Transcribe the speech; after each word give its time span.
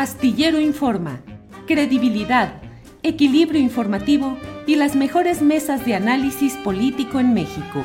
Astillero 0.00 0.58
Informa, 0.58 1.20
credibilidad, 1.66 2.62
equilibrio 3.02 3.60
informativo 3.60 4.38
y 4.66 4.76
las 4.76 4.96
mejores 4.96 5.42
mesas 5.42 5.84
de 5.84 5.94
análisis 5.94 6.54
político 6.64 7.20
en 7.20 7.34
México. 7.34 7.84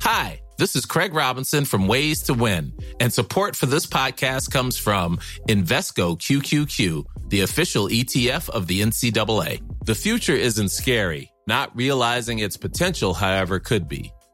Hi, 0.00 0.40
this 0.58 0.74
is 0.74 0.84
Craig 0.84 1.14
Robinson 1.14 1.64
from 1.64 1.86
Ways 1.86 2.20
to 2.22 2.34
Win, 2.34 2.72
and 2.98 3.12
support 3.12 3.54
for 3.54 3.66
this 3.66 3.86
podcast 3.86 4.50
comes 4.50 4.76
from 4.76 5.18
Invesco 5.48 6.18
QQQ, 6.18 7.04
the 7.28 7.42
official 7.42 7.86
ETF 7.86 8.48
of 8.48 8.66
the 8.66 8.82
NCAA. 8.82 9.62
The 9.84 9.94
future 9.94 10.34
isn't 10.34 10.72
scary. 10.72 11.30
Not 11.46 11.70
realizing 11.76 12.40
its 12.40 12.56
potential, 12.56 13.14
however, 13.14 13.60
could 13.60 13.86
be. 13.86 14.12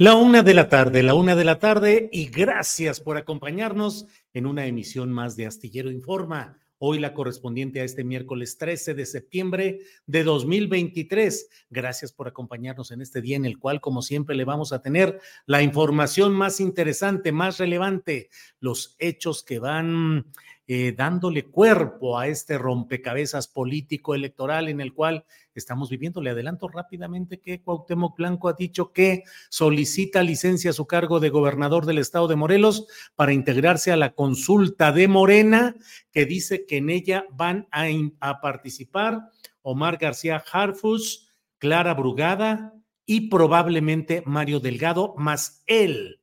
La 0.00 0.14
una 0.14 0.44
de 0.44 0.54
la 0.54 0.68
tarde, 0.68 1.02
la 1.02 1.14
una 1.14 1.34
de 1.34 1.42
la 1.42 1.58
tarde, 1.58 2.08
y 2.12 2.26
gracias 2.26 3.00
por 3.00 3.16
acompañarnos 3.16 4.06
en 4.32 4.46
una 4.46 4.64
emisión 4.66 5.12
más 5.12 5.34
de 5.34 5.46
Astillero 5.46 5.90
Informa. 5.90 6.56
Hoy 6.78 7.00
la 7.00 7.12
correspondiente 7.12 7.80
a 7.80 7.84
este 7.84 8.04
miércoles 8.04 8.56
13 8.58 8.94
de 8.94 9.04
septiembre 9.04 9.80
de 10.06 10.22
2023. 10.22 11.48
Gracias 11.70 12.12
por 12.12 12.28
acompañarnos 12.28 12.92
en 12.92 13.00
este 13.00 13.20
día 13.20 13.34
en 13.34 13.44
el 13.44 13.58
cual, 13.58 13.80
como 13.80 14.00
siempre, 14.00 14.36
le 14.36 14.44
vamos 14.44 14.72
a 14.72 14.80
tener 14.80 15.20
la 15.46 15.62
información 15.62 16.32
más 16.32 16.60
interesante, 16.60 17.32
más 17.32 17.58
relevante, 17.58 18.30
los 18.60 18.94
hechos 19.00 19.42
que 19.42 19.58
van 19.58 20.26
eh, 20.70 20.92
dándole 20.94 21.46
cuerpo 21.46 22.18
a 22.18 22.26
este 22.26 22.58
rompecabezas 22.58 23.48
político 23.48 24.14
electoral 24.14 24.68
en 24.68 24.82
el 24.82 24.92
cual 24.92 25.24
estamos 25.54 25.88
viviendo. 25.88 26.20
Le 26.20 26.28
adelanto 26.28 26.68
rápidamente 26.68 27.40
que 27.40 27.62
Cuauhtémoc 27.62 28.18
Blanco 28.18 28.50
ha 28.50 28.52
dicho 28.52 28.92
que 28.92 29.22
solicita 29.48 30.22
licencia 30.22 30.68
a 30.68 30.74
su 30.74 30.86
cargo 30.86 31.20
de 31.20 31.30
gobernador 31.30 31.86
del 31.86 31.96
estado 31.96 32.28
de 32.28 32.36
Morelos 32.36 32.86
para 33.16 33.32
integrarse 33.32 33.92
a 33.92 33.96
la 33.96 34.12
consulta 34.12 34.92
de 34.92 35.08
Morena, 35.08 35.74
que 36.12 36.26
dice 36.26 36.66
que 36.66 36.76
en 36.76 36.90
ella 36.90 37.24
van 37.32 37.66
a, 37.72 37.86
a 38.20 38.42
participar 38.42 39.30
Omar 39.62 39.96
García 39.96 40.44
Harfus, 40.52 41.30
Clara 41.56 41.94
Brugada 41.94 42.74
y 43.06 43.30
probablemente 43.30 44.22
Mario 44.26 44.60
Delgado, 44.60 45.14
más 45.16 45.62
él, 45.66 46.20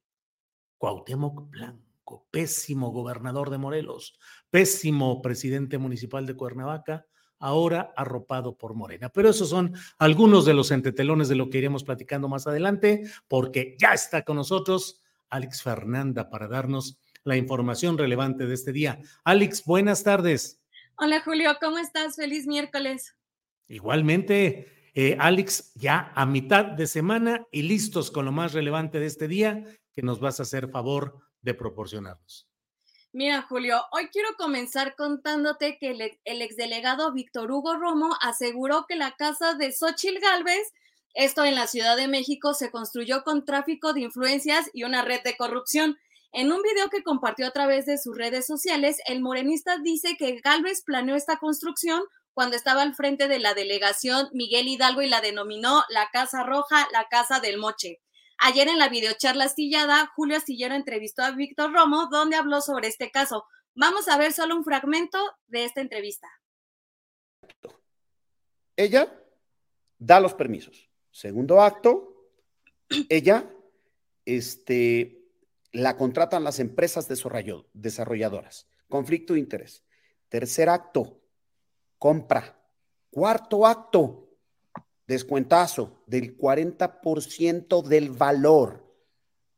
Cuauhtémoc 0.77 1.49
Blanco 1.49 1.85
pésimo 2.31 2.91
gobernador 2.91 3.49
de 3.49 3.57
Morelos, 3.57 4.17
pésimo 4.55 5.21
presidente 5.21 5.77
municipal 5.77 6.25
de 6.25 6.37
Cuernavaca, 6.37 7.05
ahora 7.39 7.91
arropado 7.97 8.57
por 8.57 8.73
Morena. 8.73 9.09
Pero 9.09 9.29
esos 9.29 9.49
son 9.49 9.73
algunos 9.99 10.45
de 10.45 10.53
los 10.53 10.71
entretelones 10.71 11.27
de 11.27 11.35
lo 11.35 11.49
que 11.49 11.57
iremos 11.57 11.83
platicando 11.83 12.29
más 12.29 12.47
adelante, 12.47 13.03
porque 13.27 13.75
ya 13.77 13.89
está 13.89 14.23
con 14.23 14.37
nosotros 14.37 15.03
Alex 15.29 15.61
Fernanda 15.61 16.29
para 16.29 16.47
darnos 16.47 16.97
la 17.25 17.35
información 17.35 17.97
relevante 17.97 18.45
de 18.45 18.53
este 18.53 18.71
día. 18.71 19.01
Alex, 19.25 19.65
buenas 19.65 20.05
tardes. 20.05 20.63
Hola 20.95 21.19
Julio, 21.19 21.57
¿cómo 21.59 21.77
estás? 21.77 22.15
Feliz 22.15 22.47
miércoles. 22.47 23.13
Igualmente, 23.67 24.91
eh, 24.93 25.17
Alex, 25.19 25.73
ya 25.75 26.13
a 26.15 26.25
mitad 26.25 26.63
de 26.63 26.87
semana 26.87 27.45
y 27.51 27.63
listos 27.63 28.09
con 28.09 28.23
lo 28.23 28.31
más 28.31 28.53
relevante 28.53 29.01
de 29.01 29.07
este 29.07 29.27
día 29.27 29.65
que 29.93 30.01
nos 30.01 30.21
vas 30.21 30.39
a 30.39 30.43
hacer 30.43 30.69
favor 30.69 31.17
de 31.41 31.55
proporcionarnos. 31.55 32.47
Mira, 33.17 33.43
Julio, 33.43 33.81
hoy 33.93 34.09
quiero 34.09 34.27
comenzar 34.37 34.97
contándote 34.97 35.77
que 35.77 35.91
el, 35.91 36.19
el 36.25 36.41
exdelegado 36.41 37.13
Víctor 37.13 37.49
Hugo 37.49 37.77
Romo 37.77 38.13
aseguró 38.19 38.85
que 38.89 38.97
la 38.97 39.15
casa 39.15 39.53
de 39.53 39.71
Xochil 39.71 40.19
Gálvez, 40.19 40.73
esto 41.13 41.45
en 41.45 41.55
la 41.55 41.67
Ciudad 41.67 41.95
de 41.95 42.09
México, 42.09 42.53
se 42.53 42.71
construyó 42.71 43.23
con 43.23 43.45
tráfico 43.45 43.93
de 43.93 44.01
influencias 44.01 44.69
y 44.73 44.83
una 44.83 45.01
red 45.01 45.21
de 45.23 45.37
corrupción. 45.37 45.97
En 46.33 46.51
un 46.51 46.61
video 46.61 46.89
que 46.89 47.03
compartió 47.03 47.47
a 47.47 47.51
través 47.51 47.85
de 47.85 47.97
sus 47.97 48.17
redes 48.17 48.45
sociales, 48.45 48.97
el 49.07 49.21
morenista 49.21 49.77
dice 49.77 50.17
que 50.19 50.41
Gálvez 50.43 50.83
planeó 50.83 51.15
esta 51.15 51.37
construcción 51.37 52.03
cuando 52.33 52.57
estaba 52.57 52.81
al 52.81 52.95
frente 52.95 53.29
de 53.29 53.39
la 53.39 53.53
delegación 53.53 54.27
Miguel 54.33 54.67
Hidalgo 54.67 55.01
y 55.01 55.07
la 55.07 55.21
denominó 55.21 55.85
la 55.87 56.09
Casa 56.11 56.43
Roja, 56.43 56.85
la 56.91 57.05
Casa 57.05 57.39
del 57.39 57.59
Moche. 57.59 58.01
Ayer 58.37 58.67
en 58.67 58.77
la 58.77 58.89
videocharla 58.89 59.45
astillada, 59.45 60.11
Julio 60.15 60.37
Astillero 60.37 60.75
entrevistó 60.75 61.23
a 61.23 61.31
Víctor 61.31 61.73
Romo, 61.73 62.07
donde 62.11 62.35
habló 62.35 62.61
sobre 62.61 62.87
este 62.87 63.09
caso. 63.11 63.45
Vamos 63.73 64.07
a 64.07 64.17
ver 64.17 64.33
solo 64.33 64.55
un 64.55 64.63
fragmento 64.63 65.17
de 65.47 65.65
esta 65.65 65.81
entrevista. 65.81 66.27
Ella 68.75 69.13
da 69.97 70.19
los 70.19 70.33
permisos. 70.33 70.89
Segundo 71.11 71.61
acto, 71.61 72.29
ella 73.09 73.49
este, 74.25 75.25
la 75.71 75.97
contratan 75.97 76.43
las 76.43 76.59
empresas 76.59 77.07
desarrolladoras. 77.07 78.67
Conflicto 78.89 79.33
de 79.33 79.39
interés. 79.39 79.83
Tercer 80.29 80.69
acto, 80.69 81.21
compra. 81.97 82.61
Cuarto 83.09 83.65
acto, 83.65 84.24
descuentazo 85.07 86.03
del 86.07 86.37
40% 86.37 87.83
del 87.83 88.09
valor 88.11 88.85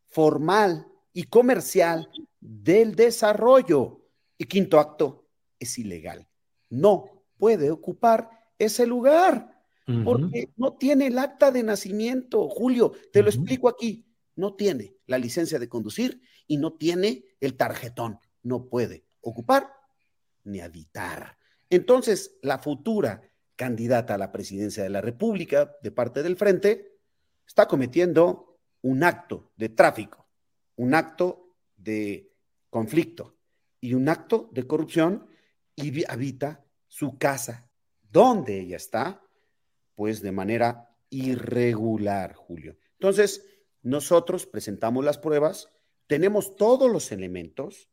formal 0.07 0.87
y 1.13 1.23
comercial 1.23 2.09
del 2.39 2.95
desarrollo. 2.95 4.03
Y 4.37 4.45
quinto 4.45 4.79
acto, 4.79 5.27
es 5.59 5.77
ilegal. 5.77 6.27
No 6.69 7.25
puede 7.37 7.71
ocupar 7.71 8.29
ese 8.57 8.85
lugar 8.85 9.55
porque 10.03 10.49
no 10.57 10.73
tiene 10.73 11.07
el 11.07 11.17
acta 11.17 11.49
de 11.49 11.63
nacimiento. 11.63 12.49
Julio, 12.49 12.91
te 13.13 13.23
lo 13.23 13.29
explico 13.29 13.69
aquí. 13.69 14.05
No 14.35 14.53
tiene 14.55 14.97
la 15.05 15.17
licencia 15.17 15.59
de 15.59 15.69
conducir 15.69 16.21
y 16.45 16.57
no 16.57 16.73
tiene 16.73 17.23
el 17.39 17.55
tarjetón. 17.55 18.19
No 18.43 18.67
puede 18.67 19.05
ocupar 19.21 19.71
ni 20.43 20.59
habitar. 20.59 21.37
Entonces, 21.69 22.37
la 22.41 22.59
futura 22.59 23.21
candidata 23.57 24.13
a 24.13 24.17
la 24.17 24.31
presidencia 24.31 24.83
de 24.83 24.89
la 24.89 25.01
República 25.01 25.75
de 25.81 25.91
parte 25.91 26.23
del 26.23 26.37
Frente, 26.37 26.99
está 27.45 27.67
cometiendo 27.67 28.59
un 28.81 29.03
acto 29.03 29.51
de 29.57 29.67
tráfico, 29.69 30.29
un 30.77 30.93
acto 30.93 31.55
de 31.75 32.31
conflicto 32.69 33.35
y 33.81 33.93
un 33.95 34.07
acto 34.07 34.49
de 34.53 34.65
corrupción 34.65 35.27
y 35.75 36.09
habita 36.09 36.65
su 36.87 37.17
casa, 37.17 37.69
donde 38.01 38.59
ella 38.59 38.77
está, 38.77 39.23
pues 39.95 40.21
de 40.21 40.31
manera 40.31 40.95
irregular, 41.09 42.35
Julio. 42.35 42.77
Entonces, 42.93 43.45
nosotros 43.81 44.45
presentamos 44.45 45.03
las 45.03 45.17
pruebas, 45.17 45.69
tenemos 46.07 46.55
todos 46.55 46.91
los 46.91 47.11
elementos, 47.11 47.89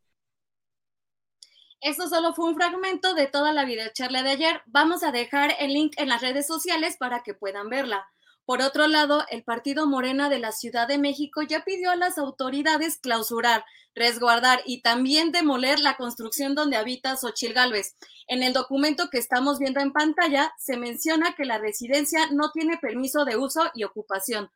esto 1.84 2.08
solo 2.08 2.32
fue 2.32 2.46
un 2.46 2.54
fragmento 2.54 3.12
de 3.12 3.26
toda 3.26 3.52
la 3.52 3.66
videocharla 3.66 4.22
de 4.22 4.30
ayer. 4.30 4.62
Vamos 4.64 5.02
a 5.02 5.12
dejar 5.12 5.54
el 5.60 5.74
link 5.74 5.92
en 5.98 6.08
las 6.08 6.22
redes 6.22 6.46
sociales 6.46 6.96
para 6.98 7.22
que 7.22 7.34
puedan 7.34 7.68
verla. 7.68 8.08
Por 8.46 8.62
otro 8.62 8.86
lado, 8.86 9.22
el 9.30 9.44
partido 9.44 9.86
Morena 9.86 10.30
de 10.30 10.38
la 10.38 10.52
Ciudad 10.52 10.88
de 10.88 10.96
México 10.96 11.42
ya 11.42 11.62
pidió 11.62 11.90
a 11.90 11.96
las 11.96 12.16
autoridades 12.16 12.96
clausurar, 12.96 13.66
resguardar 13.94 14.62
y 14.64 14.80
también 14.80 15.30
demoler 15.30 15.78
la 15.78 15.98
construcción 15.98 16.54
donde 16.54 16.78
habita 16.78 17.16
Xochil 17.16 17.52
Gálvez. 17.52 17.96
En 18.28 18.42
el 18.42 18.54
documento 18.54 19.10
que 19.10 19.18
estamos 19.18 19.58
viendo 19.58 19.80
en 19.80 19.92
pantalla 19.92 20.54
se 20.58 20.78
menciona 20.78 21.34
que 21.34 21.44
la 21.44 21.58
residencia 21.58 22.30
no 22.30 22.50
tiene 22.50 22.78
permiso 22.78 23.26
de 23.26 23.36
uso 23.36 23.60
y 23.74 23.84
ocupación. 23.84 24.50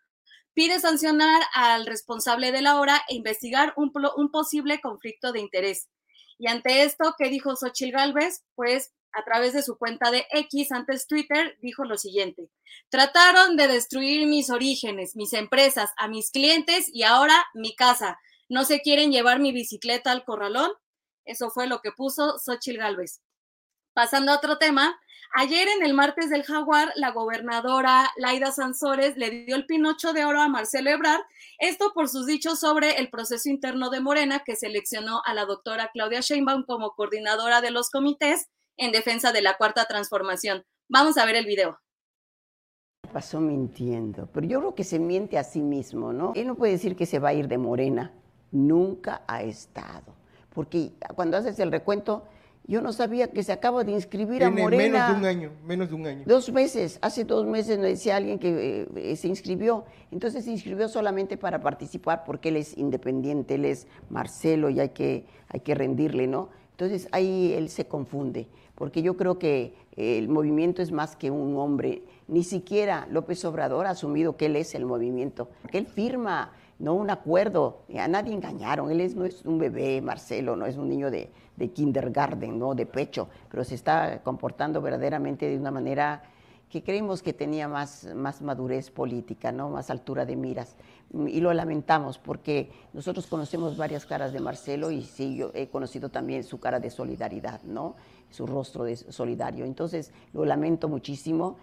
Pide 0.55 0.81
sancionar 0.81 1.43
al 1.53 1.85
responsable 1.85 2.53
de 2.53 2.63
la 2.63 2.81
obra 2.81 3.03
e 3.07 3.17
investigar 3.17 3.75
un 3.77 4.31
posible 4.31 4.81
conflicto 4.81 5.31
de 5.33 5.41
interés. 5.41 5.89
Y 6.39 6.49
ante 6.49 6.85
esto, 6.85 7.15
¿qué 7.19 7.29
dijo 7.29 7.57
Xochil 7.57 7.93
Gálvez? 7.93 8.45
Pues 8.55 8.93
a 9.13 9.25
través 9.25 9.53
de 9.53 9.63
su 9.63 9.77
cuenta 9.77 10.11
de 10.11 10.27
X, 10.31 10.71
antes 10.71 11.07
Twitter, 11.07 11.57
dijo 11.61 11.85
lo 11.85 11.97
siguiente. 11.97 12.51
Trataron 12.89 13.57
de 13.57 13.67
destruir 13.67 14.27
mis 14.27 14.51
orígenes, 14.51 15.17
mis 15.17 15.33
empresas, 15.33 15.91
a 15.97 16.09
mis 16.09 16.31
clientes 16.31 16.89
y 16.93 17.03
ahora 17.03 17.47
mi 17.55 17.75
casa. 17.75 18.19
¿No 18.49 18.65
se 18.65 18.81
quieren 18.81 19.11
llevar 19.11 19.41
mi 19.41 19.53
bicicleta 19.53 20.13
al 20.13 20.25
corralón? 20.25 20.71
Eso 21.25 21.51
fue 21.51 21.67
lo 21.67 21.81
que 21.81 21.93
puso 21.93 22.39
Xochil 22.39 22.79
Gálvez. 22.79 23.21
Pasando 23.99 24.31
a 24.31 24.37
otro 24.37 24.59
tema, 24.59 24.97
ayer 25.35 25.67
en 25.67 25.85
el 25.85 25.93
martes 25.93 26.31
del 26.31 26.45
Jaguar, 26.45 26.93
la 26.95 27.11
gobernadora 27.11 28.09
Laida 28.17 28.53
Sansores 28.53 29.17
le 29.17 29.29
dio 29.29 29.57
el 29.57 29.67
pinocho 29.67 30.13
de 30.13 30.25
oro 30.25 30.41
a 30.41 30.47
Marcelo 30.47 30.91
Ebrard, 30.91 31.23
esto 31.59 31.91
por 31.95 32.09
sus 32.09 32.25
dichos 32.25 32.61
sobre 32.61 33.01
el 33.01 33.11
proceso 33.11 33.49
interno 33.49 33.91
de 33.91 33.99
Morena 33.99 34.45
que 34.47 34.55
seleccionó 34.55 35.21
a 35.25 35.35
la 35.35 35.47
doctora 35.47 35.91
Claudia 35.93 36.21
Sheinbaum 36.21 36.63
como 36.63 36.93
coordinadora 36.93 37.61
de 37.61 37.73
los 37.73 37.91
comités 37.91 38.47
en 38.77 38.93
defensa 38.93 39.33
de 39.33 39.43
la 39.43 39.57
cuarta 39.57 39.87
transformación. 39.87 40.63
Vamos 40.89 41.19
a 41.19 41.27
ver 41.27 41.35
el 41.35 41.47
video. 41.47 41.81
Pasó 43.13 43.41
mintiendo, 43.41 44.29
pero 44.33 44.47
yo 44.47 44.61
creo 44.61 44.75
que 44.77 44.85
se 44.85 45.01
miente 45.01 45.39
a 45.39 45.43
sí 45.43 45.61
mismo, 45.61 46.13
¿no? 46.13 46.35
Él 46.37 46.47
no 46.47 46.55
puede 46.55 46.71
decir 46.71 46.95
que 46.95 47.05
se 47.05 47.19
va 47.19 47.31
a 47.31 47.35
ir 47.35 47.49
de 47.49 47.59
Morena, 47.59 48.13
nunca 48.53 49.23
ha 49.27 49.43
estado, 49.43 50.15
porque 50.55 50.93
cuando 51.17 51.37
haces 51.37 51.59
el 51.59 51.73
recuento, 51.73 52.29
yo 52.69 52.83
no 52.83 52.93
sabía 52.93 53.29
que 53.29 53.43
se 53.43 53.51
acaba 53.51 53.83
de 53.83 53.93
inscribir 53.93 54.45
a 54.45 54.51
Morena. 54.51 55.09
Menos 55.09 55.09
de 55.09 55.15
un 55.15 55.25
año, 55.25 55.51
menos 55.65 55.89
de 55.89 55.95
un 55.95 56.07
año. 56.07 56.23
Dos 56.27 56.53
meses, 56.53 56.99
hace 57.01 57.25
dos 57.25 57.47
meses 57.47 57.79
me 57.79 57.89
decía 57.89 58.17
alguien 58.17 58.39
que 58.39 58.87
eh, 58.95 59.17
se 59.17 59.27
inscribió. 59.27 59.87
Entonces 60.11 60.45
se 60.45 60.51
inscribió 60.51 60.87
solamente 60.87 61.39
para 61.39 61.63
participar 61.63 62.25
porque 62.25 62.51
él 62.51 62.57
es 62.57 62.77
independiente, 62.77 63.55
él 63.55 63.65
es 63.65 63.87
Marcelo 64.11 64.69
y 64.69 64.81
hay 64.81 64.91
que, 64.91 65.25
hay 65.49 65.61
que 65.61 65.75
rendirle, 65.75 66.27
¿no? 66.27 66.51
Entonces 66.73 67.09
ahí 67.11 67.55
él 67.55 67.71
se 67.71 67.87
confunde 67.87 68.49
porque 68.75 69.03
yo 69.03 69.17
creo 69.17 69.39
que 69.39 69.75
el 69.97 70.29
movimiento 70.29 70.83
es 70.83 70.93
más 70.93 71.17
que 71.17 71.31
un 71.31 71.57
hombre. 71.57 72.05
Ni 72.29 72.45
siquiera 72.45 73.09
López 73.11 73.45
Obrador 73.47 73.87
ha 73.87 73.91
asumido 73.91 74.37
que 74.37 74.47
él 74.47 74.57
es 74.57 74.75
el 74.75 74.85
movimiento, 74.85 75.49
que 75.73 75.79
él 75.79 75.87
firma 75.87 76.53
no 76.79 76.95
un 76.95 77.11
acuerdo, 77.11 77.83
a 77.99 78.07
nadie 78.07 78.33
engañaron, 78.33 78.91
él 78.93 79.01
es, 79.01 79.17
no 79.17 79.25
es 79.25 79.45
un 79.45 79.59
bebé, 79.59 80.01
Marcelo, 80.01 80.55
no 80.55 80.65
es 80.65 80.77
un 80.77 80.89
niño 80.89 81.11
de, 81.11 81.29
de 81.59 81.73
kindergarten, 81.73 82.59
no 82.59 82.75
de 82.75 82.87
pecho, 82.87 83.29
pero 83.51 83.65
se 83.65 83.75
está 83.75 84.23
comportando 84.23 84.81
verdaderamente 84.81 85.49
de 85.49 85.59
una 85.59 85.71
manera 85.71 86.23
que 86.71 86.83
creímos 86.83 87.23
que 87.23 87.33
tenía 87.33 87.67
más, 87.67 88.05
más 88.15 88.43
madurez 88.43 88.91
política, 88.91 89.53
¿no? 89.53 89.71
más 89.71 89.91
altura 89.91 90.25
de 90.25 90.37
miras. 90.37 90.77
Y 91.27 91.41
lo 91.41 91.53
lamentamos 91.55 92.19
porque 92.19 92.71
nosotros 92.93 93.27
conocemos 93.27 93.77
varias 93.77 94.05
caras 94.05 94.33
de 94.33 94.41
Marcelo 94.41 94.91
y 94.91 95.03
sí, 95.03 95.37
yo 95.37 95.51
he 95.55 95.69
conocido 95.69 96.11
también 96.11 96.45
su 96.45 96.61
cara 96.61 96.79
de 96.79 96.91
solidaridad, 96.91 97.63
¿no? 97.63 97.97
su 98.31 98.47
rostro 98.47 98.85
de 98.85 98.97
solidario. 98.97 99.65
Entonces, 99.65 100.13
lo 100.35 100.45
lamento 100.45 100.89
muchísimo. 100.89 101.59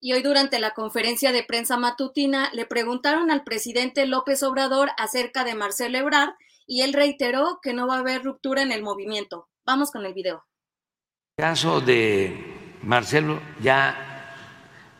Y 0.00 0.12
hoy 0.12 0.22
durante 0.22 0.60
la 0.60 0.74
conferencia 0.74 1.32
de 1.32 1.42
prensa 1.42 1.78
matutina 1.78 2.50
le 2.52 2.66
preguntaron 2.66 3.30
al 3.30 3.42
presidente 3.42 4.06
López 4.06 4.42
Obrador 4.42 4.90
acerca 4.98 5.44
de 5.44 5.54
Marcelo 5.54 5.98
Ebrard 5.98 6.34
y 6.68 6.82
él 6.82 6.92
reiteró 6.92 7.58
que 7.62 7.72
no 7.72 7.88
va 7.88 7.96
a 7.96 8.00
haber 8.00 8.22
ruptura 8.22 8.62
en 8.62 8.70
el 8.70 8.82
movimiento. 8.82 9.48
Vamos 9.64 9.90
con 9.90 10.04
el 10.04 10.12
video. 10.12 10.44
El 11.38 11.44
caso 11.44 11.80
de 11.80 12.76
Marcelo, 12.82 13.40
ya 13.60 14.34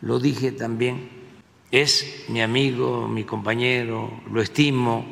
lo 0.01 0.19
dije 0.19 0.51
también, 0.51 1.09
es 1.69 2.25
mi 2.27 2.41
amigo, 2.41 3.07
mi 3.07 3.23
compañero, 3.23 4.21
lo 4.31 4.41
estimo 4.41 5.05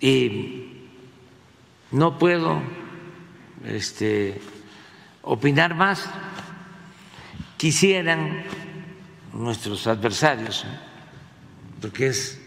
y 0.00 0.88
no 1.90 2.18
puedo 2.18 2.62
este, 3.66 4.40
opinar 5.22 5.74
más. 5.74 6.08
Quisieran 7.58 8.44
nuestros 9.34 9.86
adversarios, 9.86 10.64
porque 11.82 12.06
es 12.06 12.40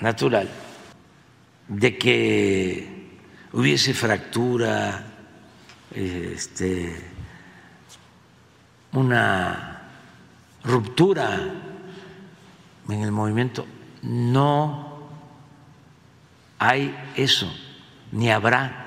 natural, 0.00 0.50
de 1.68 1.98
que 1.98 3.18
hubiese 3.52 3.94
fractura, 3.94 5.04
este, 5.94 7.10
una 8.92 9.90
ruptura 10.64 11.40
en 12.88 13.02
el 13.02 13.12
movimiento. 13.12 13.66
No 14.02 15.08
hay 16.58 16.94
eso, 17.16 17.52
ni 18.10 18.30
habrá 18.30 18.82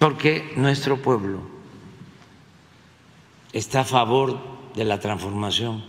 porque 0.00 0.54
nuestro 0.56 0.96
pueblo 0.96 1.42
está 3.52 3.80
a 3.80 3.84
favor 3.84 4.40
de 4.74 4.84
la 4.86 4.98
transformación. 4.98 5.84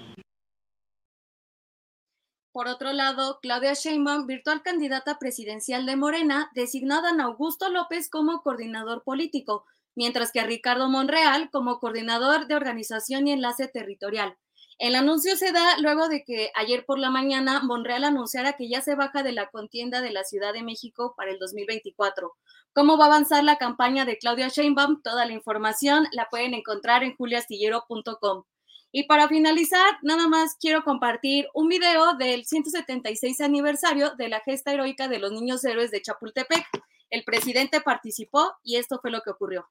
Otro 2.81 2.93
lado, 2.93 3.37
Claudia 3.43 3.75
Sheinbaum, 3.75 4.25
virtual 4.25 4.63
candidata 4.63 5.19
presidencial 5.19 5.85
de 5.85 5.95
Morena, 5.95 6.49
designó 6.55 6.95
a 6.95 7.01
Dan 7.03 7.21
Augusto 7.21 7.69
López 7.69 8.09
como 8.09 8.41
coordinador 8.41 9.03
político, 9.03 9.65
mientras 9.93 10.31
que 10.31 10.39
a 10.39 10.47
Ricardo 10.47 10.89
Monreal 10.89 11.51
como 11.51 11.79
coordinador 11.79 12.47
de 12.47 12.55
organización 12.55 13.27
y 13.27 13.33
enlace 13.33 13.67
territorial. 13.67 14.35
El 14.79 14.95
anuncio 14.95 15.37
se 15.37 15.51
da 15.51 15.77
luego 15.77 16.09
de 16.09 16.23
que 16.23 16.49
ayer 16.55 16.83
por 16.83 16.97
la 16.97 17.11
mañana 17.11 17.61
Monreal 17.61 18.03
anunciara 18.03 18.53
que 18.53 18.67
ya 18.67 18.81
se 18.81 18.95
baja 18.95 19.21
de 19.21 19.33
la 19.33 19.51
contienda 19.51 20.01
de 20.01 20.09
la 20.09 20.23
Ciudad 20.23 20.51
de 20.51 20.63
México 20.63 21.13
para 21.15 21.29
el 21.29 21.37
2024. 21.37 22.33
¿Cómo 22.73 22.97
va 22.97 23.03
a 23.03 23.07
avanzar 23.09 23.43
la 23.43 23.59
campaña 23.59 24.05
de 24.05 24.17
Claudia 24.17 24.47
Sheinbaum? 24.47 25.03
Toda 25.03 25.27
la 25.27 25.33
información 25.33 26.07
la 26.13 26.29
pueden 26.31 26.55
encontrar 26.55 27.03
en 27.03 27.15
juliastillero.com. 27.15 28.45
Y 28.93 29.03
para 29.03 29.29
finalizar, 29.29 29.97
nada 30.01 30.27
más 30.27 30.55
quiero 30.59 30.83
compartir 30.83 31.47
un 31.53 31.69
video 31.69 32.15
del 32.15 32.45
176 32.45 33.39
aniversario 33.39 34.15
de 34.15 34.27
la 34.27 34.41
gesta 34.41 34.73
heroica 34.73 35.07
de 35.07 35.19
los 35.19 35.31
niños 35.31 35.63
héroes 35.63 35.91
de 35.91 36.01
Chapultepec. 36.01 36.65
El 37.09 37.23
presidente 37.23 37.79
participó 37.81 38.53
y 38.63 38.75
esto 38.75 38.99
fue 39.01 39.11
lo 39.11 39.21
que 39.21 39.29
ocurrió. 39.29 39.69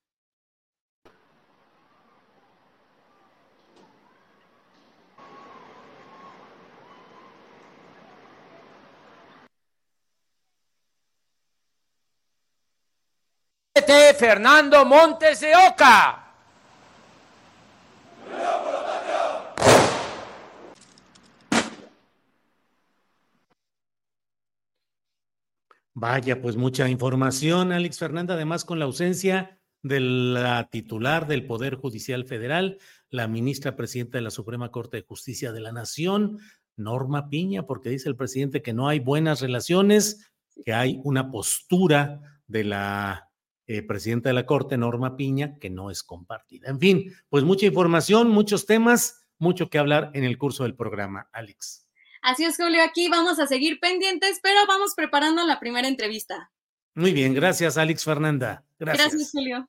Fernando 14.15 14.85
Montes 14.85 15.41
de 15.41 15.53
Oca. 15.57 16.31
Vaya, 25.95 26.41
pues 26.41 26.57
mucha 26.57 26.89
información, 26.89 27.73
Alex 27.73 27.99
Fernanda, 27.99 28.35
además 28.35 28.65
con 28.65 28.79
la 28.79 28.85
ausencia 28.85 29.61
de 29.83 30.01
la 30.01 30.69
titular 30.71 31.27
del 31.27 31.47
Poder 31.47 31.75
Judicial 31.75 32.27
Federal, 32.27 32.79
la 33.09 33.27
ministra 33.27 33.77
presidenta 33.77 34.19
de 34.19 34.23
la 34.23 34.31
Suprema 34.31 34.71
Corte 34.71 34.99
de 34.99 35.03
Justicia 35.03 35.53
de 35.53 35.61
la 35.61 35.73
Nación, 35.73 36.39
Norma 36.77 37.29
Piña, 37.29 37.67
porque 37.67 37.91
dice 37.91 38.09
el 38.09 38.17
presidente 38.17 38.63
que 38.63 38.73
no 38.73 38.89
hay 38.89 39.01
buenas 39.01 39.41
relaciones, 39.41 40.33
que 40.65 40.73
hay 40.73 41.01
una 41.05 41.31
postura 41.31 42.21
de 42.47 42.65
la 42.65 43.31
eh, 43.67 43.83
presidenta 43.83 44.29
de 44.29 44.35
la 44.35 44.47
Corte, 44.47 44.77
Norma 44.77 45.17
Piña, 45.17 45.59
que 45.59 45.71
no 45.71 45.91
es 45.91 46.03
compartida. 46.03 46.69
En 46.69 46.79
fin, 46.79 47.13
pues 47.29 47.45
mucha 47.45 47.67
información, 47.67 48.29
muchos 48.29 48.67
temas, 48.67 49.27
mucho 49.39 49.71
que 49.71 49.79
hablar 49.79 50.11
en 50.15 50.25
el 50.25 50.39
curso 50.39 50.65
del 50.65 50.75
programa, 50.75 51.29
Alex. 51.33 51.90
Así 52.23 52.45
es, 52.45 52.57
Julio, 52.57 52.83
aquí 52.83 53.09
vamos 53.09 53.39
a 53.39 53.47
seguir 53.47 53.81
pendientes, 53.81 54.41
pero 54.43 54.61
vamos 54.67 54.95
preparando 54.95 55.45
la 55.47 55.59
primera 55.59 55.89
entrevista. 55.89 56.51
Muy 56.95 57.13
bien, 57.13 57.33
gracias, 57.35 57.79
Alex 57.79 58.05
Fernanda. 58.05 58.65
Gracias. 58.79 59.13
Gracias, 59.13 59.31
Julio. 59.33 59.69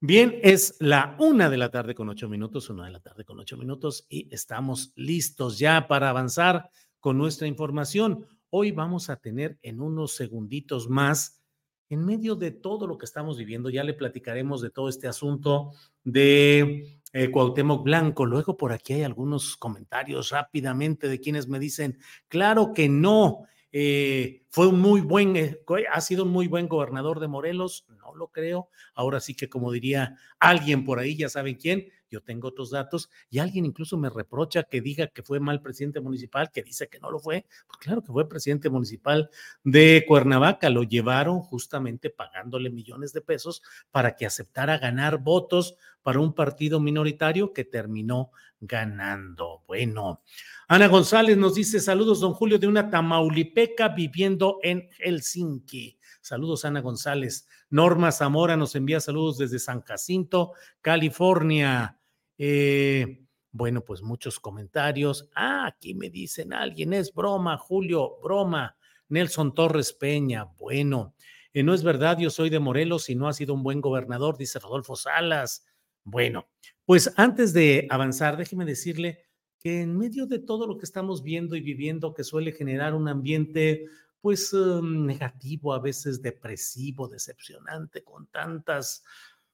Bien, 0.00 0.38
es 0.42 0.76
la 0.78 1.16
una 1.18 1.48
de 1.48 1.56
la 1.56 1.70
tarde 1.70 1.94
con 1.94 2.08
ocho 2.10 2.28
minutos, 2.28 2.68
una 2.68 2.84
de 2.84 2.90
la 2.90 3.00
tarde 3.00 3.24
con 3.24 3.40
ocho 3.40 3.56
minutos, 3.56 4.04
y 4.10 4.28
estamos 4.34 4.92
listos 4.94 5.58
ya 5.58 5.88
para 5.88 6.10
avanzar 6.10 6.70
con 7.00 7.16
nuestra 7.16 7.46
información. 7.46 8.26
Hoy 8.50 8.72
vamos 8.72 9.08
a 9.08 9.16
tener 9.16 9.58
en 9.62 9.80
unos 9.80 10.14
segunditos 10.14 10.90
más 10.90 11.40
en 11.88 12.04
medio 12.04 12.34
de 12.34 12.50
todo 12.50 12.86
lo 12.86 12.98
que 12.98 13.06
estamos 13.06 13.38
viviendo, 13.38 13.70
ya 13.70 13.84
le 13.84 13.94
platicaremos 13.94 14.60
de 14.60 14.70
todo 14.70 14.88
este 14.88 15.08
asunto 15.08 15.70
de 16.04 17.00
eh, 17.18 17.30
Cuauhtémoc 17.30 17.82
Blanco. 17.82 18.26
Luego 18.26 18.58
por 18.58 18.72
aquí 18.74 18.92
hay 18.92 19.02
algunos 19.02 19.56
comentarios 19.56 20.28
rápidamente 20.28 21.08
de 21.08 21.18
quienes 21.18 21.48
me 21.48 21.58
dicen, 21.58 21.98
claro 22.28 22.74
que 22.74 22.90
no, 22.90 23.46
eh, 23.72 24.42
fue 24.50 24.66
un 24.66 24.80
muy 24.82 25.00
buen, 25.00 25.34
eh, 25.34 25.58
ha 25.90 26.00
sido 26.02 26.24
un 26.24 26.30
muy 26.30 26.46
buen 26.46 26.68
gobernador 26.68 27.18
de 27.20 27.28
Morelos, 27.28 27.86
no 27.98 28.14
lo 28.14 28.28
creo. 28.28 28.68
Ahora 28.94 29.20
sí 29.20 29.34
que 29.34 29.48
como 29.48 29.72
diría 29.72 30.16
alguien 30.40 30.84
por 30.84 30.98
ahí, 30.98 31.16
ya 31.16 31.30
saben 31.30 31.54
quién, 31.54 31.88
yo 32.10 32.20
tengo 32.22 32.48
otros 32.48 32.70
datos 32.70 33.10
y 33.30 33.38
alguien 33.38 33.64
incluso 33.64 33.96
me 33.96 34.10
reprocha 34.10 34.64
que 34.64 34.80
diga 34.80 35.08
que 35.08 35.22
fue 35.22 35.40
mal 35.40 35.60
presidente 35.60 36.00
municipal, 36.00 36.50
que 36.52 36.62
dice 36.62 36.88
que 36.88 37.00
no 37.00 37.10
lo 37.10 37.18
fue. 37.18 37.46
Pues 37.66 37.78
claro 37.78 38.02
que 38.02 38.12
fue 38.12 38.28
presidente 38.28 38.70
municipal 38.70 39.30
de 39.64 40.04
Cuernavaca, 40.06 40.70
lo 40.70 40.82
llevaron 40.82 41.40
justamente 41.40 42.10
pagándole 42.10 42.70
millones 42.70 43.12
de 43.12 43.20
pesos 43.20 43.62
para 43.90 44.16
que 44.16 44.26
aceptara 44.26 44.78
ganar 44.78 45.18
votos 45.18 45.76
para 46.02 46.20
un 46.20 46.34
partido 46.34 46.80
minoritario 46.80 47.52
que 47.52 47.64
terminó 47.64 48.30
ganando. 48.60 49.62
Bueno, 49.66 50.22
Ana 50.68 50.88
González 50.88 51.36
nos 51.36 51.54
dice 51.54 51.80
saludos, 51.80 52.20
don 52.20 52.32
Julio, 52.32 52.58
de 52.58 52.66
una 52.66 52.90
Tamaulipeca 52.90 53.88
viviendo 53.88 54.58
en 54.62 54.88
Helsinki. 54.98 55.98
Saludos, 56.20 56.64
Ana 56.64 56.80
González. 56.80 57.46
Norma 57.70 58.10
Zamora 58.10 58.56
nos 58.56 58.74
envía 58.74 59.00
saludos 59.00 59.38
desde 59.38 59.58
San 59.58 59.82
Jacinto, 59.82 60.52
California. 60.80 61.95
Eh, 62.38 63.24
bueno, 63.52 63.82
pues 63.84 64.02
muchos 64.02 64.38
comentarios. 64.38 65.30
Ah, 65.34 65.66
aquí 65.66 65.94
me 65.94 66.10
dicen 66.10 66.52
alguien, 66.52 66.92
es 66.92 67.12
broma, 67.12 67.56
Julio, 67.56 68.18
broma. 68.22 68.76
Nelson 69.08 69.54
Torres 69.54 69.92
Peña, 69.92 70.44
bueno, 70.58 71.14
eh, 71.52 71.62
no 71.62 71.74
es 71.74 71.82
verdad, 71.82 72.18
yo 72.18 72.28
soy 72.30 72.50
de 72.50 72.58
Morelos 72.58 73.08
y 73.08 73.14
no 73.14 73.28
ha 73.28 73.32
sido 73.32 73.54
un 73.54 73.62
buen 73.62 73.80
gobernador, 73.80 74.36
dice 74.36 74.58
Rodolfo 74.58 74.96
Salas. 74.96 75.64
Bueno, 76.04 76.48
pues 76.84 77.12
antes 77.16 77.52
de 77.52 77.86
avanzar, 77.88 78.36
déjeme 78.36 78.64
decirle 78.64 79.24
que 79.58 79.80
en 79.80 79.96
medio 79.96 80.26
de 80.26 80.38
todo 80.38 80.66
lo 80.66 80.76
que 80.76 80.84
estamos 80.84 81.22
viendo 81.22 81.56
y 81.56 81.60
viviendo, 81.60 82.14
que 82.14 82.24
suele 82.24 82.52
generar 82.52 82.94
un 82.94 83.08
ambiente 83.08 83.86
pues 84.20 84.52
em, 84.52 85.06
negativo, 85.06 85.72
a 85.72 85.78
veces 85.78 86.20
depresivo, 86.20 87.08
decepcionante, 87.08 88.02
con 88.02 88.26
tantos 88.26 89.04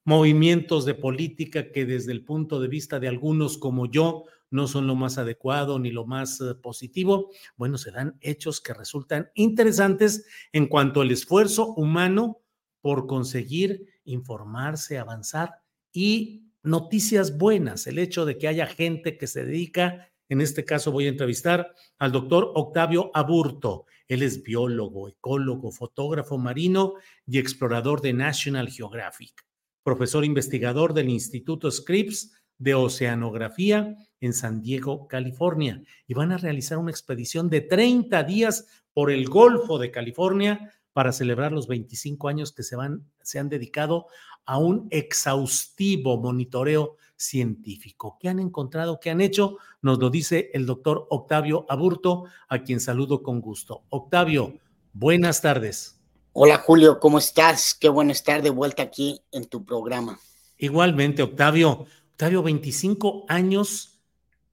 movimientos 0.05 0.85
de 0.85 0.95
política 0.95 1.71
que 1.71 1.87
desde 1.87 2.13
el 2.13 2.25
punto 2.25 2.61
de 2.61 2.69
vista 2.69 3.01
de 3.01 3.09
algunos 3.09 3.59
como 3.59 3.91
yo 3.91 4.25
no 4.51 4.67
son 4.67 4.87
lo 4.87 4.95
más 4.95 5.19
adecuado 5.19 5.79
ni 5.79 5.91
lo 5.91 6.05
más 6.05 6.41
eh, 6.41 6.55
positivo, 6.55 7.31
bueno, 7.57 7.79
se 7.79 7.91
dan 7.91 8.19
hechos 8.21 8.61
que 8.61 8.75
resultan 8.75 9.31
interesantes 9.35 10.27
en 10.53 10.67
cuanto 10.67 11.01
al 11.01 11.11
esfuerzo 11.11 11.69
humano 11.75 12.43
por 12.81 13.07
conseguir 13.07 13.87
informarse, 14.05 14.99
avanzar 14.99 15.63
y 15.93 16.51
noticias 16.63 17.39
buenas, 17.39 17.87
el 17.87 17.99
hecho 17.99 18.25
de 18.27 18.39
que 18.39 18.49
haya 18.49 18.67
gente 18.67 19.17
que 19.17 19.27
se 19.27 19.45
dedica 19.45 20.13
en 20.33 20.41
este 20.41 20.65
caso 20.65 20.93
voy 20.93 21.05
a 21.05 21.11
entrevistar 21.11 21.75
al 21.99 22.11
doctor 22.11 22.53
Octavio 22.55 23.11
Aburto. 23.13 23.85
Él 24.09 24.23
es 24.23 24.43
biólogo, 24.43 25.07
ecólogo, 25.07 25.71
fotógrafo 25.71 26.39
marino 26.39 26.95
y 27.27 27.39
explorador 27.39 28.01
de 28.01 28.15
National 28.15 28.71
Geographic, 28.71 29.47
profesor 29.83 30.25
investigador 30.25 30.95
del 30.95 31.09
Instituto 31.09 31.71
Scripps 31.71 32.33
de 32.59 32.75
Oceanografía 32.75 33.97
en 34.21 34.33
San 34.33 34.61
Diego, 34.61 35.09
California, 35.09 35.83
y 36.07 36.15
van 36.15 36.33
a 36.33 36.39
realizar 36.39 36.79
una 36.79 36.91
expedición 36.91 37.51
de 37.51 37.61
30 37.61 38.23
días 38.25 38.67
por 38.93 39.11
el 39.11 39.29
Golfo 39.29 39.79
de 39.79 39.91
California 39.91 40.73
para 40.93 41.12
celebrar 41.12 41.53
los 41.53 41.67
25 41.67 42.29
años 42.29 42.53
que 42.53 42.62
se, 42.62 42.77
van, 42.77 43.05
se 43.23 43.39
han 43.39 43.49
dedicado 43.49 44.07
a 44.45 44.59
un 44.59 44.89
exhaustivo 44.91 46.19
monitoreo 46.19 46.97
científico. 47.17 48.19
¿Qué 48.21 48.29
han 48.29 48.41
encontrado? 48.41 49.01
¿Qué 49.01 49.11
han 49.11 49.21
hecho? 49.21 49.57
Nos 49.81 49.99
lo 49.99 50.11
dice 50.11 50.51
el 50.53 50.67
doctor 50.67 51.07
Octavio 51.11 51.67
Aburto, 51.69 52.25
a 52.49 52.62
quien 52.62 52.81
saludo 52.81 53.23
con 53.23 53.41
gusto. 53.41 53.85
Octavio, 53.89 54.59
buenas 54.93 55.41
tardes. 55.41 56.02
Hola 56.35 56.57
Julio, 56.57 56.99
¿cómo 56.99 57.19
estás? 57.19 57.75
Qué 57.75 57.91
bueno 57.91 58.11
estar 58.11 58.41
de 58.41 58.49
vuelta 58.49 58.83
aquí 58.83 59.21
en 59.33 59.45
tu 59.45 59.67
programa. 59.67 60.19
Igualmente, 60.57 61.23
Octavio. 61.23 61.87
Octavio, 62.12 62.43
25 62.43 63.27
años 63.29 63.99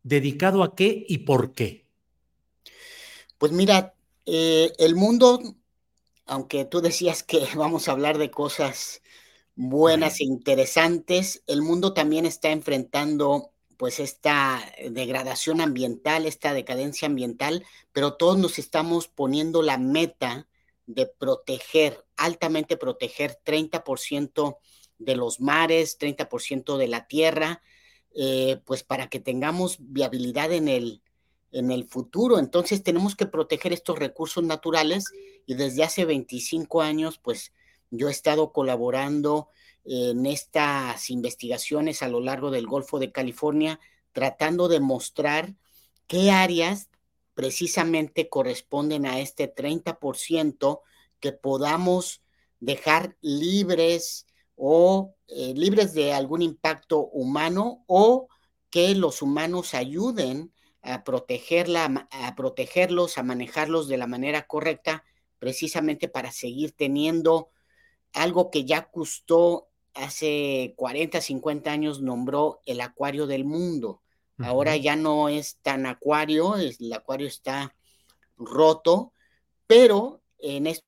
dedicado 0.04 0.64
a 0.64 0.76
qué 0.76 1.06
y 1.08 1.20
por 1.20 1.54
qué. 1.54 1.86
Pues 3.38 3.54
mira, 3.54 3.94
eh, 4.26 4.74
el 4.78 4.96
mundo, 4.96 5.40
aunque 6.26 6.66
tú 6.66 6.82
decías 6.82 7.24
que 7.24 7.48
vamos 7.56 7.88
a 7.88 7.94
hablar 7.94 8.18
de 8.18 8.30
cosas 8.30 9.02
buenas 9.56 10.20
e 10.20 10.26
interesantes. 10.26 11.44
El 11.48 11.62
mundo 11.62 11.94
también 11.94 12.26
está 12.26 12.50
enfrentando 12.50 13.52
pues 13.78 14.02
esta 14.02 14.62
degradación 14.92 15.62
ambiental, 15.62 16.26
esta 16.26 16.54
decadencia 16.54 17.06
ambiental, 17.06 17.66
pero 17.94 18.16
todos 18.16 18.38
nos 18.38 18.60
estamos 18.60 19.08
poniendo 19.08 19.62
la 19.62 19.78
meta 19.78 20.50
de 20.90 21.06
proteger, 21.06 22.04
altamente 22.18 22.76
proteger 22.76 23.38
30% 23.46 24.58
de 24.98 25.16
los 25.16 25.40
mares, 25.40 26.00
30% 26.00 26.78
de 26.78 26.88
la 26.88 27.08
tierra, 27.08 27.62
eh, 28.16 28.60
pues 28.66 28.82
para 28.84 29.08
que 29.08 29.20
tengamos 29.20 29.78
viabilidad 29.80 30.52
en 30.52 30.68
el, 30.68 31.04
en 31.52 31.70
el 31.70 31.86
futuro. 31.86 32.40
Entonces 32.40 32.82
tenemos 32.82 33.16
que 33.16 33.28
proteger 33.28 33.72
estos 33.72 34.00
recursos 34.00 34.44
naturales 34.44 35.06
y 35.46 35.54
desde 35.54 35.84
hace 35.84 36.06
25 36.06 36.82
años, 36.82 37.20
pues 37.20 37.54
yo 37.92 38.08
he 38.08 38.12
estado 38.12 38.52
colaborando 38.52 39.50
en 39.86 40.26
estas 40.26 41.12
investigaciones 41.12 42.02
a 42.02 42.08
lo 42.08 42.20
largo 42.20 42.50
del 42.50 42.66
Golfo 42.66 42.98
de 42.98 43.12
California, 43.12 43.80
tratando 44.12 44.68
de 44.68 44.80
mostrar 44.80 45.54
qué 46.08 46.32
áreas 46.32 46.90
precisamente 47.40 48.28
corresponden 48.28 49.06
a 49.06 49.22
este 49.22 49.48
30% 49.48 50.82
que 51.22 51.32
podamos 51.32 52.22
dejar 52.60 53.16
libres 53.22 54.28
o 54.58 55.16
eh, 55.30 55.54
libres 55.56 55.94
de 55.94 56.12
algún 56.12 56.42
impacto 56.42 57.00
humano 57.00 57.86
o 57.88 58.28
que 58.70 58.94
los 58.94 59.22
humanos 59.22 59.74
ayuden 59.74 60.52
a, 60.82 61.06
protegerla, 61.06 62.10
a 62.12 62.36
protegerlos, 62.36 63.18
a 63.18 63.24
manejarlos 63.24 63.88
de 63.88 63.96
la 63.96 64.06
manera 64.06 64.46
correcta, 64.46 65.06
precisamente 65.40 66.10
para 66.10 66.34
seguir 66.34 66.74
teniendo 66.74 67.52
algo 68.12 68.52
que 68.52 68.66
ya 68.66 68.92
costó 68.92 69.70
hace 69.94 70.74
40, 70.76 71.22
50 71.22 71.72
años 71.72 72.02
nombró 72.02 72.60
el 72.66 72.82
acuario 72.82 73.28
del 73.28 73.46
mundo. 73.46 74.02
Ahora 74.40 74.78
ya 74.78 74.96
no 74.96 75.28
es 75.28 75.58
tan 75.62 75.86
acuario, 75.86 76.56
el 76.56 76.94
acuario 76.94 77.28
está 77.28 77.76
roto, 78.38 79.14
pero 79.68 80.22
en 80.38 80.68
esto 80.68 80.86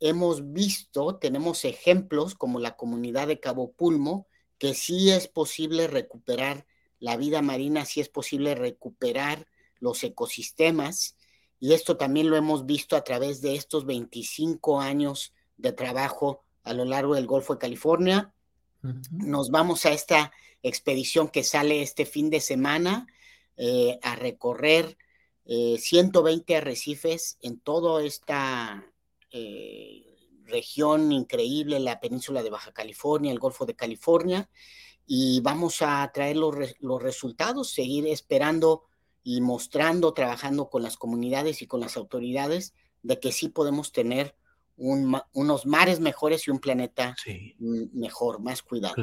hemos 0.00 0.52
visto, 0.52 1.16
tenemos 1.16 1.64
ejemplos 1.64 2.34
como 2.34 2.60
la 2.60 2.76
comunidad 2.76 3.26
de 3.26 3.40
Cabo 3.40 3.72
Pulmo, 3.72 4.26
que 4.58 4.74
sí 4.74 5.10
es 5.10 5.28
posible 5.28 5.86
recuperar 5.86 6.66
la 6.98 7.16
vida 7.16 7.40
marina, 7.40 7.86
sí 7.86 8.00
es 8.00 8.10
posible 8.10 8.54
recuperar 8.54 9.46
los 9.80 10.04
ecosistemas, 10.04 11.16
y 11.58 11.72
esto 11.72 11.96
también 11.96 12.28
lo 12.28 12.36
hemos 12.36 12.66
visto 12.66 12.96
a 12.96 13.04
través 13.04 13.40
de 13.40 13.54
estos 13.54 13.86
25 13.86 14.80
años 14.80 15.32
de 15.56 15.72
trabajo 15.72 16.44
a 16.62 16.74
lo 16.74 16.84
largo 16.84 17.14
del 17.14 17.26
Golfo 17.26 17.54
de 17.54 17.60
California. 17.60 18.33
Nos 19.10 19.50
vamos 19.50 19.86
a 19.86 19.92
esta 19.92 20.32
expedición 20.62 21.28
que 21.28 21.42
sale 21.42 21.82
este 21.82 22.06
fin 22.06 22.30
de 22.30 22.40
semana 22.40 23.06
eh, 23.56 23.98
a 24.02 24.16
recorrer 24.16 24.96
120 25.46 26.52
eh, 26.52 26.56
arrecifes 26.56 27.38
en 27.42 27.60
toda 27.60 28.02
esta 28.02 28.84
eh, 29.30 30.04
región 30.44 31.12
increíble, 31.12 31.80
la 31.80 32.00
península 32.00 32.42
de 32.42 32.50
Baja 32.50 32.72
California, 32.72 33.32
el 33.32 33.38
Golfo 33.38 33.66
de 33.66 33.74
California, 33.74 34.48
y 35.06 35.40
vamos 35.40 35.82
a 35.82 36.10
traer 36.12 36.36
los, 36.36 36.54
los 36.80 37.02
resultados, 37.02 37.70
seguir 37.70 38.06
esperando 38.06 38.84
y 39.22 39.40
mostrando, 39.40 40.14
trabajando 40.14 40.70
con 40.70 40.82
las 40.82 40.96
comunidades 40.96 41.62
y 41.62 41.66
con 41.66 41.80
las 41.80 41.96
autoridades 41.96 42.74
de 43.02 43.20
que 43.20 43.32
sí 43.32 43.48
podemos 43.48 43.92
tener 43.92 44.34
unos 44.76 45.66
mares 45.66 46.00
mejores 46.00 46.46
y 46.46 46.50
un 46.50 46.58
planeta 46.58 47.16
mejor, 47.58 48.40
más 48.40 48.62
cuidado. 48.62 48.94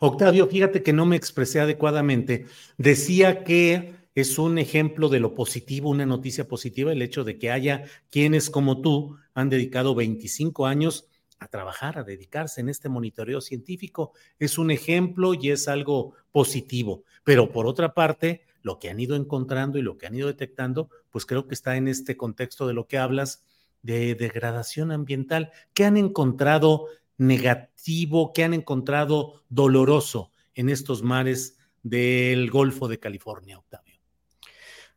Octavio, 0.00 0.46
fíjate 0.46 0.82
que 0.82 0.92
no 0.92 1.06
me 1.06 1.16
expresé 1.16 1.60
adecuadamente. 1.60 2.46
Decía 2.78 3.44
que 3.44 3.94
es 4.14 4.38
un 4.38 4.58
ejemplo 4.58 5.08
de 5.08 5.20
lo 5.20 5.34
positivo, 5.34 5.90
una 5.90 6.06
noticia 6.06 6.46
positiva, 6.46 6.92
el 6.92 7.02
hecho 7.02 7.24
de 7.24 7.38
que 7.38 7.50
haya 7.50 7.84
quienes 8.10 8.48
como 8.48 8.80
tú 8.80 9.16
han 9.34 9.50
dedicado 9.50 9.94
25 9.94 10.66
años 10.66 11.08
a 11.40 11.48
trabajar, 11.48 11.98
a 11.98 12.04
dedicarse 12.04 12.60
en 12.60 12.68
este 12.68 12.88
monitoreo 12.88 13.40
científico. 13.40 14.12
Es 14.38 14.56
un 14.56 14.70
ejemplo 14.70 15.34
y 15.34 15.50
es 15.50 15.68
algo 15.68 16.14
positivo. 16.30 17.04
Pero 17.24 17.50
por 17.50 17.66
otra 17.66 17.92
parte, 17.92 18.42
lo 18.62 18.78
que 18.78 18.88
han 18.88 19.00
ido 19.00 19.16
encontrando 19.16 19.78
y 19.78 19.82
lo 19.82 19.98
que 19.98 20.06
han 20.06 20.14
ido 20.14 20.28
detectando, 20.28 20.88
pues 21.10 21.26
creo 21.26 21.46
que 21.46 21.54
está 21.54 21.76
en 21.76 21.88
este 21.88 22.16
contexto 22.16 22.66
de 22.66 22.74
lo 22.74 22.86
que 22.86 22.98
hablas 22.98 23.44
de 23.84 24.14
degradación 24.14 24.90
ambiental. 24.90 25.52
¿Qué 25.74 25.84
han 25.84 25.96
encontrado 25.98 26.86
negativo 27.18 28.32
que 28.32 28.42
han 28.42 28.54
encontrado 28.54 29.44
doloroso 29.50 30.32
en 30.54 30.70
estos 30.70 31.02
mares 31.02 31.58
del 31.82 32.50
Golfo 32.50 32.88
de 32.88 32.98
California, 32.98 33.58
Octavio? 33.58 34.00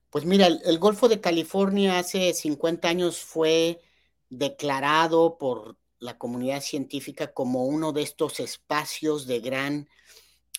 Pues 0.09 0.23
mira, 0.23 0.47
el, 0.47 0.79
Golfo 0.79 1.09
de 1.09 1.19
California 1.19 1.99
hace 1.99 2.33
50 2.33 2.87
años 2.87 3.19
fue 3.19 3.81
declarado 4.29 5.37
por 5.37 5.75
la 5.99 6.17
comunidad 6.17 6.61
científica 6.61 7.33
como 7.33 7.65
uno 7.65 7.91
de 7.91 8.03
estos 8.03 8.39
espacios 8.39 9.27
de 9.27 9.41
gran 9.41 9.89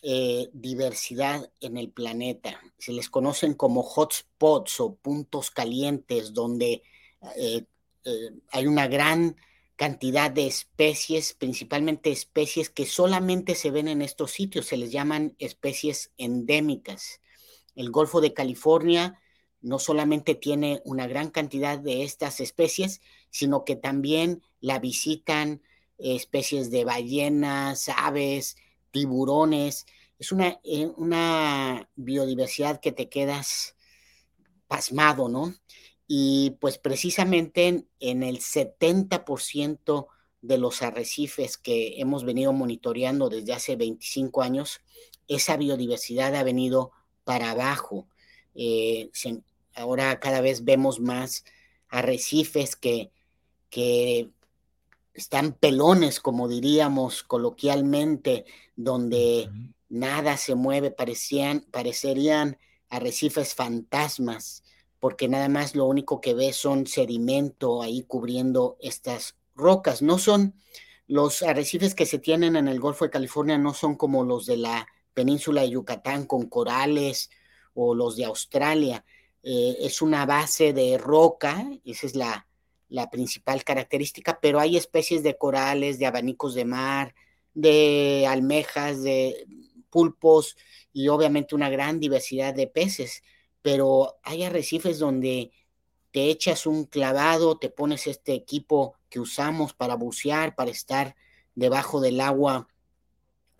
eh, 0.02 0.50
diversidad 0.52 1.50
en 1.60 1.78
el 1.78 1.90
planeta. 1.90 2.60
Se 2.76 2.92
les 2.92 3.08
conocen 3.08 3.54
como 3.54 3.80
hotspots 3.80 4.80
o 4.80 4.96
puntos 4.96 5.50
calientes 5.50 6.34
donde 6.34 6.82
eh, 7.36 7.64
eh, 8.04 8.30
hay 8.50 8.66
una 8.66 8.86
gran 8.86 9.36
cantidad 9.76 10.30
de 10.30 10.46
especies, 10.46 11.34
principalmente 11.34 12.10
especies 12.10 12.68
que 12.68 12.84
solamente 12.84 13.54
se 13.54 13.70
ven 13.70 13.86
en 13.86 14.02
estos 14.02 14.32
sitios, 14.32 14.66
se 14.66 14.76
les 14.76 14.90
llaman 14.90 15.36
especies 15.38 16.12
endémicas. 16.18 17.20
El 17.76 17.90
Golfo 17.90 18.20
de 18.20 18.34
California 18.34 19.20
no 19.60 19.78
solamente 19.78 20.34
tiene 20.34 20.82
una 20.84 21.06
gran 21.06 21.30
cantidad 21.30 21.78
de 21.78 22.02
estas 22.02 22.40
especies, 22.40 23.00
sino 23.30 23.64
que 23.64 23.76
también 23.76 24.42
la 24.60 24.78
visitan 24.78 25.62
especies 25.98 26.70
de 26.70 26.84
ballenas, 26.84 27.88
aves, 27.88 28.56
tiburones. 28.90 29.86
Es 30.18 30.32
una, 30.32 30.60
eh, 30.64 30.90
una 30.96 31.88
biodiversidad 31.96 32.80
que 32.80 32.92
te 32.92 33.08
quedas 33.08 33.76
pasmado, 34.66 35.28
¿no? 35.28 35.54
Y 36.10 36.56
pues 36.58 36.78
precisamente 36.78 37.84
en, 38.00 38.22
el 38.22 38.38
70% 38.38 40.06
de 40.40 40.58
los 40.58 40.82
arrecifes 40.82 41.58
que 41.58 42.00
hemos 42.00 42.24
venido 42.24 42.52
monitoreando 42.54 43.28
desde 43.28 43.52
hace 43.52 43.76
25 43.76 44.40
años, 44.40 44.80
esa 45.28 45.58
biodiversidad 45.58 46.34
ha 46.34 46.42
venido 46.42 46.92
para 47.24 47.50
abajo. 47.50 48.08
Eh, 48.54 49.10
ahora 49.74 50.18
cada 50.18 50.40
vez 50.40 50.64
vemos 50.64 50.98
más 50.98 51.44
arrecifes 51.90 52.74
que, 52.74 53.10
que 53.68 54.30
están 55.12 55.52
pelones, 55.52 56.20
como 56.20 56.48
diríamos 56.48 57.22
coloquialmente, 57.22 58.46
donde 58.76 59.50
nada 59.90 60.38
se 60.38 60.54
mueve, 60.54 60.90
parecían, 60.90 61.66
parecerían 61.70 62.56
arrecifes 62.88 63.54
fantasmas 63.54 64.62
porque 65.00 65.28
nada 65.28 65.48
más 65.48 65.74
lo 65.74 65.86
único 65.86 66.20
que 66.20 66.34
ve 66.34 66.52
son 66.52 66.86
sedimento 66.86 67.82
ahí 67.82 68.02
cubriendo 68.02 68.76
estas 68.80 69.36
rocas. 69.54 70.02
No 70.02 70.18
son 70.18 70.54
los 71.06 71.42
arrecifes 71.42 71.94
que 71.94 72.06
se 72.06 72.18
tienen 72.18 72.56
en 72.56 72.68
el 72.68 72.80
Golfo 72.80 73.04
de 73.04 73.10
California, 73.10 73.58
no 73.58 73.74
son 73.74 73.96
como 73.96 74.24
los 74.24 74.46
de 74.46 74.56
la 74.56 74.86
península 75.14 75.62
de 75.62 75.70
Yucatán 75.70 76.26
con 76.26 76.48
corales 76.48 77.30
o 77.74 77.94
los 77.94 78.16
de 78.16 78.24
Australia. 78.24 79.04
Eh, 79.42 79.76
es 79.80 80.02
una 80.02 80.26
base 80.26 80.72
de 80.72 80.98
roca, 80.98 81.64
esa 81.84 82.06
es 82.06 82.14
la, 82.14 82.46
la 82.88 83.08
principal 83.10 83.64
característica, 83.64 84.38
pero 84.40 84.60
hay 84.60 84.76
especies 84.76 85.22
de 85.22 85.36
corales, 85.36 85.98
de 85.98 86.06
abanicos 86.06 86.54
de 86.54 86.64
mar, 86.64 87.14
de 87.54 88.26
almejas, 88.28 89.02
de 89.02 89.46
pulpos 89.90 90.56
y 90.92 91.08
obviamente 91.08 91.54
una 91.54 91.70
gran 91.70 92.00
diversidad 92.00 92.54
de 92.54 92.66
peces 92.66 93.22
pero 93.62 94.18
hay 94.22 94.44
arrecifes 94.44 94.98
donde 94.98 95.52
te 96.10 96.30
echas 96.30 96.66
un 96.66 96.84
clavado, 96.84 97.58
te 97.58 97.70
pones 97.70 98.06
este 98.06 98.34
equipo 98.34 98.94
que 99.10 99.20
usamos 99.20 99.74
para 99.74 99.94
bucear, 99.94 100.54
para 100.54 100.70
estar 100.70 101.16
debajo 101.54 102.00
del 102.00 102.20
agua 102.20 102.68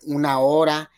una 0.04 0.38
hora 0.38 0.90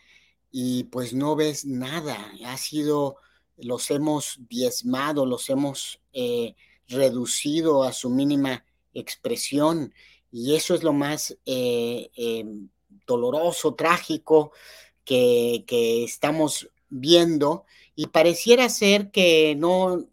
y 0.51 0.85
pues 0.85 1.13
no 1.13 1.35
ves 1.35 1.65
nada. 1.65 2.31
Ha 2.45 2.57
sido, 2.57 3.17
los 3.57 3.89
hemos 3.89 4.39
diezmado, 4.49 5.25
los 5.25 5.49
hemos 5.49 5.99
eh, 6.13 6.55
reducido 6.87 7.83
a 7.83 7.93
su 7.93 8.09
mínima 8.09 8.65
expresión 8.93 9.93
y 10.31 10.55
eso 10.55 10.75
es 10.75 10.83
lo 10.83 10.93
más 10.93 11.37
eh, 11.45 12.09
em, 12.15 12.69
doloroso, 13.05 13.73
trágico 13.75 14.51
que, 15.03 15.63
que 15.67 16.03
estamos 16.03 16.69
viendo 16.89 17.65
y 17.95 18.07
pareciera 18.07 18.69
ser 18.69 19.11
que 19.11 19.55
no, 19.55 20.07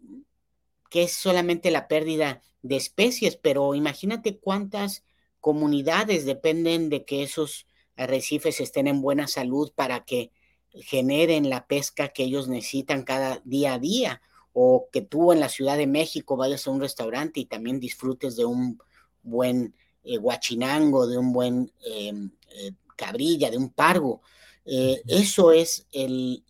que 0.89 1.03
es 1.03 1.13
solamente 1.13 1.71
la 1.71 1.87
pérdida 1.87 2.41
de 2.61 2.75
especies, 2.75 3.35
pero 3.35 3.75
imagínate 3.75 4.37
cuántas 4.37 5.03
comunidades 5.39 6.25
dependen 6.25 6.89
de 6.89 7.05
que 7.05 7.23
esos 7.23 7.65
arrecifes 7.95 8.59
estén 8.59 8.87
en 8.87 9.01
buena 9.01 9.27
salud 9.27 9.71
para 9.73 10.03
que 10.03 10.31
generen 10.73 11.49
la 11.49 11.67
pesca 11.67 12.09
que 12.09 12.23
ellos 12.23 12.47
necesitan 12.47 13.03
cada 13.03 13.41
día 13.45 13.73
a 13.73 13.79
día, 13.79 14.21
o 14.53 14.89
que 14.91 15.01
tú 15.01 15.31
en 15.31 15.39
la 15.39 15.49
Ciudad 15.49 15.77
de 15.77 15.87
México 15.87 16.35
vayas 16.35 16.67
a 16.67 16.71
un 16.71 16.81
restaurante 16.81 17.39
y 17.39 17.45
también 17.45 17.79
disfrutes 17.79 18.35
de 18.35 18.45
un 18.45 18.81
buen 19.23 19.75
eh, 20.03 20.17
guachinango, 20.17 21.07
de 21.07 21.17
un 21.17 21.31
buen 21.33 21.71
em, 21.85 22.31
eh, 22.55 22.71
cabrilla, 22.95 23.49
de 23.49 23.57
un 23.57 23.69
pargo. 23.69 24.21
Eh, 24.71 25.01
eso 25.07 25.51
es 25.51 25.87
el, 25.91 26.43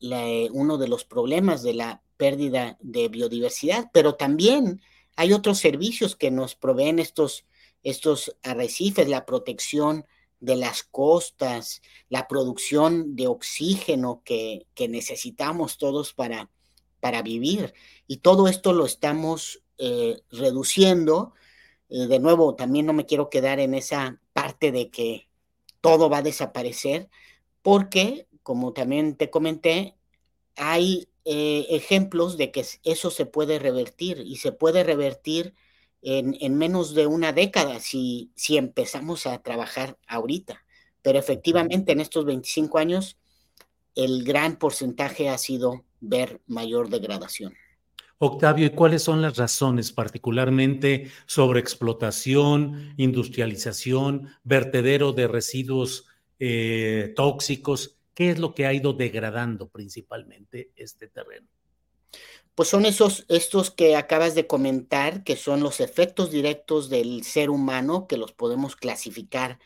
uno 0.52 0.78
de 0.78 0.90
los 0.90 1.06
problemas 1.06 1.64
de 1.64 1.74
la 1.74 2.04
pérdida 2.18 2.78
de 2.82 3.08
biodiversidad, 3.08 3.90
pero 3.94 4.16
también 4.16 4.82
hay 5.16 5.32
otros 5.32 5.60
servicios 5.60 6.18
que 6.18 6.30
nos 6.30 6.54
proveen 6.54 7.00
estos, 7.00 7.46
estos 7.82 8.36
arrecifes, 8.44 9.08
la 9.08 9.26
protección 9.26 10.06
de 10.42 10.58
las 10.58 10.84
costas, 10.84 11.82
la 12.10 12.28
producción 12.28 13.16
de 13.16 13.28
oxígeno 13.28 14.22
que, 14.26 14.68
necesitamos 14.90 15.78
todos 15.78 16.14
para, 16.14 16.50
para, 17.00 17.22
vivir. 17.22 17.74
Y 18.06 18.18
todo 18.18 18.50
esto 18.50 18.74
lo 18.74 18.86
estamos 18.86 19.62
eh, 19.78 20.22
reduciendo. 20.30 21.34
Eh, 21.90 22.08
de 22.08 22.20
nuevo, 22.20 22.56
también 22.56 22.86
no 22.86 22.92
me 22.92 23.06
quiero 23.06 23.30
quedar 23.30 23.62
en 23.62 23.74
esa 23.74 24.20
parte 24.34 24.74
de 24.74 24.90
que 24.90 25.30
todo 25.80 26.10
va 26.10 26.18
a 26.18 26.22
desaparecer, 26.22 27.10
porque, 27.62 28.28
como 28.44 28.74
también 28.74 29.16
te 29.16 29.30
comenté, 29.30 29.96
hay 30.56 31.08
eh, 31.26 31.68
ejemplos 31.70 32.38
de 32.38 32.52
que 32.52 32.66
eso 32.84 33.12
se 33.12 33.26
puede 33.26 33.60
revertir 33.60 34.24
y 34.26 34.38
se 34.38 34.52
puede 34.52 34.84
revertir 34.84 35.54
en, 36.02 36.58
menos 36.58 36.94
de 36.96 37.08
una 37.08 37.34
década 37.34 37.80
si, 37.80 38.32
si 38.36 38.58
empezamos 38.58 39.26
a 39.26 39.42
trabajar 39.42 39.98
ahorita. 40.08 40.64
Pero 41.02 41.20
efectivamente 41.20 41.92
en 41.92 42.00
estos 42.00 42.26
25 42.26 42.78
años 42.78 43.18
el 43.96 44.24
gran 44.24 44.58
porcentaje 44.58 45.30
ha 45.30 45.38
sido 45.38 45.84
ver 46.00 46.42
mayor 46.48 46.90
degradación. 46.90 47.54
Octavio, 48.22 48.66
¿y 48.66 48.72
cuáles 48.72 49.04
son 49.04 49.22
las 49.22 49.38
razones, 49.38 49.94
particularmente 49.94 51.10
sobre 51.26 51.62
explotación, 51.62 52.94
industrialización, 52.98 54.30
vertedero 54.44 55.14
de 55.14 55.28
residuos 55.28 56.06
eh, 56.40 57.14
tóxicos? 57.16 57.98
¿Qué 58.14 58.32
es 58.32 58.40
lo 58.40 58.54
que 58.54 58.66
ha 58.66 58.74
ido 58.74 58.94
degradando 58.94 59.70
principalmente 59.70 60.72
este 60.76 61.08
terreno? 61.08 61.48
Pues 62.56 62.68
son 62.68 62.86
esos, 62.86 63.26
estos 63.30 63.72
que 63.72 63.96
acabas 63.96 64.36
de 64.36 64.48
comentar, 64.48 65.24
que 65.24 65.38
son 65.38 65.62
los 65.62 65.80
efectos 65.80 66.30
directos 66.30 66.90
del 66.90 67.24
ser 67.24 67.50
humano, 67.50 68.08
que 68.08 68.18
los 68.18 68.34
podemos 68.34 68.76
clasificar 68.76 69.60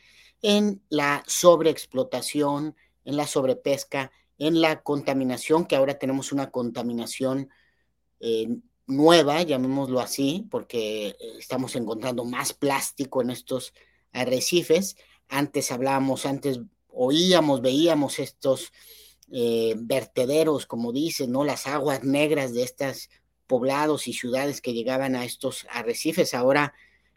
en 0.43 0.83
la 0.89 1.23
sobreexplotación, 1.25 2.75
en 3.05 3.17
la 3.17 3.25
sobrepesca, 3.25 4.12
en 4.38 4.62
la 4.62 4.83
contaminación, 4.83 5.65
que 5.65 5.75
ahora 5.75 5.97
tenemos 5.97 6.31
una 6.31 6.51
contaminación 6.51 7.49
eh, 8.19 8.47
nueva, 8.86 9.41
llamémoslo 9.41 9.99
así, 9.99 10.47
porque 10.51 11.07
eh, 11.07 11.17
estamos 11.39 11.75
encontrando 11.75 12.25
más 12.25 12.53
plástico 12.53 13.21
en 13.21 13.31
estos 13.31 13.73
arrecifes, 14.12 14.97
antes 15.29 15.71
hablábamos, 15.71 16.25
antes 16.25 16.59
oíamos, 16.93 17.62
veíamos 17.62 18.19
estos 18.19 18.71
eh, 19.31 19.73
vertederos, 19.77 20.65
como 20.65 20.91
dicen, 20.91 21.31
¿no? 21.31 21.43
Las 21.43 21.65
aguas 21.65 22.03
negras 22.03 22.53
de 22.53 22.63
estos 22.63 23.09
poblados 23.47 24.07
y 24.07 24.13
ciudades 24.13 24.62
que 24.62 24.73
llegaban 24.73 25.15
a 25.15 25.25
estos 25.25 25.65
arrecifes. 25.71 26.33
Ahora, 26.33 26.73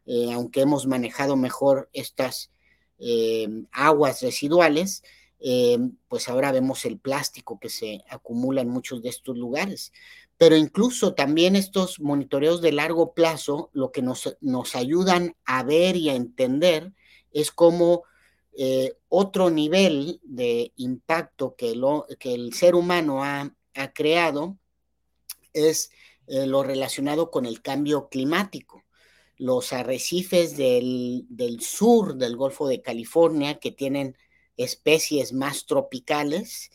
eh, 0.07 0.33
aunque 0.33 0.62
hemos 0.62 0.87
manejado 0.87 1.37
mejor 1.37 1.90
estas 1.92 2.51
eh, 2.99 3.49
aguas 3.73 4.23
residuales, 4.23 5.03
pues 6.09 6.29
ahora 6.29 6.51
vemos 6.51 6.87
el 6.87 6.99
plástico 6.99 7.61
que 7.61 7.69
se 7.69 8.03
acumula 8.09 8.62
en 8.62 8.71
muchos 8.71 9.03
de 9.03 9.11
estos 9.11 9.37
lugares. 9.37 9.92
Pero 10.38 10.57
incluso 10.57 11.14
también 11.14 11.55
estos 11.55 12.01
monitoreos 12.01 12.62
de 12.62 12.73
largo 12.73 13.12
plazo, 13.12 13.71
lo 13.75 13.92
que 13.92 14.03
nos, 14.03 14.37
nos 14.40 14.75
ayudan 14.75 15.37
a 15.45 15.62
ver 15.62 15.97
y 15.97 16.09
a 16.09 16.14
entender 16.14 16.95
es 17.37 17.51
como 17.51 18.05
eh, 18.57 18.94
otro 19.11 19.51
nivel 19.51 20.20
de 20.25 20.72
impacto 20.77 21.55
que, 21.55 21.77
lo, 21.77 22.07
que 22.18 22.33
el 22.33 22.55
ser 22.55 22.75
humano 22.75 23.22
ha, 23.22 23.53
creado 23.92 24.57
es 25.53 25.90
eh, 26.29 26.46
lo 26.46 26.62
relacionado 26.62 27.31
con 27.31 27.44
el 27.44 27.61
cambio 27.61 28.09
climático. 28.09 28.85
los 29.37 29.75
arrecifes 29.75 30.57
del, 30.57 31.27
del 31.29 31.61
sur 31.61 32.14
del 32.16 32.37
Golfo 32.37 32.66
de 32.66 32.81
California, 32.81 33.59
que 33.59 33.70
tienen 33.70 34.16
especies 34.57 35.35
más 35.35 35.66
tropicales, 35.66 36.70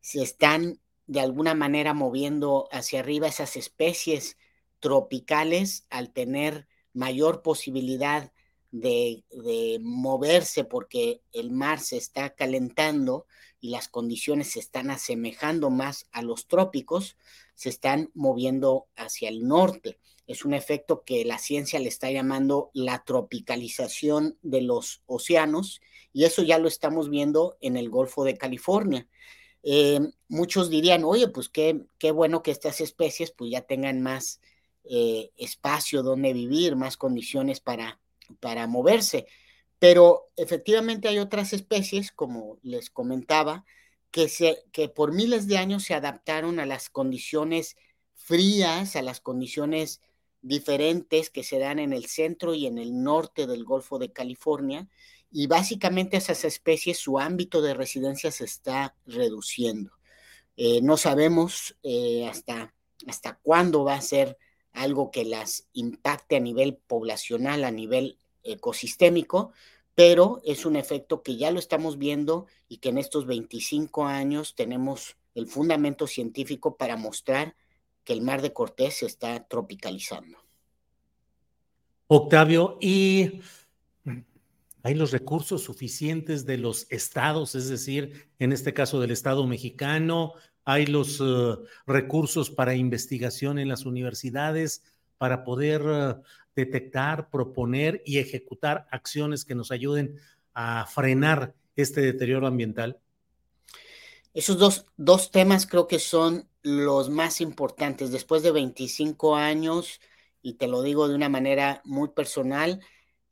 se 0.00 0.22
están 0.22 0.80
de 1.06 1.20
alguna 1.20 1.54
manera 1.54 1.92
moviendo 1.92 2.68
hacia 2.72 3.00
arriba 3.00 3.28
esas 3.28 3.58
especies 3.58 4.38
tropicales 4.80 5.86
al 5.90 6.10
tener 6.10 6.66
mayor 6.94 7.42
posibilidad 7.42 8.32
de, 8.80 9.78
moverse 9.80 10.64
porque 10.64 11.22
el 11.32 11.50
mar 11.50 11.80
se 11.80 11.96
está 11.96 12.34
calentando 12.34 13.26
y 13.60 13.70
las 13.70 13.88
condiciones 13.88 14.52
se 14.52 14.60
están 14.60 14.90
asemejando 14.90 15.70
más 15.70 16.06
a 16.12 16.22
los 16.22 16.46
trópicos, 16.46 17.16
se 17.54 17.68
están 17.68 18.10
moviendo 18.14 18.86
hacia 18.96 19.28
el 19.28 19.46
norte. 19.46 19.98
Es 20.26 20.44
un 20.44 20.54
efecto 20.54 21.04
que 21.04 21.24
la 21.24 21.38
ciencia 21.38 21.78
le 21.78 21.88
está 21.88 22.10
llamando 22.10 22.70
la 22.74 23.04
tropicalización 23.04 24.38
de 24.42 24.60
los 24.62 25.02
océanos 25.06 25.80
y 26.12 26.24
eso 26.24 26.42
ya 26.42 26.58
lo 26.58 26.68
estamos 26.68 27.08
viendo 27.08 27.56
en 27.60 27.76
el 27.76 27.88
Golfo 27.88 28.24
de 28.24 28.36
California. 28.36 29.06
Eh, 29.62 30.00
muchos 30.28 30.70
dirían, 30.70 31.04
oye, 31.04 31.28
pues 31.28 31.48
qué, 31.48 31.86
qué 31.98 32.10
bueno 32.10 32.42
que 32.42 32.50
estas 32.50 32.80
especies 32.80 33.32
pues 33.32 33.50
ya 33.50 33.62
tengan 33.62 34.00
más 34.02 34.40
eh, 34.84 35.32
espacio 35.36 36.04
donde 36.04 36.32
vivir, 36.32 36.76
más 36.76 36.96
condiciones 36.96 37.58
para, 37.60 38.00
para 38.40 38.66
moverse. 38.66 39.26
Pero 39.78 40.28
efectivamente 40.36 41.08
hay 41.08 41.18
otras 41.18 41.52
especies, 41.52 42.12
como 42.12 42.58
les 42.62 42.90
comentaba, 42.90 43.64
que, 44.10 44.28
se, 44.28 44.64
que 44.72 44.88
por 44.88 45.12
miles 45.12 45.46
de 45.46 45.58
años 45.58 45.84
se 45.84 45.94
adaptaron 45.94 46.58
a 46.60 46.66
las 46.66 46.88
condiciones 46.88 47.76
frías, 48.14 48.96
a 48.96 49.02
las 49.02 49.20
condiciones 49.20 50.00
diferentes 50.40 51.28
que 51.30 51.42
se 51.42 51.58
dan 51.58 51.78
en 51.78 51.92
el 51.92 52.06
centro 52.06 52.54
y 52.54 52.66
en 52.66 52.78
el 52.78 53.02
norte 53.02 53.46
del 53.46 53.64
Golfo 53.64 53.98
de 53.98 54.12
California, 54.12 54.88
y 55.30 55.48
básicamente 55.48 56.16
esas 56.16 56.44
especies, 56.44 56.98
su 56.98 57.18
ámbito 57.18 57.60
de 57.60 57.74
residencia 57.74 58.30
se 58.30 58.44
está 58.44 58.96
reduciendo. 59.06 59.92
Eh, 60.56 60.80
no 60.82 60.96
sabemos 60.96 61.76
eh, 61.82 62.26
hasta, 62.26 62.74
hasta 63.06 63.38
cuándo 63.42 63.84
va 63.84 63.94
a 63.94 64.00
ser 64.00 64.38
algo 64.76 65.10
que 65.10 65.24
las 65.24 65.68
impacte 65.72 66.36
a 66.36 66.40
nivel 66.40 66.76
poblacional, 66.76 67.64
a 67.64 67.70
nivel 67.70 68.18
ecosistémico, 68.44 69.52
pero 69.94 70.40
es 70.44 70.66
un 70.66 70.76
efecto 70.76 71.22
que 71.22 71.36
ya 71.36 71.50
lo 71.50 71.58
estamos 71.58 71.98
viendo 71.98 72.46
y 72.68 72.78
que 72.78 72.90
en 72.90 72.98
estos 72.98 73.26
25 73.26 74.04
años 74.04 74.54
tenemos 74.54 75.16
el 75.34 75.46
fundamento 75.46 76.06
científico 76.06 76.76
para 76.76 76.96
mostrar 76.96 77.56
que 78.04 78.12
el 78.12 78.20
mar 78.20 78.42
de 78.42 78.52
Cortés 78.52 78.98
se 78.98 79.06
está 79.06 79.46
tropicalizando. 79.48 80.38
Octavio, 82.08 82.78
¿y 82.80 83.40
hay 84.82 84.94
los 84.94 85.10
recursos 85.10 85.62
suficientes 85.62 86.46
de 86.46 86.58
los 86.58 86.86
estados, 86.90 87.54
es 87.54 87.68
decir, 87.68 88.28
en 88.38 88.52
este 88.52 88.72
caso 88.72 89.00
del 89.00 89.10
Estado 89.10 89.44
mexicano, 89.46 90.34
hay 90.66 90.84
los 90.84 91.20
eh, 91.20 91.56
recursos 91.86 92.50
para 92.50 92.74
investigación 92.74 93.58
en 93.58 93.68
las 93.68 93.86
universidades 93.86 94.82
para 95.16 95.44
poder 95.44 95.82
eh, 95.86 96.14
detectar, 96.56 97.30
proponer 97.30 98.02
y 98.04 98.18
ejecutar 98.18 98.88
acciones 98.90 99.44
que 99.44 99.54
nos 99.54 99.70
ayuden 99.70 100.16
a 100.52 100.84
frenar 100.86 101.54
este 101.76 102.00
deterioro 102.00 102.48
ambiental? 102.48 102.98
Esos 104.34 104.58
dos, 104.58 104.86
dos 104.96 105.30
temas 105.30 105.66
creo 105.66 105.86
que 105.86 106.00
son 106.00 106.48
los 106.62 107.10
más 107.10 107.40
importantes. 107.40 108.10
Después 108.10 108.42
de 108.42 108.50
25 108.50 109.36
años, 109.36 110.00
y 110.42 110.54
te 110.54 110.66
lo 110.66 110.82
digo 110.82 111.08
de 111.08 111.14
una 111.14 111.28
manera 111.28 111.80
muy 111.84 112.08
personal, 112.08 112.80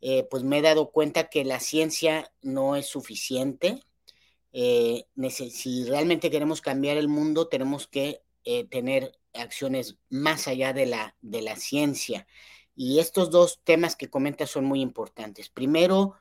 eh, 0.01 0.27
pues 0.31 0.45
me 0.45 0.59
he 0.59 0.63
dado 0.63 0.91
cuenta 0.93 1.29
que 1.31 1.45
la 1.45 1.59
ciencia 1.59 2.31
no 2.43 2.77
es 2.77 2.87
suficiente, 2.87 3.83
eh, 4.57 5.07
si 5.51 5.85
realmente 5.85 6.31
queremos 6.31 6.61
cambiar 6.61 6.97
el 6.97 7.09
mundo, 7.09 7.49
tenemos 7.49 7.89
que 7.89 8.23
eh, 8.45 8.65
tener 8.65 9.19
acciones 9.35 9.99
más 10.11 10.47
allá 10.47 10.73
de 10.73 10.87
la, 10.87 11.17
de 11.23 11.43
la 11.43 11.57
ciencia. 11.57 12.29
Y 12.77 13.01
estos 13.01 13.33
dos 13.33 13.61
temas 13.65 13.97
que 13.97 14.09
comentas 14.09 14.51
son 14.51 14.65
muy 14.65 14.81
importantes. 14.81 15.49
Primero, 15.49 16.15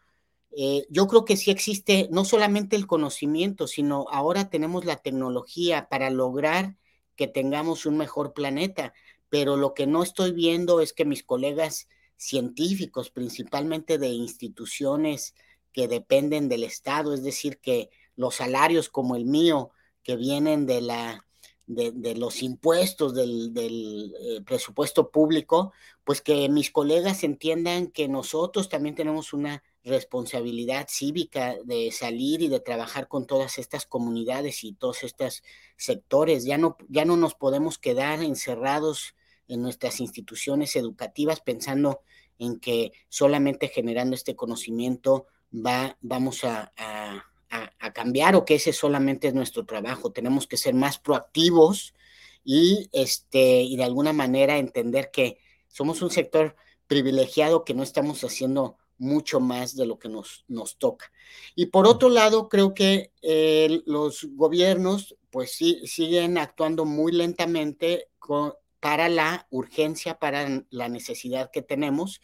eh, 0.58 0.88
yo 0.90 1.08
creo 1.08 1.26
que 1.26 1.38
sí 1.38 1.52
existe 1.52 2.10
no 2.12 2.26
solamente 2.26 2.76
el 2.76 2.88
conocimiento, 2.88 3.68
sino 3.68 4.08
ahora 4.10 4.50
tenemos 4.50 4.84
la 4.84 4.96
tecnología 4.96 5.88
para 5.88 6.10
lograr 6.10 6.76
que 7.16 7.28
tengamos 7.28 7.86
un 7.86 7.98
mejor 7.98 8.34
planeta. 8.34 8.94
Pero 9.30 9.58
lo 9.58 9.76
que 9.76 9.86
no 9.86 10.02
estoy 10.02 10.32
viendo 10.32 10.82
es 10.82 10.92
que 10.92 11.06
mis 11.06 11.22
colegas 11.24 11.88
científicos, 12.18 13.12
principalmente 13.12 14.00
de 14.00 14.10
instituciones 14.10 15.36
que 15.72 15.88
dependen 15.88 16.50
del 16.50 16.64
Estado, 16.64 17.14
es 17.14 17.24
decir, 17.24 17.60
que 17.60 17.92
los 18.16 18.36
salarios 18.36 18.90
como 18.90 19.16
el 19.16 19.26
mío, 19.26 19.72
que 20.04 20.16
vienen 20.16 20.66
de, 20.66 20.82
la, 20.82 21.26
de, 21.66 22.16
los 22.16 22.44
impuestos 22.44 23.14
del, 23.14 24.14
eh, 24.20 24.42
presupuesto 24.46 25.10
público, 25.12 25.72
pues 26.04 26.22
que 26.22 26.50
mis 26.50 26.72
colegas 26.72 27.24
entiendan 27.24 27.88
que 27.88 28.08
nosotros 28.08 28.70
también 28.70 28.96
tenemos 28.96 29.34
una 29.34 29.64
responsabilidad 29.86 30.88
cívica 30.90 31.56
de 31.64 31.92
salir 31.92 32.42
y 32.42 32.48
de 32.48 32.60
trabajar 32.60 33.08
con 33.08 33.26
todas 33.26 33.58
estas 33.58 33.86
comunidades 33.86 34.64
y 34.64 34.74
todos 34.74 35.04
estos 35.04 35.44
sectores. 35.78 36.46
Ya 36.46 36.58
no, 36.58 36.78
ya 36.90 37.06
no 37.06 37.18
nos 37.18 37.36
podemos 37.36 37.78
quedar 37.78 38.22
encerrados 38.24 39.16
en 39.48 39.62
nuestras 39.62 40.00
instituciones 40.00 40.76
educativas 40.76 41.42
pensando 41.42 42.02
en 42.40 42.60
que 42.60 42.94
solamente 43.10 43.68
generando 43.68 44.16
este 44.16 44.36
conocimiento 44.36 45.28
va, 45.54 45.98
vamos 46.02 46.44
a 46.44 46.74
a, 46.78 47.26
cambiar 47.94 48.36
o 48.36 48.46
que 48.46 48.56
ese 48.56 48.74
solamente 48.74 49.28
es 49.28 49.34
nuestro 49.34 49.66
trabajo. 49.66 50.12
Tenemos 50.12 50.48
que 50.48 50.58
ser 50.58 50.74
más 50.74 50.98
proactivos 50.98 51.94
y, 52.44 52.90
este, 52.92 53.62
y 53.62 53.76
de 53.78 53.84
alguna 53.84 54.14
manera 54.14 54.58
entender 54.58 55.12
que 55.12 55.38
somos 55.68 56.02
un 56.02 56.10
sector 56.10 56.56
privilegiado 56.88 57.64
que 57.64 57.74
no 57.74 57.84
estamos 57.84 58.24
haciendo 58.24 58.78
mucho 58.98 59.40
más 59.40 59.76
de 59.76 59.86
lo 59.86 60.00
que 60.00 60.10
nos, 60.10 60.46
nos 60.48 60.78
toca. 60.78 61.12
Y 61.56 61.68
por 61.68 61.88
otro 61.88 62.10
lado, 62.10 62.48
creo 62.50 62.74
que 62.74 63.12
eh, 63.22 63.82
los 63.86 64.28
gobiernos 64.32 65.16
pues 65.34 65.52
sí, 65.56 65.82
siguen 65.88 66.38
actuando 66.38 66.86
muy 66.86 67.12
lentamente 67.12 68.08
para 68.80 69.10
la 69.10 69.48
urgencia, 69.50 70.20
para 70.20 70.64
la 70.70 70.90
necesidad 70.90 71.50
que 71.52 71.64
tenemos. 71.64 72.22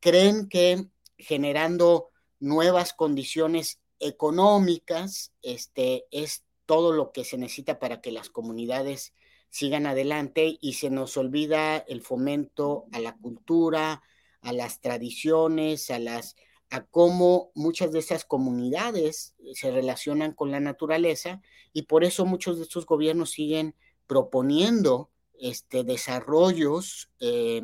creen 0.00 0.48
que 0.48 0.86
generando 1.18 2.10
nuevas 2.38 2.92
condiciones 2.92 3.80
económicas, 4.00 5.32
este, 5.42 6.06
es 6.10 6.44
todo 6.66 6.92
lo 6.92 7.12
que 7.12 7.24
se 7.24 7.38
necesita 7.38 7.78
para 7.78 8.00
que 8.00 8.10
las 8.10 8.30
comunidades 8.30 9.14
sigan 9.50 9.86
adelante 9.86 10.58
y 10.60 10.74
se 10.74 10.90
nos 10.90 11.16
olvida 11.16 11.78
el 11.78 12.02
fomento 12.02 12.86
a 12.92 12.98
la 12.98 13.16
cultura, 13.16 14.02
a 14.40 14.52
las 14.52 14.80
tradiciones, 14.80 15.90
a 15.90 15.98
las 15.98 16.36
a 16.70 16.84
cómo 16.84 17.52
muchas 17.54 17.92
de 17.92 18.00
esas 18.00 18.24
comunidades 18.24 19.34
se 19.54 19.70
relacionan 19.70 20.32
con 20.32 20.50
la 20.50 20.58
naturaleza 20.60 21.40
y 21.72 21.82
por 21.82 22.02
eso 22.02 22.26
muchos 22.26 22.56
de 22.56 22.64
estos 22.64 22.86
gobiernos 22.86 23.30
siguen 23.30 23.76
proponiendo 24.06 25.10
este, 25.38 25.84
desarrollos 25.84 27.10
eh, 27.20 27.62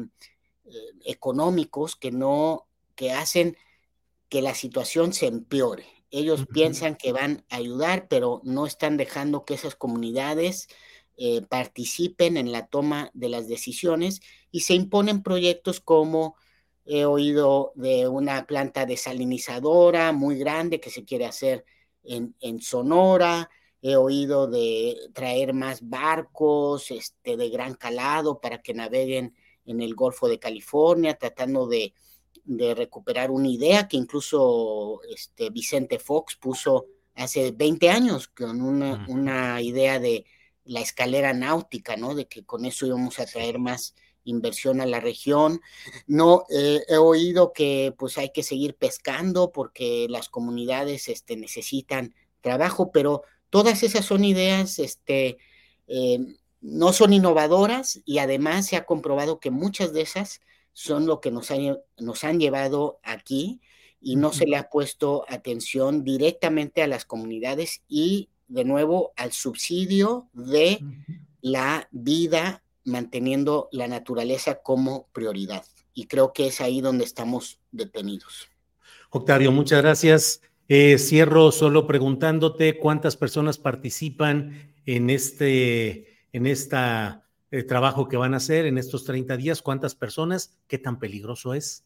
eh, 0.65 0.71
económicos 1.05 1.97
que 1.97 2.13
no 2.13 2.67
que 2.95 3.13
hacen 3.13 3.57
que 4.29 4.43
la 4.43 4.55
situación 4.55 5.13
se 5.13 5.27
empeore. 5.27 5.87
Ellos 6.13 6.47
piensan 6.53 6.95
que 6.95 7.13
van 7.13 7.45
a 7.49 7.57
ayudar, 7.57 8.07
pero 8.09 8.43
no 8.45 8.67
están 8.67 8.97
dejando 8.97 9.45
que 9.45 9.55
esas 9.55 9.75
comunidades 9.75 10.69
eh, 11.17 11.43
participen 11.43 12.37
en 12.37 12.53
la 12.53 12.67
toma 12.67 13.11
de 13.15 13.29
las 13.29 13.49
decisiones 13.49 14.21
y 14.51 14.61
se 14.61 14.75
imponen 14.75 15.23
proyectos 15.23 15.81
como 15.81 16.37
he 16.85 17.05
oído 17.07 17.73
de 17.77 18.09
una 18.09 18.47
planta 18.47 18.87
desalinizadora 18.87 20.13
muy 20.13 20.37
grande 20.37 20.81
que 20.81 20.91
se 20.91 21.05
quiere 21.05 21.27
hacer 21.27 21.65
en, 22.05 22.61
Sonora, 22.61 23.49
he 23.81 23.97
oído 23.97 24.49
de 24.49 24.97
traer 25.15 25.55
más 25.55 25.89
barcos 25.89 26.91
este, 26.91 27.37
de 27.37 27.49
gran 27.49 27.75
calado 27.75 28.41
para 28.41 28.61
que 28.61 28.75
naveguen 28.75 29.35
en 29.65 29.81
el 29.81 29.95
Golfo 29.95 30.29
de 30.29 30.39
California, 30.39 31.15
tratando 31.15 31.67
de 31.69 31.95
de 32.45 32.75
recuperar 32.75 33.31
una 33.31 33.49
idea 33.49 33.89
que 33.89 33.97
incluso 33.97 35.01
este 35.15 35.51
Vicente 35.51 35.99
Fox 35.99 36.37
puso 36.37 36.87
hace 37.15 37.53
20 37.53 37.91
años 37.91 38.29
con 38.29 38.61
una, 38.61 39.05
una 39.09 39.61
idea 39.61 39.99
de 39.99 40.25
la 40.65 40.81
escalera 40.81 41.33
náutica, 41.33 41.97
¿no? 41.97 42.15
De 42.15 42.27
que 42.27 42.45
con 42.45 42.65
eso 42.65 42.87
íbamos 42.87 43.19
a 43.19 43.27
traer 43.27 43.59
más 43.59 43.95
inversión 44.25 44.81
a 44.81 44.87
la 44.87 45.01
región. 45.01 45.61
No 46.07 46.45
eh, 46.51 46.83
he 46.89 46.97
oído 46.97 47.53
que 47.53 47.95
pues 47.99 48.19
hay 48.19 48.31
que 48.31 48.43
seguir 48.43 48.77
pescando 48.77 49.53
porque 49.53 50.07
las 50.09 50.29
comunidades 50.29 51.09
este, 51.09 51.37
necesitan 51.37 52.15
trabajo, 52.41 52.91
pero 52.93 53.23
todas 53.51 53.83
esas 53.83 54.05
son 54.05 54.25
ideas 54.25 54.79
este, 54.79 55.39
eh, 55.87 56.19
no 56.61 56.93
son 56.93 57.13
innovadoras 57.13 58.01
y 58.05 58.19
además 58.19 58.67
se 58.67 58.77
ha 58.77 58.87
comprobado 58.87 59.41
que 59.41 59.51
muchas 59.51 59.93
de 59.93 60.03
esas 60.03 60.41
son 60.73 61.07
lo 61.07 61.21
que 61.21 61.31
nos, 61.31 61.49
nos 61.99 62.25
han 62.25 62.41
llevado 62.41 62.99
aquí 63.03 63.61
y 64.01 64.17
no 64.17 64.33
se 64.33 64.47
le 64.47 64.57
ha 64.57 64.69
puesto 64.69 65.25
atención 65.29 66.03
directamente 66.05 66.83
a 66.83 66.87
las 66.87 67.05
comunidades 67.05 67.83
y 67.89 68.29
de 68.49 68.65
nuevo 68.65 69.13
al 69.17 69.33
subsidio 69.33 70.29
de 70.33 70.81
la 71.41 71.89
vida 71.93 72.63
manteniendo 72.85 73.69
la 73.73 73.87
naturaleza 73.87 74.57
como 74.63 75.09
prioridad. 75.13 75.65
Y 75.95 76.07
creo 76.07 76.33
que 76.33 76.49
es 76.49 76.61
ahí 76.61 76.81
donde 76.81 77.05
estamos 77.05 77.61
detenidos. 77.71 78.49
Octavio, 79.11 79.53
muchas 79.53 79.83
gracias. 79.83 80.41
Eh, 80.69 80.99
cierro 80.99 81.53
solo 81.53 81.87
preguntándote 81.87 82.79
cuántas 82.79 83.17
personas 83.17 83.59
participan 83.59 84.75
en 84.87 85.11
este 85.11 86.09
en 86.33 86.47
esta 86.47 87.29
eh, 87.53 87.63
trabajo 87.63 88.09
que 88.09 88.17
van 88.17 88.35
a 88.35 88.39
hacer 88.39 88.67
en 88.67 88.79
estos 88.79 89.05
30 89.05 89.37
días, 89.37 89.63
cuántas 89.63 89.95
personas, 89.95 90.59
qué 90.67 90.79
tan 90.79 90.99
peligroso 90.99 91.53
es. 91.53 91.85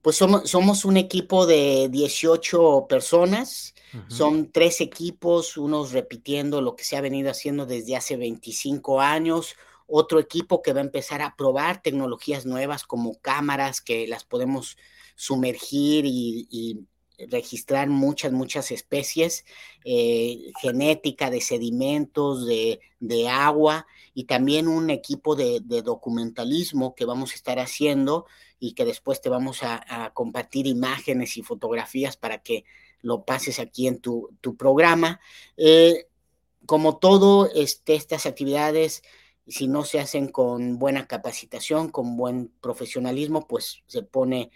Pues 0.00 0.16
somos, 0.16 0.48
somos 0.48 0.86
un 0.86 0.96
equipo 0.96 1.46
de 1.46 1.88
18 1.90 2.86
personas, 2.88 3.74
son 4.08 4.50
tres 4.50 4.80
equipos, 4.80 5.58
unos 5.58 5.92
repitiendo 5.92 6.62
lo 6.62 6.74
que 6.74 6.84
se 6.84 6.96
ha 6.96 7.02
venido 7.02 7.30
haciendo 7.30 7.66
desde 7.66 7.96
hace 7.96 8.16
25 8.16 9.00
años, 9.00 9.56
otro 9.86 10.18
equipo 10.18 10.62
que 10.62 10.72
va 10.72 10.80
a 10.80 10.84
empezar 10.84 11.20
a 11.20 11.36
probar 11.36 11.82
tecnologías 11.82 12.46
nuevas 12.46 12.84
como 12.84 13.20
cámaras 13.20 13.82
que 13.82 14.06
las 14.06 14.24
podemos 14.24 14.78
sumergir 15.16 16.04
y, 16.06 16.86
registrar 17.28 17.88
muchas, 17.88 18.32
muchas 18.32 18.70
especies, 18.70 19.44
eh, 19.84 20.52
genética 20.60 21.30
de 21.30 21.40
sedimentos, 21.40 22.46
de, 22.46 22.80
agua 23.28 23.86
y 24.14 24.24
también 24.24 24.68
un 24.68 24.90
equipo 24.90 25.36
de, 25.36 25.60
documentalismo 25.60 26.94
que 26.94 27.04
vamos 27.04 27.32
a 27.32 27.34
estar 27.34 27.58
haciendo 27.58 28.26
y 28.58 28.72
que 28.72 28.84
después 28.84 29.20
te 29.20 29.28
vamos 29.28 29.62
a, 29.62 30.10
compartir 30.14 30.66
imágenes 30.66 31.36
y 31.36 31.42
fotografías 31.42 32.16
para 32.16 32.42
que 32.42 32.64
lo 33.02 33.24
pases 33.24 33.58
aquí 33.58 33.86
en 33.86 34.00
tu, 34.00 34.30
programa. 34.58 35.20
Eh, 35.56 36.06
como 36.66 36.98
todo, 36.98 37.50
este, 37.52 37.94
estas 37.94 38.26
actividades 38.26 39.02
si 39.50 39.66
no 39.66 39.84
se 39.84 39.98
hacen 39.98 40.28
con 40.28 40.78
buena 40.78 41.06
capacitación, 41.06 41.90
con 41.90 42.16
buen 42.16 42.52
profesionalismo, 42.60 43.46
pues 43.48 43.82
se 43.86 44.02
pone, 44.02 44.50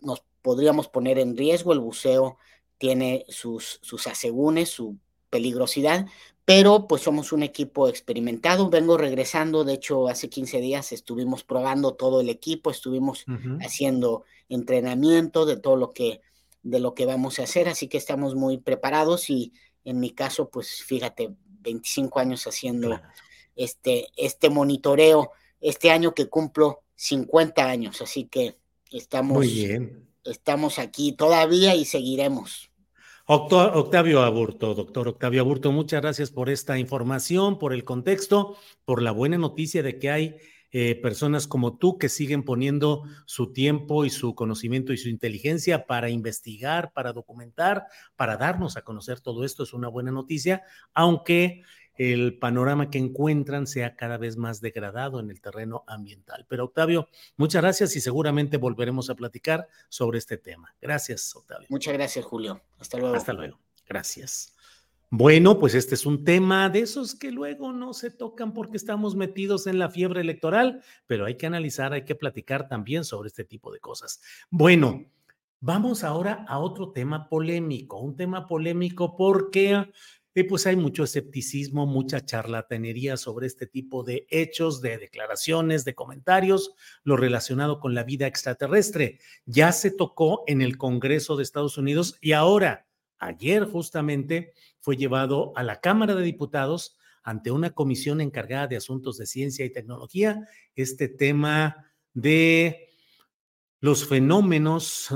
nos 0.00 0.22
podríamos 0.46 0.86
poner 0.86 1.18
en 1.18 1.36
riesgo. 1.36 1.72
El 1.72 1.80
buceo 1.80 2.36
tiene 2.78 3.24
sus, 3.28 3.80
sus 3.82 4.06
asegúnes, 4.06 4.68
su 4.68 4.96
peligrosidad, 5.28 6.06
pero 6.44 6.86
pues 6.86 7.02
somos 7.02 7.32
un 7.32 7.42
equipo 7.42 7.88
experimentado. 7.88 8.70
Vengo 8.70 8.96
regresando, 8.96 9.64
de 9.64 9.72
hecho, 9.72 10.06
hace 10.06 10.28
15 10.28 10.60
días 10.60 10.92
estuvimos 10.92 11.42
probando 11.42 11.94
todo 11.94 12.20
el 12.20 12.28
equipo, 12.28 12.70
estuvimos 12.70 13.24
haciendo 13.60 14.22
entrenamiento 14.48 15.46
de 15.46 15.56
todo 15.56 15.74
lo 15.74 15.92
que 15.92 16.20
de 16.62 16.78
lo 16.78 16.94
que 16.94 17.06
vamos 17.06 17.40
a 17.40 17.42
hacer, 17.44 17.68
así 17.68 17.88
que 17.88 17.96
estamos 17.96 18.36
muy 18.36 18.58
preparados 18.58 19.30
y 19.30 19.52
en 19.84 19.98
mi 19.98 20.10
caso, 20.10 20.48
pues 20.48 20.82
fíjate, 20.84 21.32
25 21.60 22.20
años 22.20 22.44
haciendo 22.46 23.00
este, 23.54 24.08
este 24.16 24.50
monitoreo 24.50 25.32
este 25.60 25.90
año 25.90 26.12
que 26.14 26.28
cumplo 26.28 26.82
50 26.96 27.64
años, 27.64 28.02
así 28.02 28.24
que 28.24 28.56
estamos, 28.90 29.46
estamos 30.26 30.78
aquí 30.78 31.12
todavía 31.12 31.74
y 31.74 31.84
seguiremos. 31.84 32.70
Octavio 33.28 34.22
Aburto, 34.22 34.74
doctor 34.74 35.08
Octavio 35.08 35.40
Aburto, 35.40 35.72
muchas 35.72 36.00
gracias 36.00 36.30
por 36.30 36.48
esta 36.48 36.78
información, 36.78 37.58
por 37.58 37.72
el 37.72 37.82
contexto, 37.82 38.56
por 38.84 39.02
la 39.02 39.10
buena 39.10 39.36
noticia 39.36 39.82
de 39.82 39.98
que 39.98 40.10
hay 40.10 40.36
eh, 40.70 40.94
personas 40.94 41.46
como 41.46 41.76
tú 41.76 41.98
que 41.98 42.08
siguen 42.08 42.44
poniendo 42.44 43.02
su 43.24 43.52
tiempo 43.52 44.04
y 44.04 44.10
su 44.10 44.34
conocimiento 44.34 44.92
y 44.92 44.96
su 44.96 45.08
inteligencia 45.08 45.86
para 45.86 46.10
investigar, 46.10 46.92
para 46.92 47.12
documentar, 47.12 47.86
para 48.14 48.36
darnos 48.36 48.76
a 48.76 48.82
conocer 48.82 49.20
todo 49.20 49.44
esto. 49.44 49.62
Es 49.62 49.72
una 49.72 49.88
buena 49.88 50.12
noticia, 50.12 50.62
aunque 50.92 51.62
el 51.98 52.38
panorama 52.38 52.90
que 52.90 52.98
encuentran 52.98 53.66
sea 53.66 53.96
cada 53.96 54.18
vez 54.18 54.36
más 54.36 54.60
degradado 54.60 55.20
en 55.20 55.30
el 55.30 55.40
terreno 55.40 55.84
ambiental. 55.86 56.46
Pero 56.48 56.64
Octavio, 56.64 57.08
muchas 57.36 57.62
gracias 57.62 57.96
y 57.96 58.00
seguramente 58.00 58.56
volveremos 58.56 59.10
a 59.10 59.14
platicar 59.14 59.68
sobre 59.88 60.18
este 60.18 60.36
tema. 60.36 60.74
Gracias, 60.80 61.34
Octavio. 61.34 61.66
Muchas 61.70 61.94
gracias, 61.94 62.24
Julio. 62.24 62.60
Hasta 62.78 62.98
luego. 62.98 63.16
Hasta 63.16 63.32
luego. 63.32 63.58
Gracias. 63.88 64.56
Bueno, 65.10 65.60
pues 65.60 65.74
este 65.74 65.94
es 65.94 66.04
un 66.04 66.24
tema 66.24 66.68
de 66.68 66.80
esos 66.80 67.14
que 67.14 67.30
luego 67.30 67.72
no 67.72 67.94
se 67.94 68.10
tocan 68.10 68.52
porque 68.52 68.76
estamos 68.76 69.14
metidos 69.14 69.68
en 69.68 69.78
la 69.78 69.88
fiebre 69.88 70.20
electoral, 70.20 70.82
pero 71.06 71.26
hay 71.26 71.36
que 71.36 71.46
analizar, 71.46 71.92
hay 71.92 72.04
que 72.04 72.16
platicar 72.16 72.68
también 72.68 73.04
sobre 73.04 73.28
este 73.28 73.44
tipo 73.44 73.72
de 73.72 73.78
cosas. 73.78 74.20
Bueno, 74.50 75.04
vamos 75.60 76.02
ahora 76.02 76.44
a 76.48 76.58
otro 76.58 76.90
tema 76.90 77.28
polémico, 77.28 78.00
un 78.00 78.16
tema 78.16 78.48
polémico 78.48 79.16
porque 79.16 79.90
pues 80.44 80.66
hay 80.66 80.76
mucho 80.76 81.02
escepticismo, 81.02 81.86
mucha 81.86 82.22
charlatanería 82.22 83.16
sobre 83.16 83.46
este 83.46 83.66
tipo 83.66 84.04
de 84.04 84.26
hechos, 84.28 84.82
de 84.82 84.98
declaraciones, 84.98 85.86
de 85.86 85.94
comentarios, 85.94 86.74
lo 87.04 87.16
relacionado 87.16 87.80
con 87.80 87.94
la 87.94 88.04
vida 88.04 88.26
extraterrestre. 88.26 89.18
Ya 89.46 89.72
se 89.72 89.90
tocó 89.90 90.44
en 90.46 90.60
el 90.60 90.76
Congreso 90.76 91.36
de 91.36 91.42
Estados 91.42 91.78
Unidos 91.78 92.18
y 92.20 92.32
ahora, 92.32 92.86
ayer 93.18 93.64
justamente, 93.64 94.52
fue 94.78 94.98
llevado 94.98 95.52
a 95.56 95.62
la 95.62 95.80
Cámara 95.80 96.14
de 96.14 96.22
Diputados 96.22 96.98
ante 97.22 97.50
una 97.50 97.70
comisión 97.70 98.20
encargada 98.20 98.66
de 98.66 98.76
asuntos 98.76 99.16
de 99.16 99.24
ciencia 99.24 99.64
y 99.64 99.72
tecnología, 99.72 100.46
este 100.74 101.08
tema 101.08 101.92
de 102.12 102.90
los 103.80 104.06
fenómenos 104.06 105.08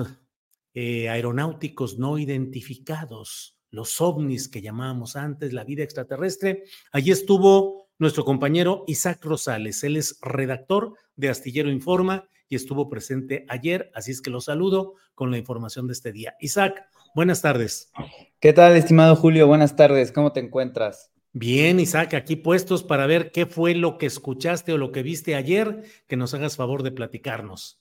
eh, 0.72 1.08
aeronáuticos 1.10 1.98
no 1.98 2.16
identificados 2.16 3.59
los 3.70 4.00
ovnis 4.00 4.48
que 4.48 4.62
llamábamos 4.62 5.16
antes, 5.16 5.52
la 5.52 5.64
vida 5.64 5.82
extraterrestre. 5.82 6.64
Allí 6.92 7.10
estuvo 7.10 7.88
nuestro 7.98 8.24
compañero 8.24 8.84
Isaac 8.86 9.24
Rosales. 9.24 9.84
Él 9.84 9.96
es 9.96 10.18
redactor 10.22 10.94
de 11.16 11.28
Astillero 11.28 11.70
Informa 11.70 12.28
y 12.48 12.56
estuvo 12.56 12.88
presente 12.88 13.46
ayer, 13.48 13.90
así 13.94 14.10
es 14.10 14.20
que 14.20 14.30
lo 14.30 14.40
saludo 14.40 14.94
con 15.14 15.30
la 15.30 15.38
información 15.38 15.86
de 15.86 15.92
este 15.92 16.10
día. 16.10 16.34
Isaac, 16.40 16.84
buenas 17.14 17.42
tardes. 17.42 17.92
¿Qué 18.40 18.52
tal, 18.52 18.76
estimado 18.76 19.14
Julio? 19.14 19.46
Buenas 19.46 19.76
tardes, 19.76 20.10
¿cómo 20.10 20.32
te 20.32 20.40
encuentras? 20.40 21.12
Bien, 21.32 21.78
Isaac, 21.78 22.14
aquí 22.14 22.34
puestos 22.34 22.82
para 22.82 23.06
ver 23.06 23.30
qué 23.30 23.46
fue 23.46 23.76
lo 23.76 23.98
que 23.98 24.06
escuchaste 24.06 24.72
o 24.72 24.78
lo 24.78 24.90
que 24.90 25.04
viste 25.04 25.36
ayer, 25.36 25.84
que 26.08 26.16
nos 26.16 26.34
hagas 26.34 26.56
favor 26.56 26.82
de 26.82 26.90
platicarnos. 26.90 27.80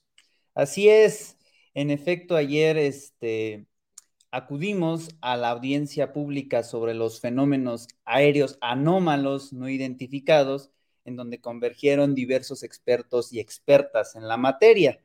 Así 0.54 0.88
es, 0.88 1.36
en 1.74 1.90
efecto, 1.90 2.36
ayer 2.36 2.78
este, 2.78 3.66
acudimos 4.30 5.08
a 5.20 5.36
la 5.36 5.50
audiencia 5.50 6.12
pública 6.12 6.62
sobre 6.62 6.94
los 6.94 7.20
fenómenos 7.20 7.88
aéreos 8.04 8.58
anómalos 8.60 9.52
no 9.52 9.68
identificados, 9.68 10.70
en 11.04 11.16
donde 11.16 11.40
convergieron 11.40 12.14
diversos 12.14 12.62
expertos 12.62 13.32
y 13.32 13.40
expertas 13.40 14.14
en 14.16 14.28
la 14.28 14.36
materia. 14.36 15.00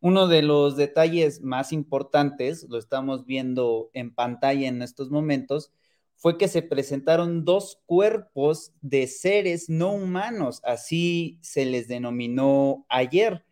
Uno 0.00 0.26
de 0.26 0.42
los 0.42 0.76
detalles 0.76 1.42
más 1.42 1.72
importantes, 1.72 2.66
lo 2.68 2.78
estamos 2.78 3.26
viendo 3.26 3.90
en 3.92 4.14
pantalla 4.14 4.68
en 4.68 4.82
estos 4.82 5.10
momentos, 5.10 5.72
fue 6.16 6.38
que 6.38 6.48
se 6.48 6.62
presentaron 6.62 7.44
dos 7.44 7.80
cuerpos 7.84 8.72
de 8.80 9.06
seres 9.08 9.68
no 9.68 9.92
humanos, 9.92 10.60
así 10.64 11.38
se 11.42 11.64
les 11.66 11.88
denominó 11.88 12.86
ayer. 12.88 13.44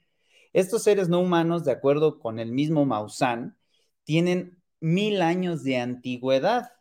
Estos 0.53 0.85
seres 0.85 1.09
no 1.09 1.21
humanos, 1.21 1.65
de 1.65 1.73
acuerdo 1.73 2.19
con 2.21 2.39
el 2.39 2.53
mismo 2.53 2.85
Maussan, 2.85 3.57
tienen 4.05 4.60
mil 4.81 5.23
años 5.23 5.63
de 5.63 5.79
antigüedad 5.79 6.73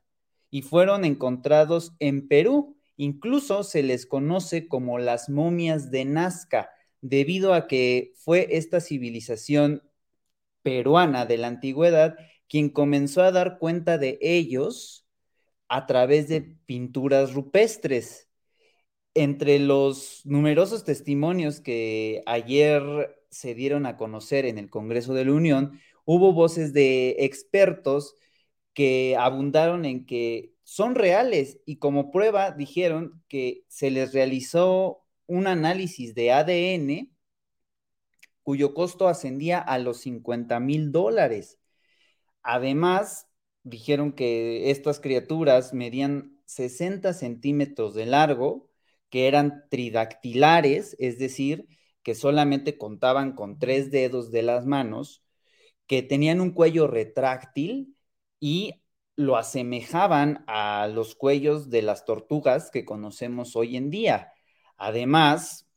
y 0.50 0.62
fueron 0.64 1.06
encontrados 1.06 1.94
en 2.00 2.28
Perú. 2.28 2.78
Incluso 2.98 3.64
se 3.64 3.84
les 3.84 4.06
conoce 4.06 4.68
como 4.68 5.00
las 5.00 5.30
momias 5.30 5.92
de 5.92 6.06
Nazca, 6.06 6.70
debido 7.02 7.54
a 7.54 7.68
que 7.68 8.14
fue 8.16 8.48
esta 8.52 8.82
civilización 8.82 9.84
peruana 10.64 11.26
de 11.26 11.38
la 11.38 11.48
antigüedad 11.48 12.18
quien 12.50 12.70
comenzó 12.70 13.22
a 13.22 13.32
dar 13.32 13.60
cuenta 13.60 13.98
de 13.98 14.18
ellos 14.22 15.06
a 15.70 15.86
través 15.86 16.28
de 16.28 16.42
pinturas 16.42 17.34
rupestres. 17.34 18.28
Entre 19.14 19.60
los 19.60 20.22
numerosos 20.26 20.84
testimonios 20.84 21.62
que 21.62 22.24
ayer 22.26 22.84
se 23.30 23.54
dieron 23.54 23.86
a 23.86 23.98
conocer 23.98 24.46
en 24.46 24.58
el 24.58 24.70
Congreso 24.70 25.14
de 25.14 25.26
la 25.26 25.34
Unión, 25.34 25.80
hubo 26.12 26.34
voces 26.34 26.74
de 26.74 27.18
expertos 27.20 28.16
que 28.74 29.16
abundaron 29.16 29.86
en 29.86 30.08
que 30.08 30.56
son 30.64 30.96
reales 30.96 31.60
y 31.68 31.78
como 31.78 32.10
prueba 32.10 32.50
dijeron 32.50 33.24
que 33.28 33.64
se 33.68 33.92
les 33.92 34.12
realizó 34.12 35.06
un 35.28 35.46
análisis 35.46 36.16
de 36.16 36.32
ADN 36.32 37.12
cuyo 38.42 38.74
costo 38.74 39.08
ascendía 39.08 39.60
a 39.60 39.78
los 39.78 40.00
50 40.00 40.60
mil 40.60 40.92
dólares. 40.92 41.60
Además, 42.42 43.28
dijeron 43.62 44.12
que 44.14 44.72
estas 44.72 45.00
criaturas 45.00 45.76
medían 45.76 46.40
60 46.46 47.14
centímetros 47.14 47.94
de 47.94 48.08
largo, 48.08 48.68
que 49.12 49.28
eran 49.28 49.66
tridactilares, 49.70 50.96
es 50.98 51.20
decir, 51.20 51.68
que 52.02 52.16
solamente 52.16 52.80
contaban 52.80 53.34
con 53.34 53.60
tres 53.60 53.92
dedos 53.92 54.32
de 54.32 54.42
las 54.42 54.66
manos, 54.66 55.24
que 55.90 56.04
tenían 56.04 56.40
un 56.40 56.52
cuello 56.52 56.86
retráctil 56.86 57.98
y 58.40 58.84
lo 59.16 59.38
asemejaban 59.38 60.46
a 60.48 60.88
los 60.88 61.16
cuellos 61.16 61.72
de 61.72 61.82
las 61.82 62.06
tortugas 62.06 62.70
que 62.70 62.86
conocemos 62.86 63.56
hoy 63.56 63.76
en 63.76 63.90
día. 63.90 64.32
Además, 64.78 65.68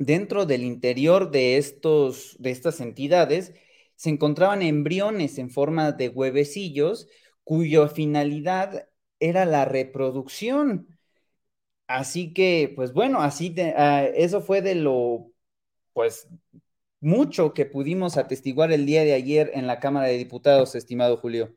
dentro 0.00 0.44
del 0.44 0.64
interior 0.64 1.30
de, 1.30 1.56
estos, 1.56 2.36
de 2.40 2.50
estas 2.50 2.80
entidades 2.80 3.54
se 3.94 4.10
encontraban 4.10 4.60
embriones 4.60 5.38
en 5.38 5.50
forma 5.50 5.92
de 5.92 6.08
huevecillos 6.08 7.06
cuya 7.44 7.86
finalidad 7.86 8.88
era 9.20 9.44
la 9.44 9.66
reproducción. 9.66 10.98
Así 11.86 12.32
que, 12.32 12.72
pues 12.74 12.92
bueno, 12.92 13.20
así 13.20 13.54
ah, 13.76 14.04
eso 14.16 14.40
fue 14.40 14.62
de 14.62 14.74
lo, 14.74 15.30
pues, 15.92 16.28
mucho 17.00 17.54
que 17.54 17.66
pudimos 17.66 18.16
atestiguar 18.16 18.72
el 18.72 18.86
día 18.86 19.02
de 19.04 19.14
ayer 19.14 19.50
en 19.54 19.66
la 19.66 19.80
Cámara 19.80 20.06
de 20.06 20.18
Diputados, 20.18 20.74
estimado 20.74 21.16
Julio. 21.16 21.54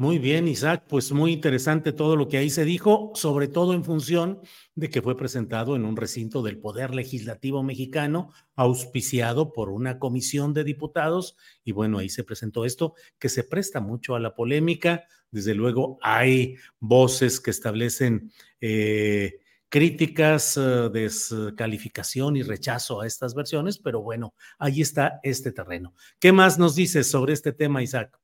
Muy 0.00 0.20
bien, 0.20 0.46
Isaac, 0.46 0.84
pues 0.88 1.10
muy 1.10 1.32
interesante 1.32 1.92
todo 1.92 2.14
lo 2.14 2.28
que 2.28 2.38
ahí 2.38 2.50
se 2.50 2.64
dijo, 2.64 3.10
sobre 3.16 3.48
todo 3.48 3.74
en 3.74 3.82
función 3.82 4.40
de 4.76 4.90
que 4.90 5.02
fue 5.02 5.16
presentado 5.16 5.74
en 5.74 5.84
un 5.84 5.96
recinto 5.96 6.40
del 6.40 6.60
Poder 6.60 6.94
Legislativo 6.94 7.64
mexicano, 7.64 8.30
auspiciado 8.54 9.52
por 9.52 9.70
una 9.70 9.98
comisión 9.98 10.54
de 10.54 10.62
diputados, 10.62 11.36
y 11.64 11.72
bueno, 11.72 11.98
ahí 11.98 12.10
se 12.10 12.22
presentó 12.22 12.64
esto, 12.64 12.94
que 13.18 13.28
se 13.28 13.42
presta 13.42 13.80
mucho 13.80 14.14
a 14.14 14.20
la 14.20 14.36
polémica. 14.36 15.02
Desde 15.32 15.56
luego 15.56 15.98
hay 16.00 16.54
voces 16.78 17.40
que 17.40 17.50
establecen 17.50 18.30
eh, 18.60 19.40
críticas, 19.68 20.56
eh, 20.56 20.88
descalificación 20.90 22.36
y 22.36 22.42
rechazo 22.42 23.00
a 23.00 23.06
estas 23.06 23.34
versiones, 23.34 23.78
pero 23.78 24.02
bueno, 24.02 24.34
ahí 24.58 24.80
está 24.80 25.20
este 25.22 25.52
terreno. 25.52 25.94
¿Qué 26.18 26.32
más 26.32 26.58
nos 26.58 26.74
dices 26.74 27.10
sobre 27.10 27.32
este 27.32 27.52
tema, 27.52 27.82
Isaac? 27.82 28.18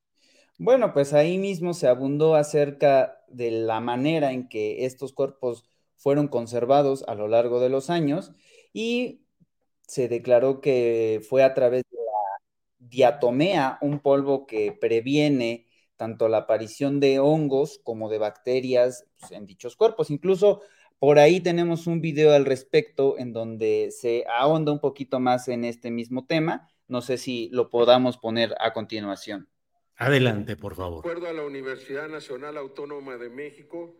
Bueno, 0.58 0.92
pues 0.92 1.12
ahí 1.12 1.38
mismo 1.38 1.74
se 1.74 1.88
abundó 1.88 2.36
acerca 2.36 3.18
de 3.28 3.50
la 3.50 3.80
manera 3.80 4.32
en 4.32 4.48
que 4.48 4.84
estos 4.84 5.12
cuerpos 5.12 5.64
fueron 5.96 6.28
conservados 6.28 7.04
a 7.08 7.14
lo 7.14 7.28
largo 7.28 7.60
de 7.60 7.70
los 7.70 7.90
años 7.90 8.32
y 8.72 9.22
se 9.86 10.08
declaró 10.08 10.60
que 10.60 11.20
fue 11.28 11.42
a 11.42 11.54
través 11.54 11.82
de 11.90 11.98
la 11.98 12.42
diatomea, 12.78 13.78
un 13.80 14.00
polvo 14.00 14.46
que 14.46 14.72
previene 14.72 15.66
tanto 15.96 16.28
la 16.28 16.38
aparición 16.38 17.00
de 17.00 17.18
hongos 17.18 17.80
como 17.82 18.08
de 18.08 18.18
bacterias 18.18 19.06
pues, 19.18 19.32
en 19.32 19.46
dichos 19.46 19.76
cuerpos. 19.76 20.10
Incluso 20.10 20.62
por 21.04 21.18
ahí 21.18 21.38
tenemos 21.38 21.86
un 21.86 22.00
video 22.00 22.32
al 22.32 22.46
respecto 22.46 23.18
en 23.18 23.34
donde 23.34 23.90
se 23.90 24.24
ahonda 24.26 24.72
un 24.72 24.80
poquito 24.80 25.20
más 25.20 25.48
en 25.48 25.66
este 25.66 25.90
mismo 25.90 26.24
tema. 26.24 26.70
No 26.88 27.02
sé 27.02 27.18
si 27.18 27.50
lo 27.52 27.68
podamos 27.68 28.16
poner 28.16 28.54
a 28.58 28.72
continuación. 28.72 29.46
Adelante, 29.96 30.56
por 30.56 30.74
favor. 30.74 31.04
De 31.04 31.10
acuerdo 31.10 31.28
a 31.28 31.34
la 31.34 31.42
Universidad 31.42 32.08
Nacional 32.08 32.56
Autónoma 32.56 33.18
de 33.18 33.28
México, 33.28 33.94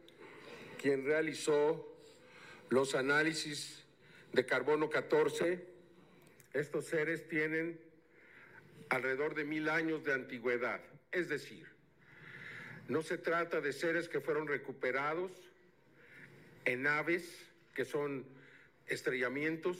quien 0.80 1.04
realizó 1.04 1.94
los 2.70 2.94
análisis 2.94 3.84
de 4.32 4.46
carbono 4.46 4.88
14, 4.88 5.62
estos 6.54 6.86
seres 6.86 7.28
tienen 7.28 7.78
alrededor 8.88 9.34
de 9.34 9.44
mil 9.44 9.68
años 9.68 10.04
de 10.04 10.14
antigüedad. 10.14 10.80
Es 11.12 11.28
decir, 11.28 11.66
no 12.88 13.02
se 13.02 13.18
trata 13.18 13.60
de 13.60 13.74
seres 13.74 14.08
que 14.08 14.22
fueron 14.22 14.46
recuperados 14.46 15.32
en 16.64 16.82
naves, 16.82 17.24
que 17.74 17.84
son 17.84 18.24
estrellamientos, 18.86 19.78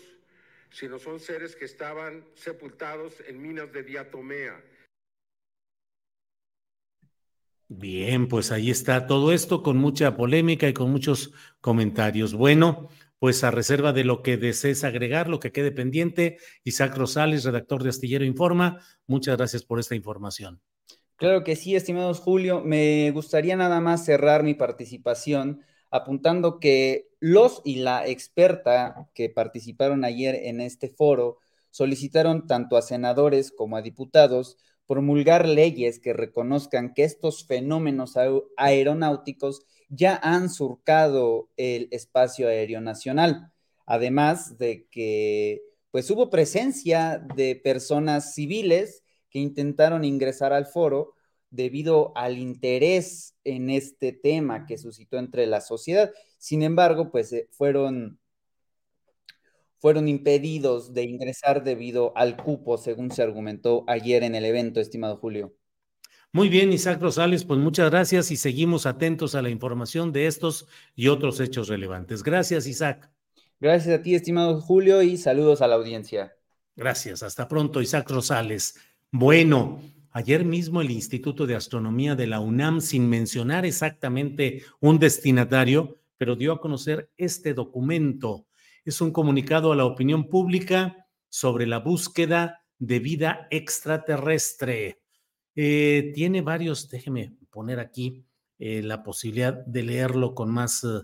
sino 0.70 0.98
son 0.98 1.20
seres 1.20 1.56
que 1.56 1.64
estaban 1.64 2.24
sepultados 2.34 3.22
en 3.26 3.40
minas 3.40 3.72
de 3.72 3.82
diatomea 3.82 4.62
Bien, 7.68 8.28
pues 8.28 8.52
ahí 8.52 8.70
está 8.70 9.06
todo 9.06 9.32
esto 9.32 9.62
con 9.62 9.78
mucha 9.78 10.16
polémica 10.16 10.68
y 10.68 10.74
con 10.74 10.90
muchos 10.90 11.32
comentarios. 11.60 12.34
Bueno, 12.34 12.88
pues 13.18 13.42
a 13.42 13.50
reserva 13.50 13.92
de 13.92 14.04
lo 14.04 14.22
que 14.22 14.36
desees 14.36 14.84
agregar, 14.84 15.28
lo 15.28 15.40
que 15.40 15.50
quede 15.50 15.72
pendiente, 15.72 16.36
Isaac 16.62 16.94
Rosales, 16.96 17.44
redactor 17.44 17.82
de 17.82 17.88
Astillero 17.88 18.24
Informa, 18.24 18.80
muchas 19.06 19.36
gracias 19.36 19.64
por 19.64 19.80
esta 19.80 19.94
información. 19.94 20.60
Claro 21.16 21.42
que 21.42 21.56
sí, 21.56 21.74
estimados 21.74 22.20
Julio. 22.20 22.60
Me 22.60 23.10
gustaría 23.12 23.56
nada 23.56 23.80
más 23.80 24.04
cerrar 24.04 24.42
mi 24.42 24.54
participación 24.54 25.62
apuntando 25.94 26.59
que 26.59 27.09
los 27.20 27.62
y 27.64 27.76
la 27.76 28.04
experta 28.04 29.09
que 29.14 29.30
participaron 29.30 30.04
ayer 30.04 30.35
en 30.35 30.61
este 30.61 30.88
foro 30.88 31.38
solicitaron 31.70 32.48
tanto 32.48 32.76
a 32.76 32.83
senadores 32.83 33.52
como 33.52 33.76
a 33.76 33.83
diputados 33.83 34.57
promulgar 34.88 35.48
leyes 35.48 36.00
que 36.00 36.12
reconozcan 36.12 36.94
que 36.94 37.04
estos 37.04 37.46
fenómenos 37.46 38.16
aeronáuticos 38.57 39.62
ya 39.88 40.18
han 40.20 40.50
surcado 40.50 41.48
el 41.57 41.87
espacio 41.92 42.48
aéreo 42.48 42.80
nacional. 42.80 43.52
Además 43.87 44.59
de 44.59 44.88
que 44.90 45.62
pues 45.92 46.11
hubo 46.11 46.28
presencia 46.28 47.24
de 47.37 47.54
personas 47.54 48.35
civiles 48.35 49.04
que 49.30 49.38
intentaron 49.38 50.04
ingresar 50.04 50.52
al 50.52 50.66
foro 50.66 51.14
debido 51.54 52.12
al 52.16 52.38
interés 52.38 53.34
en 53.44 53.70
este 53.70 54.12
tema 54.12 54.66
que 54.66 54.78
suscitó 54.78 55.18
entre 55.18 55.46
la 55.46 55.60
sociedad. 55.60 56.12
Sin 56.38 56.62
embargo, 56.62 57.10
pues 57.10 57.32
eh, 57.32 57.48
fueron 57.52 58.18
fueron 59.78 60.08
impedidos 60.08 60.94
de 60.94 61.02
ingresar 61.02 61.62
debido 61.62 62.16
al 62.16 62.38
cupo, 62.38 62.78
según 62.78 63.10
se 63.10 63.22
argumentó 63.22 63.84
ayer 63.86 64.22
en 64.22 64.34
el 64.34 64.46
evento, 64.46 64.80
estimado 64.80 65.18
Julio. 65.18 65.54
Muy 66.32 66.48
bien, 66.48 66.72
Isaac 66.72 67.02
Rosales, 67.02 67.44
pues 67.44 67.60
muchas 67.60 67.90
gracias 67.90 68.30
y 68.30 68.36
seguimos 68.36 68.86
atentos 68.86 69.34
a 69.34 69.42
la 69.42 69.50
información 69.50 70.10
de 70.10 70.26
estos 70.26 70.66
y 70.96 71.08
otros 71.08 71.38
hechos 71.38 71.68
relevantes. 71.68 72.22
Gracias, 72.22 72.66
Isaac. 72.66 73.10
Gracias 73.60 74.00
a 74.00 74.02
ti, 74.02 74.14
estimado 74.14 74.58
Julio, 74.60 75.02
y 75.02 75.18
saludos 75.18 75.60
a 75.60 75.68
la 75.68 75.74
audiencia. 75.74 76.34
Gracias, 76.76 77.22
hasta 77.22 77.46
pronto, 77.46 77.82
Isaac 77.82 78.10
Rosales. 78.10 78.76
Bueno, 79.12 79.80
ayer 80.14 80.46
mismo 80.46 80.81
el 80.81 80.90
Instituto 80.90 81.46
de 81.46 81.55
Astronomía 81.55 82.14
de 82.14 82.27
la 82.27 82.40
UNAM, 82.40 82.81
sin 82.81 83.07
mencionar 83.11 83.66
exactamente 83.66 84.62
un 84.81 84.98
destinatario, 84.98 85.98
pero 86.16 86.35
dio 86.35 86.55
a 86.55 86.61
conocer 86.61 87.11
este 87.18 87.53
documento 87.53 88.46
es 88.85 89.00
un 89.00 89.12
comunicado 89.12 89.72
a 89.72 89.77
la 89.77 89.87
opinión 89.87 90.29
pública 90.29 91.07
sobre 91.29 91.66
la 91.66 91.79
búsqueda 91.79 92.61
de 92.79 92.98
vida 92.98 93.48
extraterrestre. 93.50 95.00
Eh, 95.57 96.12
tiene 96.14 96.42
varios, 96.42 96.88
déjeme 96.90 97.35
poner 97.50 97.81
aquí 97.81 98.24
eh, 98.59 98.83
la 98.83 99.03
posibilidad 99.03 99.55
de 99.55 99.83
leerlo 99.83 100.35
con 100.35 100.50
más 100.50 100.85
eh, 100.85 101.00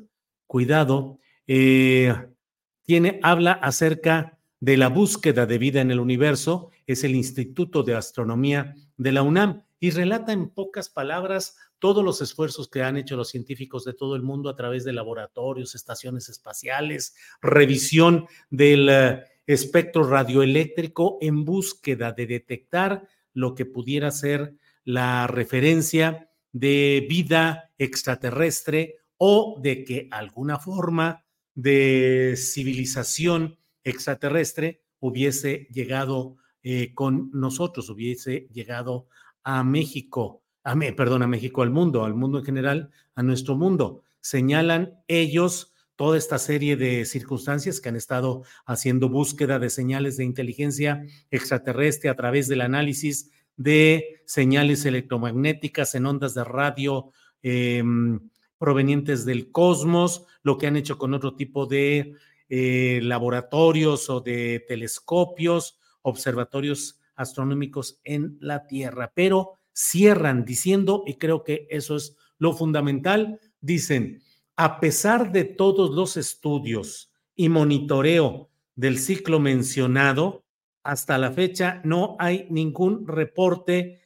cuidado. 0.47 1.19
tiene, 1.47 3.21
habla 3.23 3.53
acerca 3.53 4.39
de 4.61 4.77
la 4.77 4.89
búsqueda 4.89 5.47
de 5.47 5.59
vida 5.59 5.81
en 5.81 5.91
el 5.91 6.01
universo, 6.01 6.71
es 6.87 7.03
el 7.03 7.15
Instituto 7.15 7.83
de 7.83 7.95
Astronomía 7.95 8.75
de 9.01 9.13
la 9.13 9.23
UNAM 9.23 9.63
y 9.81 9.93
relata 9.93 10.33
en 10.33 10.51
pocas 10.51 10.91
palabras 10.91 11.57
todos 11.79 12.05
los 12.05 12.21
esfuerzos 12.21 12.69
que 12.69 12.83
han 12.83 12.99
hecho 12.99 13.17
los 13.17 13.31
científicos 13.31 13.83
de 13.85 13.95
todo 13.95 14.15
el 14.15 14.23
mundo 14.23 14.51
a 14.51 14.57
través 14.57 14.85
de 14.85 14.93
laboratorios, 14.93 15.75
estaciones 15.75 16.29
espaciales, 16.29 17.17
revisión 17.41 18.27
del 18.51 18.89
eh, 18.91 19.25
espectro 19.47 20.05
radioeléctrico 20.05 21.17
en 21.23 21.47
búsqueda 21.47 22.13
de 22.13 22.27
detectar 22.27 23.09
lo 23.33 23.55
que 23.55 23.65
pudiera 23.65 24.11
ser 24.11 24.57
la 24.85 25.27
referencia 25.27 26.29
de 26.53 27.07
vida 27.09 27.71
extraterrestre 27.79 28.97
o 29.17 29.59
de 29.63 29.85
que 29.85 30.09
alguna 30.11 30.59
forma 30.59 31.25
de 31.55 32.35
civilización 32.37 33.59
extraterrestre 33.83 34.83
hubiese 34.99 35.69
llegado 35.73 36.37
eh, 36.63 36.93
con 36.95 37.31
nosotros, 37.33 37.89
hubiese 37.91 38.49
llegado 38.53 39.07
a 39.43 39.65
México 39.65 40.43
a, 40.65 40.77
perdón, 40.97 41.23
a 41.23 41.27
México, 41.27 41.63
al 41.63 41.71
mundo, 41.71 42.05
al 42.05 42.15
mundo 42.15 42.39
en 42.39 42.45
general, 42.45 42.91
a 43.15 43.23
nuestro 43.23 43.57
mundo. 43.57 44.03
Señalan 44.21 44.95
ellos 45.09 45.73
toda 45.97 46.17
esta 46.17 46.39
serie 46.39 46.77
de 46.77 47.05
circunstancias 47.05 47.81
que 47.81 47.89
han 47.89 47.97
estado 47.97 48.43
haciendo 48.65 49.09
búsqueda 49.09 49.59
de 49.59 49.71
señales 49.71 50.17
de 50.17 50.25
inteligencia 50.25 51.05
extraterrestre 51.31 52.09
a 52.09 52.17
través 52.17 52.49
del 52.49 52.63
análisis 52.63 53.31
de 53.57 54.23
señales 54.25 54.87
electromagnéticas 54.87 55.95
en 55.95 56.07
ondas 56.07 56.35
de 56.35 56.45
radio 56.45 57.11
em, 57.43 58.31
provenientes 58.57 59.25
del 59.25 59.51
cosmos, 59.51 60.25
lo 60.43 60.57
que 60.57 60.67
han 60.67 60.77
hecho 60.77 60.97
con 60.97 61.13
otro 61.13 61.35
tipo 61.35 61.67
de 61.67 62.15
eh, 62.49 63.01
laboratorios 63.03 64.09
o 64.09 64.21
de 64.21 64.65
telescopios, 64.67 65.80
observatorios 66.03 67.01
astronómicos 67.15 68.01
en 68.05 68.37
la 68.41 68.67
Tierra. 68.67 69.13
Pero 69.15 69.59
cierran 69.73 70.45
diciendo, 70.45 71.05
y 71.07 71.15
creo 71.15 71.45
que 71.45 71.67
eso 71.71 71.97
es 71.97 72.17
lo 72.39 72.53
fundamental, 72.53 73.41
dicen, 73.61 74.23
a 74.57 74.81
pesar 74.81 75.33
de 75.33 75.45
todos 75.45 75.91
los 75.91 76.17
estudios 76.17 77.13
y 77.35 77.49
monitoreo 77.49 78.51
del 78.75 78.99
ciclo 78.99 79.41
mencionado, 79.41 80.45
hasta 80.83 81.19
la 81.19 81.31
fecha 81.33 81.81
no 81.85 82.17
hay 82.19 82.47
ningún 82.51 83.07
reporte 83.07 84.03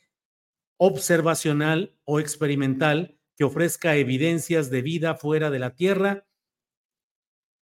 observacional 0.76 1.96
o 2.04 2.20
experimental 2.20 3.18
que 3.36 3.44
ofrezca 3.44 3.96
evidencias 3.96 4.70
de 4.70 4.82
vida 4.82 5.14
fuera 5.14 5.50
de 5.50 5.58
la 5.58 5.74
Tierra 5.74 6.26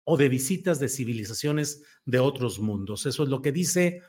o 0.04 0.16
de 0.16 0.28
visitas 0.28 0.78
de 0.78 0.88
civilizaciones 0.88 1.82
de 2.04 2.20
otros 2.20 2.60
mundos. 2.60 3.06
Eso 3.06 3.24
es 3.24 3.28
lo 3.28 3.42
que 3.42 3.52
dice 3.52 4.02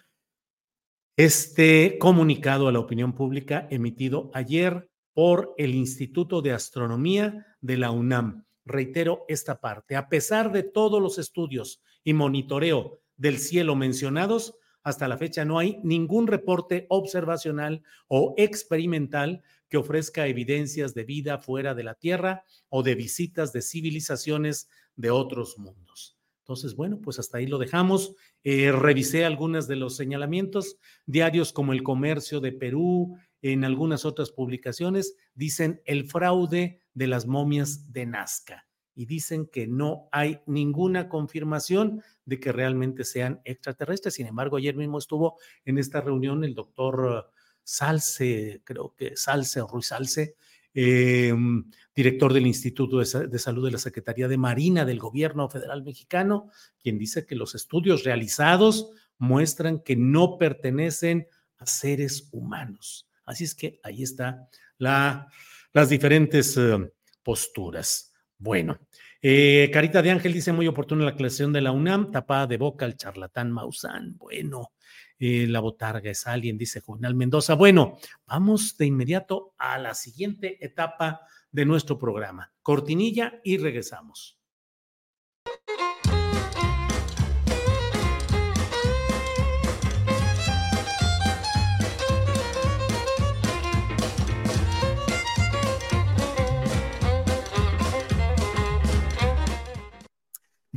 este 1.18 1.98
comunicado 1.98 2.68
a 2.68 2.72
la 2.72 2.78
opinión 2.78 3.14
pública 3.14 3.68
emitido 3.72 4.30
ayer 4.36 4.88
por 5.16 5.56
el 5.58 5.74
Instituto 5.74 6.44
de 6.44 6.52
Astronomía 6.52 7.58
de 7.60 7.76
la 7.76 7.90
UNAM. 7.90 8.46
Reitero 8.66 9.26
esta 9.28 9.60
parte. 9.60 9.96
A 9.96 10.10
pesar 10.10 10.52
de 10.52 10.62
todos 10.62 11.02
los 11.02 11.18
estudios 11.18 11.82
y 12.04 12.14
monitoreo 12.14 13.00
del 13.16 13.40
cielo 13.40 13.76
mencionados, 13.76 14.60
hasta 14.84 15.08
la 15.08 15.18
fecha 15.18 15.44
no 15.44 15.58
hay 15.58 15.80
ningún 15.84 16.28
reporte 16.28 16.86
observacional 16.90 17.82
o 18.08 18.36
experimental 18.38 19.42
que 19.70 19.78
ofrezca 19.78 20.28
evidencias 20.28 20.94
de 20.94 21.04
vida 21.04 21.40
fuera 21.40 21.74
de 21.74 21.84
la 21.84 21.96
Tierra 21.96 22.44
o 22.70 22.84
de 22.84 22.94
visitas 22.94 23.52
de 23.54 23.64
civilizaciones 23.64 24.70
de 24.96 25.10
otros 25.10 25.58
mundos. 25.58 26.17
Entonces, 26.48 26.78
bueno, 26.78 27.02
pues 27.02 27.20
hasta 27.20 27.40
ahí 27.40 27.46
lo 27.46 27.58
dejamos. 27.58 28.16
Eh, 28.46 28.72
revisé 28.72 29.26
algunos 29.26 29.68
de 29.68 29.76
los 29.76 29.98
señalamientos, 29.98 30.78
diarios 31.06 31.52
como 31.52 31.74
El 31.74 31.84
Comercio 31.84 32.40
de 32.40 32.54
Perú, 32.54 33.18
en 33.42 33.66
algunas 33.66 34.06
otras 34.06 34.32
publicaciones, 34.32 35.18
dicen 35.36 35.82
el 35.84 36.06
fraude 36.06 36.82
de 36.94 37.08
las 37.08 37.26
momias 37.26 37.92
de 37.92 38.06
Nazca 38.06 38.66
y 38.96 39.08
dicen 39.08 39.48
que 39.48 39.68
no 39.68 40.08
hay 40.14 40.40
ninguna 40.46 41.10
confirmación 41.10 42.02
de 42.24 42.40
que 42.40 42.54
realmente 42.54 43.04
sean 43.04 43.42
extraterrestres. 43.44 44.14
Sin 44.14 44.28
embargo, 44.28 44.56
ayer 44.56 44.74
mismo 44.74 45.00
estuvo 45.00 45.38
en 45.66 45.78
esta 45.78 46.00
reunión 46.00 46.46
el 46.46 46.56
doctor 46.56 47.30
Salce, 47.62 48.62
creo 48.64 48.96
que 48.96 49.18
Salce 49.18 49.60
Ruiz 49.70 49.88
Salce, 49.88 50.38
em, 50.80 51.64
director 51.96 52.32
del 52.32 52.46
Instituto 52.46 53.00
de, 53.00 53.40
Salud 53.40 53.66
de 53.66 53.72
la 53.72 53.80
Secretaría 53.80 54.28
de 54.28 54.38
Marina 54.38 54.86
del 54.86 55.00
Gobierno 55.00 55.50
Federal 55.50 55.82
Mexicano, 55.82 56.52
quien 56.80 57.00
dice 57.00 57.26
que 57.26 57.36
los 57.36 57.56
estudios 57.56 58.04
realizados 58.04 58.92
muestran 59.18 59.80
que 59.80 59.96
no 59.96 60.38
pertenecen 60.38 61.28
a 61.58 61.66
seres 61.66 62.30
humanos. 62.32 63.10
Así 63.26 63.46
es 63.46 63.56
que 63.56 63.80
ahí 63.82 64.04
está 64.04 64.48
la, 64.78 65.28
las 65.74 65.90
diferentes 65.90 66.56
eh, 66.58 66.92
posturas. 67.24 68.14
Bueno, 68.38 68.78
eh, 69.20 69.72
Carita 69.74 70.04
de 70.04 70.12
Ángel 70.12 70.32
dice 70.32 70.54
muy 70.54 70.68
oportuna 70.68 71.06
la 71.06 71.10
aclaración 71.10 71.52
de 71.52 71.62
la 71.62 71.72
UNAM, 71.72 72.12
tapada 72.12 72.46
de 72.46 72.58
boca 72.58 72.86
al 72.86 72.98
charlatán 72.98 73.52
Maussan. 73.52 74.16
Bueno, 74.16 74.74
eh, 75.20 75.48
la 75.48 75.60
botarga 75.60 76.12
es 76.12 76.28
alguien, 76.28 76.58
dice 76.58 76.82
Juvenal 76.82 77.16
Mendoza. 77.16 77.56
Bueno, 77.56 77.98
vamos 78.26 78.78
de 78.78 78.86
inmediato 78.86 79.54
a 79.58 79.78
la 79.78 79.94
siguiente 79.94 80.64
etapa 80.64 81.22
de 81.52 81.66
nuestro 81.66 81.98
programa. 81.98 82.52
Cortinilla 82.62 83.40
y 83.44 83.58
regresamos. 83.58 84.38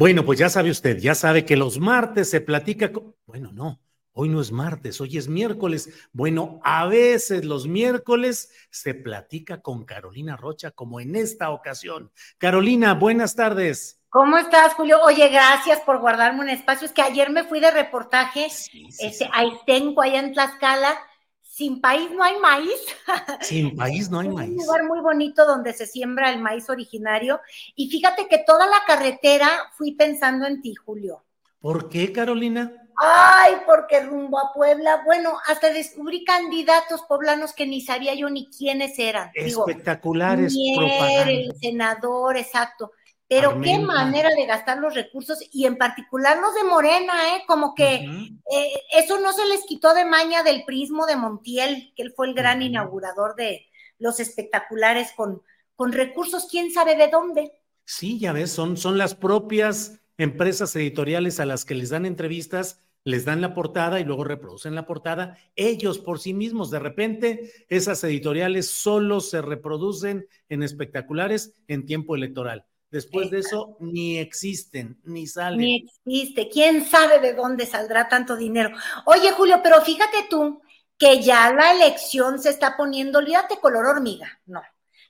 Bueno, 0.01 0.25
pues 0.25 0.39
ya 0.39 0.49
sabe 0.49 0.71
usted, 0.71 0.97
ya 0.99 1.15
sabe 1.15 1.45
que 1.45 1.59
los 1.59 1.79
martes 1.79 2.31
se 2.31 2.41
platica 2.41 2.91
con... 2.91 3.15
Bueno, 3.27 3.53
no, 3.53 3.83
hoy 4.21 4.29
no 4.29 4.41
es 4.41 4.53
martes, 4.53 5.01
hoy 5.01 5.17
es 5.17 5.29
miércoles. 5.29 5.89
Bueno, 6.13 6.61
a 6.63 6.87
veces 6.87 7.47
los 7.47 7.67
miércoles 7.67 8.53
se 8.71 8.93
platica 8.93 9.63
con 9.63 9.87
Carolina 9.87 10.37
Rocha, 10.37 10.71
como 10.73 11.01
en 11.01 11.17
esta 11.17 11.49
ocasión. 11.51 12.13
Carolina, 12.37 12.93
buenas 12.93 13.35
tardes. 13.35 13.99
¿Cómo 14.11 14.37
estás, 14.37 14.75
Julio? 14.75 15.01
Oye, 15.05 15.29
gracias 15.29 15.81
por 15.81 16.01
guardarme 16.01 16.41
un 16.41 16.51
espacio. 16.51 16.87
Es 16.87 16.93
que 16.93 17.01
ayer 17.01 17.31
me 17.31 17.45
fui 17.45 17.61
de 17.61 17.71
reportaje 17.71 18.47
este, 18.47 19.31
a 19.33 19.45
Itenco, 19.45 20.03
allá 20.03 20.19
en 20.19 20.33
Tlaxcala, 20.35 20.99
sin 21.41 21.81
país 21.81 22.11
no 22.11 22.23
hay 22.23 22.39
maíz. 22.39 22.81
Sin 23.41 23.75
país 23.75 24.11
no 24.11 24.21
hay 24.21 24.29
maíz. 24.29 24.51
Es 24.51 24.59
un 24.59 24.67
lugar 24.67 24.85
muy 24.85 25.01
bonito 25.01 25.47
donde 25.47 25.73
se 25.73 25.87
siembra 25.87 26.31
el 26.31 26.41
maíz 26.41 26.69
originario. 26.69 27.41
Y 27.75 27.89
fíjate 27.89 28.29
que 28.29 28.39
toda 28.47 28.67
la 28.67 28.83
carretera 28.87 29.49
fui 29.77 29.93
pensando 29.93 30.47
en 30.47 30.61
ti, 30.61 30.75
Julio. 30.75 31.25
¿Por 31.61 31.89
qué, 31.89 32.13
Carolina? 32.13 32.90
Ay, 32.97 33.55
porque 33.67 34.01
rumbo 34.01 34.39
a 34.39 34.53
Puebla, 34.53 35.03
bueno, 35.05 35.39
hasta 35.47 35.73
descubrí 35.73 36.25
candidatos 36.25 37.03
poblanos 37.03 37.53
que 37.53 37.67
ni 37.67 37.81
sabía 37.81 38.15
yo 38.15 38.29
ni 38.31 38.49
quiénes 38.51 38.99
eran. 38.99 39.31
Espectaculares. 39.35 40.53
Digo, 40.53 40.83
el 41.27 41.53
senador, 41.61 42.37
exacto. 42.37 42.93
Pero 43.29 43.61
qué 43.61 43.79
manera 43.79 44.29
de 44.31 44.45
gastar 44.45 44.79
los 44.79 44.95
recursos 44.95 45.39
y 45.53 45.65
en 45.65 45.77
particular 45.77 46.39
los 46.39 46.53
de 46.53 46.65
Morena, 46.65 47.37
¿eh? 47.37 47.45
Como 47.47 47.77
que 47.77 47.95
eh, 47.95 48.73
eso 48.93 49.21
no 49.21 49.33
se 49.33 49.47
les 49.47 49.63
quitó 49.67 49.95
de 49.95 50.05
maña 50.05 50.43
del 50.43 50.65
prismo 50.65 51.07
de 51.07 51.15
Montiel, 51.15 51.93
que 51.95 52.03
él 52.03 52.13
fue 52.17 52.27
el 52.27 52.35
gran 52.35 52.61
inaugurador 52.61 53.37
de 53.37 53.69
los 53.99 54.19
espectaculares 54.19 55.13
con, 55.15 55.43
con 55.77 55.93
recursos, 55.93 56.49
quién 56.51 56.73
sabe 56.73 56.97
de 56.97 57.07
dónde. 57.07 57.53
Sí, 57.85 58.19
ya 58.19 58.33
ves, 58.33 58.51
son, 58.51 58.77
son 58.77 58.99
las 58.99 59.15
propias 59.15 60.00
empresas 60.23 60.75
editoriales 60.77 61.41
a 61.41 61.47
las 61.47 61.65
que 61.65 61.75
les 61.75 61.91
dan 61.91 62.07
entrevistas, 62.07 62.81
les 63.05 63.25
dan 63.25 63.41
la 63.41 63.55
portada 63.55 64.01
y 64.01 64.05
luego 64.05 64.25
reproducen 64.25 64.75
la 64.75 64.87
portada 64.87 65.39
ellos 65.57 65.99
por 65.99 66.19
sí 66.19 66.35
mismos. 66.35 66.71
De 66.71 66.79
repente, 66.79 67.53
esas 67.69 68.05
editoriales 68.05 68.69
solo 68.69 69.21
se 69.21 69.41
reproducen 69.41 70.27
en 70.49 70.63
espectaculares 70.63 71.55
en 71.67 71.87
tiempo 71.87 72.15
electoral 72.15 72.67
Después 72.91 73.31
de 73.31 73.39
eso, 73.39 73.77
ni 73.79 74.19
existen, 74.19 74.99
ni 75.05 75.27
salen. 75.29 75.61
Ni 75.61 75.89
existe. 76.05 76.49
¿Quién 76.49 76.85
sabe 76.85 77.21
de 77.21 77.35
dónde 77.35 77.65
saldrá 77.65 78.09
tanto 78.09 78.37
dinero? 78.37 78.71
Oye, 79.07 79.31
Julio, 79.31 79.61
pero 79.63 79.81
fíjate 79.81 80.27
tú 80.29 80.61
que 80.99 81.23
ya 81.23 81.53
la 81.53 81.73
elección 81.73 82.43
se 82.43 82.51
está 82.51 82.77
poniendo, 82.77 83.21
olvídate 83.21 83.61
color 83.61 83.87
hormiga, 83.87 84.41
no, 84.47 84.61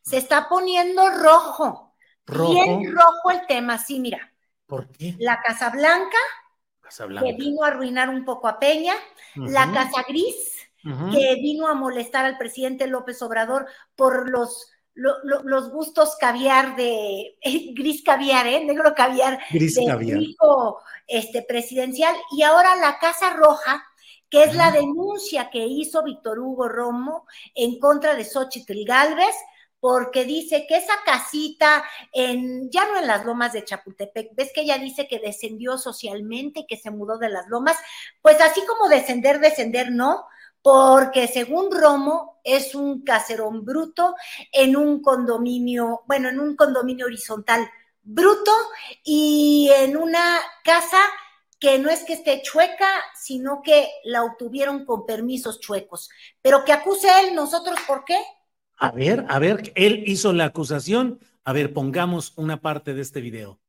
se 0.02 0.18
está 0.18 0.46
poniendo 0.48 1.08
rojo. 1.08 1.96
¿Rojo? 2.26 2.52
Bien 2.52 2.94
rojo 2.94 3.30
el 3.30 3.46
tema, 3.46 3.78
sí, 3.78 3.98
mira. 3.98 4.29
¿Por 4.70 4.88
qué? 4.88 5.16
La 5.18 5.42
Casa 5.42 5.68
Blanca, 5.70 6.16
que 7.20 7.32
vino 7.34 7.64
a 7.64 7.68
arruinar 7.68 8.08
un 8.08 8.24
poco 8.24 8.48
a 8.48 8.58
Peña, 8.60 8.94
la 9.34 9.70
Casa 9.72 10.04
Gris, 10.08 10.56
que 11.12 11.34
vino 11.34 11.66
a 11.66 11.74
molestar 11.74 12.24
al 12.24 12.38
presidente 12.38 12.86
López 12.86 13.20
Obrador 13.20 13.66
por 13.96 14.30
los 14.30 14.70
los 14.94 15.70
gustos 15.70 16.16
caviar 16.20 16.76
de 16.76 17.38
gris 17.74 18.02
caviar, 18.02 18.46
¿eh? 18.46 18.64
negro 18.64 18.92
caviar 18.94 19.38
gris 19.50 19.76
de 19.76 20.36
este, 21.06 21.42
presidencial. 21.42 22.14
Y 22.32 22.42
ahora 22.42 22.76
la 22.76 22.98
Casa 22.98 23.34
Roja, 23.34 23.82
que 24.28 24.44
es 24.44 24.54
la 24.54 24.70
denuncia 24.70 25.48
que 25.50 25.64
hizo 25.64 26.02
Víctor 26.02 26.38
Hugo 26.38 26.68
Romo 26.68 27.26
en 27.54 27.78
contra 27.78 28.14
de 28.14 28.24
Xochitl 28.24 28.84
Galvez, 28.84 29.34
porque 29.80 30.24
dice 30.24 30.66
que 30.68 30.76
esa 30.76 30.94
casita, 31.04 31.82
en, 32.12 32.70
ya 32.70 32.86
no 32.86 32.98
en 32.98 33.06
las 33.06 33.24
lomas 33.24 33.52
de 33.52 33.64
Chapultepec, 33.64 34.34
ves 34.34 34.52
que 34.54 34.60
ella 34.60 34.78
dice 34.78 35.08
que 35.08 35.18
descendió 35.18 35.78
socialmente, 35.78 36.66
que 36.68 36.76
se 36.76 36.90
mudó 36.90 37.18
de 37.18 37.30
las 37.30 37.48
lomas, 37.48 37.76
pues 38.22 38.40
así 38.40 38.62
como 38.66 38.88
descender, 38.88 39.40
descender, 39.40 39.90
no, 39.90 40.26
porque 40.62 41.26
según 41.26 41.70
Romo 41.72 42.40
es 42.44 42.74
un 42.74 43.02
caserón 43.02 43.64
bruto 43.64 44.14
en 44.52 44.76
un 44.76 45.02
condominio, 45.02 46.02
bueno, 46.06 46.28
en 46.28 46.38
un 46.38 46.54
condominio 46.56 47.06
horizontal 47.06 47.70
bruto 48.02 48.52
y 49.02 49.70
en 49.74 49.96
una 49.96 50.40
casa 50.64 50.98
que 51.58 51.78
no 51.78 51.90
es 51.90 52.04
que 52.04 52.14
esté 52.14 52.40
chueca, 52.42 52.88
sino 53.14 53.62
que 53.62 53.90
la 54.04 54.24
obtuvieron 54.24 54.86
con 54.86 55.04
permisos 55.04 55.60
chuecos. 55.60 56.08
Pero 56.40 56.64
que 56.64 56.72
acuse 56.72 57.08
él, 57.20 57.34
nosotros, 57.34 57.78
¿por 57.86 58.04
qué? 58.04 58.18
A 58.80 58.92
ver, 58.92 59.26
a 59.28 59.38
ver, 59.38 59.72
él 59.74 60.04
hizo 60.06 60.32
la 60.32 60.46
acusación. 60.46 61.20
A 61.44 61.52
ver, 61.52 61.74
pongamos 61.74 62.32
una 62.36 62.62
parte 62.62 62.94
de 62.94 63.02
este 63.02 63.20
video 63.20 63.60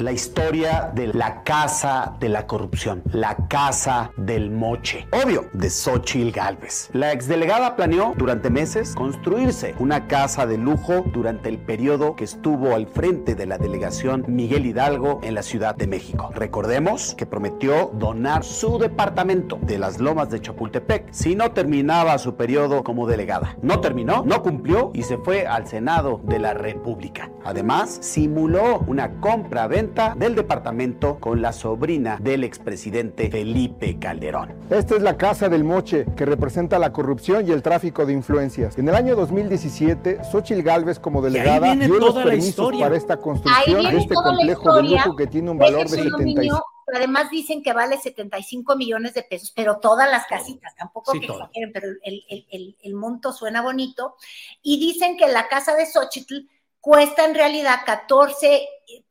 la 0.00 0.12
historia 0.12 0.90
de 0.94 1.08
la 1.08 1.42
casa 1.44 2.14
de 2.20 2.28
la 2.28 2.46
corrupción, 2.46 3.02
la 3.12 3.36
casa 3.48 4.12
del 4.16 4.50
moche, 4.50 5.06
obvio, 5.12 5.46
de 5.52 5.70
Xochitl 5.70 6.30
Galvez. 6.30 6.90
La 6.92 7.12
exdelegada 7.12 7.76
planeó 7.76 8.14
durante 8.16 8.50
meses 8.50 8.94
construirse 8.94 9.74
una 9.78 10.06
casa 10.08 10.46
de 10.46 10.58
lujo 10.58 11.04
durante 11.12 11.48
el 11.48 11.58
periodo 11.58 12.16
que 12.16 12.24
estuvo 12.24 12.74
al 12.74 12.86
frente 12.86 13.34
de 13.34 13.46
la 13.46 13.58
delegación 13.58 14.24
Miguel 14.28 14.66
Hidalgo 14.66 15.20
en 15.22 15.34
la 15.34 15.42
Ciudad 15.42 15.74
de 15.74 15.86
México. 15.86 16.30
Recordemos 16.34 17.14
que 17.14 17.26
prometió 17.26 17.90
donar 17.94 18.44
su 18.44 18.78
departamento 18.78 19.58
de 19.62 19.78
las 19.78 20.00
lomas 20.00 20.30
de 20.30 20.40
Chapultepec 20.40 21.08
si 21.12 21.34
no 21.34 21.52
terminaba 21.52 22.18
su 22.18 22.36
periodo 22.36 22.84
como 22.84 23.06
delegada. 23.06 23.56
No 23.62 23.80
terminó, 23.80 24.22
no 24.24 24.42
cumplió 24.42 24.90
y 24.94 25.02
se 25.02 25.18
fue 25.18 25.46
al 25.46 25.66
Senado 25.66 26.20
de 26.24 26.38
la 26.38 26.54
República. 26.54 27.30
Además, 27.44 27.98
simuló 28.00 28.80
una 28.86 29.20
compra-venta 29.20 30.14
del 30.16 30.34
departamento 30.34 31.18
con 31.18 31.42
la 31.42 31.52
sobrina 31.52 32.18
del 32.20 32.44
expresidente 32.44 33.30
Felipe 33.30 33.98
Calderón. 33.98 34.54
Esta 34.70 34.96
es 34.96 35.02
la 35.02 35.16
Casa 35.16 35.48
del 35.48 35.64
Moche, 35.64 36.06
que 36.16 36.26
representa 36.26 36.78
la 36.78 36.92
corrupción 36.92 37.46
y 37.46 37.52
el 37.52 37.62
tráfico 37.62 38.06
de 38.06 38.12
influencias. 38.12 38.78
En 38.78 38.88
el 38.88 38.94
año 38.94 39.16
2017, 39.16 40.24
Xochil 40.30 40.62
Gálvez, 40.62 40.98
como 40.98 41.22
delegada, 41.22 41.74
dio 41.74 41.98
los 41.98 42.14
permisos 42.14 42.72
para 42.78 42.96
esta 42.96 43.16
construcción 43.16 43.82
de 43.82 43.98
este 43.98 44.14
complejo 44.14 44.74
de 44.76 44.82
lujo 44.82 45.16
que 45.16 45.26
tiene 45.26 45.50
un 45.50 45.58
valor 45.58 45.88
de 45.88 46.02
75 46.02 46.64
además 46.96 47.30
dicen 47.30 47.62
que 47.62 47.72
vale 47.72 47.98
75 47.98 48.76
millones 48.76 49.14
de 49.14 49.22
pesos, 49.22 49.52
pero 49.54 49.78
todas 49.78 50.10
las 50.10 50.26
casitas, 50.26 50.74
tampoco 50.76 51.12
que 51.12 51.26
exageren, 51.26 51.72
pero 51.72 51.88
el, 52.02 52.94
monto 52.94 53.32
suena 53.32 53.62
bonito. 53.62 54.16
Y 54.62 54.78
dicen 54.78 55.16
que 55.16 55.28
la 55.28 55.48
casa 55.48 55.74
de 55.74 55.86
Xochitl 55.86 56.48
cuesta 56.80 57.24
en 57.24 57.34
realidad 57.34 57.80
14, 57.84 58.68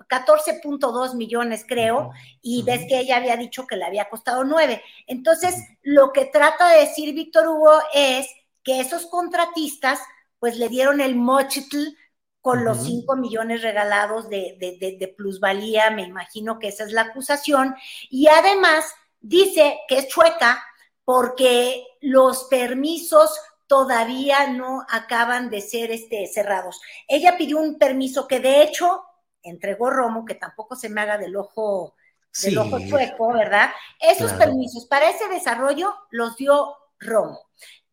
14.2 0.10 1.16
millones, 1.16 1.66
creo, 1.68 2.12
y 2.42 2.64
ves 2.64 2.86
que 2.88 3.00
ella 3.00 3.18
había 3.18 3.38
dicho 3.38 3.68
que 3.68 3.78
le 3.78 3.86
había 3.86 4.10
costado 4.10 4.44
9. 4.44 4.82
Entonces, 5.08 5.56
lo 5.82 6.12
que 6.12 6.26
trata 6.26 6.70
de 6.70 6.82
decir 6.82 7.14
Víctor 7.14 7.48
Hugo 7.48 7.80
es 7.94 8.28
que 8.64 8.80
esos 8.80 9.06
contratistas, 9.06 10.00
pues 10.40 10.58
le 10.58 10.70
dieron 10.70 11.02
el 11.02 11.16
Mochitl 11.16 11.96
con 12.42 12.64
los 12.64 12.84
5 12.86 13.16
millones 13.18 13.62
regalados 13.62 14.30
de, 14.30 14.58
de, 14.60 15.08
plusvalía, 15.10 15.92
me 15.92 16.04
imagino 16.04 16.58
que 16.58 16.70
esa 16.70 16.86
es 16.86 16.94
la 16.94 17.02
acusación, 17.02 17.76
y 18.10 18.28
además 18.28 18.86
dice 19.20 19.78
que 19.88 20.00
es 20.00 20.08
chueca 20.08 20.64
porque 21.04 21.86
los 22.02 22.46
permisos 22.46 23.38
todavía 23.70 24.48
no 24.48 24.84
acaban 24.90 25.52
de 25.52 25.62
ser 25.62 25.92
este, 25.92 26.26
cerrados. 26.26 26.82
Ella 27.08 27.38
pidió 27.38 27.60
un 27.60 27.78
permiso 27.78 28.28
que 28.28 28.40
de 28.40 28.64
hecho 28.64 29.04
entregó 29.44 29.92
Romo, 29.92 30.26
que 30.26 30.34
tampoco 30.34 30.76
se 30.76 30.90
me 30.90 31.02
haga 31.02 31.20
del 31.20 31.36
ojo, 31.36 31.94
del 32.42 32.58
ojo 32.58 32.80
chueco, 32.80 33.32
¿verdad? 33.32 33.70
Esos 34.00 34.34
permisos 34.34 34.88
para 34.88 35.12
ese 35.12 35.30
desarrollo 35.30 35.94
los 36.10 36.36
dio 36.36 36.76
Romo 37.00 37.40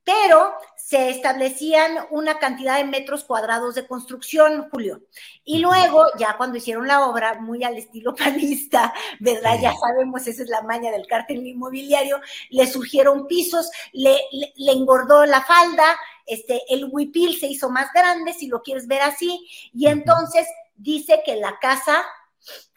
pero 0.07 0.55
se 0.77 1.11
establecían 1.11 1.99
una 2.11 2.39
cantidad 2.39 2.77
de 2.77 2.85
metros 2.85 3.25
cuadrados 3.25 3.75
de 3.75 3.89
construcción, 3.89 4.69
Julio. 4.71 5.03
Y 5.45 5.59
luego, 5.59 6.07
ya 6.17 6.37
cuando 6.37 6.59
hicieron 6.59 6.87
la 6.87 7.09
obra, 7.09 7.41
muy 7.41 7.65
al 7.65 7.77
estilo 7.77 8.15
panista, 8.17 8.95
¿verdad? 9.19 9.59
Ya 9.61 9.75
sabemos, 9.75 10.25
esa 10.29 10.45
es 10.45 10.49
la 10.49 10.63
maña 10.63 10.93
del 10.93 11.09
cártel 11.09 11.45
inmobiliario, 11.45 12.21
le 12.51 12.69
surgieron 12.69 13.27
pisos, 13.27 13.69
le, 13.93 14.17
engordó 14.57 15.27
la 15.27 15.43
falda, 15.43 15.99
este, 16.25 16.63
el 16.69 16.89
huipil 16.89 17.37
se 17.37 17.49
hizo 17.49 17.69
más 17.69 17.93
grande, 17.93 18.33
si 18.33 18.47
lo 18.47 18.63
quieres 18.63 18.87
ver 18.87 19.03
así, 19.03 19.45
y 19.75 19.89
entonces 19.89 20.47
dice 20.77 21.21
que 21.27 21.35
la 21.35 21.59
casa, 21.59 22.05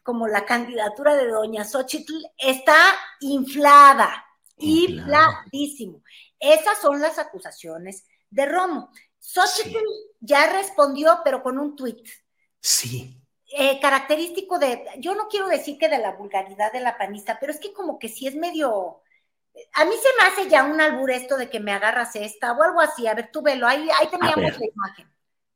como 0.02 0.28
la 0.28 0.46
candidatura 0.46 1.16
de 1.16 1.28
doña 1.28 1.64
Xochitl, 1.64 2.16
está 2.40 2.76
inflada, 3.20 4.26
infladísimo. 4.58 6.02
Esas 6.40 6.80
son 6.82 7.02
las 7.02 7.20
acusaciones 7.20 8.06
de 8.30 8.46
Romo. 8.46 8.92
Xochitl 9.20 9.78
ya 10.20 10.52
respondió, 10.52 11.20
pero 11.24 11.44
con 11.44 11.58
un 11.58 11.76
tuit. 11.76 12.08
Sí. 12.62 13.16
Eh, 13.58 13.80
característico 13.82 14.60
de, 14.60 14.86
yo 15.00 15.16
no 15.16 15.28
quiero 15.28 15.48
decir 15.48 15.78
que 15.78 15.90
de 15.90 15.98
la 15.98 16.12
vulgaridad 16.12 16.72
de 16.72 16.82
la 16.82 16.98
panista, 16.98 17.38
pero 17.40 17.52
es 17.52 17.60
que 17.60 17.74
como 17.74 17.98
que 17.98 18.08
sí 18.08 18.28
es 18.28 18.36
medio, 18.36 19.02
a 19.74 19.86
mí 19.86 19.92
se 19.92 20.10
me 20.18 20.30
hace 20.30 20.50
ya 20.50 20.64
un 20.64 20.80
albur 20.80 21.10
esto 21.10 21.36
de 21.36 21.50
que 21.50 21.60
me 21.60 21.72
agarras 21.72 22.16
esta 22.16 22.52
o 22.52 22.62
algo 22.62 22.80
así. 22.80 23.08
A 23.08 23.16
ver, 23.16 23.30
tú 23.32 23.42
velo, 23.42 23.68
ahí, 23.68 23.88
ahí 24.00 24.08
teníamos 24.08 24.60
la 24.60 24.66
imagen. 24.66 25.08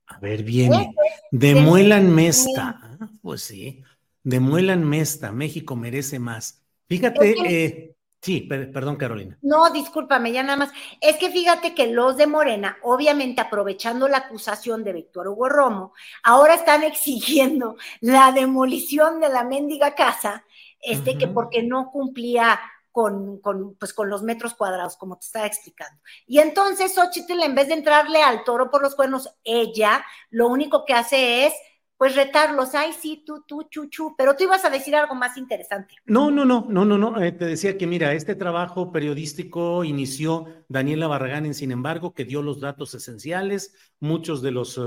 A 0.08 0.20
ver, 0.20 0.44
viene. 0.44 0.94
Demuelan 1.32 2.14
Mesta. 2.14 2.80
Ah, 2.82 3.10
pues 3.22 3.44
sí. 3.44 3.84
Demuelan 4.24 4.84
Mesta. 4.88 5.32
México 5.32 5.76
merece 5.76 6.20
más. 6.20 6.62
Fíjate, 6.88 7.36
eh, 7.48 7.93
Sí, 8.24 8.40
perdón, 8.40 8.96
Carolina. 8.96 9.38
No, 9.42 9.70
discúlpame, 9.70 10.32
ya 10.32 10.44
nada 10.44 10.56
más. 10.56 10.72
Es 11.02 11.18
que 11.18 11.30
fíjate 11.30 11.76
que 11.76 11.88
los 11.88 12.16
de 12.16 12.26
Morena, 12.26 12.78
obviamente 12.82 13.42
aprovechando 13.42 14.08
la 14.08 14.20
acusación 14.20 14.86
de 14.86 14.94
Víctor 14.94 15.28
Hugo 15.28 15.50
Romo, 15.50 15.94
ahora 16.24 16.54
están 16.54 16.84
exigiendo 16.86 17.76
la 18.00 18.32
demolición 18.32 19.20
de 19.20 19.28
la 19.28 19.44
mendiga 19.44 19.94
casa, 19.94 20.46
este, 20.80 21.18
que 21.18 21.28
porque 21.28 21.64
no 21.64 21.92
cumplía 21.92 22.58
con, 22.94 23.40
con, 23.42 23.76
pues, 23.76 23.94
con 23.94 24.10
los 24.10 24.24
metros 24.24 24.54
cuadrados, 24.54 24.96
como 24.96 25.18
te 25.18 25.26
estaba 25.26 25.46
explicando. 25.46 26.02
Y 26.26 26.40
entonces 26.40 26.96
Xochitl, 26.96 27.44
en 27.44 27.56
vez 27.56 27.68
de 27.68 27.74
entrarle 27.74 28.24
al 28.24 28.46
toro 28.46 28.72
por 28.72 28.82
los 28.82 28.96
cuernos, 28.96 29.36
ella 29.44 30.02
lo 30.30 30.48
único 30.48 30.86
que 30.86 30.94
hace 30.94 31.48
es 31.48 31.54
pues 31.98 32.16
retarlos, 32.16 32.76
ay, 32.76 32.92
sí, 32.92 33.24
tú, 33.26 33.44
tú, 33.48 33.64
chuchu, 33.70 34.16
pero 34.18 34.36
tú 34.36 34.44
ibas 34.44 34.66
a 34.66 34.70
decir 34.70 34.96
algo 34.96 35.16
más 35.16 35.38
interesante. 35.38 35.96
No, 36.06 36.32
no, 36.32 36.44
no, 36.44 36.66
no, 36.68 36.84
no, 36.84 36.98
no, 36.98 37.22
eh, 37.22 37.32
te 37.32 37.46
decía 37.46 37.78
que 37.78 37.88
mira, 37.88 38.14
este 38.14 38.36
trabajo 38.36 38.92
periodístico 38.92 39.84
inició 39.84 40.46
Daniela 40.68 41.08
Barragán 41.08 41.46
en 41.46 41.54
Sin 41.54 41.72
embargo, 41.72 42.14
que 42.14 42.26
dio 42.26 42.42
los 42.42 42.60
datos 42.60 42.94
esenciales, 42.94 43.74
muchos 44.00 44.42
de 44.42 44.52
los 44.52 44.78
eh, 44.78 44.82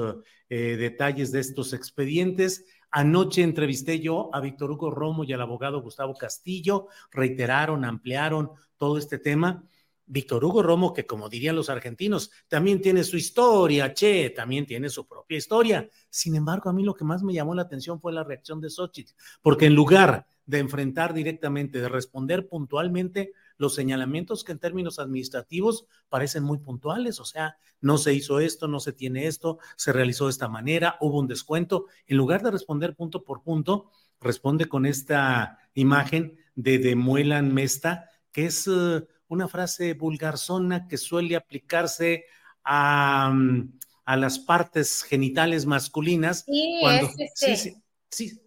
eh, 0.48 0.76
detalles 0.76 1.32
de 1.32 1.40
estos 1.40 1.72
expedientes. 1.72 2.66
Anoche 2.90 3.42
entrevisté 3.42 4.00
yo 4.00 4.30
a 4.34 4.40
Víctor 4.40 4.70
Hugo 4.70 4.90
Romo 4.90 5.24
y 5.24 5.32
al 5.32 5.42
abogado 5.42 5.82
Gustavo 5.82 6.14
Castillo, 6.14 6.88
reiteraron, 7.10 7.84
ampliaron 7.84 8.50
todo 8.76 8.98
este 8.98 9.18
tema. 9.18 9.64
Víctor 10.06 10.44
Hugo 10.44 10.62
Romo, 10.62 10.94
que 10.94 11.04
como 11.04 11.28
dirían 11.28 11.56
los 11.56 11.68
argentinos, 11.68 12.30
también 12.48 12.80
tiene 12.80 13.02
su 13.02 13.16
historia, 13.16 13.92
che, 13.92 14.30
también 14.30 14.64
tiene 14.64 14.88
su 14.88 15.06
propia 15.06 15.36
historia. 15.36 15.88
Sin 16.08 16.36
embargo, 16.36 16.70
a 16.70 16.72
mí 16.72 16.84
lo 16.84 16.94
que 16.94 17.04
más 17.04 17.22
me 17.22 17.34
llamó 17.34 17.54
la 17.54 17.62
atención 17.62 18.00
fue 18.00 18.12
la 18.12 18.24
reacción 18.24 18.60
de 18.60 18.70
Xochitl, 18.70 19.12
porque 19.42 19.66
en 19.66 19.74
lugar 19.74 20.26
de 20.46 20.58
enfrentar 20.58 21.12
directamente, 21.12 21.80
de 21.80 21.88
responder 21.88 22.48
puntualmente 22.48 23.32
los 23.56 23.74
señalamientos 23.74 24.44
que 24.44 24.52
en 24.52 24.60
términos 24.60 25.00
administrativos 25.00 25.86
parecen 26.08 26.44
muy 26.44 26.58
puntuales, 26.58 27.18
o 27.18 27.24
sea, 27.24 27.56
no 27.80 27.98
se 27.98 28.14
hizo 28.14 28.38
esto, 28.38 28.68
no 28.68 28.78
se 28.78 28.92
tiene 28.92 29.26
esto, 29.26 29.58
se 29.76 29.92
realizó 29.92 30.26
de 30.26 30.30
esta 30.30 30.48
manera, 30.48 30.96
hubo 31.00 31.18
un 31.18 31.26
descuento, 31.26 31.86
en 32.06 32.16
lugar 32.16 32.42
de 32.42 32.52
responder 32.52 32.94
punto 32.94 33.24
por 33.24 33.42
punto, 33.42 33.90
responde 34.20 34.66
con 34.66 34.86
esta 34.86 35.58
imagen 35.74 36.38
de 36.54 36.78
Demuelan 36.78 37.52
Mesta, 37.52 38.08
que 38.30 38.46
es... 38.46 38.68
Eh, 38.68 39.04
una 39.28 39.48
frase 39.48 39.94
vulgarzona 39.94 40.86
que 40.88 40.96
suele 40.96 41.36
aplicarse 41.36 42.26
a, 42.64 43.30
mm, 43.32 43.78
a 44.04 44.16
las 44.16 44.38
partes 44.38 45.02
genitales 45.02 45.66
masculinas. 45.66 46.44
Sí, 46.46 46.78
cuando, 46.80 47.08
sí, 47.34 47.56
sí, 47.56 47.82
sí, 48.10 48.40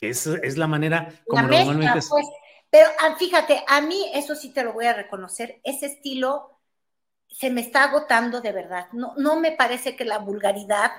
es, 0.00 0.26
es 0.26 0.56
la 0.56 0.66
manera 0.66 1.22
como 1.26 1.42
normalmente 1.42 2.00
pues, 2.08 2.26
pero 2.70 2.88
ah, 3.00 3.14
fíjate, 3.16 3.62
a 3.68 3.80
mí 3.80 4.10
eso 4.14 4.34
sí 4.34 4.52
te 4.52 4.64
lo 4.64 4.72
voy 4.72 4.86
a 4.86 4.94
reconocer, 4.94 5.60
ese 5.62 5.86
estilo 5.86 6.58
se 7.28 7.50
me 7.50 7.60
está 7.60 7.84
agotando 7.84 8.40
de 8.40 8.52
verdad. 8.52 8.88
No, 8.92 9.14
no 9.16 9.38
me 9.38 9.52
parece 9.52 9.96
que 9.96 10.04
la 10.04 10.18
vulgaridad 10.18 10.90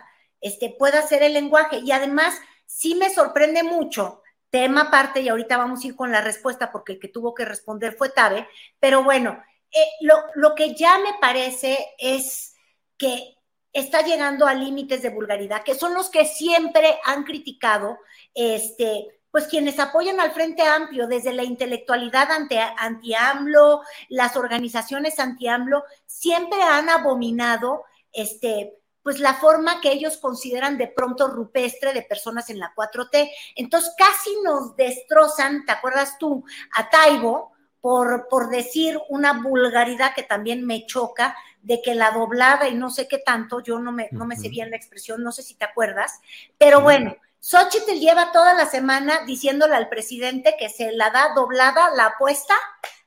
este, 0.42 0.76
pueda 0.78 1.02
ser 1.02 1.24
el 1.24 1.34
lenguaje. 1.34 1.80
Y 1.80 1.92
además, 1.92 2.40
sí 2.66 2.96
me 2.96 3.10
sorprende 3.10 3.64
mucho 3.64 4.22
tema 4.56 4.84
aparte 4.84 5.20
y 5.20 5.28
ahorita 5.28 5.58
vamos 5.58 5.84
a 5.84 5.88
ir 5.88 5.98
con 5.98 6.14
la 6.14 6.22
respuesta 6.22 6.72
porque 6.72 6.94
el 6.94 7.00
que 7.00 7.10
tuvo 7.10 7.36
que 7.36 7.44
responder 7.44 7.94
fue 7.98 8.08
Tabe, 8.08 8.48
pero 8.80 9.04
bueno, 9.04 9.38
eh, 9.70 9.86
lo, 10.00 10.16
lo, 10.36 10.56
que 10.56 10.74
ya 10.74 10.98
me 10.98 11.14
parece 11.20 11.78
es 11.98 12.56
que 12.98 13.36
está 13.74 14.00
llegando 14.00 14.48
a 14.48 14.54
límites 14.54 15.02
de 15.02 15.10
vulgaridad, 15.10 15.62
que 15.64 15.76
son 15.76 15.94
los 15.94 16.10
que 16.10 16.24
siempre 16.24 16.98
han 17.04 17.26
criticado, 17.26 18.00
este, 18.34 19.20
pues 19.30 19.48
quienes 19.48 19.78
apoyan 19.78 20.22
al 20.22 20.32
Frente 20.32 20.62
Amplio 20.62 21.06
desde 21.08 21.34
la 21.34 21.44
intelectualidad 21.44 22.30
anti-AMLO, 22.32 23.82
las 24.08 24.38
organizaciones 24.38 25.20
anti-AMLO, 25.20 25.84
siempre 26.06 26.62
han 26.62 26.88
abominado 26.88 27.84
este, 28.14 28.78
pues 29.06 29.20
la 29.20 29.36
forma 29.36 29.82
que 29.82 29.92
ellos 29.92 30.18
consideran 30.18 30.80
de 30.80 30.88
pronto 30.88 31.28
rupestre 31.28 31.94
de 31.94 32.02
personas 32.02 32.50
en 32.50 32.58
la 32.58 32.74
4T. 32.76 33.30
Entonces 33.56 33.94
casi 33.96 34.32
nos 34.44 34.76
destrozan, 34.76 35.64
¿te 35.64 35.74
acuerdas 35.74 36.18
tú? 36.18 36.44
A 36.76 36.90
Taibo 36.90 37.54
por, 37.82 38.28
por 38.30 38.50
decir 38.50 39.00
una 39.10 39.44
vulgaridad 39.44 40.16
que 40.16 40.24
también 40.24 40.66
me 40.66 40.88
choca, 40.88 41.38
de 41.62 41.84
que 41.84 41.94
la 41.94 42.10
doblada 42.10 42.68
y 42.68 42.74
no 42.74 42.90
sé 42.90 43.08
qué 43.08 43.20
tanto, 43.20 43.60
yo 43.60 43.78
no 43.78 43.92
me, 43.92 44.10
no 44.12 44.26
me 44.26 44.38
sé 44.38 44.50
bien 44.50 44.72
la 44.72 44.78
expresión, 44.78 45.24
no 45.24 45.32
sé 45.32 45.44
si 45.44 45.54
te 45.54 45.66
acuerdas, 45.66 46.20
pero 46.58 46.82
bueno, 46.82 47.16
Xochitl 47.40 48.00
lleva 48.00 48.32
toda 48.32 48.56
la 48.56 48.66
semana 48.66 49.24
diciéndole 49.28 49.76
al 49.76 49.88
presidente 49.88 50.56
que 50.58 50.70
se 50.70 50.92
la 50.94 51.12
da 51.12 51.34
doblada 51.36 51.92
la 51.96 52.08
apuesta, 52.08 52.56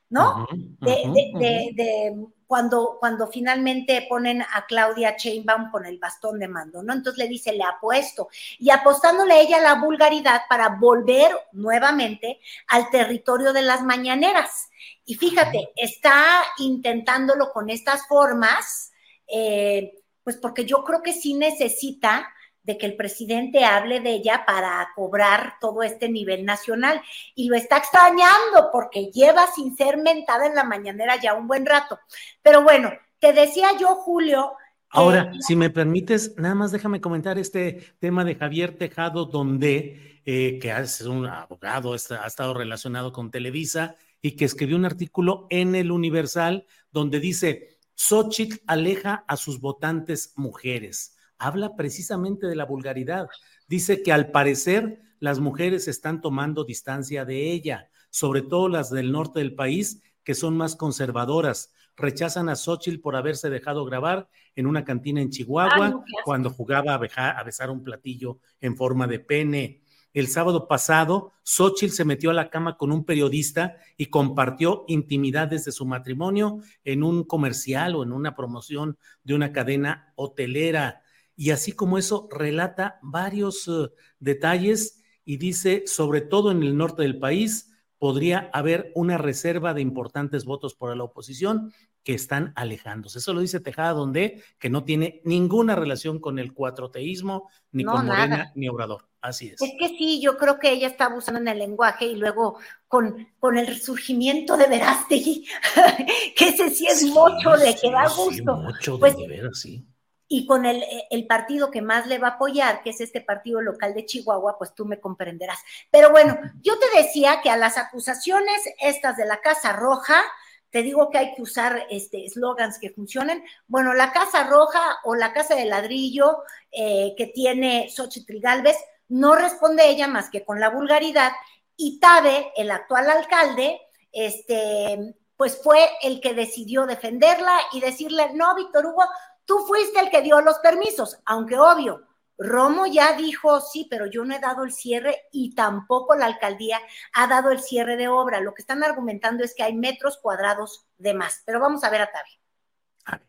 ¿no? 0.09 0.47
de, 0.79 2.15
cuando, 2.49 2.97
cuando 2.99 3.27
finalmente 3.27 4.07
ponen 4.09 4.41
a 4.41 4.65
Claudia 4.67 5.15
Chainbaum 5.15 5.69
con 5.69 5.85
el 5.85 5.99
bastón 5.99 6.39
de 6.39 6.47
mando, 6.47 6.81
¿no? 6.81 6.93
Entonces 6.93 7.19
le 7.19 7.29
dice, 7.29 7.53
le 7.53 7.63
apuesto. 7.63 8.27
Y 8.57 8.71
apostándole 8.71 9.35
a 9.35 9.39
ella 9.39 9.61
la 9.61 9.75
vulgaridad 9.75 10.41
para 10.49 10.69
volver 10.69 11.29
nuevamente 11.51 12.39
al 12.69 12.89
territorio 12.89 13.53
de 13.53 13.61
las 13.61 13.83
mañaneras. 13.83 14.71
Y 15.05 15.13
fíjate, 15.13 15.73
está 15.75 16.43
intentándolo 16.57 17.51
con 17.51 17.69
estas 17.69 18.07
formas, 18.07 18.93
eh, 19.27 20.01
pues 20.23 20.37
porque 20.37 20.65
yo 20.65 20.83
creo 20.83 21.03
que 21.03 21.13
sí 21.13 21.35
necesita 21.35 22.33
de 22.69 22.77
que 22.77 22.85
el 22.85 22.95
presidente 22.95 23.65
hable 23.65 23.99
de 23.99 24.11
ella 24.11 24.43
para 24.45 24.89
cobrar 24.95 25.55
todo 25.59 25.81
este 25.81 26.07
nivel 26.07 26.45
nacional. 26.45 27.01
Y 27.33 27.49
lo 27.49 27.55
está 27.55 27.77
extrañando 27.77 28.69
porque 28.71 29.09
lleva 29.11 29.47
sin 29.55 29.75
ser 29.75 29.97
mentada 29.97 30.45
en 30.45 30.53
la 30.53 30.63
mañanera 30.63 31.19
ya 31.19 31.33
un 31.33 31.47
buen 31.47 31.65
rato. 31.65 31.97
Pero 32.43 32.61
bueno, 32.61 32.91
te 33.17 33.33
decía 33.33 33.69
yo, 33.79 33.95
Julio. 33.95 34.51
Ahora, 34.91 35.31
si 35.39 35.55
me 35.55 35.71
permites, 35.71 36.35
nada 36.37 36.53
más 36.53 36.71
déjame 36.71 37.01
comentar 37.01 37.39
este 37.39 37.95
tema 37.97 38.23
de 38.23 38.35
Javier 38.35 38.77
Tejado, 38.77 39.25
donde, 39.25 40.21
eh, 40.25 40.59
que 40.59 40.69
es 40.69 41.01
un 41.01 41.25
abogado, 41.25 41.93
ha 41.93 42.27
estado 42.27 42.53
relacionado 42.53 43.11
con 43.11 43.31
Televisa 43.31 43.95
y 44.21 44.35
que 44.35 44.45
escribió 44.45 44.75
un 44.75 44.85
artículo 44.85 45.47
en 45.49 45.73
el 45.73 45.89
Universal 45.89 46.67
donde 46.91 47.19
dice, 47.19 47.79
Xochitl 47.95 48.61
aleja 48.67 49.25
a 49.27 49.37
sus 49.37 49.59
votantes 49.59 50.33
mujeres. 50.35 51.15
Habla 51.39 51.75
precisamente 51.75 52.47
de 52.47 52.55
la 52.55 52.65
vulgaridad. 52.65 53.27
Dice 53.67 54.03
que 54.03 54.11
al 54.11 54.29
parecer 54.29 55.01
las 55.19 55.39
mujeres 55.39 55.87
están 55.87 56.21
tomando 56.21 56.65
distancia 56.65 57.25
de 57.25 57.51
ella, 57.51 57.89
sobre 58.09 58.41
todo 58.41 58.69
las 58.69 58.89
del 58.89 59.11
norte 59.11 59.39
del 59.39 59.55
país, 59.55 60.01
que 60.23 60.35
son 60.35 60.55
más 60.55 60.75
conservadoras. 60.75 61.73
Rechazan 61.95 62.49
a 62.49 62.55
Xochitl 62.55 63.01
por 63.01 63.15
haberse 63.15 63.49
dejado 63.49 63.83
grabar 63.85 64.29
en 64.55 64.67
una 64.67 64.85
cantina 64.85 65.21
en 65.21 65.29
Chihuahua 65.29 66.03
cuando 66.23 66.49
jugaba 66.49 66.93
a, 66.93 67.43
besar 67.43 67.69
un 67.69 67.83
platillo 67.83 68.39
en 68.61 68.77
forma 68.77 69.07
de 69.07 69.19
pene. 69.19 69.81
El 70.13 70.27
sábado 70.27 70.67
pasado, 70.67 71.33
Xochitl 71.43 71.93
se 71.93 72.05
metió 72.05 72.31
a 72.31 72.33
la 72.33 72.49
cama 72.49 72.77
con 72.77 72.91
un 72.91 73.05
periodista 73.05 73.77
y 73.95 74.07
compartió 74.07 74.85
intimidades 74.87 75.65
de 75.65 75.71
su 75.71 75.85
matrimonio 75.85 76.59
en 76.83 77.03
un 77.03 77.23
comercial 77.23 77.95
o 77.95 78.03
en 78.03 78.11
una 78.11 78.35
promoción 78.35 78.97
de 79.23 79.35
una 79.35 79.51
cadena 79.51 80.13
hotelera. 80.15 81.03
Y 81.39 81.51
así 81.51 81.71
como 81.71 81.97
eso, 81.97 82.27
relata 82.29 82.99
varios 83.01 83.65
eh, 83.69 83.87
detalles 84.19 85.01
y 85.23 85.37
dice, 85.37 85.83
sobre 85.87 86.19
todo 86.19 86.51
en 86.51 86.63
el 86.63 86.75
norte 86.75 87.03
del 87.03 87.17
país, 87.17 87.71
podría 87.97 88.49
haber 88.51 88.91
una 88.93 89.17
reserva 89.17 89.73
de 89.73 89.79
importantes 89.79 90.43
votos 90.43 90.75
por 90.75 90.97
la 90.97 91.05
oposición 91.05 91.71
que 92.03 92.13
están 92.13 92.51
alejándose. 92.57 93.19
Eso 93.19 93.33
lo 93.33 93.39
dice 93.39 93.61
Tejada 93.61 93.93
Donde, 93.93 94.43
que 94.59 94.69
no 94.69 94.83
tiene 94.83 95.21
ninguna 95.23 95.77
relación 95.77 96.19
con 96.19 96.39
el 96.39 96.53
cuatroteísmo, 96.53 97.49
ni 97.71 97.85
con 97.85 98.05
Morena, 98.05 98.51
ni 98.55 98.67
Obrador. 98.67 99.07
Así 99.21 99.47
es. 99.47 99.61
Es 99.61 99.71
que 99.79 99.95
sí, 99.97 100.19
yo 100.21 100.37
creo 100.37 100.59
que 100.59 100.73
ella 100.73 100.87
está 100.87 101.05
abusando 101.05 101.39
en 101.39 101.47
el 101.47 101.59
lenguaje 101.59 102.05
y 102.05 102.15
luego 102.15 102.57
con, 102.89 103.29
con 103.39 103.57
el 103.57 103.65
resurgimiento 103.65 104.57
de 104.57 104.67
Verástegui, 104.67 105.47
que 106.35 106.49
ese 106.49 106.69
sí 106.69 106.85
es 106.85 107.05
mucho, 107.05 107.55
le 107.55 107.77
queda 107.77 108.09
gusto. 108.09 108.57
mucho 108.57 108.99
pues, 108.99 109.15
de 109.15 109.25
veras, 109.25 109.57
sí 109.57 109.87
y 110.31 110.45
con 110.45 110.67
el, 110.67 110.85
el, 111.09 111.25
partido 111.25 111.71
que 111.71 111.81
más 111.81 112.05
le 112.05 112.19
va 112.19 112.27
a 112.27 112.31
apoyar, 112.31 112.83
que 112.83 112.91
es 112.91 113.01
este 113.01 113.19
partido 113.19 113.61
local 113.61 113.95
de 113.95 114.05
Chihuahua, 114.05 114.59
pues 114.59 114.75
tú 114.75 114.85
me 114.85 114.99
comprenderás. 114.99 115.59
Pero 115.89 116.11
bueno, 116.11 116.37
yo 116.61 116.77
te 116.77 117.01
decía 117.01 117.41
que 117.41 117.49
a 117.49 117.57
las 117.57 117.79
acusaciones 117.79 118.61
estas 118.79 119.17
de 119.17 119.25
la 119.25 119.41
Casa 119.41 119.73
Roja, 119.73 120.21
te 120.69 120.83
digo 120.83 121.09
que 121.09 121.17
hay 121.17 121.33
que 121.33 121.41
usar 121.41 121.87
este 121.89 122.25
eslogans 122.25 122.77
que 122.77 122.91
funcionen. 122.91 123.43
Bueno, 123.67 123.93
la 123.93 124.11
Casa 124.11 124.43
Roja 124.43 124.99
o 125.03 125.15
la 125.15 125.33
Casa 125.33 125.55
de 125.55 125.65
Ladrillo 125.65 126.43
eh, 126.71 127.15
que 127.17 127.25
tiene 127.25 127.89
Xochitl 127.89 128.39
Galvez, 128.39 128.77
no 129.07 129.35
responde 129.35 129.89
ella 129.89 130.07
más 130.07 130.29
que 130.29 130.45
con 130.45 130.59
la 130.59 130.69
vulgaridad. 130.69 131.31
Y 131.75 131.99
Tabe, 131.99 132.53
el 132.55 132.69
actual 132.69 133.09
alcalde, 133.09 133.81
este, 134.11 135.15
pues 135.39 135.59
fue 135.63 135.89
el 136.03 136.19
que 136.21 136.33
decidió 136.33 136.85
defenderla 136.85 137.57
y 137.71 137.79
decirle, 137.79 138.33
no, 138.33 138.53
Víctor 138.55 138.85
Hugo, 138.85 139.03
tú 139.49 139.65
fuiste 139.65 139.99
el 139.99 140.11
que 140.11 140.21
dio 140.21 140.39
los 140.41 140.59
permisos, 140.59 141.17
aunque 141.25 141.57
obvio, 141.57 142.03
Romo 142.37 142.85
ya 142.85 143.13
dijo, 143.17 143.59
sí, 143.59 143.87
pero 143.89 144.05
yo 144.05 144.23
no 144.23 144.35
he 144.35 144.39
dado 144.39 144.63
el 144.63 144.71
cierre 144.71 145.23
y 145.31 145.55
tampoco 145.55 146.15
la 146.15 146.27
alcaldía 146.27 146.79
ha 147.13 147.27
dado 147.27 147.49
el 147.49 147.59
cierre 147.59 147.97
de 147.97 148.07
obra. 148.07 148.39
Lo 148.41 148.53
que 148.53 148.61
están 148.61 148.83
argumentando 148.83 149.43
es 149.43 149.55
que 149.55 149.63
hay 149.63 149.73
metros 149.73 150.19
cuadrados 150.21 150.85
de 150.99 151.15
más. 151.15 151.41
Pero 151.45 151.59
vamos 151.59 151.83
a 151.83 151.89
ver 151.89 152.01
a 152.01 152.11
Tavi. 152.11 153.19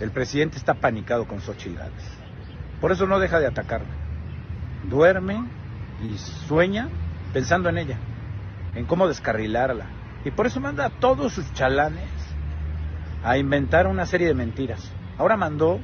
El 0.00 0.10
presidente 0.10 0.56
está 0.56 0.74
panicado 0.74 1.28
con 1.28 1.40
Xochitl 1.40 1.78
Por 2.80 2.90
eso 2.90 3.06
no 3.06 3.20
deja 3.20 3.38
de 3.38 3.46
atacarla. 3.46 3.94
Duerme 4.84 5.44
y 6.02 6.18
sueña 6.18 6.88
pensando 7.32 7.68
en 7.68 7.78
ella, 7.78 7.98
en 8.74 8.86
cómo 8.86 9.06
descarrilarla. 9.06 9.86
Y 10.24 10.30
por 10.30 10.46
eso 10.46 10.58
manda 10.58 10.86
a 10.86 10.90
todos 10.98 11.34
sus 11.34 11.52
chalanes 11.52 12.23
a 13.24 13.38
inventar 13.38 13.86
una 13.86 14.04
serie 14.04 14.28
de 14.28 14.34
mentiras. 14.34 14.92
Ahora 15.16 15.36
mandó 15.36 15.80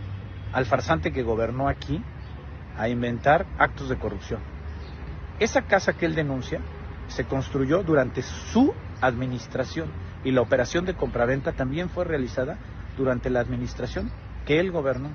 al 0.53 0.67
farsante 0.67 1.11
que 1.11 1.23
gobernó 1.23 1.69
aquí 1.69 2.03
a 2.77 2.89
inventar 2.89 3.47
actos 3.59 3.89
de 3.89 3.97
corrupción. 3.97 4.41
Esa 5.39 5.63
casa 5.63 5.95
que 5.95 6.05
él 6.05 6.15
denuncia 6.15 6.61
se 7.09 7.25
construyó 7.25 7.83
durante 7.83 8.23
su 8.23 8.75
administración 9.01 9.91
y 10.23 10.33
la 10.33 10.43
operación 10.43 10.85
de 10.85 10.95
compraventa 10.95 11.53
también 11.53 11.89
fue 11.89 12.05
realizada 12.05 12.59
durante 12.99 13.31
la 13.31 13.41
administración 13.41 14.11
que 14.45 14.61
él 14.61 14.71
gobernó. 14.71 15.09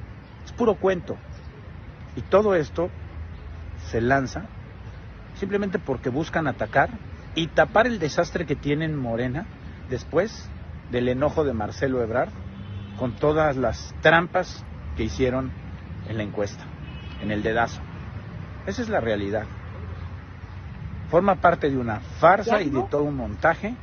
Es 0.44 0.52
puro 0.52 0.76
cuento. 0.76 1.18
Y 2.16 2.22
todo 2.22 2.56
esto 2.56 2.90
se 3.92 4.02
lanza 4.02 4.46
simplemente 5.36 5.78
porque 5.78 6.10
buscan 6.10 6.48
atacar 6.48 6.90
y 7.36 7.48
tapar 7.48 7.86
el 7.86 8.00
desastre 8.00 8.48
que 8.48 8.56
tienen 8.56 8.96
Morena 8.96 9.46
después 9.90 10.50
del 10.92 11.10
enojo 11.10 11.44
de 11.44 11.54
Marcelo 11.54 12.02
Ebrard 12.02 12.30
con 12.98 13.16
todas 13.16 13.58
las 13.58 13.94
trampas 14.02 14.64
que 14.96 15.04
hicieron 15.04 15.52
en 16.08 16.18
la 16.18 16.24
encuesta, 16.24 16.64
en 17.22 17.32
el 17.32 17.44
dedazo. 17.44 17.82
Esa 18.66 18.82
es 18.82 18.90
la 18.90 19.00
realidad. 19.00 19.46
Forma 21.10 21.36
parte 21.36 21.70
de 21.70 21.78
una 21.78 22.00
farsa 22.00 22.62
y 22.62 22.70
de 22.70 22.84
todo 22.84 23.04
un 23.04 23.16
montaje 23.16 23.76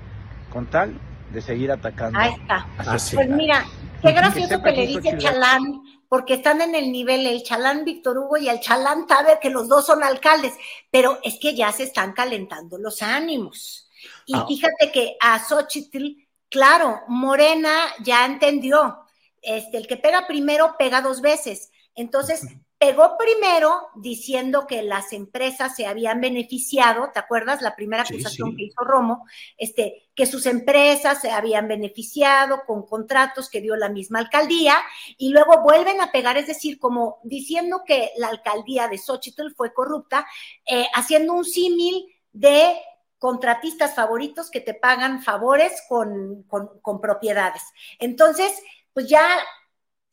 con 0.50 0.66
tal 0.66 0.98
de 1.32 1.40
seguir 1.40 1.70
atacando. 1.70 2.18
Ahí 2.18 2.34
está. 2.34 2.66
pues 3.14 3.28
mira, 3.28 3.64
qué 4.03 4.12
gracioso 4.12 4.62
que, 4.62 4.72
le 4.72 4.86
dice 4.86 5.16
Chalán, 5.18 5.82
porque 6.09 6.34
están 6.34 6.61
en 6.61 6.74
el 6.74 6.92
nivel 6.92 7.26
el 7.26 7.42
Chalán 7.42 7.84
Víctor 7.84 8.18
Hugo 8.18 8.36
y 8.36 8.48
el 8.48 8.61
Chalán 8.61 9.07
Taber, 9.07 9.38
que 9.40 9.50
los 9.50 9.68
dos 9.68 9.86
son 9.86 10.03
alcaldes, 10.03 10.55
pero 10.90 11.18
es 11.22 11.38
que 11.40 11.55
ya 11.55 11.72
se 11.72 11.84
están 11.84 12.12
calentando 12.12 12.76
los 12.78 13.03
ánimos. 13.03 13.88
Y 14.26 14.34
ah. 14.34 14.44
fíjate 14.46 14.90
que 14.92 15.16
a 15.20 15.38
Xochitl 15.38 16.22
Claro, 16.53 17.00
Morena 17.09 17.80
ya 18.05 18.26
entendió, 18.26 19.07
este, 19.40 19.78
el 19.78 19.86
que 19.86 19.96
pega 19.96 20.26
primero 20.26 20.76
pega 20.78 21.00
dos 21.00 21.22
veces. 21.22 21.70
Entonces, 21.94 22.46
pegó 22.76 23.16
primero 23.16 23.88
diciendo 23.94 24.66
que 24.66 24.82
las 24.82 25.14
empresas 25.14 25.74
se 25.74 25.86
habían 25.86 26.20
beneficiado, 26.20 27.11
¿te 27.11 27.20
acuerdas? 27.20 27.62
La 27.62 27.74
primera 27.74 28.03
acusación 28.03 28.55
que 28.55 28.64
hizo 28.64 28.84
Romo, 28.84 29.26
este, 29.57 30.11
que 30.14 30.26
sus 30.26 30.44
empresas 30.44 31.22
se 31.22 31.30
habían 31.30 31.68
beneficiado 31.68 32.64
con 32.66 32.84
contratos 32.84 33.48
que 33.48 33.62
dio 33.62 33.74
la 33.74 33.88
misma 33.88 34.18
alcaldía, 34.18 34.76
y 35.16 35.30
luego 35.30 35.62
vuelven 35.62 36.03
a 36.03 36.12
pegar, 36.12 36.36
es 36.36 36.48
decir, 36.48 36.78
como 36.78 37.18
diciendo 37.22 37.82
que 37.86 38.11
la 38.18 38.28
alcaldía 38.28 38.88
de 38.88 38.98
Xochitl 38.98 39.55
fue 39.57 39.72
corrupta, 39.72 40.26
eh, 40.66 40.84
haciendo 40.94 41.32
un 41.32 41.46
símil 41.46 42.05
de 42.32 42.76
contratistas 43.23 43.95
favoritos 43.95 44.51
que 44.51 44.61
te 44.61 44.75
pagan 44.75 45.23
favores 45.23 45.81
con, 45.89 46.45
propiedades. 47.01 47.62
Entonces, 48.01 48.53
pues 48.93 49.07
ya 49.07 49.25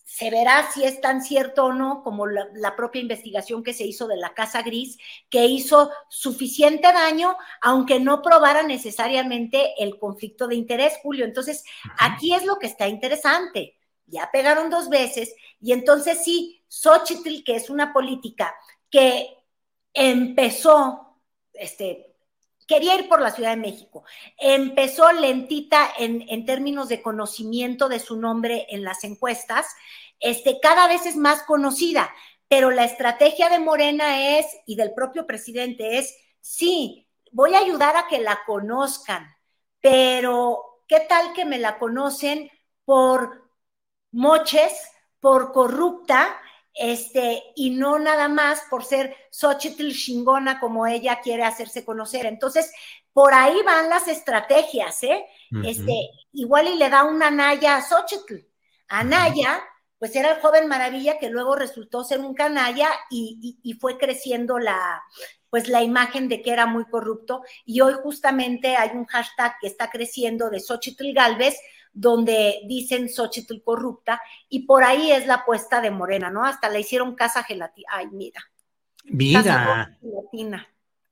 se 0.05 0.29
verá 0.29 0.71
si 0.71 0.83
es 0.83 1.01
tan 1.01 1.23
cierto 1.23 1.65
o 1.65 1.73
no 1.73 2.03
como 2.03 2.27
la, 2.27 2.75
propia 2.75 3.01
investigación 3.01 3.63
que 3.63 3.73
se 3.73 3.83
hizo 3.83 4.05
de 4.07 4.17
la 4.17 4.35
Casa 4.35 4.61
Gris, 4.61 4.99
que 5.27 5.45
hizo 5.45 5.89
suficiente 6.07 6.93
daño, 6.93 7.35
aunque 7.63 7.99
no 7.99 8.21
probara 8.21 8.61
necesariamente 8.61 9.73
el 9.83 9.97
conflicto 9.97 10.47
de 10.47 10.57
interés, 10.57 10.99
Julio. 11.01 11.25
Entonces, 11.25 11.63
aquí 11.97 12.35
es 12.35 12.45
lo 12.45 12.59
que 12.59 12.67
está 12.67 12.87
interesante. 12.87 13.75
Ya 14.05 14.29
pegaron 14.31 14.69
dos 14.69 14.87
veces 14.87 15.33
y 15.59 15.71
entonces 15.71 16.23
sí, 16.23 16.63
Xochitl, 16.67 17.43
que 17.43 17.55
es 17.55 17.71
una 17.71 17.91
política 17.91 18.53
que 18.91 19.35
empezó, 19.95 21.17
este, 21.53 22.08
quería 22.69 22.93
ir 22.93 23.09
por 23.09 23.19
la 23.19 23.31
Ciudad 23.31 23.49
de 23.49 23.57
México. 23.57 24.03
Empezó 24.37 25.11
lentita 25.11 25.89
en, 25.97 26.45
términos 26.45 26.87
de 26.87 27.01
conocimiento 27.01 27.89
de 27.89 27.99
su 27.99 28.15
nombre 28.15 28.67
en 28.69 28.83
las 28.83 29.03
encuestas, 29.03 29.65
este, 30.19 30.59
cada 30.61 30.87
vez 30.87 31.07
es 31.07 31.15
más 31.15 31.41
conocida, 31.43 32.13
pero 32.47 32.69
la 32.69 32.85
estrategia 32.85 33.49
de 33.49 33.57
Morena 33.57 34.37
es, 34.37 34.45
y 34.67 34.75
del 34.75 34.93
propio 34.93 35.25
presidente 35.25 35.97
es, 35.97 36.15
sí, 36.41 37.07
voy 37.31 37.55
a 37.55 37.59
ayudar 37.59 37.97
a 37.97 38.07
que 38.07 38.19
la 38.19 38.41
conozcan, 38.45 39.25
pero 39.81 40.83
¿qué 40.87 40.99
tal 40.99 41.33
que 41.33 41.45
me 41.45 41.57
la 41.57 41.79
conocen 41.79 42.51
por 42.85 43.49
moches, 44.11 44.73
por 45.19 45.53
corrupta? 45.53 46.39
Este, 46.79 47.43
y 47.55 47.71
no 47.71 47.99
nada 47.99 48.29
más 48.29 48.61
por 48.69 48.85
ser 48.85 49.13
Xochitl 49.31 49.91
chingona 49.91 50.61
como 50.61 50.87
ella 50.87 51.19
quiere 51.21 51.43
hacerse 51.43 51.83
conocer. 51.83 52.25
Entonces, 52.25 52.71
por 53.11 53.33
ahí 53.33 53.61
van 53.65 53.89
las 53.89 54.07
estrategias, 54.07 55.03
¿eh? 55.03 55.25
Este, 55.65 56.09
igual 56.31 56.69
y 56.69 56.77
le 56.77 56.89
da 56.89 57.03
una 57.03 57.29
Naya 57.29 57.75
a 57.75 57.81
Xochitl. 57.81 58.47
Anaya 58.87 59.61
pues 59.99 60.15
era 60.15 60.31
el 60.31 60.39
joven 60.39 60.67
maravilla 60.67 61.19
que 61.19 61.29
luego 61.29 61.57
resultó 61.57 62.05
ser 62.05 62.21
un 62.21 62.33
canalla 62.33 62.89
y, 63.09 63.59
y, 63.61 63.73
fue 63.73 63.97
creciendo 63.97 64.57
la, 64.57 65.03
pues 65.49 65.67
la 65.67 65.83
imagen 65.83 66.29
de 66.29 66.41
que 66.41 66.53
era 66.53 66.65
muy 66.65 66.85
corrupto. 66.85 67.43
Y 67.65 67.81
hoy 67.81 67.95
justamente 68.01 68.77
hay 68.77 68.91
un 68.93 69.05
hashtag 69.05 69.57
que 69.59 69.67
está 69.67 69.89
creciendo 69.89 70.49
de 70.49 70.61
Xochitl 70.61 71.11
Galvez, 71.13 71.59
donde 71.99 72.61
dicen 72.67 73.09
Xochitl 73.09 73.61
corrupta, 73.61 74.21
y 74.47 74.65
por 74.65 74.83
ahí 74.83 75.11
es 75.11 75.27
la 75.27 75.35
apuesta 75.35 75.81
de 75.81 75.91
Morena, 75.91 76.29
¿no? 76.29 76.45
Hasta 76.45 76.69
le 76.69 76.79
hicieron 76.79 77.15
casa 77.15 77.43
gelatina. 77.43 77.87
Ay, 77.91 78.07
mira. 78.11 78.41
Mira. 79.03 79.97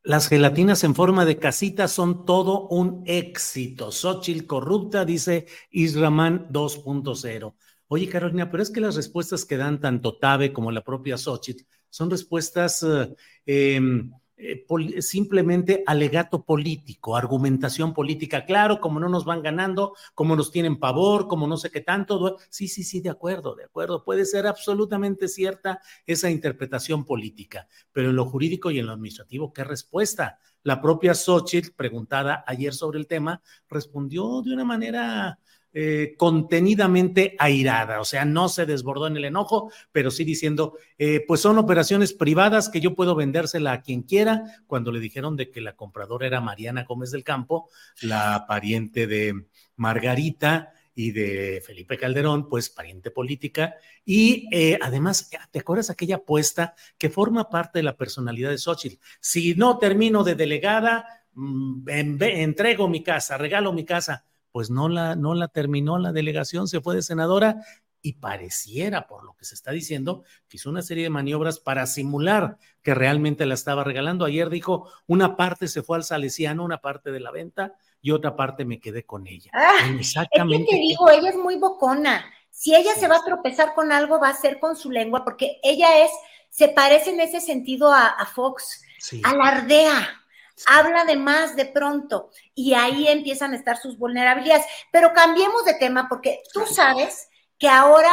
Las 0.03 0.29
gelatinas 0.29 0.85
en 0.85 0.95
forma 0.95 1.25
de 1.25 1.37
casita 1.37 1.89
son 1.89 2.25
todo 2.25 2.67
un 2.69 3.03
éxito. 3.05 3.91
Xochitl 3.91 4.45
corrupta, 4.45 5.03
dice 5.03 5.47
Israman 5.71 6.47
2.0. 6.49 7.55
Oye, 7.89 8.07
Carolina, 8.07 8.49
pero 8.49 8.63
es 8.63 8.69
que 8.69 8.79
las 8.79 8.95
respuestas 8.95 9.43
que 9.43 9.57
dan 9.57 9.81
tanto 9.81 10.17
Tabe 10.17 10.53
como 10.53 10.71
la 10.71 10.81
propia 10.81 11.17
Xochitl 11.17 11.65
son 11.89 12.09
respuestas 12.09 12.83
eh, 12.83 13.15
em, 13.45 14.11
eh, 14.39 14.65
simplemente 15.01 15.83
alegato 15.87 16.43
político, 16.43 17.15
argumentación 17.15 17.91
política. 17.93 18.45
Claro, 18.45 18.79
como 18.79 18.99
no 18.99 19.09
nos 19.09 19.25
van 19.25 19.41
ganando, 19.41 19.95
como 20.13 20.35
nos 20.35 20.51
tienen 20.51 20.79
pavor, 20.79 21.27
como 21.27 21.47
no 21.47 21.57
sé 21.57 21.71
qué 21.71 21.81
tanto. 21.81 22.37
Sí, 22.49 22.67
sí, 22.67 22.83
sí, 22.83 23.01
de 23.01 23.09
acuerdo, 23.09 23.55
de 23.55 23.63
acuerdo. 23.63 24.03
Puede 24.03 24.25
ser 24.25 24.45
absolutamente 24.45 25.27
cierta 25.27 25.81
esa 26.05 26.29
interpretación 26.29 27.03
política, 27.03 27.67
pero 27.91 28.11
en 28.11 28.15
lo 28.15 28.25
jurídico 28.25 28.69
y 28.69 28.77
en 28.77 28.85
lo 28.85 28.91
administrativo, 28.91 29.51
¿qué 29.51 29.63
respuesta? 29.63 30.39
La 30.61 30.81
propia 30.81 31.15
Xochitl, 31.15 31.71
preguntada 31.75 32.43
ayer 32.45 32.75
sobre 32.75 32.99
el 32.99 33.07
tema, 33.07 33.41
respondió 33.69 34.43
de 34.43 34.53
una 34.53 34.65
manera 34.65 35.39
eh, 35.73 36.15
contenidamente 36.17 37.35
airada, 37.37 37.99
o 37.99 38.05
sea, 38.05 38.25
no 38.25 38.49
se 38.49 38.65
desbordó 38.65 39.05
en 39.07 39.17
el 39.17 39.25
enojo, 39.25 39.69
pero 39.91 40.09
sí 40.09 40.23
diciendo, 40.23 40.77
eh, 40.97 41.23
pues 41.27 41.41
son 41.41 41.57
operaciones 41.57 42.13
privadas 42.13 42.69
que 42.69 42.79
yo 42.79 42.95
puedo 42.95 43.15
vendérsela 43.15 43.73
a 43.73 43.81
quien 43.81 44.01
quiera, 44.01 44.63
cuando 44.65 44.91
le 44.91 44.99
dijeron 44.99 45.35
de 45.35 45.51
que 45.51 45.61
la 45.61 45.75
compradora 45.75 46.25
era 46.25 46.41
Mariana 46.41 46.85
Gómez 46.85 47.11
del 47.11 47.23
Campo, 47.23 47.69
la 48.01 48.45
pariente 48.47 49.07
de 49.07 49.45
Margarita 49.75 50.73
y 50.95 51.11
de 51.11 51.61
Felipe 51.63 51.97
Calderón, 51.97 52.49
pues 52.49 52.69
pariente 52.69 53.11
política, 53.11 53.75
y 54.03 54.47
eh, 54.51 54.79
además, 54.81 55.29
¿te 55.51 55.59
acuerdas 55.59 55.89
aquella 55.89 56.15
apuesta 56.15 56.75
que 56.97 57.09
forma 57.09 57.49
parte 57.49 57.79
de 57.79 57.83
la 57.83 57.97
personalidad 57.97 58.49
de 58.49 58.57
Xochitl? 58.57 58.99
Si 59.19 59.53
no 59.53 59.77
termino 59.77 60.23
de 60.23 60.33
delegada, 60.33 61.05
mm, 61.33 61.87
entrego 61.87 62.87
mi 62.87 63.03
casa, 63.03 63.37
regalo 63.37 63.73
mi 63.73 63.85
casa 63.85 64.23
pues 64.51 64.69
no 64.69 64.89
la, 64.89 65.15
no 65.15 65.33
la 65.33 65.47
terminó 65.47 65.97
la 65.97 66.11
delegación, 66.11 66.67
se 66.67 66.81
fue 66.81 66.95
de 66.95 67.01
senadora 67.01 67.57
y 68.01 68.13
pareciera, 68.13 69.07
por 69.07 69.23
lo 69.23 69.33
que 69.35 69.45
se 69.45 69.55
está 69.55 69.71
diciendo, 69.71 70.23
que 70.47 70.57
hizo 70.57 70.69
una 70.69 70.81
serie 70.81 71.03
de 71.03 71.09
maniobras 71.09 71.59
para 71.59 71.85
simular 71.87 72.57
que 72.81 72.93
realmente 72.93 73.45
la 73.45 73.53
estaba 73.53 73.83
regalando. 73.83 74.25
Ayer 74.25 74.49
dijo, 74.49 74.89
una 75.07 75.35
parte 75.35 75.67
se 75.67 75.83
fue 75.83 75.97
al 75.97 76.03
Salesiano, 76.03 76.63
una 76.63 76.79
parte 76.79 77.11
de 77.11 77.19
la 77.19 77.31
venta 77.31 77.73
y 78.01 78.11
otra 78.11 78.35
parte 78.35 78.65
me 78.65 78.79
quedé 78.79 79.05
con 79.05 79.27
ella. 79.27 79.51
Ah, 79.53 79.89
Exactamente. 79.99 80.63
Es 80.63 80.69
que 80.69 80.75
te 80.75 80.81
digo, 80.81 81.09
ella 81.09 81.29
es 81.29 81.35
muy 81.35 81.57
bocona. 81.57 82.23
Si 82.49 82.73
ella 82.73 82.95
se 82.95 83.07
va 83.07 83.17
a 83.17 83.25
tropezar 83.25 83.73
con 83.75 83.91
algo, 83.91 84.19
va 84.19 84.29
a 84.29 84.33
ser 84.33 84.59
con 84.59 84.75
su 84.75 84.89
lengua, 84.89 85.23
porque 85.23 85.59
ella 85.61 86.05
es, 86.05 86.11
se 86.49 86.69
parece 86.69 87.11
en 87.11 87.19
ese 87.19 87.41
sentido 87.41 87.91
a, 87.91 88.25
Fox, 88.33 88.81
alardea 89.23 90.23
habla 90.65 91.05
de 91.05 91.17
más 91.17 91.55
de 91.55 91.65
pronto 91.65 92.29
y 92.55 92.73
ahí 92.73 93.07
empiezan 93.07 93.53
a 93.53 93.57
estar 93.57 93.77
sus 93.77 93.97
vulnerabilidades. 93.97 94.65
Pero 94.91 95.13
cambiemos 95.13 95.65
de 95.65 95.75
tema 95.75 96.07
porque 96.09 96.41
tú 96.53 96.65
sabes 96.65 97.29
que 97.57 97.69
ahora 97.69 98.11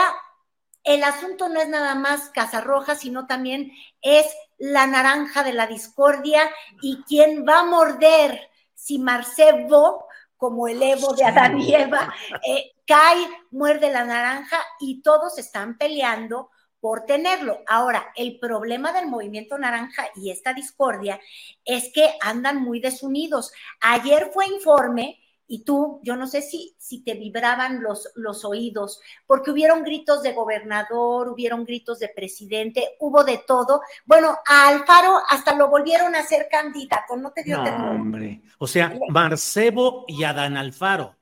el 0.84 1.02
asunto 1.02 1.48
no 1.48 1.60
es 1.60 1.68
nada 1.68 1.94
más 1.94 2.28
Casa 2.30 2.60
Roja, 2.60 2.94
sino 2.94 3.26
también 3.26 3.72
es 4.02 4.26
la 4.58 4.86
naranja 4.86 5.42
de 5.42 5.54
la 5.54 5.66
discordia 5.66 6.50
y 6.82 7.02
quién 7.08 7.44
va 7.48 7.60
a 7.60 7.64
morder 7.64 8.50
si 8.74 8.98
Marcelo, 8.98 10.04
como 10.36 10.68
el 10.68 10.82
Evo 10.82 11.14
de 11.14 11.24
Adán 11.24 11.58
y 11.58 11.74
Eva, 11.74 12.12
eh, 12.46 12.72
cae, 12.86 13.26
muerde 13.50 13.90
la 13.90 14.04
naranja 14.04 14.58
y 14.78 15.00
todos 15.00 15.38
están 15.38 15.78
peleando 15.78 16.50
por 16.84 17.06
tenerlo. 17.06 17.60
Ahora, 17.66 18.12
el 18.14 18.38
problema 18.38 18.92
del 18.92 19.06
movimiento 19.06 19.56
naranja 19.56 20.04
y 20.16 20.30
esta 20.30 20.52
discordia 20.52 21.18
es 21.64 21.90
que 21.94 22.10
andan 22.20 22.62
muy 22.62 22.78
desunidos. 22.78 23.52
Ayer 23.80 24.30
fue 24.34 24.48
informe 24.48 25.18
y 25.46 25.64
tú, 25.64 25.98
yo 26.02 26.14
no 26.14 26.26
sé 26.26 26.42
si, 26.42 26.76
si 26.78 27.02
te 27.02 27.14
vibraban 27.14 27.82
los, 27.82 28.10
los 28.16 28.44
oídos, 28.44 29.00
porque 29.26 29.50
hubieron 29.50 29.82
gritos 29.82 30.22
de 30.22 30.34
gobernador, 30.34 31.30
hubieron 31.30 31.64
gritos 31.64 32.00
de 32.00 32.10
presidente, 32.10 32.96
hubo 33.00 33.24
de 33.24 33.42
todo. 33.46 33.80
Bueno, 34.04 34.36
a 34.46 34.68
Alfaro 34.68 35.22
hasta 35.30 35.54
lo 35.54 35.70
volvieron 35.70 36.14
a 36.14 36.18
hacer 36.18 36.48
candidato, 36.50 37.16
no 37.16 37.32
te 37.32 37.44
dio 37.44 37.64
no, 37.64 37.92
hombre. 37.92 38.42
O 38.58 38.66
sea, 38.66 38.92
Marcebo 39.08 40.04
y 40.06 40.24
Adán 40.24 40.58
Alfaro. 40.58 41.16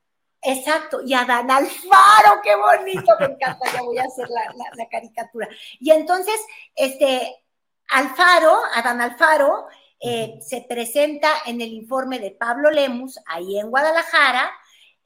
Exacto, 0.45 1.01
y 1.05 1.15
Adán 1.15 1.49
Alfaro, 1.49 2.41
qué 2.43 2.57
bonito, 2.57 3.15
me 3.21 3.27
encanta, 3.27 3.73
ya 3.73 3.83
voy 3.83 3.97
a 3.99 4.05
hacer 4.05 4.27
la, 4.29 4.89
caricatura. 4.91 5.49
Y 5.79 5.93
entonces, 5.93 6.35
este, 6.75 7.45
Alfaro, 7.91 8.59
Adán 8.75 9.01
Alfaro, 9.01 9.69
eh, 10.01 10.41
se 10.41 10.63
presenta 10.69 11.31
en 11.47 11.61
el 11.61 11.73
informe 11.73 12.19
de 12.19 12.33
Pablo 12.33 12.73
Lemus, 12.73 13.21
ahí 13.27 13.57
en 13.61 13.71
Guadalajara, 13.71 14.51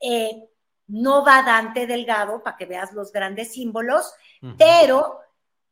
eh, 0.01 0.49
no 0.87 1.23
va 1.23 1.43
Dante 1.43 1.87
Delgado, 1.87 2.43
para 2.43 2.57
que 2.57 2.65
veas 2.65 2.95
los 2.95 3.13
grandes 3.13 3.53
símbolos, 3.53 4.15
pero 4.57 5.21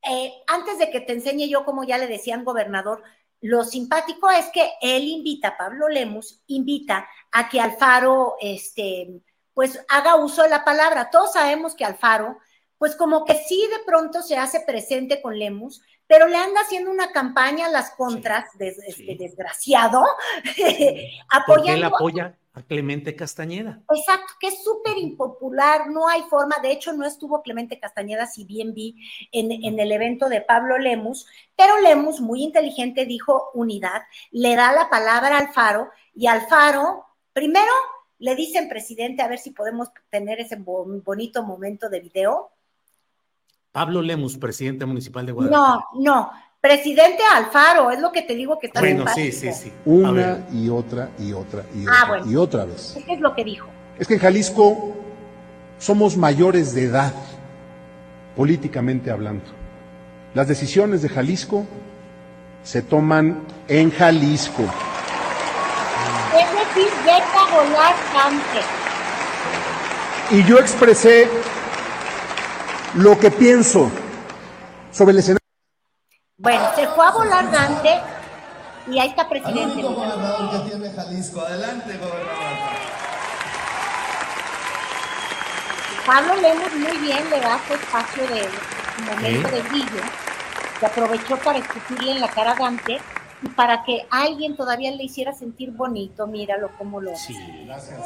eh, 0.03 0.31
antes 0.47 0.79
de 0.79 0.91
que 0.91 1.01
te 1.01 1.15
enseñe 1.15 1.49
yo, 1.49 1.65
como 1.65 1.85
ya 1.85 1.97
le 1.97 2.07
decían 2.07 2.45
gobernador, 2.45 3.03
lo 3.41 3.65
simpático 3.65 4.31
es 4.31 4.47
que 4.47 4.73
él 4.83 5.05
invita, 5.05 5.57
Pablo 5.57 5.89
Lemus 5.89 6.43
invita 6.49 7.09
a 7.33 7.49
que 7.49 7.61
Alfaro, 7.61 8.37
este, 8.41 9.23
pues 9.55 9.83
haga 9.89 10.17
uso 10.17 10.43
de 10.43 10.51
la 10.51 10.65
palabra. 10.65 11.11
Todos 11.11 11.33
sabemos 11.33 11.75
que 11.75 11.85
Alfaro, 11.85 12.39
pues 12.77 12.97
como 12.97 13.25
que 13.25 13.35
sí 13.35 13.67
de 13.71 13.85
pronto 13.87 14.21
se 14.21 14.37
hace 14.37 14.61
presente 14.61 15.23
con 15.23 15.39
Lemus, 15.39 15.81
pero 16.07 16.27
le 16.27 16.37
anda 16.37 16.61
haciendo 16.61 16.91
una 16.91 17.13
campaña 17.13 17.67
a 17.67 17.71
las 17.71 17.93
contras, 17.93 18.47
de, 18.59 18.75
este 18.87 19.17
desgraciado, 19.19 20.05
apoyando. 21.31 21.73
él 21.73 21.85
apoya 21.85 22.39
a 22.53 22.63
Clemente 22.63 23.17
Castañeda. 23.17 23.83
Exacto, 23.91 24.35
que 24.39 24.49
es 24.49 24.63
súper 24.63 24.97
impopular, 24.99 25.89
no 25.89 26.09
hay 26.09 26.23
forma, 26.23 26.57
de 26.63 26.73
hecho 26.73 26.93
no 26.93 27.05
estuvo 27.05 27.43
Clemente 27.43 27.81
Castañeda, 27.81 28.27
si 28.27 28.45
bien 28.45 28.75
vi 28.75 28.97
en, 29.33 29.51
en, 29.51 29.81
el 29.81 29.91
evento 29.91 30.29
de 30.29 30.41
Pablo 30.41 30.79
Lemus, 30.79 31.27
pero 31.57 31.81
Lemus, 31.81 32.21
muy 32.21 32.43
inteligente, 32.43 33.07
dijo 33.07 33.51
unidad, 33.55 34.03
le 34.31 34.55
da 34.55 34.73
la 34.73 34.89
palabra 34.89 35.37
a 35.37 35.41
Alfaro 35.41 35.91
y 36.15 36.29
Alfaro, 36.29 37.07
primero 37.33 37.73
le 38.19 38.35
dicen, 38.35 38.69
presidente, 38.69 39.23
a 39.23 39.29
ver 39.29 39.39
si 39.39 39.51
podemos 39.51 39.89
tener 40.11 40.41
ese 40.41 40.57
bonito 40.57 41.43
momento 41.43 41.89
de 41.89 42.01
video. 42.01 42.51
Pablo 43.73 44.03
Lemus, 44.03 44.39
presidente 44.39 44.87
municipal 44.87 45.27
de 45.27 45.33
Guadalajara. 45.33 45.85
No, 45.93 46.01
no, 46.01 46.31
presidente 46.61 47.23
Alfaro, 47.35 47.91
es 47.91 48.01
lo 48.01 48.13
que 48.13 48.23
te 48.23 48.35
digo 48.35 48.59
que 48.59 48.69
está 48.69 48.81
Bueno, 48.81 49.05
sí, 49.15 49.33
sí, 49.33 49.53
sí. 49.53 49.73
Una 49.85 50.47
y 50.53 50.69
otra 50.69 51.11
y 51.19 51.33
otra 51.33 51.65
y 51.75 51.85
ah, 51.89 52.05
otra 52.05 52.31
y 52.31 52.37
otra 52.37 52.65
vez. 52.65 52.97
¿Qué 53.05 53.15
es 53.15 53.21
lo 53.21 53.35
que 53.35 53.45
dijo? 53.45 53.67
Es 53.99 54.07
que 54.07 54.15
en 54.15 54.21
Jalisco 54.21 54.95
somos 55.79 56.17
mayores 56.17 56.75
de 56.75 56.85
edad, 56.85 57.13
políticamente 58.37 59.11
hablando. 59.11 59.45
Las 60.35 60.49
decisiones 60.49 61.03
de 61.03 61.09
Jalisco 61.09 61.67
se 62.63 62.81
toman 62.81 63.43
en 63.69 63.91
Jalisco 63.91 64.65
decir, 66.75 66.93
deja 67.05 67.45
volar 67.51 67.95
Dante. 68.13 68.61
Y 70.31 70.45
yo 70.45 70.59
expresé 70.59 71.29
lo 72.95 73.19
que 73.19 73.31
pienso 73.31 73.91
sobre 74.91 75.13
el 75.13 75.19
escenario. 75.19 75.41
Bueno, 76.39 76.71
se 76.75 76.87
fue 76.89 77.07
a 77.07 77.11
volar 77.11 77.51
Dante 77.51 78.01
y 78.91 78.99
ahí 78.99 79.09
está 79.09 79.29
presidente. 79.29 79.83
gobernador 79.83 80.51
que 80.51 80.71
tiene 80.71 80.91
Jalisco. 80.91 81.41
Adelante, 81.41 81.97
gobernador. 81.99 82.45
Pablo 86.07 86.37
Lemos 86.37 86.75
muy 86.75 86.99
bien 86.99 87.31
le 87.31 87.41
da 87.41 87.59
su 87.67 87.73
espacio 87.73 88.27
de 88.27 88.47
momento 89.07 89.49
de 89.49 89.63
brillo, 89.63 90.03
que 90.79 90.87
aprovechó 90.87 91.39
para 91.39 91.59
escupirle 91.59 92.13
en 92.13 92.21
la 92.21 92.29
cara 92.29 92.53
a 92.53 92.55
Dante 92.57 93.01
para 93.57 93.85
que 93.85 94.07
alguien 94.11 94.57
todavía 94.57 94.91
le 94.91 95.05
hiciera 95.05 95.33
sentir 95.33 95.71
bonito, 95.71 96.27
míralo 96.27 96.71
como 96.77 97.01
lo 97.01 97.15
Sí, 97.17 97.37
gracias. 97.67 98.01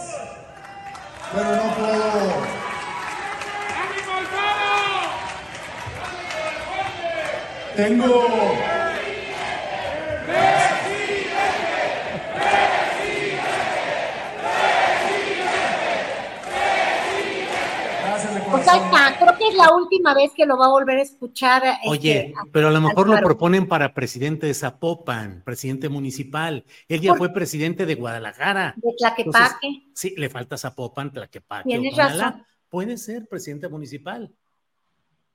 Bueno, 1.32 1.56
no 1.56 1.74
puedo. 1.74 2.68
Tengo. 7.76 8.28
Ahí 18.54 18.80
está, 18.80 19.16
creo 19.18 19.38
que 19.38 19.48
es 19.48 19.54
la 19.54 19.74
última 19.74 20.14
vez 20.14 20.32
que 20.34 20.46
lo 20.46 20.56
va 20.56 20.66
a 20.66 20.70
volver 20.70 20.98
a 20.98 21.02
escuchar. 21.02 21.62
Este, 21.64 21.88
Oye, 21.88 22.34
pero 22.52 22.68
a 22.68 22.70
lo 22.70 22.80
mejor 22.80 23.08
lo 23.08 23.18
proponen 23.20 23.68
para 23.68 23.92
presidente 23.94 24.46
de 24.46 24.54
Zapopan, 24.54 25.42
presidente 25.44 25.88
municipal. 25.88 26.64
Él 26.88 27.00
ya 27.00 27.14
fue 27.14 27.32
presidente 27.32 27.86
de 27.86 27.94
Guadalajara. 27.94 28.74
De 28.76 28.94
Tlaquepaque. 28.96 29.68
sí, 29.94 30.14
le 30.16 30.28
falta 30.30 30.56
Zapopan, 30.56 31.12
Tlaquepaque. 31.12 31.68
Tienes 31.68 31.96
razón. 31.96 32.44
Puede 32.68 32.96
ser 32.98 33.26
presidente 33.26 33.68
municipal. 33.68 34.32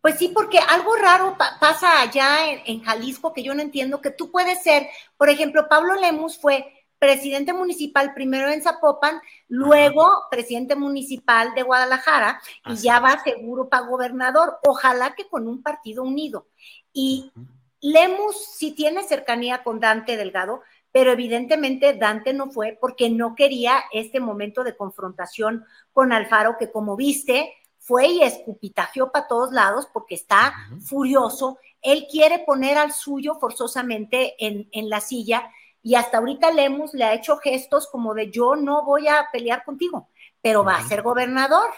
Pues 0.01 0.18
sí, 0.18 0.32
porque 0.34 0.59
algo 0.59 0.95
raro 0.97 1.38
pasa 1.59 2.01
allá 2.01 2.51
en, 2.51 2.61
en, 2.66 2.84
Jalisco 2.84 3.32
que 3.34 3.41
yo 3.41 3.55
no 3.55 3.61
entiendo, 3.61 4.01
que 4.01 4.11
tú 4.11 4.32
puedes 4.32 4.61
ser, 4.61 4.88
por 5.18 5.30
ejemplo, 5.30 5.68
Pablo 5.70 5.95
Lemus 5.95 6.38
fue 6.38 6.82
presidente 7.04 7.51
municipal 7.51 8.14
primero 8.14 8.49
en 8.49 8.62
Zapopan, 8.62 9.20
luego 9.49 10.08
presidente 10.32 10.74
municipal 10.78 11.54
de 11.54 11.64
Guadalajara 11.64 12.41
y 12.66 12.78
ya 12.78 13.01
va 13.01 13.22
seguro 13.22 13.68
para 13.68 13.88
gobernador, 13.88 14.58
ojalá 14.64 15.14
que 15.14 15.28
con 15.28 15.49
un 15.49 15.62
partido 15.62 16.04
unido. 16.04 16.47
Y 16.93 17.34
Lemus 17.82 18.38
sí 18.56 18.72
tiene 18.72 19.04
cercanía 19.04 19.64
con 19.64 19.82
Dante 19.82 20.16
Delgado, 20.16 20.62
pero 20.93 21.12
evidentemente 21.12 21.93
Dante 21.93 22.32
no 22.32 22.49
fue 22.49 22.78
porque 22.80 23.10
no 23.10 23.36
quería 23.36 23.84
este 23.91 24.22
momento 24.22 24.64
de 24.64 24.78
confrontación 24.78 25.66
con 25.91 26.14
Alfaro, 26.14 26.56
que 26.58 26.72
como 26.72 26.95
viste, 26.95 27.54
fue 27.80 28.08
y 28.08 28.22
escupitajeó 28.22 29.12
para 29.12 29.28
todos 29.28 29.51
lados 29.51 29.89
porque 29.91 30.16
está 30.16 30.54
furioso. 30.80 31.58
Él 31.82 32.08
quiere 32.10 32.39
poner 32.39 32.78
al 32.78 32.93
suyo 32.93 33.36
forzosamente 33.41 34.36
en, 34.39 34.70
en 34.72 34.88
la 34.88 35.01
silla 35.01 35.51
y 35.84 35.95
hasta 35.95 36.17
ahorita 36.17 36.51
Lemus 36.51 36.93
le 36.93 37.03
ha 37.03 37.13
hecho 37.13 37.38
gestos 37.38 37.88
como 37.91 38.13
de 38.13 38.31
yo 38.31 38.55
no 38.55 38.86
voy 38.86 39.07
a 39.07 39.27
pelear 39.31 39.65
contigo, 39.65 40.09
pero 40.41 40.63
va 40.63 40.77
a 40.77 40.88
ser 40.88 41.01
gobernador. 41.01 41.69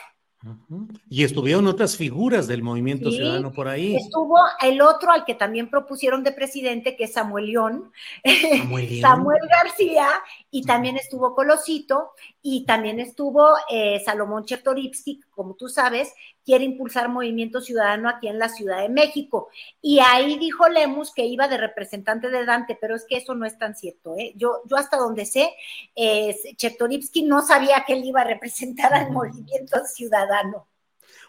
Y 1.10 1.24
estuvieron 1.24 1.66
otras 1.66 1.98
figuras 1.98 2.46
del 2.46 2.62
movimiento 2.62 3.10
ciudadano 3.10 3.52
por 3.52 3.68
ahí. 3.68 3.96
Estuvo 3.96 4.38
el 4.62 4.80
otro 4.80 5.12
al 5.12 5.26
que 5.26 5.34
también 5.34 5.72
propusieron 5.72 6.24
de 6.24 6.32
presidente, 6.32 6.96
que 6.96 7.06
es 7.06 7.14
Samuel 7.14 7.48
León, 7.48 7.92
Samuel, 9.02 9.40
García, 9.50 10.08
y 10.52 10.62
también 10.62 10.98
estuvo 10.98 11.34
Colosito, 11.34 12.12
y 12.44 12.64
también 12.66 13.00
estuvo 13.00 13.56
eh, 13.72 14.04
Salomón 14.06 14.46
Chertoripsky, 14.46 15.22
como 15.32 15.56
tú 15.56 15.68
sabes, 15.68 16.14
quiere 16.46 16.64
impulsar 16.64 17.10
movimiento 17.10 17.60
ciudadano 17.60 18.08
aquí 18.08 18.28
en 18.28 18.40
la 18.40 18.50
Ciudad 18.50 18.82
de 18.82 18.90
México. 18.90 19.50
Y 19.82 20.00
ahí 20.00 20.38
dijo 20.38 20.70
Lemus 20.70 21.12
que 21.14 21.26
iba 21.26 21.48
de 21.48 21.58
representante 21.58 22.30
de 22.30 22.46
Dante, 22.46 22.78
pero 22.80 22.96
es 22.96 23.06
que 23.10 23.18
eso 23.18 23.34
no 23.36 23.46
es 23.46 23.58
tan 23.58 23.76
cierto. 23.76 24.16
¿eh? 24.16 24.34
Yo, 24.36 24.62
yo 24.66 24.78
hasta 24.78 24.98
donde 24.98 25.26
sé, 25.26 25.50
eh, 25.96 26.36
Chertoripsky 26.56 27.24
no 27.24 27.42
sabía 27.42 27.84
que 27.86 27.94
él 27.94 28.06
iba 28.06 28.22
a 28.22 28.26
representar 28.26 28.94
al 28.94 29.12
movimiento 29.12 29.80
ciudadano. 29.86 30.68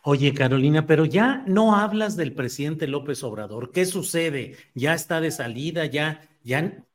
Oye, 0.09 0.32
Carolina, 0.34 0.86
pero 0.86 1.04
ya 1.04 1.42
no 1.48 1.74
hablas 1.74 2.14
del 2.14 2.32
presidente 2.32 2.86
López 2.86 3.24
Obrador. 3.24 3.72
¿Qué 3.72 3.84
sucede? 3.84 4.57
¿Ya 4.72 4.94
está 4.94 5.20
de 5.20 5.32
salida? 5.32 5.84
¿Ya 5.86 6.20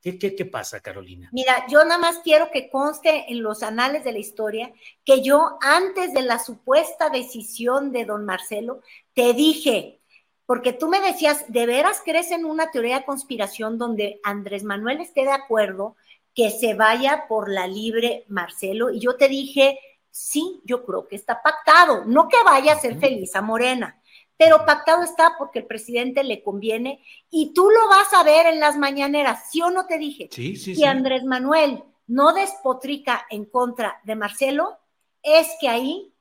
¿qué, 0.01 0.17
qué, 0.17 0.45
pasa, 0.45 0.79
Carolina? 0.79 1.27
Mira, 1.33 1.65
yo 1.67 1.83
nada 1.83 1.97
más 1.97 2.19
quiero 2.19 2.49
que 2.53 2.69
conste 2.69 3.25
en 3.27 3.43
los 3.43 3.63
anales 3.63 4.05
de 4.05 4.13
la 4.13 4.19
historia 4.19 4.71
que 5.03 5.21
yo 5.21 5.57
antes 5.59 6.13
de 6.13 6.21
la 6.21 6.39
supuesta 6.39 7.09
decisión 7.09 7.91
de 7.91 8.05
don 8.05 8.23
Marcelo, 8.23 8.79
te 9.13 9.33
dije, 9.33 9.99
porque 10.45 10.71
tú 10.71 10.87
me 10.87 11.01
decías, 11.01 11.43
¿de 11.49 11.65
veras 11.65 12.01
crees 12.05 12.31
en 12.31 12.45
una 12.45 12.71
teoría 12.71 12.99
de 12.99 13.05
conspiración 13.05 13.77
donde 13.77 14.21
Andrés 14.23 14.63
Manuel 14.63 15.01
esté 15.01 15.23
de 15.23 15.33
acuerdo 15.33 15.97
que 16.33 16.49
se 16.49 16.75
vaya 16.75 17.25
por 17.27 17.51
la 17.51 17.67
libre 17.67 18.23
Marcelo? 18.29 18.89
Y 18.89 19.01
yo 19.01 19.17
te 19.17 19.27
dije, 19.27 19.77
sí, 20.11 20.61
yo 20.65 20.85
creo 20.85 21.07
que 21.07 21.15
está 21.15 21.41
pactado, 21.41 22.05
no 22.05 22.27
que 22.27 22.37
vaya 22.45 22.73
a 22.73 22.79
ser 22.79 22.99
feliz 22.99 23.35
a 23.35 23.41
Morena 23.41 23.97
pero 24.41 24.65
pactado 24.65 25.03
está 25.03 25.35
porque 25.37 25.59
el 25.59 25.67
presidente 25.67 26.23
le 26.23 26.41
conviene 26.41 26.99
y 27.29 27.53
tú 27.53 27.69
lo 27.69 27.87
vas 27.87 28.11
a 28.11 28.23
ver 28.23 28.47
en 28.47 28.59
las 28.59 28.75
mañaneras, 28.75 29.51
¿sí 29.51 29.61
o 29.61 29.69
no 29.69 29.85
te 29.85 29.99
dije? 29.99 30.29
Sí, 30.31 30.55
sí, 30.55 30.73
si 30.73 30.83
Andrés 30.83 31.23
Manuel 31.23 31.83
no 32.07 32.33
despotrica 32.33 33.27
en 33.29 33.45
contra 33.45 34.01
de 34.03 34.15
Marcelo, 34.15 34.79
es 35.21 35.47
que 35.61 35.69
ahí 35.69 36.11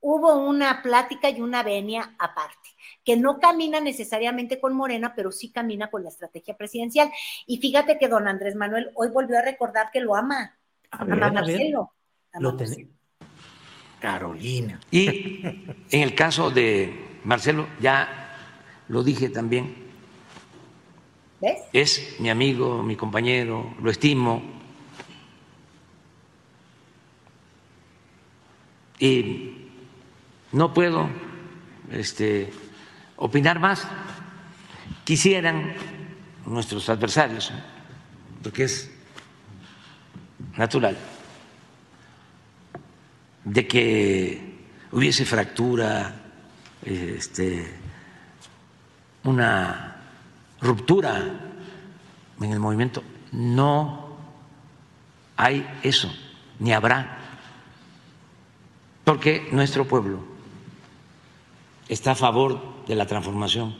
hubo 0.00 0.34
una 0.34 0.82
plática 0.82 1.30
y 1.30 1.40
una 1.40 1.62
venia 1.62 2.14
aparte, 2.18 2.68
que 3.02 3.16
no 3.16 3.38
camina 3.38 3.80
necesariamente 3.80 4.60
con 4.60 4.74
Morena, 4.74 5.14
pero 5.16 5.32
sí 5.32 5.50
camina 5.50 5.90
con 5.90 6.02
la 6.02 6.10
estrategia 6.10 6.58
presidencial. 6.58 7.10
Y 7.46 7.56
fíjate 7.56 7.96
que 7.96 8.08
don 8.08 8.28
Andrés 8.28 8.56
Manuel 8.56 8.90
hoy 8.94 9.08
volvió 9.08 9.38
a 9.38 9.42
recordar 9.42 9.90
que 9.90 10.02
lo 10.02 10.14
ama. 10.14 10.54
A, 10.90 11.02
Marcelo. 11.06 11.94
lo 12.38 12.56
Carolina. 14.04 14.78
Y 14.90 15.40
en 15.90 16.02
el 16.02 16.14
caso 16.14 16.50
de 16.50 16.92
Marcelo, 17.24 17.66
ya 17.80 18.36
lo 18.88 19.02
dije 19.02 19.30
también. 19.30 19.74
¿Ves? 21.40 21.58
Es 21.72 22.16
mi 22.20 22.28
amigo, 22.28 22.82
mi 22.82 22.96
compañero, 22.96 23.74
lo 23.80 23.90
estimo. 23.90 24.42
Y 28.98 29.70
no 30.52 30.74
puedo 30.74 31.08
este, 31.90 32.52
opinar 33.16 33.58
más. 33.58 33.88
Quisieran 35.04 35.72
nuestros 36.44 36.90
adversarios, 36.90 37.54
porque 38.42 38.64
es 38.64 38.90
natural, 40.58 40.94
de 43.44 43.66
que 43.66 44.54
hubiese 44.92 45.24
fractura 45.24 46.14
este, 46.84 47.66
una 49.24 49.96
ruptura 50.60 51.22
en 52.40 52.52
el 52.52 52.60
movimiento. 52.60 53.02
No 53.32 54.16
hay 55.36 55.66
eso, 55.82 56.12
ni 56.58 56.72
habrá, 56.72 57.18
porque 59.04 59.48
nuestro 59.52 59.84
pueblo 59.86 60.20
está 61.88 62.12
a 62.12 62.14
favor 62.14 62.84
de 62.86 62.94
la 62.94 63.06
transformación. 63.06 63.76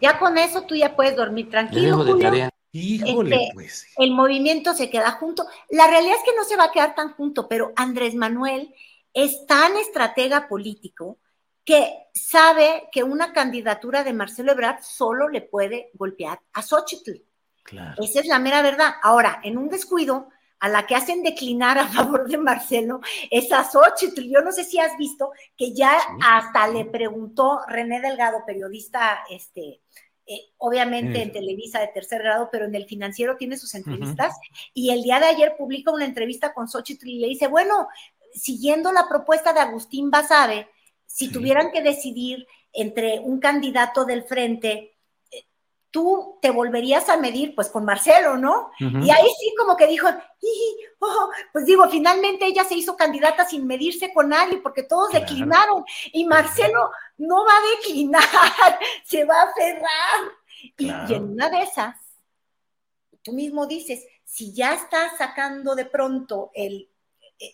Ya 0.00 0.18
con 0.18 0.38
eso 0.38 0.62
tú 0.62 0.74
ya 0.74 0.94
puedes 0.94 1.16
dormir 1.16 1.50
tranquilo. 1.50 2.04
Julio. 2.04 2.48
Híjole, 2.76 3.36
este, 3.36 3.54
pues. 3.54 3.86
El 3.96 4.12
movimiento 4.12 4.74
se 4.74 4.90
queda 4.90 5.12
junto. 5.12 5.46
La 5.70 5.86
realidad 5.86 6.16
es 6.16 6.24
que 6.24 6.36
no 6.36 6.44
se 6.44 6.56
va 6.56 6.64
a 6.64 6.72
quedar 6.72 6.94
tan 6.94 7.12
junto, 7.12 7.48
pero 7.48 7.72
Andrés 7.76 8.14
Manuel 8.14 8.74
es 9.12 9.46
tan 9.46 9.76
estratega 9.76 10.48
político 10.48 11.18
que 11.64 11.92
sabe 12.14 12.88
que 12.92 13.02
una 13.02 13.32
candidatura 13.32 14.04
de 14.04 14.12
Marcelo 14.12 14.52
Ebrard 14.52 14.82
solo 14.82 15.28
le 15.28 15.42
puede 15.42 15.90
golpear 15.94 16.40
a 16.52 16.62
Xochitl. 16.62 17.22
Esa 17.98 18.20
es 18.20 18.26
la 18.26 18.38
mera 18.38 18.62
verdad. 18.62 18.94
Ahora, 19.02 19.40
en 19.42 19.58
un 19.58 19.68
descuido, 19.68 20.28
a 20.58 20.68
la 20.68 20.86
que 20.86 20.94
hacen 20.94 21.22
declinar 21.22 21.78
a 21.78 21.88
favor 21.88 22.28
de 22.28 22.38
Marcelo 22.38 23.00
es 23.30 23.50
a 23.52 23.64
Xochitl. 23.64 24.22
Yo 24.22 24.40
no 24.40 24.52
sé 24.52 24.64
si 24.64 24.78
has 24.78 24.96
visto 24.96 25.32
que 25.56 25.74
ya 25.74 25.98
hasta 26.22 26.68
le 26.68 26.84
preguntó 26.84 27.60
René 27.68 28.00
Delgado, 28.00 28.44
periodista, 28.46 29.24
este, 29.30 29.80
eh, 30.26 30.40
obviamente 30.58 31.22
en 31.22 31.32
Televisa 31.32 31.80
de 31.80 31.88
tercer 31.88 32.22
grado, 32.22 32.48
pero 32.50 32.64
en 32.64 32.74
el 32.74 32.86
financiero 32.86 33.36
tiene 33.36 33.56
sus 33.56 33.74
entrevistas, 33.74 34.34
y 34.74 34.90
el 34.90 35.02
día 35.02 35.20
de 35.20 35.26
ayer 35.26 35.54
publica 35.56 35.92
una 35.92 36.04
entrevista 36.04 36.52
con 36.52 36.68
Xochitl 36.68 37.08
y 37.08 37.18
le 37.20 37.28
dice, 37.28 37.46
bueno, 37.46 37.88
siguiendo 38.32 38.92
la 38.92 39.08
propuesta 39.08 39.52
de 39.52 39.60
Agustín 39.60 40.10
Basabe, 40.10 40.68
si 41.06 41.30
tuvieran 41.30 41.70
que 41.70 41.82
decidir 41.82 42.46
entre 42.72 43.20
un 43.20 43.38
candidato 43.38 44.04
del 44.04 44.24
frente, 44.24 44.95
tú 45.96 46.36
te 46.42 46.50
volverías 46.50 47.08
a 47.08 47.16
medir 47.16 47.54
pues 47.54 47.70
con 47.70 47.86
Marcelo, 47.86 48.36
¿no? 48.36 48.70
Y 48.78 49.08
ahí 49.08 49.28
sí 49.40 49.54
como 49.56 49.78
que 49.78 49.86
dijo, 49.86 50.06
oh", 50.98 51.30
pues 51.54 51.64
digo, 51.64 51.88
finalmente 51.88 52.44
ella 52.44 52.64
se 52.64 52.74
hizo 52.74 52.98
candidata 52.98 53.46
sin 53.46 53.66
medirse 53.66 54.12
con 54.12 54.28
nadie 54.28 54.58
porque 54.58 54.82
todos 54.82 55.10
declinaron 55.12 55.86
y 56.12 56.26
Marcelo 56.26 56.90
no 57.16 57.46
va 57.46 57.52
a 57.52 57.76
declinar, 57.78 58.22
se 59.06 59.24
va 59.24 59.40
a 59.40 59.54
cerrar. 59.54 60.32
Y, 60.76 60.84
y, 60.86 61.14
en 61.14 61.30
una 61.30 61.48
de 61.48 61.62
esas, 61.62 61.96
tú 63.22 63.32
mismo 63.32 63.66
dices, 63.66 64.04
si 64.22 64.52
ya 64.52 64.74
estás 64.74 65.16
sacando 65.16 65.74
de 65.74 65.86
pronto 65.86 66.50
el, 66.52 66.90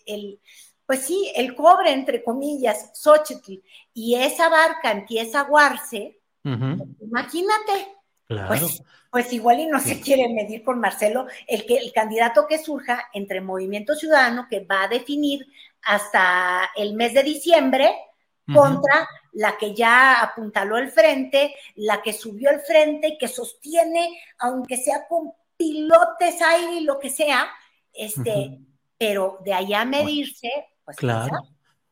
el 0.05 0.41
pues 0.85 1.05
sí, 1.05 1.31
el 1.33 1.55
cobre, 1.55 1.93
entre 1.93 2.21
comillas, 2.25 2.91
Xochitl, 2.93 3.63
y 3.93 4.15
esa 4.15 4.49
barca 4.49 4.91
empieza 4.91 5.39
a 5.39 5.43
aguarse, 5.43 6.19
imagínate. 6.43 8.02
Pues, 8.27 8.83
pues, 9.11 9.33
igual 9.33 9.59
y 9.59 9.67
no 9.67 9.79
se 9.79 9.99
quiere 9.99 10.27
medir 10.29 10.63
con 10.63 10.79
Marcelo 10.79 11.27
el, 11.47 11.65
que, 11.65 11.77
el 11.77 11.91
candidato 11.93 12.47
que 12.47 12.57
surja 12.57 13.09
entre 13.13 13.41
Movimiento 13.41 13.95
Ciudadano, 13.95 14.47
que 14.49 14.61
va 14.61 14.83
a 14.83 14.87
definir 14.87 15.45
hasta 15.83 16.69
el 16.75 16.93
mes 16.93 17.13
de 17.13 17.23
diciembre, 17.23 17.93
contra 18.51 19.07
la 19.31 19.57
que 19.57 19.73
ya 19.73 20.21
apuntaló 20.21 20.77
el 20.77 20.91
frente, 20.91 21.55
la 21.75 22.01
que 22.01 22.11
subió 22.11 22.49
el 22.49 22.59
frente 22.59 23.09
y 23.09 23.17
que 23.17 23.27
sostiene, 23.27 24.19
aunque 24.39 24.77
sea 24.77 25.07
con 25.07 25.31
pilotes 25.55 26.41
aire 26.41 26.73
y 26.73 26.83
lo 26.83 26.99
que 26.99 27.09
sea, 27.09 27.49
este, 27.93 28.59
pero 28.97 29.39
de 29.45 29.53
allá 29.53 29.81
a 29.81 29.85
medirse, 29.85 30.49
pues 30.83 30.97
claro. 30.97 31.37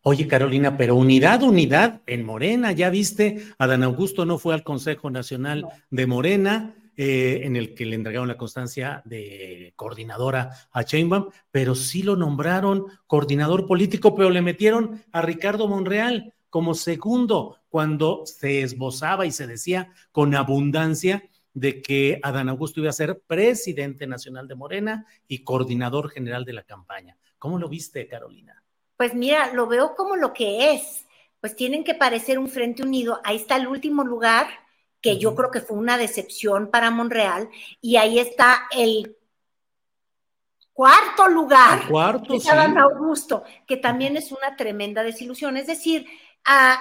Oye, 0.03 0.27
Carolina, 0.27 0.77
pero 0.77 0.95
unidad, 0.95 1.43
unidad 1.43 2.01
en 2.07 2.25
Morena, 2.25 2.71
ya 2.71 2.89
viste, 2.89 3.43
Adán 3.59 3.83
Augusto 3.83 4.25
no 4.25 4.39
fue 4.39 4.55
al 4.55 4.63
Consejo 4.63 5.11
Nacional 5.11 5.67
de 5.91 6.07
Morena, 6.07 6.73
eh, 6.97 7.41
en 7.43 7.55
el 7.55 7.75
que 7.75 7.85
le 7.85 7.95
entregaron 7.95 8.27
la 8.27 8.37
constancia 8.37 9.03
de 9.05 9.73
coordinadora 9.75 10.51
a 10.71 10.83
Chainbaum, 10.83 11.29
pero 11.51 11.75
sí 11.75 12.01
lo 12.01 12.15
nombraron 12.15 12.85
coordinador 13.05 13.67
político, 13.67 14.15
pero 14.15 14.31
le 14.31 14.41
metieron 14.41 15.03
a 15.11 15.21
Ricardo 15.21 15.67
Monreal 15.67 16.33
como 16.49 16.73
segundo 16.73 17.59
cuando 17.69 18.23
se 18.25 18.61
esbozaba 18.61 19.25
y 19.27 19.31
se 19.31 19.45
decía 19.47 19.91
con 20.11 20.33
abundancia 20.35 21.29
de 21.53 21.81
que 21.81 22.19
Adán 22.23 22.49
Augusto 22.49 22.79
iba 22.79 22.89
a 22.89 22.93
ser 22.93 23.21
presidente 23.25 24.07
nacional 24.07 24.47
de 24.47 24.55
Morena 24.55 25.05
y 25.27 25.43
coordinador 25.43 26.09
general 26.09 26.43
de 26.43 26.53
la 26.53 26.63
campaña. 26.63 27.17
¿Cómo 27.37 27.57
lo 27.57 27.69
viste, 27.69 28.07
Carolina? 28.07 28.60
Pues 29.01 29.15
mira, 29.15 29.51
lo 29.51 29.65
veo 29.65 29.95
como 29.95 30.15
lo 30.15 30.31
que 30.31 30.73
es. 30.73 31.07
Pues 31.39 31.55
tienen 31.55 31.83
que 31.83 31.95
parecer 31.95 32.37
un 32.37 32.47
frente 32.47 32.83
unido. 32.83 33.19
Ahí 33.23 33.37
está 33.37 33.55
el 33.55 33.65
último 33.65 34.03
lugar, 34.03 34.45
que 35.01 35.17
yo 35.17 35.33
creo 35.33 35.49
que 35.49 35.59
fue 35.59 35.75
una 35.75 35.97
decepción 35.97 36.69
para 36.69 36.91
Monreal, 36.91 37.49
y 37.81 37.95
ahí 37.95 38.19
está 38.19 38.67
el 38.69 39.17
cuarto 40.71 41.27
lugar. 41.29 41.87
cuarto, 41.87 42.37
de 42.37 42.47
Adán 42.47 42.77
Augusto, 42.77 43.43
que 43.65 43.77
también 43.77 44.17
es 44.17 44.31
una 44.31 44.55
tremenda 44.55 45.01
desilusión. 45.01 45.57
Es 45.57 45.65
decir, 45.65 46.05
a 46.45 46.79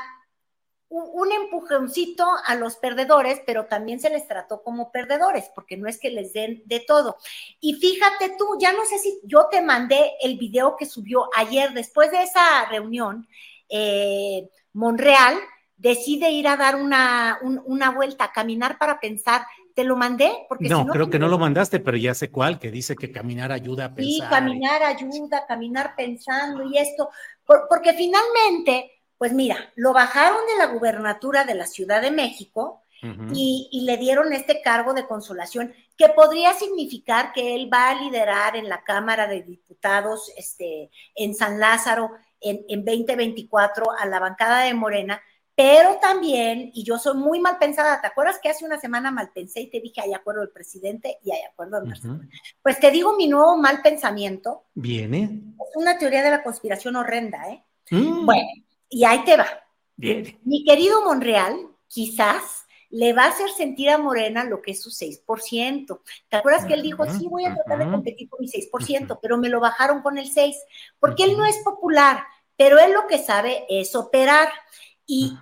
un 0.91 1.31
empujoncito 1.31 2.27
a 2.45 2.57
los 2.57 2.77
perdedores, 2.77 3.41
pero 3.47 3.67
también 3.67 4.01
se 4.01 4.11
les 4.11 4.27
trató 4.27 4.63
como 4.65 4.91
perdedores, 4.91 5.49
porque 5.55 5.77
no 5.77 5.89
es 5.89 5.99
que 5.99 6.11
les 6.11 6.33
den 6.33 6.63
de 6.67 6.81
todo. 6.81 7.17
Y 7.61 7.75
fíjate 7.75 8.35
tú, 8.37 8.59
ya 8.61 8.73
no 8.73 8.85
sé 8.85 8.99
si 8.99 9.21
yo 9.23 9.47
te 9.51 9.63
mandé 9.63 10.15
el 10.21 10.37
video 10.37 10.77
que 10.77 10.87
subió 10.87 11.29
ayer, 11.37 11.73
después 11.75 12.11
de 12.11 12.25
esa 12.25 12.67
reunión, 12.69 13.29
eh, 13.69 14.49
Monreal 14.73 15.39
decide 15.77 16.31
ir 16.31 16.49
a 16.49 16.57
dar 16.57 16.75
una, 16.75 17.39
una 17.43 17.91
vuelta, 17.91 18.25
a 18.25 18.33
caminar 18.33 18.77
para 18.77 18.99
pensar. 18.99 19.43
¿Te 19.75 19.85
lo 19.85 19.97
mandé? 19.97 20.31
Porque 20.49 20.69
no, 20.69 20.87
creo 20.87 21.09
que 21.09 21.21
no 21.21 21.29
lo 21.29 21.39
mandaste, 21.39 21.79
pero 21.79 21.97
ya 21.97 22.13
sé 22.15 22.31
cuál, 22.31 22.59
que 22.59 22.73
dice 22.73 22.97
que 22.97 23.13
caminar 23.13 23.53
ayuda 23.53 23.87
a 23.87 23.95
pensar. 23.95 24.13
Sí, 24.13 24.21
caminar 24.29 24.83
ayuda, 24.83 25.47
caminar 25.47 25.95
pensando 25.97 26.65
y 26.65 26.77
esto, 26.77 27.09
porque 27.47 27.95
finalmente 27.95 29.00
pues 29.21 29.35
mira, 29.35 29.71
lo 29.77 29.93
bajaron 29.93 30.39
de 30.47 30.57
la 30.57 30.73
gubernatura 30.73 31.45
de 31.45 31.55
la 31.55 31.67
Ciudad 31.67 32.01
de 32.01 32.11
México 32.11 32.85
y, 33.35 33.83
le 33.85 33.99
dieron 33.99 34.33
este 34.33 34.63
cargo 34.63 34.95
de 34.95 35.07
consolación, 35.07 35.75
que 35.95 36.09
podría 36.09 36.55
significar 36.55 37.35
que 37.35 37.55
él 37.55 37.69
va 37.71 37.91
a 37.91 38.01
liderar 38.01 38.57
en 38.57 38.71
la 38.71 38.83
Cámara 38.83 39.27
de 39.27 39.43
Diputados 39.43 40.33
este, 40.39 40.91
en 41.15 41.35
San 41.35 41.61
Lázaro 41.61 42.13
en, 42.41 42.65
2024 42.83 43.91
a 43.93 44.07
la 44.07 44.21
bancada 44.21 44.61
de 44.61 44.73
Morena, 44.73 45.21
pero 45.55 45.99
también, 46.01 46.71
y 46.73 46.83
yo 46.83 46.99
soy 46.99 47.19
muy 47.19 47.41
mal 47.41 47.59
pensada, 47.59 48.01
¿te 48.01 48.07
acuerdas 48.07 48.39
que 48.43 48.49
hace 48.49 48.65
una 48.65 48.81
semana 48.81 49.11
mal 49.11 49.33
pensé 49.35 49.61
y 49.61 49.69
te 49.69 49.81
dije, 49.81 50.01
hay 50.01 50.15
acuerdo 50.15 50.41
del 50.41 50.49
presidente 50.49 51.19
y 51.23 51.31
hay 51.31 51.43
acuerdo 51.43 51.79
del 51.79 51.91
Marcelo? 51.91 52.21
Pues 52.63 52.81
te 52.81 52.91
digo 52.91 53.15
mi 53.19 53.29
nuevo 53.29 53.59
mal 53.59 53.83
pensamiento. 53.83 54.65
Viene. 54.73 55.25
Es 55.25 55.77
una 55.77 55.99
teoría 55.99 56.23
de 56.23 56.31
la 56.31 56.43
conspiración 56.43 56.97
horrenda, 56.97 57.51
¿eh? 57.51 57.67
Mm. 57.91 58.25
Bueno, 58.25 58.49
y 58.91 59.05
ahí 59.05 59.25
te 59.25 59.37
va. 59.37 59.47
Bien. 59.97 60.39
Mi 60.45 60.65
querido 60.65 61.03
Monreal, 61.03 61.69
quizás 61.87 62.67
le 62.91 63.13
va 63.13 63.25
a 63.25 63.29
hacer 63.29 63.49
sentir 63.51 63.89
a 63.89 63.99
Morena 63.99 64.45
lo 64.45 64.61
que 64.61 64.73
es 64.73 64.83
su 64.83 64.91
6%. 64.91 66.01
¿Te 66.29 66.37
acuerdas 66.37 66.67
que 66.67 66.75
él 66.75 66.83
dijo, 66.83 67.05
sí, 67.07 67.29
voy 67.29 67.45
a 67.45 67.55
tratar 67.55 67.79
de 67.79 67.91
competir 67.91 68.29
con 68.29 68.41
mi 68.41 68.49
6%, 68.49 69.19
pero 69.23 69.39
me 69.39 69.49
lo 69.49 69.61
bajaron 69.61 70.03
con 70.03 70.19
el 70.19 70.29
6%? 70.29 70.55
Porque 70.99 71.25
él 71.25 71.37
no 71.37 71.47
es 71.47 71.59
popular, 71.59 72.25
pero 72.57 72.79
él 72.81 72.93
lo 72.93 73.07
que 73.07 73.19
sabe 73.19 73.65
es 73.69 73.95
operar. 73.95 74.49
Y 75.07 75.39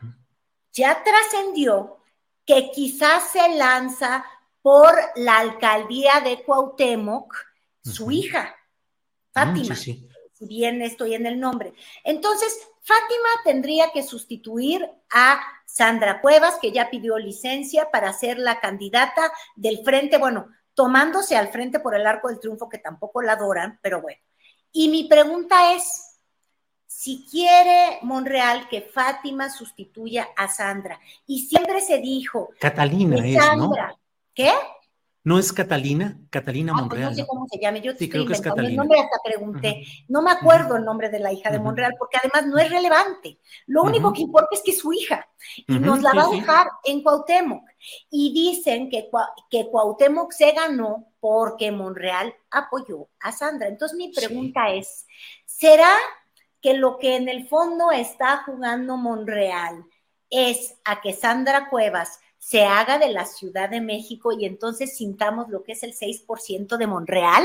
ya 0.72 1.02
trascendió 1.02 1.98
que 2.44 2.70
quizás 2.70 3.30
se 3.32 3.56
lanza 3.56 4.24
por 4.60 4.94
la 5.16 5.38
alcaldía 5.38 6.20
de 6.20 6.42
Cuauhtémoc, 6.42 7.34
su 7.82 8.10
hija, 8.10 8.54
mm, 8.54 9.32
Fátima. 9.32 9.74
si 9.74 10.06
bien 10.40 10.82
estoy 10.82 11.14
en 11.14 11.24
el 11.26 11.40
nombre. 11.40 11.72
Entonces, 12.04 12.68
Fátima 12.88 13.28
tendría 13.44 13.90
que 13.92 14.02
sustituir 14.02 14.90
a 15.12 15.38
Sandra 15.66 16.22
Cuevas, 16.22 16.56
que 16.58 16.72
ya 16.72 16.88
pidió 16.88 17.18
licencia 17.18 17.90
para 17.90 18.14
ser 18.14 18.38
la 18.38 18.60
candidata 18.60 19.30
del 19.56 19.84
frente, 19.84 20.16
bueno, 20.16 20.48
tomándose 20.72 21.36
al 21.36 21.48
frente 21.48 21.80
por 21.80 21.94
el 21.94 22.06
arco 22.06 22.28
del 22.28 22.40
triunfo, 22.40 22.66
que 22.66 22.78
tampoco 22.78 23.20
la 23.20 23.32
adoran, 23.32 23.78
pero 23.82 24.00
bueno. 24.00 24.22
Y 24.72 24.88
mi 24.88 25.04
pregunta 25.04 25.74
es, 25.74 26.18
si 26.86 27.26
quiere 27.30 27.98
Monreal 28.00 28.70
que 28.70 28.80
Fátima 28.80 29.50
sustituya 29.50 30.30
a 30.34 30.48
Sandra, 30.48 30.98
y 31.26 31.46
siempre 31.46 31.82
se 31.82 31.98
dijo... 31.98 32.48
Catalina 32.58 33.16
es, 33.22 33.36
Sandra, 33.36 33.98
¿Qué? 34.32 34.50
¿No 35.28 35.38
es 35.38 35.52
Catalina? 35.52 36.16
Catalina 36.30 36.72
ah, 36.72 36.76
pues 36.78 36.88
Monreal. 36.88 37.10
no 37.10 37.16
sé 37.16 37.26
cómo 37.26 37.46
se 37.46 37.58
llame. 37.58 37.82
Yo 37.82 37.92
sí, 37.92 38.08
creo 38.08 38.24
que 38.24 38.32
es 38.32 38.40
Catalina. 38.40 38.70
El 38.70 38.76
nombre 38.76 38.98
hasta 38.98 39.18
pregunté. 39.22 39.84
No 40.08 40.22
me 40.22 40.30
acuerdo 40.30 40.76
el 40.76 40.86
nombre 40.86 41.10
de 41.10 41.18
la 41.18 41.30
hija 41.30 41.50
de 41.50 41.58
Monreal 41.58 41.96
porque 41.98 42.16
además 42.16 42.46
no 42.46 42.56
es 42.56 42.70
relevante. 42.70 43.38
Lo 43.66 43.82
único 43.82 44.10
que 44.14 44.22
importa 44.22 44.48
es 44.52 44.62
que 44.62 44.70
es 44.70 44.78
su 44.78 44.90
hija 44.90 45.28
y 45.66 45.78
nos 45.80 46.00
la 46.00 46.14
va 46.14 46.24
a 46.24 46.30
dejar 46.30 46.68
en 46.82 47.02
Cuauhtémoc. 47.02 47.62
Y 48.08 48.32
dicen 48.32 48.88
que, 48.88 49.10
que 49.50 49.68
Cuauhtémoc 49.68 50.32
se 50.32 50.52
ganó 50.52 51.12
porque 51.20 51.70
Monreal 51.72 52.34
apoyó 52.50 53.10
a 53.20 53.30
Sandra. 53.30 53.68
Entonces 53.68 53.98
mi 53.98 54.10
pregunta 54.10 54.70
es, 54.70 55.06
¿será 55.44 55.92
que 56.62 56.72
lo 56.72 56.96
que 56.96 57.16
en 57.16 57.28
el 57.28 57.46
fondo 57.48 57.92
está 57.92 58.44
jugando 58.46 58.96
Monreal 58.96 59.84
es 60.30 60.74
a 60.86 61.02
que 61.02 61.12
Sandra 61.12 61.68
Cuevas 61.68 62.18
se 62.48 62.64
haga 62.64 62.98
de 62.98 63.12
la 63.12 63.26
Ciudad 63.26 63.68
de 63.68 63.82
México 63.82 64.32
y 64.32 64.46
entonces 64.46 64.96
sintamos 64.96 65.50
lo 65.50 65.62
que 65.62 65.72
es 65.72 65.82
el 65.82 65.92
6% 65.92 66.78
de 66.78 66.86
Monreal. 66.86 67.44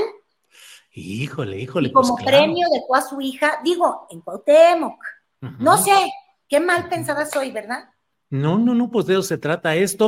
Híjole, 0.93 1.59
híjole. 1.59 1.89
Y 1.89 1.91
como 1.91 2.15
pues 2.15 2.23
premio 2.23 2.69
dejó 2.71 2.95
a 2.95 3.01
su 3.01 3.19
hija, 3.19 3.59
digo, 3.65 4.07
en 4.09 4.21
Cuauhtémoc. 4.21 5.03
No 5.59 5.75
sé, 5.75 5.91
qué 6.47 6.61
mal 6.61 6.87
pensada 6.87 7.25
soy, 7.25 7.51
¿verdad? 7.51 7.89
No, 8.29 8.57
no, 8.57 8.73
no, 8.73 8.89
pues 8.89 9.05
de 9.05 9.15
eso 9.15 9.23
se 9.23 9.37
trata 9.37 9.75
esto. 9.75 10.07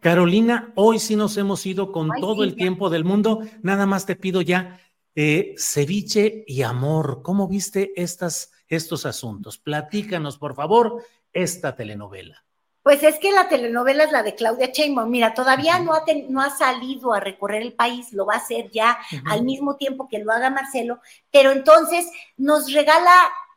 Carolina, 0.00 0.72
hoy 0.74 0.98
sí 0.98 1.16
nos 1.16 1.36
hemos 1.36 1.64
ido 1.66 1.92
con 1.92 2.10
todo 2.20 2.44
el 2.44 2.54
tiempo 2.54 2.90
del 2.90 3.04
mundo. 3.04 3.40
Nada 3.62 3.86
más 3.86 4.06
te 4.06 4.16
pido 4.16 4.42
ya 4.42 4.80
eh, 5.14 5.54
ceviche 5.58 6.44
y 6.46 6.62
amor. 6.62 7.22
¿Cómo 7.22 7.48
viste 7.48 7.92
estas, 7.96 8.52
estos 8.68 9.06
asuntos? 9.06 9.58
Platícanos, 9.58 10.38
por 10.38 10.54
favor, 10.54 11.02
esta 11.32 11.74
telenovela. 11.76 12.44
Pues 12.82 13.02
es 13.04 13.18
que 13.20 13.30
la 13.30 13.48
telenovela 13.48 14.04
es 14.04 14.10
la 14.10 14.24
de 14.24 14.34
Claudia 14.34 14.70
Sheinbaum. 14.72 15.08
Mira, 15.08 15.34
todavía 15.34 15.78
no, 15.78 15.94
ha 15.94 16.04
no 16.28 16.40
ha 16.40 16.50
salido 16.50 17.12
a 17.12 17.20
recorrer 17.20 17.62
el 17.62 17.74
país, 17.74 18.12
lo 18.12 18.26
va 18.26 18.34
a 18.34 18.38
hacer 18.38 18.70
ya 18.70 18.98
al 19.26 19.44
mismo 19.44 19.76
tiempo 19.76 20.08
que 20.08 20.18
lo 20.18 20.32
haga 20.32 20.50
Marcelo, 20.50 21.00
pero 21.30 21.52
entonces 21.52 22.10
nos 22.36 22.72
regala 22.72 23.12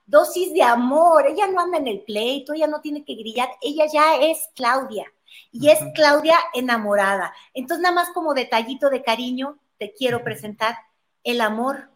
dosis 0.05 0.53
de 0.53 0.61
amor. 0.61 1.25
Ella 1.25 1.47
no 1.47 1.59
anda 1.59 1.79
en 1.79 1.87
el 1.87 2.01
pleito, 2.01 2.53
ella 2.53 2.67
no 2.67 2.81
tiene 2.81 3.03
que 3.03 3.15
grillar, 3.15 3.49
ella 3.63 3.85
ya 3.91 4.17
es 4.17 4.47
Claudia 4.53 5.11
y 5.57 5.69
es 5.69 5.79
Claudia 5.93 6.37
enamorada. 6.53 7.33
Entonces, 7.53 7.81
nada 7.81 7.95
más 7.95 8.09
como 8.09 8.33
detallito 8.33 8.89
de 8.89 9.03
cariño, 9.03 9.57
te 9.77 9.93
quiero 9.93 10.21
presentar 10.21 10.75
el 11.23 11.39
amor 11.39 11.89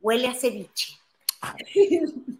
huele 0.00 0.28
a 0.28 0.34
ceviche. 0.34 0.96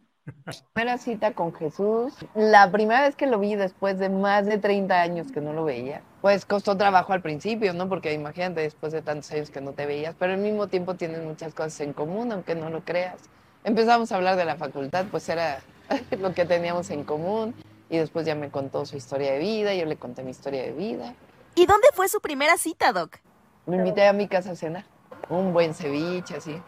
Primera 0.73 0.99
cita 0.99 1.33
con 1.33 1.55
Jesús, 1.55 2.13
la 2.35 2.71
primera 2.73 3.03
vez 3.03 3.15
que 3.15 3.27
lo 3.27 3.39
vi 3.39 3.55
después 3.55 3.99
de 3.99 4.09
más 4.09 4.47
de 4.47 4.59
30 4.59 5.01
años 5.01 5.31
que 5.31 5.41
no 5.41 5.53
lo 5.53 5.65
veía, 5.65 6.03
pues 6.21 6.45
costó 6.45 6.77
trabajo 6.77 7.13
al 7.13 7.23
principio, 7.23 7.73
¿no? 7.75 7.89
Porque 7.89 8.13
imagínate, 8.13 8.63
después 8.63 8.93
de 8.93 9.03
tantos 9.03 9.31
años 9.33 9.51
que 9.51 9.61
no 9.61 9.73
te 9.73 9.87
veías, 9.87 10.17
pero 10.19 10.33
al 10.33 10.39
mismo 10.39 10.67
tiempo 10.67 10.95
tienen 10.95 11.25
muchas 11.27 11.55
cosas 11.55 11.81
en 11.81 11.93
común, 11.93 12.33
aunque 12.33 12.57
no 12.57 12.71
lo 12.71 12.85
creas. 12.85 13.21
Empezamos 13.63 14.11
a 14.11 14.17
hablar 14.17 14.37
de 14.37 14.45
la 14.45 14.57
facultad, 14.57 15.07
pues 15.11 15.29
era 15.29 15.61
lo 16.19 16.33
que 16.33 16.45
teníamos 16.45 16.91
en 16.91 17.05
común, 17.05 17.55
y 17.89 17.99
después 17.99 18.27
ya 18.27 18.35
me 18.35 18.51
contó 18.51 18.85
su 18.87 18.97
historia 18.97 19.33
de 19.33 19.39
vida, 19.39 19.75
yo 19.75 19.85
le 19.87 19.97
conté 19.97 20.23
mi 20.23 20.31
historia 20.31 20.63
de 20.63 20.73
vida. 20.73 21.15
¿Y 21.55 21.67
dónde 21.67 21.89
fue 21.95 22.09
su 22.09 22.21
primera 22.21 22.57
cita, 22.57 22.93
Doc? 22.93 23.19
Me 23.67 23.77
invité 23.77 24.07
a 24.07 24.13
mi 24.13 24.29
casa 24.29 24.53
a 24.53 24.57
cenar, 24.57 24.85
un 25.29 25.53
buen 25.53 25.75
ceviche 25.75 26.37
así, 26.37 26.61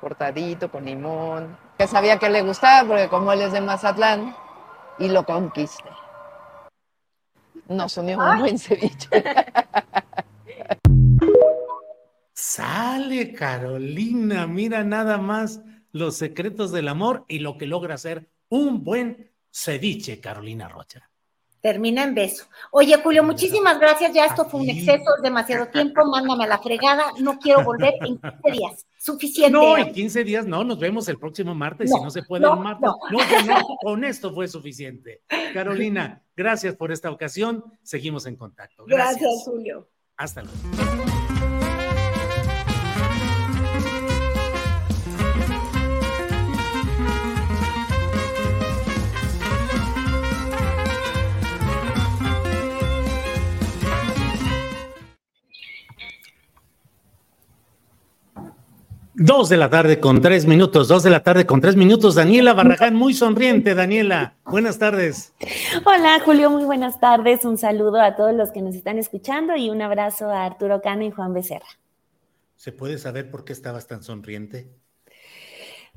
cortadito, 0.00 0.70
con 0.70 0.84
limón, 0.84 1.56
que 1.78 1.86
sabía 1.86 2.18
que 2.18 2.28
le 2.28 2.42
gustaba 2.42 2.86
porque 2.86 3.08
como 3.08 3.32
él 3.32 3.42
es 3.42 3.52
de 3.52 3.60
Mazatlán, 3.60 4.34
y 4.98 5.08
lo 5.08 5.24
conquisté. 5.24 5.90
Nos 7.68 7.96
unió 7.96 8.18
un 8.18 8.38
buen 8.38 8.58
ceviche. 8.58 9.08
Sale 12.34 13.32
Carolina, 13.32 14.46
mira 14.46 14.84
nada 14.84 15.18
más 15.18 15.62
los 15.92 16.16
secretos 16.16 16.72
del 16.72 16.88
amor 16.88 17.24
y 17.26 17.38
lo 17.38 17.56
que 17.56 17.66
logra 17.66 17.94
hacer 17.94 18.28
un 18.48 18.84
buen 18.84 19.33
ceviche, 19.54 20.20
Carolina 20.20 20.68
Rocha 20.68 21.08
termina 21.64 22.02
en 22.02 22.14
beso. 22.14 22.44
Oye, 22.72 22.94
Julio, 23.02 23.22
muchísimas 23.24 23.80
gracias. 23.80 24.12
Ya 24.12 24.26
esto 24.26 24.44
fue 24.44 24.60
un 24.60 24.68
exceso, 24.68 25.10
demasiado 25.22 25.66
tiempo. 25.68 26.04
Mándame 26.04 26.44
a 26.44 26.46
la 26.46 26.58
fregada. 26.58 27.04
No 27.20 27.38
quiero 27.38 27.64
volver 27.64 27.94
en 28.02 28.18
15 28.18 28.50
días. 28.52 28.86
Suficiente. 28.98 29.50
No, 29.50 29.78
en 29.78 29.90
15 29.90 30.24
días 30.24 30.46
no. 30.46 30.62
Nos 30.62 30.78
vemos 30.78 31.08
el 31.08 31.18
próximo 31.18 31.54
martes. 31.54 31.90
si 31.90 31.98
no 31.98 32.10
se 32.10 32.22
puede 32.22 32.44
el 32.46 32.58
martes. 32.58 32.90
No. 33.10 33.18
No, 33.46 33.62
con 33.82 34.04
esto 34.04 34.34
fue 34.34 34.46
suficiente. 34.46 35.22
Carolina, 35.54 36.22
gracias 36.36 36.76
por 36.76 36.92
esta 36.92 37.10
ocasión. 37.10 37.64
Seguimos 37.82 38.26
en 38.26 38.36
contacto. 38.36 38.84
Gracias, 38.86 39.22
gracias 39.22 39.44
Julio. 39.46 39.88
Hasta 40.18 40.42
luego. 40.42 41.23
Dos 59.16 59.48
de 59.48 59.56
la 59.56 59.70
tarde 59.70 60.00
con 60.00 60.20
tres 60.20 60.44
minutos, 60.44 60.88
dos 60.88 61.04
de 61.04 61.10
la 61.10 61.22
tarde 61.22 61.46
con 61.46 61.60
tres 61.60 61.76
minutos. 61.76 62.16
Daniela 62.16 62.52
Barragán, 62.52 62.96
muy 62.96 63.14
sonriente, 63.14 63.76
Daniela. 63.76 64.34
Buenas 64.44 64.80
tardes. 64.80 65.32
Hola, 65.84 66.18
Julio, 66.24 66.50
muy 66.50 66.64
buenas 66.64 66.98
tardes. 66.98 67.44
Un 67.44 67.56
saludo 67.56 68.00
a 68.00 68.16
todos 68.16 68.34
los 68.34 68.50
que 68.50 68.60
nos 68.60 68.74
están 68.74 68.98
escuchando 68.98 69.54
y 69.54 69.70
un 69.70 69.82
abrazo 69.82 70.30
a 70.30 70.44
Arturo 70.44 70.82
Cano 70.82 71.04
y 71.04 71.12
Juan 71.12 71.32
Becerra. 71.32 71.68
¿Se 72.56 72.72
puede 72.72 72.98
saber 72.98 73.30
por 73.30 73.44
qué 73.44 73.52
estabas 73.52 73.86
tan 73.86 74.02
sonriente? 74.02 74.68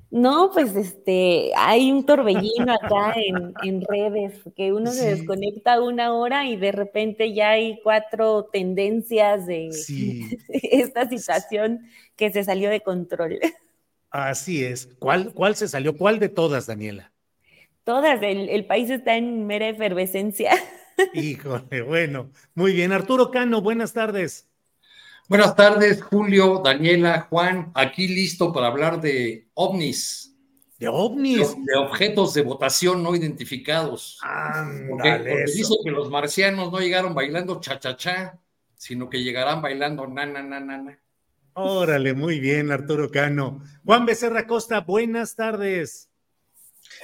No, 0.10 0.52
pues 0.54 0.74
este, 0.76 1.52
hay 1.58 1.92
un 1.92 2.06
torbellino 2.06 2.74
acá 2.74 3.14
en, 3.16 3.82
redes, 3.82 4.40
que 4.56 4.72
uno 4.72 4.92
se 4.92 5.16
desconecta 5.16 5.82
una 5.82 6.14
hora 6.14 6.46
y 6.46 6.56
de 6.56 6.72
repente 6.72 7.34
ya 7.34 7.52
hay 7.52 7.80
cuatro 7.84 8.46
tendencias 8.46 9.46
de 9.46 9.70
esta 10.50 11.10
situación 11.10 11.82
que 12.16 12.32
se 12.32 12.44
salió 12.46 12.70
de 12.70 12.82
control. 12.82 13.40
Así 14.10 14.64
es. 14.64 14.88
¿Cuál, 15.00 15.34
cuál 15.34 15.56
se 15.56 15.68
salió? 15.68 15.98
¿Cuál 15.98 16.20
de 16.20 16.30
todas, 16.30 16.68
Daniela? 16.68 17.12
Todas, 17.84 18.22
el, 18.22 18.50
el 18.50 18.66
país 18.66 18.90
está 18.90 19.18
en 19.18 19.46
mera 19.46 19.68
efervescencia. 19.68 20.52
Híjole, 21.14 21.82
bueno, 21.82 22.32
muy 22.56 22.74
bien. 22.74 22.94
Arturo 22.94 23.30
Cano, 23.30 23.62
buenas 23.62 23.94
tardes. 23.94 24.47
Buenas 25.30 25.58
tardes, 25.58 26.02
Julio, 26.02 26.62
Daniela, 26.64 27.28
Juan, 27.30 27.70
aquí 27.76 28.08
listo 28.08 28.54
para 28.54 28.68
hablar 28.68 29.02
de 29.02 29.50
ovnis. 29.56 30.34
De 30.80 30.88
ovnis. 30.88 31.54
De, 31.66 31.76
objetos 31.76 32.34
de 32.34 32.44
votación 32.44 33.04
no 33.04 33.14
identificados. 33.14 34.22
porque, 34.90 35.44
dice 35.54 35.74
que 35.84 35.92
los 35.92 36.10
marcianos 36.10 36.72
no 36.72 36.80
llegaron 36.80 37.14
bailando 37.14 37.60
cha-cha-cha, 37.60 38.40
sino 38.78 39.10
que 39.10 39.22
llegarán 39.22 39.62
bailando 39.62 40.08
na-na-na-na-na. 40.08 40.98
Órale, 41.56 42.14
muy 42.14 42.40
bien, 42.40 42.72
Arturo 42.72 43.12
Cano. 43.12 43.62
Juan 43.84 44.06
Becerra 44.06 44.48
Costa, 44.48 44.80
buenas 44.80 45.36
tardes. 45.36 46.10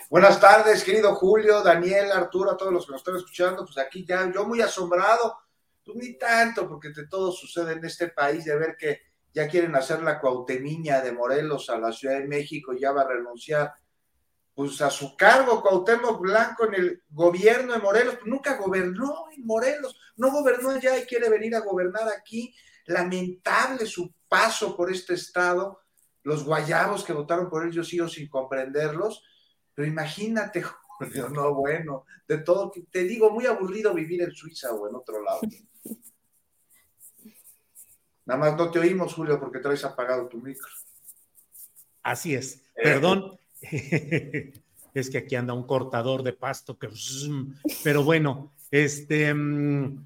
Buenas 0.09 0.39
tardes, 0.39 0.81
querido 0.85 1.13
Julio, 1.15 1.61
Daniel, 1.61 2.09
Arturo, 2.13 2.51
a 2.51 2.55
todos 2.55 2.71
los 2.71 2.85
que 2.85 2.93
nos 2.93 3.01
están 3.01 3.17
escuchando. 3.17 3.65
Pues 3.65 3.77
aquí 3.79 4.05
ya, 4.07 4.31
yo 4.33 4.45
muy 4.45 4.61
asombrado 4.61 5.42
pues 5.85 5.97
ni 5.97 6.17
tanto, 6.17 6.67
porque 6.67 6.89
de 6.89 7.07
todo 7.07 7.31
sucede 7.31 7.73
en 7.73 7.85
este 7.85 8.09
país, 8.09 8.45
de 8.45 8.55
ver 8.55 8.75
que 8.77 9.01
ya 9.33 9.47
quieren 9.47 9.75
hacer 9.75 10.01
la 10.01 10.19
Cuautemiña 10.19 11.01
de 11.01 11.11
Morelos 11.11 11.69
a 11.69 11.77
la 11.77 11.91
Ciudad 11.91 12.19
de 12.19 12.27
México, 12.27 12.73
ya 12.73 12.91
va 12.91 13.01
a 13.01 13.07
renunciar 13.07 13.73
pues 14.53 14.79
a 14.81 14.89
su 14.91 15.15
cargo 15.15 15.61
Cuauhtémoc 15.61 16.21
Blanco 16.21 16.67
en 16.67 16.75
el 16.75 17.03
gobierno 17.09 17.73
de 17.73 17.79
Morelos, 17.79 18.15
pues 18.15 18.27
nunca 18.27 18.57
gobernó 18.57 19.25
en 19.35 19.45
Morelos, 19.45 19.97
no 20.15 20.31
gobernó 20.31 20.69
allá 20.69 20.97
y 20.97 21.05
quiere 21.05 21.29
venir 21.29 21.55
a 21.55 21.61
gobernar 21.61 22.07
aquí. 22.09 22.53
Lamentable 22.85 23.85
su 23.85 24.13
paso 24.27 24.75
por 24.75 24.91
este 24.91 25.15
estado, 25.15 25.79
los 26.21 26.43
guayabos 26.43 27.03
que 27.03 27.13
votaron 27.13 27.49
por 27.49 27.65
él, 27.65 27.71
yo 27.71 27.83
sigo 27.83 28.07
sin 28.07 28.29
comprenderlos, 28.29 29.23
pero 29.73 29.87
imagínate, 29.87 30.63
no, 31.31 31.55
bueno, 31.55 32.05
de 32.27 32.37
todo, 32.39 32.71
te 32.91 33.03
digo, 33.03 33.31
muy 33.31 33.47
aburrido 33.47 33.93
vivir 33.93 34.21
en 34.21 34.33
Suiza 34.33 34.71
o 34.73 34.87
en 34.87 34.95
otro 34.95 35.21
lado. 35.23 35.41
Nada 38.25 38.39
más 38.39 38.57
no 38.57 38.71
te 38.71 38.79
oímos, 38.79 39.13
Julio, 39.13 39.39
porque 39.39 39.59
traes 39.59 39.83
apagado 39.83 40.27
tu 40.27 40.37
micro. 40.37 40.67
Así 42.01 42.35
es. 42.35 42.55
Eh. 42.75 42.83
Perdón. 42.83 43.37
es 44.93 45.09
que 45.09 45.17
aquí 45.17 45.35
anda 45.35 45.53
un 45.53 45.65
cortador 45.65 46.23
de 46.23 46.33
pasto 46.33 46.77
que. 46.77 46.89
Pero 47.83 48.03
bueno, 48.03 48.53
este. 48.71 49.33
Mm, 49.33 50.05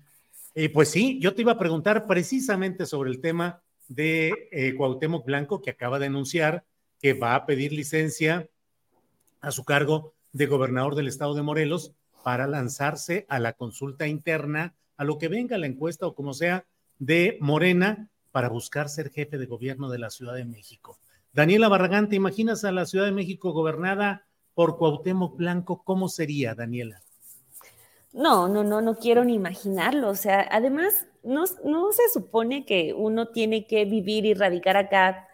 eh, 0.55 0.70
pues 0.70 0.89
sí, 0.89 1.20
yo 1.20 1.36
te 1.36 1.41
iba 1.41 1.51
a 1.51 1.59
preguntar 1.59 2.07
precisamente 2.07 2.88
sobre 2.88 3.11
el 3.11 3.22
tema 3.22 3.61
de 3.88 4.49
eh, 4.51 4.74
Cuauhtémoc 4.76 5.26
Blanco, 5.26 5.61
que 5.61 5.70
acaba 5.70 5.99
de 5.99 6.07
anunciar 6.07 6.65
que 6.99 7.13
va 7.13 7.36
a 7.36 7.45
pedir 7.45 7.72
licencia 7.72 8.49
a 9.41 9.51
su 9.51 9.63
cargo 9.63 10.13
de 10.34 10.47
gobernador 10.47 10.95
del 10.95 11.07
estado 11.07 11.36
de 11.36 11.43
Morelos 11.43 11.93
para 12.24 12.47
lanzarse 12.47 13.26
a 13.30 13.39
la 13.39 13.53
consulta 13.53 14.07
interna, 14.07 14.76
a 14.97 15.03
lo 15.03 15.18
que 15.18 15.28
venga 15.28 15.57
la 15.57 15.68
encuesta 15.68 16.07
o 16.07 16.15
como 16.15 16.34
sea, 16.34 16.65
de 17.00 17.38
Morena 17.41 18.10
para 18.32 18.49
buscar 18.49 18.90
ser 18.90 19.10
jefe 19.10 19.38
de 19.38 19.45
gobierno 19.45 19.90
de 19.90 19.99
la 19.99 20.10
Ciudad 20.10 20.36
de 20.36 20.45
México. 20.45 20.98
Daniela 21.34 21.68
Barragán, 21.68 22.10
¿te 22.10 22.15
imaginas 22.15 22.64
a 22.64 22.72
la 22.72 22.86
Ciudad 22.86 23.06
de 23.06 23.11
México 23.11 23.52
gobernada 23.52 24.26
por 24.53 24.78
Cuauhtémoc 24.78 25.38
Blanco? 25.38 25.84
¿Cómo 25.84 26.10
sería, 26.10 26.56
Daniela? 26.56 27.02
No, 28.14 28.48
no, 28.48 28.64
no, 28.64 28.82
no 28.82 28.95
quiero 28.95 29.24
ni 29.24 29.36
imaginarlo. 29.36 30.10
O 30.10 30.15
sea, 30.15 30.48
además, 30.49 31.07
no, 31.24 31.44
no 31.64 31.91
se 31.91 32.10
supone 32.11 32.65
que 32.65 32.94
uno 32.95 33.28
tiene 33.28 33.68
que 33.68 33.86
vivir 33.86 34.26
y 34.26 34.34
radicar 34.34 34.78
acá 34.78 35.27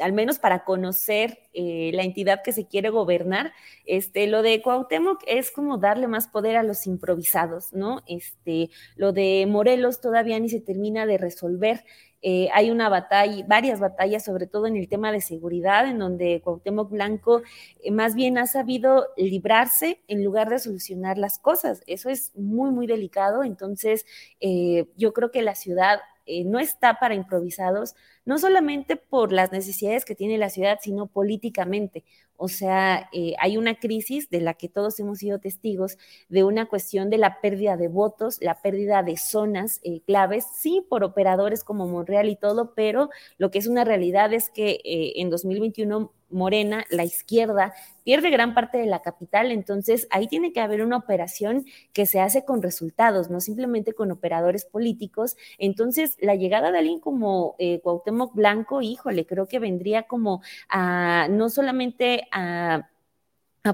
al 0.00 0.12
menos 0.12 0.38
para 0.38 0.64
conocer 0.64 1.38
eh, 1.52 1.90
la 1.94 2.02
entidad 2.02 2.42
que 2.42 2.52
se 2.52 2.66
quiere 2.66 2.90
gobernar, 2.90 3.52
este, 3.84 4.26
lo 4.26 4.42
de 4.42 4.60
Cuauhtémoc 4.62 5.22
es 5.26 5.50
como 5.50 5.78
darle 5.78 6.06
más 6.08 6.28
poder 6.28 6.56
a 6.56 6.62
los 6.62 6.86
improvisados, 6.86 7.72
¿no? 7.72 8.02
Este, 8.06 8.70
lo 8.96 9.12
de 9.12 9.46
Morelos 9.48 10.00
todavía 10.00 10.38
ni 10.38 10.48
se 10.48 10.60
termina 10.60 11.06
de 11.06 11.18
resolver. 11.18 11.84
Eh, 12.20 12.48
hay 12.52 12.70
una 12.70 12.88
batalla, 12.88 13.44
varias 13.46 13.78
batallas, 13.80 14.24
sobre 14.24 14.46
todo 14.46 14.66
en 14.66 14.76
el 14.76 14.88
tema 14.88 15.12
de 15.12 15.20
seguridad, 15.20 15.88
en 15.88 15.98
donde 15.98 16.40
Cuauhtémoc 16.42 16.90
Blanco 16.90 17.42
eh, 17.80 17.90
más 17.90 18.14
bien 18.14 18.38
ha 18.38 18.46
sabido 18.46 19.06
librarse 19.16 20.02
en 20.08 20.24
lugar 20.24 20.50
de 20.50 20.58
solucionar 20.58 21.16
las 21.16 21.38
cosas. 21.38 21.82
Eso 21.86 22.10
es 22.10 22.32
muy, 22.36 22.70
muy 22.70 22.86
delicado. 22.86 23.42
Entonces, 23.44 24.04
yo 24.96 25.12
creo 25.12 25.30
que 25.30 25.42
la 25.42 25.54
ciudad 25.54 26.00
no 26.44 26.58
está 26.58 26.98
para 26.98 27.14
improvisados 27.14 27.94
no 28.24 28.38
solamente 28.38 28.96
por 28.96 29.32
las 29.32 29.52
necesidades 29.52 30.04
que 30.04 30.14
tiene 30.14 30.38
la 30.38 30.50
ciudad, 30.50 30.78
sino 30.82 31.06
políticamente. 31.06 32.04
O 32.38 32.48
sea, 32.48 33.10
eh, 33.12 33.34
hay 33.40 33.56
una 33.56 33.74
crisis 33.74 34.30
de 34.30 34.40
la 34.40 34.54
que 34.54 34.68
todos 34.68 34.98
hemos 35.00 35.18
sido 35.18 35.40
testigos, 35.40 35.98
de 36.28 36.44
una 36.44 36.66
cuestión 36.66 37.10
de 37.10 37.18
la 37.18 37.40
pérdida 37.40 37.76
de 37.76 37.88
votos, 37.88 38.38
la 38.40 38.62
pérdida 38.62 39.02
de 39.02 39.16
zonas 39.16 39.80
eh, 39.82 40.00
claves, 40.06 40.46
sí, 40.54 40.86
por 40.88 41.02
operadores 41.02 41.64
como 41.64 41.88
Monreal 41.88 42.28
y 42.28 42.36
todo, 42.36 42.74
pero 42.74 43.10
lo 43.38 43.50
que 43.50 43.58
es 43.58 43.66
una 43.66 43.84
realidad 43.84 44.32
es 44.32 44.50
que 44.50 44.80
eh, 44.84 45.14
en 45.16 45.30
2021 45.30 46.12
Morena, 46.30 46.84
la 46.90 47.04
izquierda, 47.04 47.74
pierde 48.04 48.30
gran 48.30 48.54
parte 48.54 48.78
de 48.78 48.86
la 48.86 49.02
capital, 49.02 49.52
entonces 49.52 50.06
ahí 50.10 50.28
tiene 50.28 50.52
que 50.52 50.60
haber 50.60 50.82
una 50.82 50.96
operación 50.96 51.64
que 51.92 52.06
se 52.06 52.20
hace 52.20 52.44
con 52.44 52.62
resultados, 52.62 53.30
no 53.30 53.40
simplemente 53.40 53.92
con 53.92 54.10
operadores 54.10 54.64
políticos. 54.64 55.36
Entonces, 55.58 56.16
la 56.20 56.34
llegada 56.34 56.70
de 56.70 56.78
alguien 56.78 57.00
como 57.00 57.54
eh, 57.58 57.80
Cuauhtémoc 57.80 58.34
Blanco, 58.34 58.82
híjole, 58.82 59.26
creo 59.26 59.46
que 59.46 59.58
vendría 59.58 60.04
como 60.04 60.42
a 60.68 61.28
no 61.30 61.48
solamente 61.48 62.27
a 62.32 62.88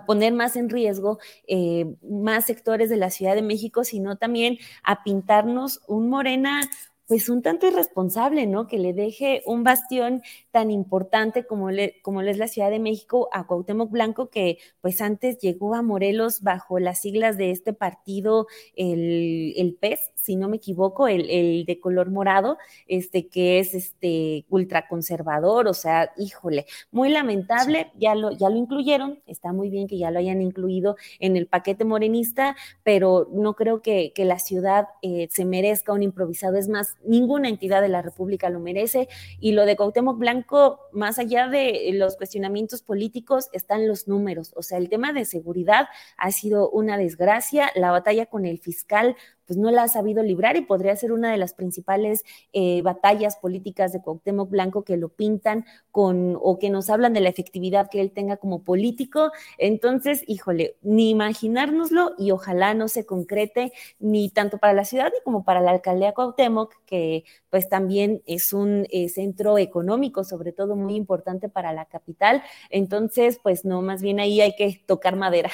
poner 0.07 0.33
más 0.33 0.57
en 0.57 0.71
riesgo 0.71 1.19
eh, 1.47 1.95
más 2.03 2.47
sectores 2.47 2.91
de 2.91 2.97
la 2.97 3.11
Ciudad 3.11 3.35
de 3.35 3.43
México, 3.43 3.85
sino 3.85 4.17
también 4.17 4.59
a 4.83 5.03
pintarnos 5.05 5.81
un 5.87 6.09
Morena 6.09 6.63
pues 7.07 7.29
un 7.29 7.43
tanto 7.43 7.67
irresponsable, 7.67 8.47
¿no? 8.47 8.67
Que 8.67 8.79
le 8.79 8.93
deje 8.93 9.43
un 9.47 9.63
bastión 9.63 10.23
tan 10.51 10.71
importante 10.71 11.47
como, 11.47 11.71
le, 11.71 12.01
como 12.03 12.23
es 12.23 12.39
la 12.39 12.49
Ciudad 12.49 12.71
de 12.71 12.79
México 12.79 13.29
a 13.33 13.47
Cuauhtémoc 13.47 13.91
Blanco, 13.91 14.31
que 14.31 14.59
pues 14.81 15.01
antes 15.01 15.39
llegó 15.39 15.75
a 15.75 15.83
Morelos 15.83 16.43
bajo 16.43 16.79
las 16.79 17.01
siglas 17.01 17.37
de 17.37 17.51
este 17.51 17.73
partido, 17.73 18.47
el, 18.75 19.53
el 19.57 19.75
PES, 19.75 20.13
si 20.15 20.37
no 20.37 20.49
me 20.49 20.57
equivoco, 20.57 21.07
el, 21.07 21.29
el, 21.29 21.65
de 21.67 21.81
color 21.81 22.11
morado, 22.11 22.57
este 22.87 23.29
que 23.29 23.59
es 23.59 23.75
este 23.75 24.47
ultraconservador, 24.49 25.69
o 25.69 25.75
sea, 25.75 26.13
híjole, 26.17 26.67
muy 26.91 27.11
lamentable, 27.11 27.93
ya, 27.99 28.15
lo, 28.15 28.31
ya 28.31 28.49
lo 28.49 28.57
incluyeron, 28.57 29.21
está 29.27 29.53
muy 29.53 29.69
bien 29.69 29.87
que 29.87 29.99
ya 29.99 30.11
lo 30.11 30.19
hayan 30.19 30.41
incluido 30.41 30.97
en 31.19 31.37
el 31.37 31.47
paquete 31.47 31.85
morenista, 31.85 32.57
pero 32.83 33.29
no 33.33 33.55
creo 33.55 33.83
que, 33.83 34.13
que 34.15 34.25
la 34.25 34.39
ciudad 34.39 34.89
eh, 35.03 35.29
se 35.31 35.45
merezca 35.45 35.93
un 35.93 36.03
improvisado, 36.03 36.57
es 36.57 36.69
más, 36.69 36.94
ninguna 37.05 37.49
entidad 37.49 37.83
de 37.83 37.89
la 37.89 38.03
República 38.03 38.51
lo 38.51 38.61
merece, 38.61 39.09
y 39.41 39.53
lo 39.53 39.67
de 39.67 39.77
Cuauhtémoc 39.77 40.19
Blanco, 40.19 40.81
más 40.93 41.19
allá 41.19 41.49
de 41.49 41.91
los 41.95 42.17
cuestionamientos 42.17 42.83
políticos, 42.83 43.49
están 43.53 43.89
los 43.89 44.09
números, 44.09 44.53
o 44.57 44.63
sea, 44.63 44.79
el 44.79 44.89
tema 44.89 45.13
de 45.13 45.25
seguridad 45.25 45.89
ha 46.17 46.31
sido 46.31 46.71
una 46.71 46.97
desgracia, 46.97 47.71
la 47.75 47.91
batalla 47.91 48.27
con 48.27 48.45
el 48.47 48.59
fiscal 48.59 49.17
pues 49.47 49.59
no 49.59 49.71
la 49.71 49.85
ha 49.85 49.89
sabido 49.89 50.23
librar 50.23 50.57
y 50.57 50.63
podría 50.63 50.97
ser 50.97 51.13
una 51.13 51.31
de 51.31 51.37
las 51.37 51.55
principales 51.55 52.25
eh, 52.53 52.83
batallas 52.83 53.37
políticas 53.37 53.93
de 53.93 54.03
Cuauhtémoc 54.03 54.51
Blanco 54.51 54.85
que 54.85 54.97
lo 54.97 55.09
pintan 55.09 55.65
con 55.91 56.37
o 56.41 56.59
que 56.59 56.71
nos 56.71 56.91
hablan 56.91 57.13
de 57.13 57.21
la 57.21 57.29
efectividad 57.29 57.89
que 57.91 58.01
él 58.01 58.13
tenga 58.13 58.37
como 58.37 58.63
político. 58.63 59.31
Entonces, 59.59 60.23
híjole, 60.27 60.77
ni 60.83 61.11
imaginárnoslo 61.11 62.13
y 62.19 62.31
ojalá 62.31 62.75
no 62.75 62.89
se 62.89 63.07
concrete 63.07 63.73
ni 63.99 64.31
tanto 64.31 64.59
para 64.59 64.73
la 64.73 64.85
ciudad 64.85 65.13
ni 65.13 65.23
como 65.23 65.45
para 65.45 65.61
la 65.61 65.71
alcaldía 65.71 66.13
Cuauhtémoc, 66.13 66.75
que 66.87 67.25
pues 67.51 67.69
también 67.69 68.23
es 68.27 68.53
un 68.53 68.87
eh, 68.91 69.09
centro 69.09 69.59
económico, 69.59 70.25
sobre 70.25 70.53
todo 70.53 70.77
muy 70.77 70.97
importante 70.97 71.49
para 71.49 71.73
la 71.73 71.85
capital. 71.87 72.43
Entonces, 72.71 73.39
pues 73.43 73.65
no, 73.65 73.83
más 73.83 74.03
bien 74.03 74.21
ahí 74.21 74.41
hay 74.41 74.57
que 74.57 74.83
tocar 74.87 75.17
madera. 75.17 75.51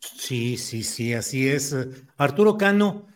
Sí, 0.00 0.56
sí, 0.56 0.82
sí, 0.82 1.12
así 1.12 1.48
es. 1.48 1.74
Arturo 2.16 2.56
Cano, 2.56 3.06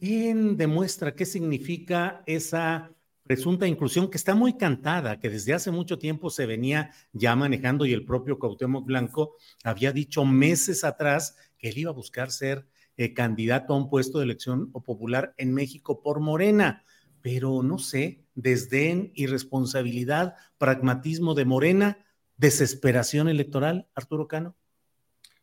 ¿Quién 0.00 0.56
demuestra 0.56 1.14
qué 1.14 1.26
significa 1.26 2.22
esa 2.24 2.90
presunta 3.22 3.66
inclusión 3.66 4.10
que 4.10 4.16
está 4.16 4.34
muy 4.34 4.56
cantada, 4.56 5.20
que 5.20 5.28
desde 5.28 5.52
hace 5.52 5.70
mucho 5.70 5.98
tiempo 5.98 6.30
se 6.30 6.46
venía 6.46 6.90
ya 7.12 7.36
manejando 7.36 7.84
y 7.84 7.92
el 7.92 8.06
propio 8.06 8.38
Cuauhtémoc 8.38 8.86
Blanco 8.86 9.36
había 9.62 9.92
dicho 9.92 10.24
meses 10.24 10.84
atrás 10.84 11.36
que 11.58 11.68
él 11.68 11.76
iba 11.76 11.90
a 11.90 11.94
buscar 11.94 12.30
ser 12.30 12.66
eh, 12.96 13.12
candidato 13.12 13.74
a 13.74 13.76
un 13.76 13.90
puesto 13.90 14.16
de 14.16 14.24
elección 14.24 14.72
popular 14.72 15.34
en 15.36 15.52
México 15.52 16.00
por 16.02 16.20
Morena, 16.20 16.82
pero 17.20 17.62
no 17.62 17.78
sé, 17.78 18.24
desdén, 18.34 19.12
irresponsabilidad, 19.14 20.34
pragmatismo 20.56 21.34
de 21.34 21.44
Morena, 21.44 22.06
desesperación 22.38 23.28
electoral, 23.28 23.86
Arturo 23.94 24.28
Cano. 24.28 24.56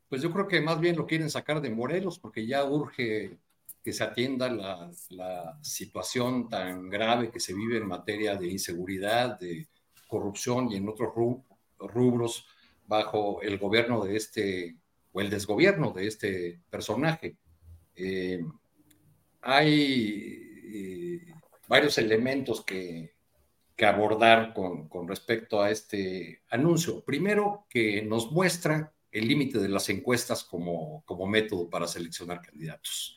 Pues 0.10 0.24
yo 0.24 0.32
creo 0.34 0.48
que 0.48 0.62
más 0.62 0.80
bien 0.80 0.96
lo 0.96 1.06
quieren 1.06 1.30
sacar 1.30 1.62
de 1.62 1.70
Morelos 1.70 2.18
porque 2.18 2.48
ya 2.48 2.66
urge 2.66 3.38
que 3.88 3.94
se 3.94 4.04
atienda 4.04 4.50
la, 4.50 5.58
situación 5.62 6.50
tan 6.50 6.90
grave 6.90 7.32
que 7.32 7.40
se 7.40 7.54
vive 7.54 7.78
en 7.78 7.88
materia 7.88 8.36
de 8.36 8.48
inseguridad, 8.48 9.40
de 9.40 9.70
corrupción 10.10 10.70
y 10.70 10.76
en 10.76 10.90
otros 10.90 11.14
rubros 11.80 12.46
bajo 12.86 13.42
el 13.42 13.58
gobierno 13.58 14.04
de 14.04 14.18
este, 14.18 14.76
o 15.14 15.22
el 15.22 15.30
desgobierno 15.30 15.94
de 15.94 16.06
este 16.06 16.60
personaje. 16.70 17.38
Eh, 17.96 18.44
hay 19.42 20.36
eh, 20.66 21.34
varios 21.70 21.98
elementos 21.98 22.66
que, 22.66 23.14
abordar 23.80 24.54
con, 24.54 24.90
con, 24.90 25.08
respecto 25.08 25.62
a 25.62 25.72
este 25.72 26.42
anuncio. 26.50 27.06
Primero, 27.06 27.66
que 27.70 28.02
nos 28.02 28.34
muestra 28.34 28.94
el 29.12 29.30
límite 29.30 29.60
de 29.60 29.70
las 29.70 29.88
encuestas 29.88 30.44
como, 30.44 31.06
como 31.06 31.26
método 31.26 31.70
para 31.70 31.88
seleccionar 31.88 32.42
candidatos. 32.42 33.17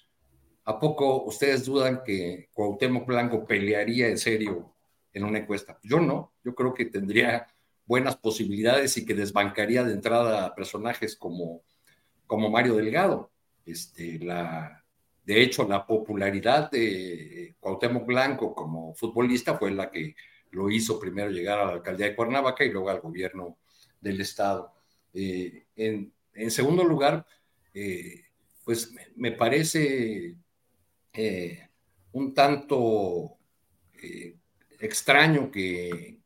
¿A 0.64 0.78
poco 0.78 1.24
ustedes 1.24 1.64
dudan 1.64 2.02
que 2.04 2.48
Cuauhtémoc 2.52 3.06
Blanco 3.06 3.44
pelearía 3.46 4.08
en 4.08 4.18
serio 4.18 4.74
en 5.12 5.24
una 5.24 5.38
encuesta? 5.38 5.78
Yo 5.82 6.00
no, 6.00 6.32
yo 6.44 6.54
creo 6.54 6.74
que 6.74 6.86
tendría 6.86 7.46
buenas 7.86 8.16
posibilidades 8.16 8.96
y 8.96 9.04
que 9.04 9.14
desbancaría 9.14 9.82
de 9.82 9.94
entrada 9.94 10.46
a 10.46 10.54
personajes 10.54 11.16
como, 11.16 11.62
como 12.26 12.50
Mario 12.50 12.76
Delgado. 12.76 13.30
Este, 13.66 14.18
la, 14.18 14.84
de 15.24 15.42
hecho, 15.42 15.66
la 15.68 15.86
popularidad 15.86 16.70
de 16.70 17.56
Cuauhtémoc 17.58 18.06
Blanco 18.06 18.54
como 18.54 18.94
futbolista 18.94 19.58
fue 19.58 19.70
la 19.70 19.90
que 19.90 20.14
lo 20.50 20.70
hizo 20.70 20.98
primero 20.98 21.30
llegar 21.30 21.58
a 21.58 21.66
la 21.66 21.72
alcaldía 21.72 22.06
de 22.06 22.16
Cuernavaca 22.16 22.64
y 22.64 22.70
luego 22.70 22.90
al 22.90 23.00
gobierno 23.00 23.58
del 24.00 24.20
estado. 24.20 24.72
Eh, 25.12 25.66
en, 25.76 26.12
segundo 26.50 26.84
lugar, 26.84 27.26
eh, 27.74 28.24
pues 28.64 28.92
me 29.16 29.32
parece 29.32 30.36
eh, 31.12 31.68
un 32.12 32.34
tanto 32.34 33.36
eh, 34.02 34.36
extraño 34.78 35.50
que, 35.50 36.20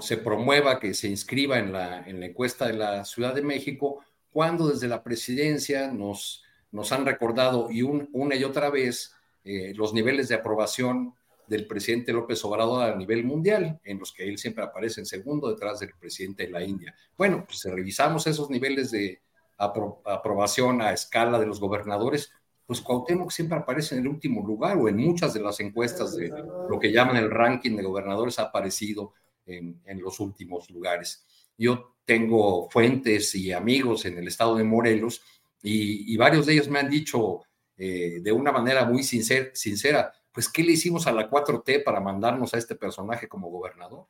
se 0.00 0.16
promueva, 0.18 0.80
que 0.80 0.94
se 0.94 1.08
inscriba 1.08 1.58
en 1.58 1.72
la, 1.72 2.02
en 2.06 2.20
la, 2.20 2.26
encuesta 2.26 2.66
de 2.66 2.74
la 2.74 3.04
Ciudad 3.04 3.34
de 3.34 3.42
México, 3.42 4.04
cuando 4.30 4.68
desde 4.68 4.88
la 4.88 5.02
presidencia 5.02 5.92
nos, 5.92 6.42
han 6.90 7.06
recordado 7.06 7.70
y 7.70 7.82
una 7.82 8.34
y 8.34 8.42
otra 8.42 8.68
vez 8.68 9.14
eh, 9.44 9.72
los 9.76 9.94
niveles 9.94 10.28
de 10.28 10.34
aprobación 10.34 11.14
del 11.46 11.66
presidente 11.66 12.12
López 12.12 12.44
Obrador 12.44 12.82
a 12.90 12.96
nivel 12.96 13.24
mundial, 13.24 13.78
en 13.84 13.98
los 13.98 14.12
que 14.12 14.24
él 14.24 14.38
siempre 14.38 14.64
aparece 14.64 15.00
en 15.00 15.06
segundo 15.06 15.50
detrás 15.50 15.78
del 15.80 15.92
presidente 16.00 16.44
de 16.44 16.50
la 16.50 16.64
India. 16.64 16.94
Bueno, 17.16 17.44
pues 17.46 17.64
revisamos 17.64 18.26
esos 18.26 18.50
niveles 18.50 18.90
de 18.90 19.20
aprobación 19.56 20.82
a 20.82 20.92
escala 20.92 21.38
de 21.38 21.46
los 21.46 21.60
gobernadores, 21.60 22.32
pues 22.66 22.80
Cuauhtémoc 22.80 23.30
siempre 23.30 23.58
aparece 23.58 23.94
en 23.94 24.02
el 24.02 24.08
último 24.08 24.46
lugar 24.46 24.76
o 24.78 24.88
en 24.88 24.96
muchas 24.96 25.34
de 25.34 25.40
las 25.40 25.60
encuestas 25.60 26.16
de 26.16 26.28
lo 26.68 26.78
que 26.78 26.92
llaman 26.92 27.16
el 27.16 27.30
ranking 27.30 27.76
de 27.76 27.82
gobernadores 27.82 28.38
ha 28.38 28.44
aparecido 28.44 29.12
en, 29.46 30.00
los 30.00 30.20
últimos 30.20 30.70
lugares. 30.70 31.26
Yo 31.58 31.96
tengo 32.04 32.68
fuentes 32.70 33.34
y 33.34 33.52
amigos 33.52 34.04
en 34.06 34.18
el 34.18 34.28
estado 34.28 34.56
de 34.56 34.64
Morelos 34.64 35.22
y, 35.62 36.16
varios 36.16 36.46
de 36.46 36.54
ellos 36.54 36.68
me 36.68 36.78
han 36.78 36.90
dicho 36.90 37.40
eh, 37.76 38.20
de 38.20 38.32
una 38.32 38.52
manera 38.52 38.84
muy 38.84 39.02
sincera, 39.02 40.12
pues, 40.32 40.48
¿qué 40.48 40.62
le 40.62 40.72
hicimos 40.72 41.06
a 41.06 41.12
la 41.12 41.30
4T 41.30 41.84
para 41.84 42.00
mandarnos 42.00 42.52
a 42.54 42.58
este 42.58 42.74
personaje 42.74 43.28
como 43.28 43.50
gobernador? 43.50 44.06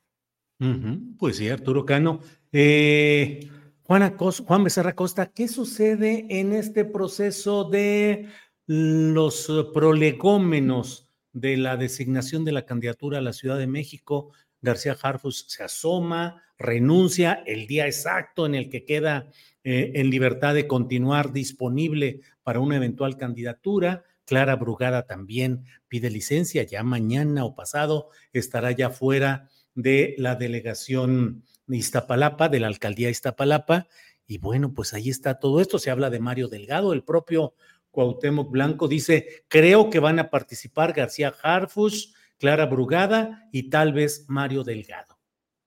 Pues 1.19 1.37
sí, 1.37 1.49
Arturo 1.49 1.85
Cano. 1.85 2.21
Eh, 2.51 3.49
Juan, 3.83 4.17
Juan 4.17 4.65
Becerra 4.65 4.95
Costa, 4.95 5.31
¿qué 5.31 5.47
sucede 5.49 6.27
en 6.31 6.53
este 6.53 6.85
proceso 6.87 7.65
de 7.65 8.29
los 8.67 9.49
eh, 9.49 9.65
prolegómenos 9.73 11.09
de 11.33 11.57
la 11.57 11.77
designación 11.77 12.45
de 12.45 12.53
la 12.53 12.65
candidatura 12.65 13.19
a 13.19 13.23
la 13.23 13.33
Ciudad 13.33 13.59
de 13.59 13.67
México, 13.67 14.33
García 14.61 14.97
Harfus 15.01 15.47
se 15.49 15.63
asoma, 15.63 16.43
renuncia 16.59 17.43
el 17.47 17.67
día 17.67 17.87
exacto 17.87 18.47
en 18.47 18.55
el 18.55 18.71
que 18.71 18.85
queda 18.85 19.31
eh, 19.65 19.93
en 19.97 20.11
libertad 20.11 20.55
de 20.55 20.67
continuar 20.67 21.33
disponible 21.33 22.21
para 22.43 22.61
una 22.61 22.77
eventual 22.77 23.17
candidatura. 23.17 24.05
Clara 24.25 24.57
Brugada 24.57 25.07
también 25.07 25.65
pide 25.89 26.09
licencia, 26.09 26.63
ya 26.63 26.83
mañana 26.83 27.45
o 27.45 27.55
pasado 27.55 28.09
estará 28.33 28.73
ya 28.73 28.91
fuera 28.91 29.51
de 29.75 30.15
la 30.19 30.37
delegación 30.37 31.45
de 31.67 31.77
Iztapalapa, 31.77 32.49
de 32.49 32.61
la 32.61 32.69
alcaldía 32.69 33.11
Iztapalapa. 33.11 33.89
Y 34.27 34.39
bueno, 34.39 34.73
pues 34.73 34.95
ahí 34.95 35.11
está 35.11 35.39
todo 35.39 35.61
esto. 35.61 35.79
Se 35.79 35.91
habla 35.91 36.09
de 36.09 36.21
Mario 36.21 36.49
Delgado, 36.49 36.95
el 36.95 37.05
propio 37.05 37.55
Cuauhtémoc 37.95 38.51
Blanco 38.51 38.89
dice, 38.89 39.45
creo 39.49 39.89
que 39.89 40.01
van 40.01 40.19
a 40.19 40.29
participar 40.29 40.93
García 40.93 41.33
Harfus, 41.43 42.15
Clara 42.39 42.67
Brugada 42.67 43.49
y 43.53 43.71
tal 43.71 43.93
vez 43.93 44.27
Mario 44.29 44.65
Delgado. 44.65 45.19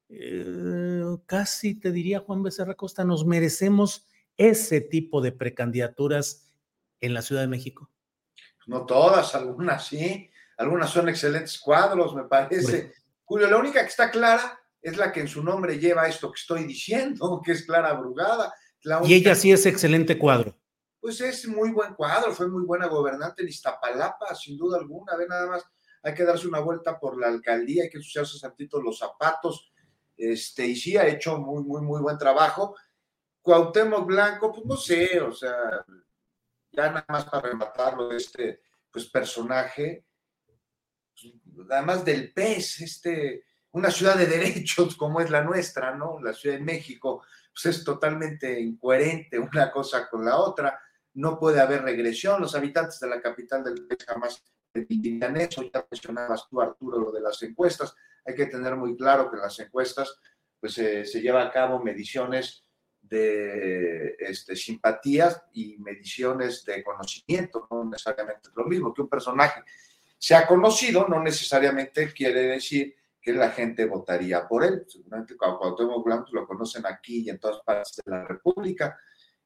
Eh, 0.09 1.03
casi 1.25 1.75
te 1.75 1.91
diría 1.91 2.19
Juan 2.19 2.43
Becerra 2.43 2.75
Costa, 2.75 3.03
nos 3.03 3.25
merecemos 3.25 4.07
ese 4.37 4.81
tipo 4.81 5.21
de 5.21 5.31
precandidaturas 5.31 6.51
en 7.01 7.13
la 7.13 7.21
Ciudad 7.21 7.41
de 7.41 7.47
México. 7.47 7.89
No 8.67 8.85
todas, 8.85 9.33
algunas 9.33 9.87
sí, 9.87 10.29
algunas 10.57 10.89
son 10.89 11.09
excelentes 11.09 11.57
cuadros, 11.57 12.13
me 12.13 12.25
parece. 12.25 12.91
Julio, 13.23 13.49
la 13.49 13.57
única 13.57 13.81
que 13.81 13.87
está 13.87 14.11
clara 14.11 14.59
es 14.81 14.97
la 14.97 15.11
que 15.11 15.21
en 15.21 15.27
su 15.27 15.43
nombre 15.43 15.79
lleva 15.79 16.07
esto 16.07 16.31
que 16.31 16.39
estoy 16.39 16.65
diciendo, 16.65 17.41
que 17.45 17.53
es 17.53 17.65
Clara 17.65 17.93
Brugada. 17.93 18.53
y 19.05 19.13
ella 19.13 19.35
sí 19.35 19.51
es 19.51 19.65
excelente 19.65 20.17
cuadro. 20.17 20.57
Pues 21.07 21.21
es 21.21 21.47
muy 21.47 21.71
buen 21.71 21.93
cuadro, 21.93 22.33
fue 22.33 22.49
muy 22.49 22.65
buena 22.65 22.87
gobernante 22.87 23.41
en 23.41 23.47
Iztapalapa, 23.47 24.35
sin 24.35 24.57
duda 24.57 24.77
alguna. 24.77 25.15
Ve 25.15 25.25
nada 25.25 25.47
más, 25.47 25.63
hay 26.03 26.13
que 26.13 26.25
darse 26.25 26.49
una 26.49 26.59
vuelta 26.59 26.99
por 26.99 27.17
la 27.17 27.27
alcaldía, 27.27 27.83
hay 27.83 27.89
que 27.89 27.99
ensuciarse 27.99 28.37
tantito 28.41 28.81
los 28.81 28.99
zapatos. 28.99 29.71
Este, 30.17 30.65
y 30.65 30.75
sí 30.75 30.97
ha 30.97 31.07
hecho 31.07 31.37
muy, 31.37 31.63
muy, 31.63 31.81
muy 31.81 32.01
buen 32.01 32.17
trabajo. 32.17 32.75
Cuauhtémoc 33.41 34.05
Blanco, 34.05 34.51
pues 34.51 34.65
no 34.65 34.75
sé, 34.75 35.21
o 35.21 35.31
sea, 35.31 35.55
ya 36.73 36.89
nada 36.89 37.05
más 37.07 37.23
para 37.23 37.51
rematarlo 37.51 38.11
este 38.11 38.59
pues, 38.91 39.05
personaje, 39.05 40.03
además 41.69 42.03
del 42.03 42.33
pez, 42.33 42.81
este, 42.81 43.45
una 43.71 43.91
ciudad 43.91 44.17
de 44.17 44.25
derechos 44.25 44.93
como 44.97 45.21
es 45.21 45.29
la 45.29 45.41
nuestra, 45.41 45.95
¿no? 45.95 46.19
La 46.19 46.33
Ciudad 46.33 46.57
de 46.57 46.65
México, 46.65 47.23
pues 47.53 47.77
es 47.77 47.85
totalmente 47.85 48.59
incoherente 48.59 49.39
una 49.39 49.71
cosa 49.71 50.09
con 50.09 50.25
la 50.25 50.35
otra, 50.35 50.77
no 51.17 51.39
puede 51.39 51.59
haber 51.59 51.81
regresión, 51.81 52.41
los 52.41 52.55
habitantes 52.55 52.99
de 52.99 53.07
la 53.07 53.21
capital 53.21 53.63
del 53.63 53.87
país 53.87 54.05
jamás 54.05 54.43
dirían 54.73 55.35
eso, 55.37 55.63
ya 55.63 55.85
mencionabas 55.89 56.47
tú 56.47 56.61
Arturo 56.61 56.99
lo 56.99 57.11
de 57.11 57.21
las 57.21 57.41
encuestas, 57.41 57.95
hay 58.23 58.35
que 58.35 58.45
tener 58.45 58.75
muy 58.75 58.95
claro 58.95 59.29
que 59.29 59.37
en 59.37 59.41
las 59.41 59.59
encuestas 59.59 60.19
pues 60.59 60.73
se 60.73 61.21
lleva 61.21 61.43
a 61.43 61.51
cabo 61.51 61.83
mediciones 61.83 62.63
de 63.01 64.15
este, 64.19 64.55
simpatías 64.55 65.41
y 65.53 65.77
mediciones 65.77 66.63
de 66.65 66.83
conocimiento, 66.83 67.67
no 67.71 67.85
necesariamente 67.85 68.49
es 68.49 68.55
lo 68.55 68.65
mismo 68.65 68.93
que 68.93 69.01
un 69.01 69.09
personaje 69.09 69.63
sea 70.17 70.45
conocido, 70.45 71.07
no 71.07 71.21
necesariamente 71.21 72.11
quiere 72.13 72.41
decir 72.43 72.95
que 73.21 73.33
la 73.33 73.51
gente 73.51 73.85
votaría 73.85 74.47
por 74.47 74.63
él. 74.63 74.85
Seguramente 74.87 75.35
Cuauhtémoc 75.35 76.05
Blanco 76.05 76.29
lo 76.31 76.47
conocen 76.47 76.85
aquí 76.85 77.23
y 77.25 77.29
en 77.29 77.39
todas 77.39 77.61
partes 77.63 78.01
de 78.03 78.11
la 78.11 78.25
República, 78.25 78.97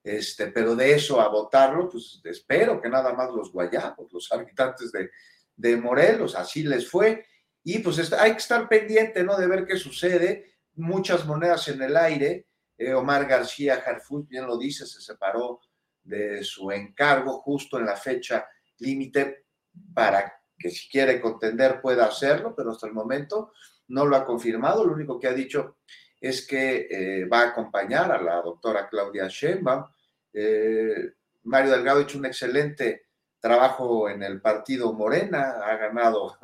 este, 0.03 0.48
pero 0.48 0.76
de 0.76 0.94
eso 0.94 1.22
a 1.22 1.28
votarlo, 1.28 1.90
pues 1.90 2.22
espero 2.23 2.82
que 2.82 2.90
nada 2.90 3.14
más 3.14 3.30
los 3.32 3.52
guayabos, 3.52 4.11
los 4.11 4.32
habitantes 4.32 4.91
de, 4.91 5.11
de 5.56 5.78
Morelos, 5.78 6.36
así 6.36 6.64
les 6.64 6.90
fue. 6.90 7.26
Y 7.64 7.80
pues 7.80 8.11
hay 8.14 8.32
que 8.32 8.38
estar 8.38 8.68
pendiente, 8.68 9.23
¿no? 9.23 9.38
De 9.38 9.48
ver 9.48 9.65
qué 9.65 9.78
sucede. 9.78 10.56
Muchas 10.73 11.26
monedas 11.26 11.68
en 11.68 11.82
el 11.82 11.95
aire 11.95 12.48
eh, 12.82 12.95
Omar 12.95 13.28
García 13.28 13.76
Harfuch, 13.86 14.28
bien 14.28 14.48
lo 14.48 14.57
dice, 14.57 14.88
se 14.88 15.02
separó 15.02 15.61
de 16.02 16.44
su 16.44 16.72
encargo 16.72 17.40
justo 17.41 17.78
en 17.78 17.86
la 17.86 17.95
fecha 17.95 18.48
límite 18.80 19.45
para 19.94 20.34
que 20.57 20.72
si 20.72 20.90
quiere 20.90 21.22
contender 21.22 21.80
pueda 21.80 22.06
hacerlo, 22.06 22.56
pero 22.56 22.72
hasta 22.72 22.88
el 22.88 22.94
momento 22.94 23.52
no 23.90 24.07
lo 24.07 24.15
ha 24.15 24.26
confirmado. 24.26 24.84
Lo 24.84 24.94
único 24.94 25.19
que 25.19 25.28
ha 25.28 25.34
dicho 25.34 25.78
es 26.22 26.45
que 26.45 26.88
eh, 26.89 27.26
va 27.26 27.41
a 27.41 27.48
acompañar 27.48 28.11
a 28.11 28.22
la 28.22 28.41
doctora 28.41 28.88
Claudia 28.88 29.27
Sheinbaum. 29.27 29.85
Eh, 30.31 31.14
Mario 31.43 31.72
Delgado 31.72 31.99
ha 31.99 32.03
hecho 32.03 32.19
un 32.19 32.27
excelente 32.27 33.07
trabajo 33.39 34.07
en 34.07 34.22
el 34.22 34.39
partido 34.39 34.93
Morena, 34.93 35.56
ha 35.65 35.76
ganado 35.77 36.38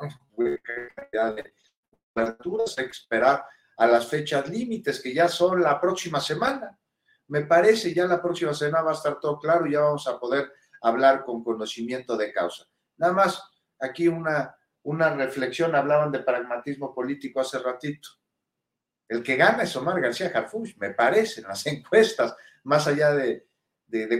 cantidad 0.96 1.36
de 1.36 1.54
aperturas, 2.12 2.76
hay 2.78 2.86
que 2.86 2.90
esperar 2.90 3.44
a 3.76 3.86
las 3.86 4.08
fechas 4.08 4.48
límites, 4.48 5.00
que 5.00 5.14
ya 5.14 5.28
son 5.28 5.62
la 5.62 5.80
próxima 5.80 6.20
semana. 6.20 6.76
Me 7.28 7.42
parece 7.42 7.94
ya 7.94 8.06
la 8.06 8.20
próxima 8.20 8.52
semana 8.52 8.82
va 8.82 8.90
a 8.90 8.94
estar 8.94 9.20
todo 9.20 9.38
claro 9.38 9.66
y 9.66 9.72
ya 9.72 9.80
vamos 9.80 10.08
a 10.08 10.18
poder 10.18 10.50
hablar 10.82 11.24
con 11.24 11.44
conocimiento 11.44 12.16
de 12.16 12.32
causa. 12.32 12.64
Nada 12.96 13.12
más, 13.12 13.40
aquí 13.78 14.08
una, 14.08 14.56
una 14.82 15.14
reflexión, 15.14 15.76
hablaban 15.76 16.10
de 16.10 16.18
pragmatismo 16.18 16.92
político 16.92 17.38
hace 17.40 17.60
ratito. 17.60 18.08
El 19.08 19.22
que 19.22 19.36
gana 19.36 19.62
es 19.62 19.74
Omar 19.74 20.00
García 20.00 20.30
Harfuch, 20.34 20.76
me 20.76 20.90
parece, 20.90 21.40
en 21.40 21.48
las 21.48 21.66
encuestas, 21.66 22.36
más 22.64 22.86
allá 22.86 23.12
de, 23.14 23.46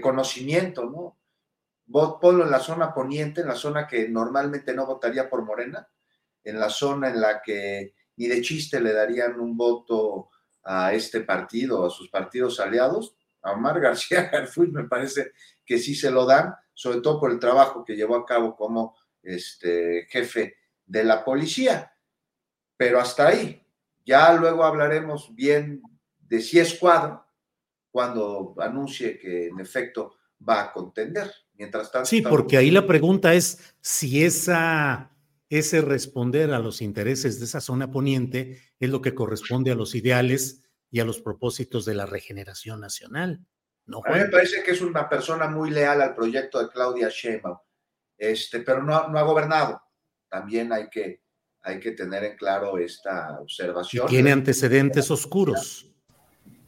conocimiento, 0.00 0.84
¿no? 0.86 1.18
Vot 1.86 2.20
Polo 2.20 2.44
en 2.44 2.50
la 2.50 2.60
zona 2.60 2.92
poniente, 2.92 3.42
en 3.42 3.48
la 3.48 3.54
zona 3.54 3.86
que 3.86 4.08
normalmente 4.08 4.74
no 4.74 4.86
votaría 4.86 5.28
por 5.28 5.44
Morena, 5.44 5.88
en 6.44 6.58
la 6.58 6.70
zona 6.70 7.08
en 7.08 7.20
la 7.20 7.42
que 7.42 7.94
ni 8.16 8.26
de 8.26 8.42
chiste 8.42 8.80
le 8.80 8.92
darían 8.92 9.38
un 9.40 9.56
voto 9.56 10.30
a 10.64 10.92
este 10.92 11.20
partido, 11.20 11.86
a 11.86 11.90
sus 11.90 12.10
partidos 12.10 12.60
aliados. 12.60 13.16
A 13.42 13.52
Omar 13.52 13.80
García 13.80 14.28
Garfuch 14.30 14.70
me 14.70 14.84
parece 14.84 15.32
que 15.64 15.78
sí 15.78 15.94
se 15.94 16.10
lo 16.10 16.26
dan, 16.26 16.54
sobre 16.74 17.00
todo 17.00 17.20
por 17.20 17.30
el 17.30 17.38
trabajo 17.38 17.84
que 17.84 17.96
llevó 17.96 18.16
a 18.16 18.26
cabo 18.26 18.56
como 18.56 18.96
este, 19.22 20.06
jefe 20.10 20.56
de 20.84 21.04
la 21.04 21.24
policía. 21.24 21.92
Pero 22.76 23.00
hasta 23.00 23.28
ahí. 23.28 23.67
Ya 24.08 24.32
luego 24.32 24.64
hablaremos 24.64 25.34
bien 25.34 25.82
de 26.18 26.40
si 26.40 26.58
es 26.58 26.72
cuadro 26.78 27.26
cuando 27.90 28.54
anuncie 28.58 29.18
que 29.18 29.48
en 29.48 29.60
efecto 29.60 30.14
va 30.48 30.62
a 30.62 30.72
contender. 30.72 31.30
Mientras 31.52 31.92
tanto. 31.92 32.08
Sí, 32.08 32.22
porque 32.22 32.56
ahí 32.56 32.70
la 32.70 32.86
pregunta 32.86 33.34
es 33.34 33.74
si 33.82 34.24
esa 34.24 35.12
ese 35.50 35.82
responder 35.82 36.54
a 36.54 36.58
los 36.58 36.80
intereses 36.80 37.38
de 37.38 37.44
esa 37.44 37.60
zona 37.60 37.90
poniente 37.90 38.58
es 38.80 38.88
lo 38.88 39.02
que 39.02 39.14
corresponde 39.14 39.72
a 39.72 39.74
los 39.74 39.94
ideales 39.94 40.62
y 40.90 41.00
a 41.00 41.04
los 41.04 41.20
propósitos 41.20 41.84
de 41.84 41.94
la 41.94 42.06
regeneración 42.06 42.80
nacional. 42.80 43.44
¿no, 43.84 44.00
a 44.06 44.10
mí 44.10 44.20
me 44.20 44.28
parece 44.28 44.62
que 44.62 44.70
es 44.70 44.80
una 44.80 45.06
persona 45.06 45.48
muy 45.48 45.70
leal 45.70 46.00
al 46.00 46.14
proyecto 46.14 46.60
de 46.60 46.70
Claudia 46.70 47.10
Sheinbaum, 47.10 47.58
este, 48.16 48.60
pero 48.60 48.82
no, 48.82 49.08
no 49.08 49.18
ha 49.18 49.22
gobernado. 49.22 49.82
También 50.28 50.72
hay 50.72 50.88
que, 50.88 51.22
hay 51.68 51.80
que 51.80 51.92
tener 51.92 52.24
en 52.24 52.36
claro 52.36 52.78
esta 52.78 53.38
observación. 53.40 54.06
tiene 54.08 54.32
antecedentes 54.32 55.10
oscuros. 55.10 55.86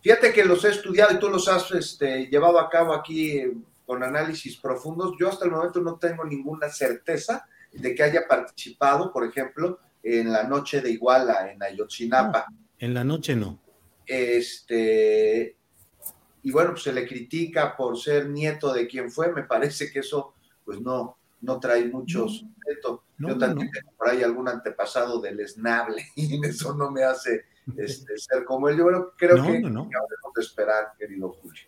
Fíjate 0.02 0.32
que 0.32 0.44
los 0.44 0.64
he 0.64 0.70
estudiado 0.70 1.14
y 1.14 1.18
tú 1.18 1.28
los 1.28 1.48
has 1.48 1.70
este, 1.72 2.26
llevado 2.26 2.58
a 2.58 2.68
cabo 2.70 2.94
aquí 2.94 3.42
con 3.84 4.02
análisis 4.02 4.56
profundos. 4.56 5.14
Yo 5.18 5.28
hasta 5.28 5.44
el 5.44 5.50
momento 5.50 5.80
no 5.80 5.98
tengo 5.98 6.24
ninguna 6.24 6.68
certeza 6.68 7.46
de 7.72 7.94
que 7.94 8.02
haya 8.02 8.26
participado, 8.28 9.12
por 9.12 9.24
ejemplo, 9.26 9.78
en 10.02 10.32
la 10.32 10.44
noche 10.44 10.80
de 10.80 10.90
Iguala, 10.90 11.50
en 11.52 11.62
Ayotzinapa. 11.62 12.46
en 12.78 12.94
la 12.94 13.04
noche 13.04 13.36
no. 13.36 13.58
Este, 14.06 15.56
y 16.42 16.50
bueno, 16.50 16.70
pues 16.70 16.82
se 16.82 16.92
le 16.92 17.06
critica 17.06 17.76
por 17.76 17.98
ser 17.98 18.28
nieto 18.28 18.72
de 18.72 18.86
quien 18.86 19.10
fue, 19.10 19.32
me 19.32 19.44
parece 19.44 19.90
que 19.90 20.00
eso 20.00 20.34
pues 20.64 20.80
no, 20.80 21.18
no 21.40 21.58
trae 21.58 21.86
mucho 21.86 22.28
sustento. 22.28 23.04
Yo 23.18 23.36
también 23.36 23.70
tengo 23.70 23.92
por 23.96 24.08
ahí 24.08 24.22
algún 24.22 24.48
antepasado 24.48 25.20
del 25.20 25.40
esnable 25.40 26.06
y 26.16 26.44
eso 26.46 26.74
no 26.74 26.90
me 26.90 27.04
hace 27.04 27.44
este, 27.76 28.18
ser 28.18 28.44
como 28.44 28.68
él. 28.68 28.78
Yo 28.78 29.12
creo 29.16 29.42
que 29.44 29.60
no, 29.60 29.70
no. 29.70 29.88
de 30.34 30.42
esperar, 30.42 30.92
querido 30.98 31.30
Julio. 31.30 31.62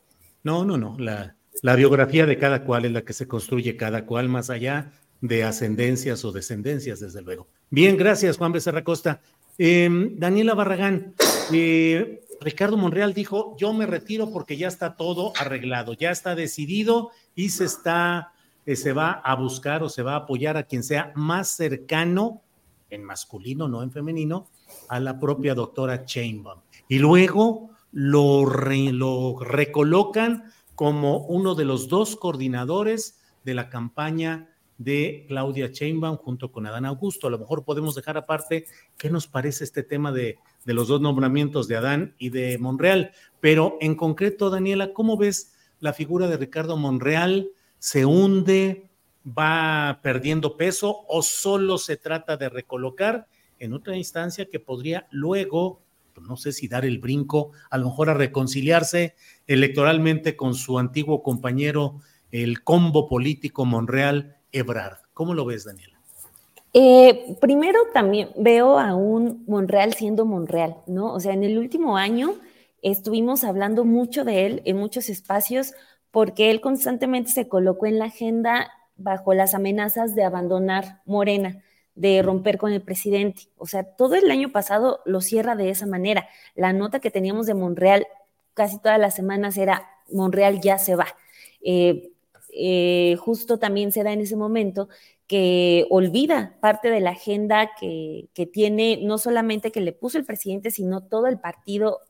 No, 0.44 0.64
no, 0.64 0.76
no. 0.76 0.96
La, 0.98 1.36
la 1.62 1.76
biografía 1.76 2.26
de 2.26 2.38
cada 2.38 2.64
cual 2.64 2.84
es 2.84 2.92
la 2.92 3.02
que 3.02 3.12
se 3.12 3.28
construye 3.28 3.76
cada 3.76 4.06
cual 4.06 4.28
más 4.28 4.50
allá 4.50 4.92
de 5.20 5.44
ascendencias 5.44 6.24
o 6.24 6.32
descendencias, 6.32 7.00
desde 7.00 7.22
luego. 7.22 7.48
Bien, 7.70 7.96
gracias, 7.96 8.36
Juan 8.36 8.52
Becerra 8.52 8.82
Costa. 8.82 9.20
Em, 9.56 10.18
Daniela 10.18 10.54
Barragán, 10.54 11.14
eh, 11.52 12.24
Ricardo 12.40 12.76
Monreal 12.76 13.14
dijo, 13.14 13.56
yo 13.58 13.72
me 13.72 13.86
retiro 13.86 14.30
porque 14.30 14.56
ya 14.56 14.68
está 14.68 14.96
todo 14.96 15.32
arreglado, 15.38 15.92
ya 15.92 16.10
está 16.10 16.34
decidido 16.34 17.10
y 17.34 17.50
se 17.50 17.64
está, 17.64 18.32
se 18.66 18.92
va 18.92 19.12
a 19.12 19.34
buscar 19.34 19.82
o 19.82 19.88
se 19.88 20.02
va 20.02 20.14
a 20.14 20.18
apoyar 20.18 20.56
a 20.56 20.64
quien 20.64 20.82
sea 20.82 21.12
más 21.14 21.48
cercano, 21.48 22.42
en 22.90 23.04
masculino, 23.04 23.68
no 23.68 23.82
en 23.82 23.90
femenino, 23.90 24.48
a 24.88 25.00
la 25.00 25.18
propia 25.18 25.54
doctora 25.54 26.04
Chainbaum. 26.04 26.60
Y 26.88 26.98
luego 26.98 27.70
lo, 27.90 28.44
lo 28.44 29.38
recolocan 29.40 30.44
como 30.74 31.18
uno 31.26 31.54
de 31.54 31.64
los 31.64 31.88
dos 31.88 32.16
coordinadores 32.16 33.20
de 33.44 33.54
la 33.54 33.68
campaña 33.68 34.48
de 34.78 35.26
Claudia 35.28 35.68
Sheinbaum 35.68 36.16
junto 36.16 36.50
con 36.50 36.66
Adán 36.66 36.86
Augusto. 36.86 37.26
A 37.26 37.30
lo 37.30 37.38
mejor 37.38 37.64
podemos 37.64 37.94
dejar 37.94 38.16
aparte 38.16 38.66
qué 38.98 39.10
nos 39.10 39.26
parece 39.26 39.64
este 39.64 39.82
tema 39.82 40.12
de, 40.12 40.38
de 40.64 40.74
los 40.74 40.88
dos 40.88 41.00
nombramientos 41.00 41.68
de 41.68 41.76
Adán 41.76 42.14
y 42.18 42.30
de 42.30 42.58
Monreal. 42.58 43.12
Pero 43.40 43.76
en 43.80 43.94
concreto, 43.94 44.50
Daniela, 44.50 44.92
¿cómo 44.92 45.16
ves 45.16 45.54
la 45.78 45.92
figura 45.92 46.26
de 46.26 46.36
Ricardo 46.36 46.76
Monreal? 46.76 47.50
¿Se 47.82 48.06
hunde? 48.06 48.88
¿Va 49.26 49.98
perdiendo 50.04 50.56
peso 50.56 51.04
o 51.08 51.20
solo 51.20 51.78
se 51.78 51.96
trata 51.96 52.36
de 52.36 52.48
recolocar 52.48 53.26
en 53.58 53.72
otra 53.72 53.96
instancia 53.96 54.46
que 54.48 54.60
podría 54.60 55.08
luego, 55.10 55.80
pues, 56.14 56.24
no 56.24 56.36
sé 56.36 56.52
si 56.52 56.68
dar 56.68 56.84
el 56.84 57.00
brinco, 57.00 57.50
a 57.70 57.78
lo 57.78 57.86
mejor 57.86 58.10
a 58.10 58.14
reconciliarse 58.14 59.16
electoralmente 59.48 60.36
con 60.36 60.54
su 60.54 60.78
antiguo 60.78 61.24
compañero, 61.24 61.98
el 62.30 62.62
combo 62.62 63.08
político 63.08 63.64
Monreal 63.64 64.36
Ebrard. 64.52 64.98
¿Cómo 65.12 65.34
lo 65.34 65.44
ves, 65.44 65.64
Daniela? 65.64 66.00
Eh, 66.74 67.36
primero 67.40 67.80
también 67.92 68.28
veo 68.36 68.78
a 68.78 68.94
un 68.94 69.42
Monreal 69.48 69.94
siendo 69.94 70.24
Monreal, 70.24 70.76
¿no? 70.86 71.12
O 71.12 71.18
sea, 71.18 71.32
en 71.32 71.42
el 71.42 71.58
último 71.58 71.96
año 71.96 72.36
estuvimos 72.80 73.42
hablando 73.42 73.84
mucho 73.84 74.22
de 74.24 74.46
él 74.46 74.62
en 74.66 74.76
muchos 74.76 75.08
espacios 75.08 75.74
porque 76.12 76.50
él 76.50 76.60
constantemente 76.60 77.32
se 77.32 77.48
colocó 77.48 77.86
en 77.86 77.98
la 77.98 78.04
agenda 78.04 78.70
bajo 78.96 79.34
las 79.34 79.54
amenazas 79.54 80.14
de 80.14 80.22
abandonar 80.22 81.00
Morena, 81.04 81.64
de 81.96 82.22
romper 82.22 82.58
con 82.58 82.72
el 82.72 82.82
presidente. 82.82 83.48
O 83.56 83.66
sea, 83.66 83.82
todo 83.82 84.14
el 84.14 84.30
año 84.30 84.52
pasado 84.52 85.00
lo 85.04 85.20
cierra 85.20 85.56
de 85.56 85.70
esa 85.70 85.86
manera. 85.86 86.28
La 86.54 86.72
nota 86.72 87.00
que 87.00 87.10
teníamos 87.10 87.46
de 87.46 87.54
Monreal 87.54 88.06
casi 88.54 88.78
todas 88.78 89.00
las 89.00 89.14
semanas 89.14 89.56
era 89.56 89.88
Monreal 90.12 90.60
ya 90.60 90.78
se 90.78 90.94
va. 90.94 91.06
Eh, 91.62 92.12
eh, 92.54 93.16
justo 93.18 93.58
también 93.58 93.92
se 93.92 94.04
da 94.04 94.12
en 94.12 94.20
ese 94.20 94.36
momento 94.36 94.88
que 95.26 95.86
olvida 95.88 96.58
parte 96.60 96.90
de 96.90 97.00
la 97.00 97.10
agenda 97.10 97.70
que, 97.80 98.28
tiene, 98.52 98.98
no 99.02 99.16
solamente 99.16 99.72
que 99.72 99.80
le 99.80 99.92
puso 99.92 100.18
el 100.18 100.26
presidente, 100.26 100.70
sino 100.70 101.02
todo 101.02 101.26
el 101.26 101.38
partido 101.38 102.00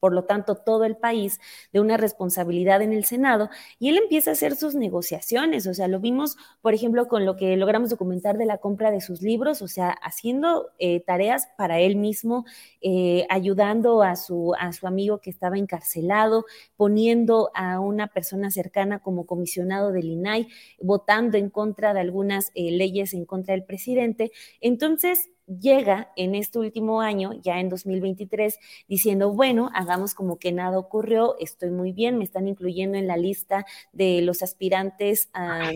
por 0.00 0.12
lo 0.12 0.24
tanto 0.24 0.54
todo 0.56 0.84
el 0.84 0.96
país, 0.96 1.40
de 1.72 1.80
una 1.80 1.96
responsabilidad 1.96 2.82
en 2.82 2.92
el 2.92 3.04
Senado, 3.04 3.50
y 3.78 3.88
él 3.88 3.98
empieza 3.98 4.30
a 4.30 4.32
hacer 4.32 4.56
sus 4.56 4.74
negociaciones, 4.74 5.66
o 5.66 5.74
sea, 5.74 5.88
lo 5.88 6.00
vimos, 6.00 6.36
por 6.62 6.74
ejemplo, 6.74 7.08
con 7.08 7.24
lo 7.24 7.36
que 7.36 7.56
logramos 7.56 7.90
documentar 7.90 8.38
de 8.38 8.46
la 8.46 8.58
compra 8.58 8.90
de 8.90 9.00
sus 9.00 9.22
libros, 9.22 9.62
o 9.62 9.68
sea, 9.68 9.90
haciendo 9.90 10.70
eh, 10.78 11.00
tareas 11.00 11.48
para 11.56 11.80
él 11.80 11.96
mismo, 11.96 12.44
eh, 12.80 13.26
ayudando 13.30 14.02
a 14.02 14.16
su, 14.16 14.54
a 14.58 14.72
su 14.72 14.86
amigo 14.86 15.18
que 15.18 15.30
estaba 15.30 15.58
encarcelado, 15.58 16.46
poniendo 16.76 17.50
a 17.54 17.80
una 17.80 18.08
persona 18.08 18.50
cercana 18.50 19.00
como 19.00 19.26
comisionado 19.26 19.92
del 19.92 20.06
INAI, 20.06 20.48
votando 20.80 21.38
en 21.38 21.50
contra 21.50 21.94
de 21.94 22.00
algunas 22.00 22.50
eh, 22.54 22.70
leyes 22.70 23.14
en 23.14 23.24
contra 23.24 23.54
del 23.54 23.64
presidente. 23.64 24.32
Entonces, 24.60 25.30
llega 25.46 26.12
en 26.16 26.34
este 26.34 26.58
último 26.58 27.00
año, 27.00 27.32
ya 27.42 27.60
en 27.60 27.68
2023, 27.68 28.58
diciendo, 28.88 29.32
bueno, 29.32 29.70
hagamos 29.74 30.14
como 30.14 30.38
que 30.38 30.52
nada 30.52 30.78
ocurrió, 30.78 31.36
estoy 31.38 31.70
muy 31.70 31.92
bien, 31.92 32.18
me 32.18 32.24
están 32.24 32.48
incluyendo 32.48 32.98
en 32.98 33.06
la 33.06 33.16
lista 33.16 33.66
de 33.92 34.20
los 34.22 34.42
aspirantes 34.42 35.30
a, 35.32 35.70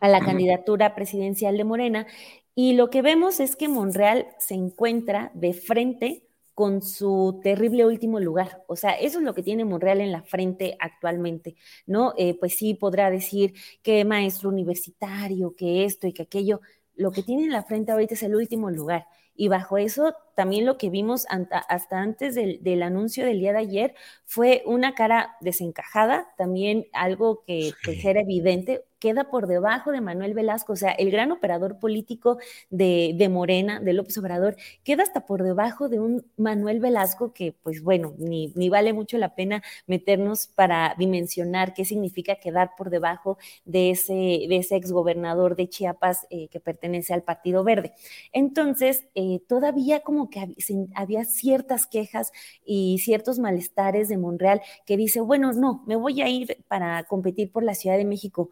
la 0.00 0.20
candidatura 0.20 0.94
presidencial 0.94 1.58
de 1.58 1.64
Morena. 1.64 2.06
Y 2.54 2.72
lo 2.72 2.88
que 2.88 3.02
vemos 3.02 3.38
es 3.38 3.54
que 3.54 3.68
Monreal 3.68 4.26
se 4.38 4.54
encuentra 4.54 5.30
de 5.34 5.52
frente 5.52 6.24
con 6.54 6.82
su 6.82 7.40
terrible 7.42 7.86
último 7.86 8.18
lugar. 8.20 8.62
O 8.66 8.76
sea, 8.76 8.92
eso 8.92 9.18
es 9.18 9.24
lo 9.24 9.34
que 9.34 9.42
tiene 9.42 9.64
Monreal 9.64 10.00
en 10.00 10.12
la 10.12 10.22
frente 10.22 10.76
actualmente, 10.78 11.54
¿no? 11.86 12.12
Eh, 12.16 12.34
pues 12.38 12.56
sí, 12.56 12.74
podrá 12.74 13.10
decir 13.10 13.54
que 13.82 14.04
maestro 14.04 14.48
universitario, 14.50 15.54
que 15.56 15.84
esto 15.84 16.06
y 16.06 16.12
que 16.12 16.22
aquello, 16.22 16.60
lo 17.00 17.12
que 17.12 17.22
tiene 17.22 17.44
en 17.44 17.50
la 17.50 17.62
frente 17.62 17.92
ahorita 17.92 18.12
es 18.12 18.22
el 18.22 18.36
último 18.36 18.70
lugar. 18.70 19.06
Y 19.34 19.48
bajo 19.48 19.78
eso, 19.78 20.14
también 20.40 20.64
lo 20.64 20.78
que 20.78 20.88
vimos 20.88 21.26
hasta 21.28 22.00
antes 22.00 22.34
del, 22.34 22.62
del, 22.62 22.82
anuncio 22.82 23.26
del 23.26 23.40
día 23.40 23.52
de 23.52 23.58
ayer 23.58 23.94
fue 24.24 24.62
una 24.64 24.94
cara 24.94 25.36
desencajada, 25.42 26.32
también 26.38 26.86
algo 26.94 27.44
que 27.44 27.74
pues, 27.84 28.02
era 28.06 28.22
evidente, 28.22 28.86
queda 29.00 29.30
por 29.30 29.48
debajo 29.48 29.90
de 29.90 30.00
Manuel 30.00 30.34
Velasco, 30.34 30.74
o 30.74 30.76
sea, 30.76 30.92
el 30.92 31.10
gran 31.10 31.32
operador 31.32 31.78
político 31.78 32.38
de, 32.68 33.14
de, 33.16 33.28
Morena, 33.28 33.80
de 33.80 33.94
López 33.94 34.16
Obrador, 34.18 34.56
queda 34.84 35.02
hasta 35.02 35.26
por 35.26 35.42
debajo 35.42 35.88
de 35.88 35.98
un 35.98 36.24
Manuel 36.36 36.80
Velasco 36.80 37.32
que, 37.32 37.52
pues 37.62 37.82
bueno, 37.82 38.14
ni, 38.18 38.52
ni 38.54 38.68
vale 38.68 38.92
mucho 38.92 39.18
la 39.18 39.34
pena 39.34 39.62
meternos 39.86 40.46
para 40.46 40.94
dimensionar 40.98 41.72
qué 41.74 41.84
significa 41.84 42.36
quedar 42.36 42.72
por 42.76 42.90
debajo 42.90 43.38
de 43.64 43.90
ese, 43.90 44.12
de 44.12 44.56
ese 44.58 44.76
exgobernador 44.76 45.56
de 45.56 45.68
Chiapas 45.68 46.26
eh, 46.30 46.48
que 46.48 46.60
pertenece 46.60 47.14
al 47.14 47.22
Partido 47.22 47.64
Verde. 47.64 47.94
Entonces, 48.32 49.06
eh, 49.14 49.40
todavía 49.48 50.00
como 50.00 50.29
que 50.30 50.54
había 50.94 51.24
ciertas 51.24 51.86
quejas 51.86 52.32
y 52.64 52.98
ciertos 52.98 53.38
malestares 53.38 54.08
de 54.08 54.16
Monreal 54.16 54.62
que 54.86 54.96
dice, 54.96 55.20
bueno, 55.20 55.52
no, 55.52 55.82
me 55.86 55.96
voy 55.96 56.22
a 56.22 56.28
ir 56.28 56.64
para 56.68 57.04
competir 57.04 57.52
por 57.52 57.62
la 57.62 57.74
Ciudad 57.74 57.96
de 57.96 58.04
México 58.04 58.50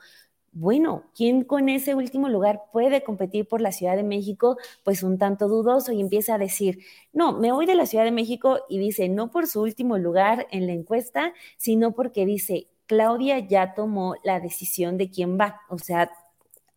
bueno, 0.52 1.04
¿quién 1.14 1.44
con 1.44 1.68
ese 1.68 1.94
último 1.94 2.28
lugar 2.28 2.62
puede 2.72 3.04
competir 3.04 3.46
por 3.46 3.60
la 3.60 3.70
Ciudad 3.70 3.96
de 3.96 4.02
México? 4.02 4.56
Pues 4.82 5.02
un 5.02 5.18
tanto 5.18 5.46
dudoso 5.46 5.92
y 5.92 6.00
empieza 6.00 6.34
a 6.34 6.38
decir, 6.38 6.80
no, 7.12 7.32
me 7.32 7.52
voy 7.52 7.66
de 7.66 7.74
la 7.74 7.86
Ciudad 7.86 8.04
de 8.04 8.10
México 8.10 8.60
y 8.68 8.78
dice, 8.78 9.08
no 9.08 9.30
por 9.30 9.46
su 9.46 9.60
último 9.62 9.98
lugar 9.98 10.46
en 10.50 10.66
la 10.66 10.72
encuesta, 10.72 11.32
sino 11.58 11.92
porque 11.92 12.26
dice, 12.26 12.68
Claudia 12.86 13.38
ya 13.38 13.74
tomó 13.74 14.16
la 14.24 14.40
decisión 14.40 14.96
de 14.96 15.10
quién 15.10 15.38
va. 15.38 15.60
O 15.68 15.78
sea, 15.78 16.10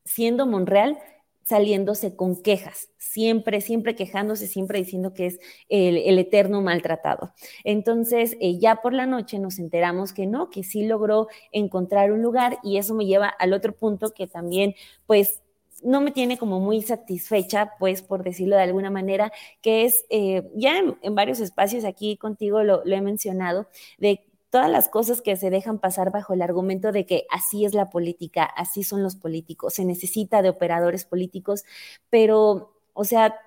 siendo 0.06 0.45
Monreal, 0.45 0.99
saliéndose 1.43 2.15
con 2.15 2.41
quejas, 2.41 2.89
siempre, 2.97 3.61
siempre 3.61 3.95
quejándose, 3.95 4.47
siempre 4.47 4.80
diciendo 4.80 5.13
que 5.13 5.27
es 5.27 5.39
el, 5.69 6.18
eterno 6.19 6.61
maltratado. 6.61 7.34
Entonces, 7.63 8.38
eh, 8.39 8.57
ya 8.59 8.77
por 8.77 8.93
la 8.93 9.05
noche 9.05 9.39
nos 9.39 9.59
enteramos 9.59 10.13
que 10.13 10.27
no, 10.27 10.49
que 10.49 10.63
sí 10.63 10.85
logró 10.85 11.27
encontrar 11.51 12.11
un 12.11 12.22
lugar 12.22 12.59
y 12.63 12.77
eso 12.77 12.93
me 12.93 13.05
lleva 13.05 13.27
al 13.27 13.53
otro 13.53 13.76
punto 13.76 14.13
que 14.13 14.27
también, 14.27 14.76
pues, 15.05 15.41
no 15.84 15.99
me 15.99 16.11
tiene 16.11 16.38
como 16.38 16.59
muy 16.59 16.81
satisfecha, 16.84 17.73
pues 17.80 18.03
por 18.03 18.23
decirlo 18.23 18.55
de 18.55 18.61
alguna 18.61 18.91
manera, 18.91 19.31
que 19.61 19.85
es, 19.85 20.05
eh, 20.09 20.47
ya 20.55 20.77
en, 20.77 21.15
varios 21.15 21.39
espacios 21.39 21.85
aquí 21.85 22.18
contigo 22.18 22.63
lo, 22.63 22.84
lo 22.85 22.95
he 22.95 23.01
mencionado, 23.01 23.68
de 23.97 24.23
todas 24.52 24.69
las 24.69 24.90
cosas 24.90 25.22
que 25.22 25.36
se 25.38 25.49
dejan 25.49 25.80
pasar 25.80 26.11
bajo 26.11 26.34
el 26.34 26.44
argumento 26.44 26.91
de 26.91 27.07
que 27.07 27.26
así 27.32 27.65
es 27.65 27.73
la 27.73 27.90
política, 27.90 28.44
así 28.44 28.84
son 28.84 29.02
los 29.02 29.15
políticos, 29.15 29.73
se 29.73 29.86
necesita 29.86 30.44
de 30.44 30.49
operadores 30.49 31.06
políticos, 31.06 31.64
pero, 32.11 32.76
o 32.94 33.03
sea, 33.03 33.40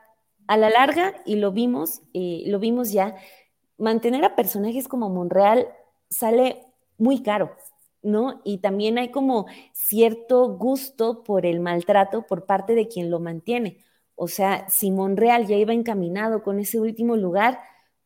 a 0.49 0.57
la 0.57 0.71
larga, 0.71 1.15
y 1.25 1.37
lo 1.37 1.53
vimos, 1.53 2.03
lo 2.13 2.59
vimos 2.59 2.91
ya, 2.91 3.15
mantener 3.79 4.25
a 4.25 4.35
personajes 4.35 4.89
como 4.89 5.11
Monreal 5.11 5.69
sale 6.09 6.67
muy 6.97 7.23
caro, 7.23 7.55
¿no? 8.03 8.41
Y 8.45 8.59
también 8.59 8.99
hay 8.99 9.11
como 9.11 9.47
cierto 9.73 10.57
gusto 10.57 11.23
por 11.23 11.45
el 11.45 11.61
maltrato 11.61 12.23
por 12.27 12.47
parte 12.47 12.75
de 12.75 12.89
quien 12.89 13.11
lo 13.11 13.21
mantiene. 13.21 13.79
O 14.15 14.29
sea, 14.29 14.69
si 14.69 14.91
Monreal 14.91 15.47
ya 15.47 15.57
iba 15.57 15.73
encaminado 15.73 16.43
con 16.43 16.61
ese 16.61 16.79
último 16.79 17.17
lugar, 17.17 17.61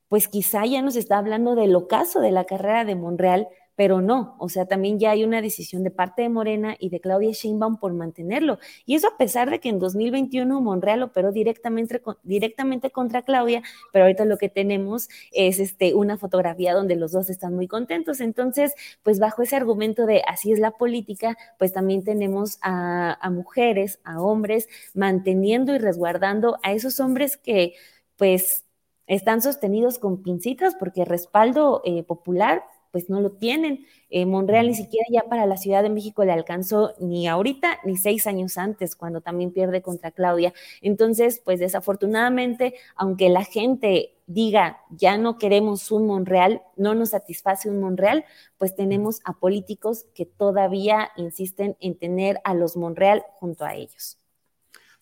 pues 0.08 0.28
quizá 0.28 0.64
ya 0.66 0.82
nos 0.82 0.96
está 0.96 1.18
hablando 1.18 1.54
del 1.54 1.74
ocaso 1.74 2.20
de 2.20 2.32
la 2.32 2.44
carrera 2.44 2.84
de 2.84 2.94
Monreal, 2.96 3.48
pero 3.78 4.00
no, 4.00 4.34
o 4.40 4.48
sea, 4.48 4.66
también 4.66 4.98
ya 4.98 5.12
hay 5.12 5.22
una 5.22 5.40
decisión 5.40 5.84
de 5.84 5.92
parte 5.92 6.22
de 6.22 6.28
Morena 6.28 6.74
y 6.80 6.88
de 6.88 6.98
Claudia 6.98 7.30
Sheinbaum 7.30 7.78
por 7.78 7.92
mantenerlo. 7.92 8.58
Y 8.86 8.96
eso 8.96 9.06
a 9.06 9.16
pesar 9.16 9.50
de 9.50 9.60
que 9.60 9.68
en 9.68 9.78
2021 9.78 10.60
Monreal 10.60 11.00
operó 11.04 11.30
directamente, 11.30 12.02
directamente 12.24 12.90
contra 12.90 13.22
Claudia, 13.22 13.62
pero 13.92 14.06
ahorita 14.06 14.24
lo 14.24 14.36
que 14.36 14.48
tenemos 14.48 15.08
es 15.30 15.60
este, 15.60 15.94
una 15.94 16.18
fotografía 16.18 16.74
donde 16.74 16.96
los 16.96 17.12
dos 17.12 17.30
están 17.30 17.54
muy 17.54 17.68
contentos. 17.68 18.20
Entonces, 18.20 18.74
pues 19.04 19.20
bajo 19.20 19.42
ese 19.42 19.54
argumento 19.54 20.06
de 20.06 20.22
así 20.26 20.50
es 20.50 20.58
la 20.58 20.72
política, 20.72 21.36
pues 21.56 21.72
también 21.72 22.02
tenemos 22.02 22.58
a, 22.62 23.16
a 23.24 23.30
mujeres, 23.30 24.00
a 24.02 24.20
hombres, 24.20 24.68
manteniendo 24.94 25.72
y 25.72 25.78
resguardando 25.78 26.58
a 26.64 26.72
esos 26.72 26.98
hombres 26.98 27.36
que 27.36 27.74
pues 28.16 28.64
están 29.08 29.42
sostenidos 29.42 29.98
con 29.98 30.22
pincitas 30.22 30.76
porque 30.76 31.04
respaldo 31.04 31.82
eh, 31.84 32.04
popular 32.04 32.62
pues 32.90 33.10
no 33.10 33.20
lo 33.20 33.32
tienen. 33.32 33.86
Eh, 34.10 34.26
Monreal 34.26 34.66
ni 34.66 34.74
siquiera 34.74 35.06
ya 35.10 35.22
para 35.28 35.46
la 35.46 35.56
Ciudad 35.56 35.82
de 35.82 35.90
México 35.90 36.24
le 36.24 36.32
alcanzó 36.32 36.94
ni 37.00 37.28
ahorita 37.28 37.78
ni 37.84 37.96
seis 37.96 38.26
años 38.26 38.56
antes, 38.56 38.96
cuando 38.96 39.20
también 39.20 39.52
pierde 39.52 39.82
contra 39.82 40.10
Claudia. 40.10 40.54
Entonces, 40.80 41.42
pues 41.44 41.58
desafortunadamente, 41.60 42.74
aunque 42.96 43.28
la 43.28 43.44
gente 43.44 44.14
diga 44.26 44.78
ya 44.90 45.16
no 45.16 45.38
queremos 45.38 45.90
un 45.90 46.06
Monreal, 46.06 46.62
no 46.76 46.94
nos 46.94 47.10
satisface 47.10 47.70
un 47.70 47.80
Monreal, 47.80 48.24
pues 48.58 48.74
tenemos 48.76 49.20
a 49.24 49.34
políticos 49.34 50.06
que 50.14 50.26
todavía 50.26 51.10
insisten 51.16 51.76
en 51.80 51.96
tener 51.96 52.40
a 52.44 52.54
los 52.54 52.76
Monreal 52.76 53.22
junto 53.34 53.64
a 53.64 53.74
ellos. 53.74 54.18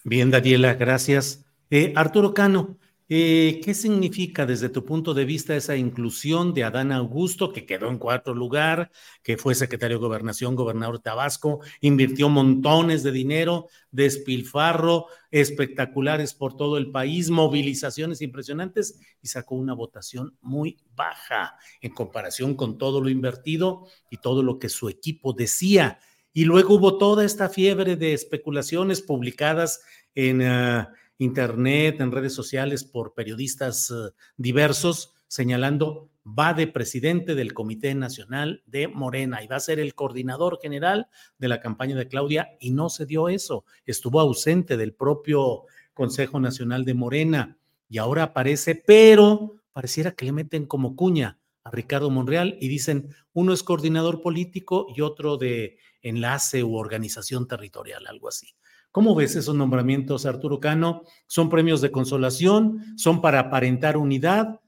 Bien, 0.05 0.31
Daniela, 0.31 0.75
gracias. 0.75 1.45
Eh, 1.71 1.93
Arturo 1.97 2.33
Cano, 2.33 2.77
eh, 3.09 3.61
¿Qué 3.65 3.73
significa 3.73 4.47
desde 4.47 4.69
tu 4.69 4.85
punto 4.85 5.15
de 5.15 5.25
vista 5.25 5.55
esa 5.55 5.77
inclusión 5.77 6.53
de 6.53 6.65
Adán 6.65 6.91
Augusto, 6.91 7.53
que 7.53 7.65
quedó 7.65 7.89
en 7.89 7.99
cuarto 7.99 8.35
lugar, 8.35 8.91
que 9.23 9.37
fue 9.37 9.55
secretario 9.55 9.99
de 9.99 10.05
Gobernación, 10.05 10.57
gobernador 10.57 10.97
de 10.97 11.05
Tabasco, 11.05 11.61
invirtió 11.81 12.29
montones 12.29 13.05
de 13.05 13.13
dinero, 13.13 13.69
despilfarro, 13.93 15.07
espectaculares 15.31 16.35
por 16.35 16.57
todo 16.57 16.79
el 16.79 16.91
país, 16.91 17.31
movilizaciones 17.31 18.23
impresionantes 18.23 18.99
y 19.23 19.29
sacó 19.29 19.55
una 19.55 19.75
votación 19.75 20.37
muy 20.41 20.77
baja 20.97 21.57
en 21.81 21.93
comparación 21.93 22.57
con 22.57 22.77
todo 22.77 23.01
lo 23.01 23.09
invertido 23.09 23.87
y 24.11 24.17
todo 24.17 24.43
lo 24.43 24.59
que 24.59 24.69
su 24.69 24.89
equipo 24.89 25.33
decía? 25.33 26.01
Y 26.33 26.45
luego 26.45 26.75
hubo 26.75 26.99
toda 26.99 27.25
esta 27.25 27.49
fiebre 27.49 27.95
de 27.95 28.15
especulaciones 28.15 29.01
publicadas 29.01 29.81
en... 30.17 30.43
Ah, 30.43 30.93
internet, 31.19 32.01
en 32.01 32.13
redes 32.13 32.35
sociales, 32.35 32.85
por 32.85 33.15
periodistas 33.15 33.91
eh, 33.91 34.13
diversos, 34.37 35.15
señalando 35.29 36.11
va 36.27 36.55
de 36.55 36.67
presidente 36.67 37.35
del 37.35 37.55
Comité 37.55 37.95
Nacional 37.95 38.63
de 38.67 38.89
Morena 38.89 39.43
y 39.43 39.47
va 39.47 39.57
a 39.57 39.61
ser 39.61 39.79
el 39.79 39.95
coordinador 39.95 40.59
general 40.61 41.09
de 41.39 41.49
la 41.49 41.61
campaña 41.61 41.97
de 41.97 42.09
Claudia 42.09 42.57
y 42.61 42.71
no 42.73 42.89
se 42.89 43.07
dio 43.07 43.29
eso, 43.29 43.65
estuvo 43.85 44.21
ausente 44.21 44.77
del 44.77 44.93
propio 44.93 45.65
Consejo 45.95 46.41
Nacional 46.41 46.85
de 46.85 46.95
Morena 46.95 47.59
y 47.89 47.99
ahora 47.99 48.25
aparece, 48.25 48.75
pero 48.75 49.63
pareciera 49.73 50.13
que 50.13 50.25
le 50.25 50.33
meten 50.33 50.67
como 50.67 50.97
cuña 50.97 51.39
a 51.63 51.71
Ricardo 51.71 52.11
Monreal 52.11 52.59
y 52.61 52.69
dicen 52.69 53.15
uno 53.33 53.53
es 53.53 53.63
coordinador 53.63 54.21
político 54.21 54.87
y 54.95 55.01
otro 55.01 55.37
de 55.37 55.79
enlace 56.03 56.63
u 56.65 56.77
organización 56.77 57.47
territorial, 57.47 58.07
algo 58.07 58.29
así. 58.29 58.55
¿Cómo 58.91 59.15
ves 59.15 59.37
esos 59.37 59.55
nombramientos, 59.55 60.27
Arturo 60.27 60.61
Cano? 60.61 61.03
¿Son 61.27 61.51
premios 61.51 61.81
de 61.81 61.91
consolación? 61.91 62.97
¿Son 62.97 63.21
para 63.21 63.41
aparentar 63.41 63.97
unidad? 63.97 64.61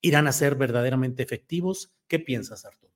¿Irán 0.00 0.26
a 0.26 0.32
ser 0.32 0.56
verdaderamente 0.56 1.22
efectivos? 1.22 1.92
¿Qué 2.08 2.18
piensas, 2.18 2.64
Arturo? 2.64 2.92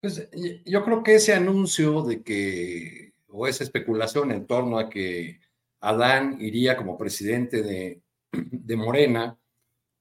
Pues 0.00 0.28
yo 0.66 0.84
creo 0.84 1.02
que 1.02 1.14
ese 1.14 1.32
anuncio 1.34 2.02
de 2.02 2.22
que, 2.22 3.12
o 3.28 3.46
esa 3.46 3.64
especulación 3.64 4.30
en 4.32 4.46
torno 4.46 4.78
a 4.78 4.90
que 4.90 5.40
Adán 5.80 6.38
iría 6.40 6.76
como 6.76 6.98
presidente 6.98 7.62
de, 7.62 8.02
de 8.32 8.76
Morena, 8.76 9.38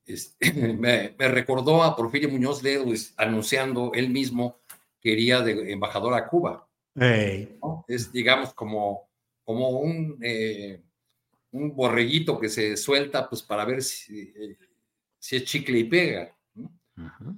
me, 0.78 1.16
recordó 1.18 1.84
a 1.84 1.96
Porfirio 1.96 2.30
Muñoz 2.30 2.64
Ledo 2.64 2.86
anunciando 3.18 3.92
él 3.94 4.10
mismo 4.10 4.60
que 5.00 5.12
iría 5.12 5.42
de 5.42 5.72
embajador 5.72 6.14
a 6.14 6.28
Cuba. 6.28 6.68
Es, 7.88 8.12
digamos, 8.12 8.54
como 8.54 9.10
como 9.44 9.70
un, 9.70 10.18
eh, 10.22 10.82
un 11.52 11.76
borreguito 11.76 12.40
que 12.40 12.50
se 12.50 12.78
suelta 12.78 13.30
pues 13.30 13.42
para 13.44 13.66
ver 13.66 13.82
si, 13.82 14.34
eh, 14.36 14.58
si 15.20 15.38
es 15.38 15.46
chicle 15.46 15.80
y 15.80 15.84
pega. 15.86 16.36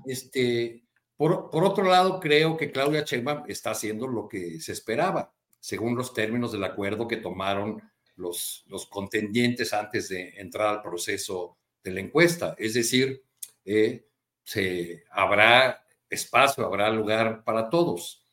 Este, 0.06 0.84
por, 1.16 1.50
por, 1.50 1.64
otro 1.64 1.86
lado, 1.86 2.20
creo 2.20 2.58
que 2.58 2.72
Claudia 2.72 3.04
Sheinbaum 3.06 3.44
está 3.48 3.72
haciendo 3.72 4.08
lo 4.08 4.28
que 4.28 4.60
se 4.60 4.74
esperaba, 4.74 5.34
según 5.60 5.96
los 5.96 6.14
términos 6.14 6.52
del 6.52 6.64
acuerdo 6.64 7.08
que 7.08 7.18
tomaron 7.18 7.82
los, 8.16 8.64
los 8.68 8.86
contendientes 8.88 9.74
antes 9.74 10.10
de 10.10 10.34
entrar 10.38 10.68
al 10.68 10.82
proceso 10.82 11.58
de 11.84 11.92
la 11.92 12.02
encuesta. 12.02 12.56
Es 12.58 12.74
decir, 12.74 13.24
eh, 13.64 14.06
se, 14.44 15.04
habrá 15.12 15.84
espacio, 16.10 16.66
habrá 16.66 16.90
lugar 16.90 17.44
para 17.44 17.70
todos. 17.70 18.26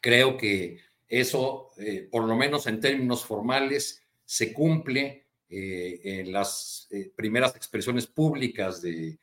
Creo 0.00 0.36
que 0.36 0.80
eso, 1.12 1.68
eh, 1.76 2.08
por 2.10 2.24
lo 2.24 2.34
menos 2.34 2.66
en 2.66 2.80
términos 2.80 3.22
formales, 3.22 4.02
se 4.24 4.50
cumple 4.50 5.26
eh, 5.46 6.00
en 6.02 6.32
las 6.32 6.88
eh, 6.90 7.12
primeras 7.14 7.54
expresiones 7.54 8.06
públicas 8.06 8.80
de, 8.80 9.18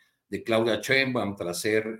Claudia 0.45 0.79
Sheinbaum 0.79 1.35
tras 1.35 1.59
ser 1.59 1.97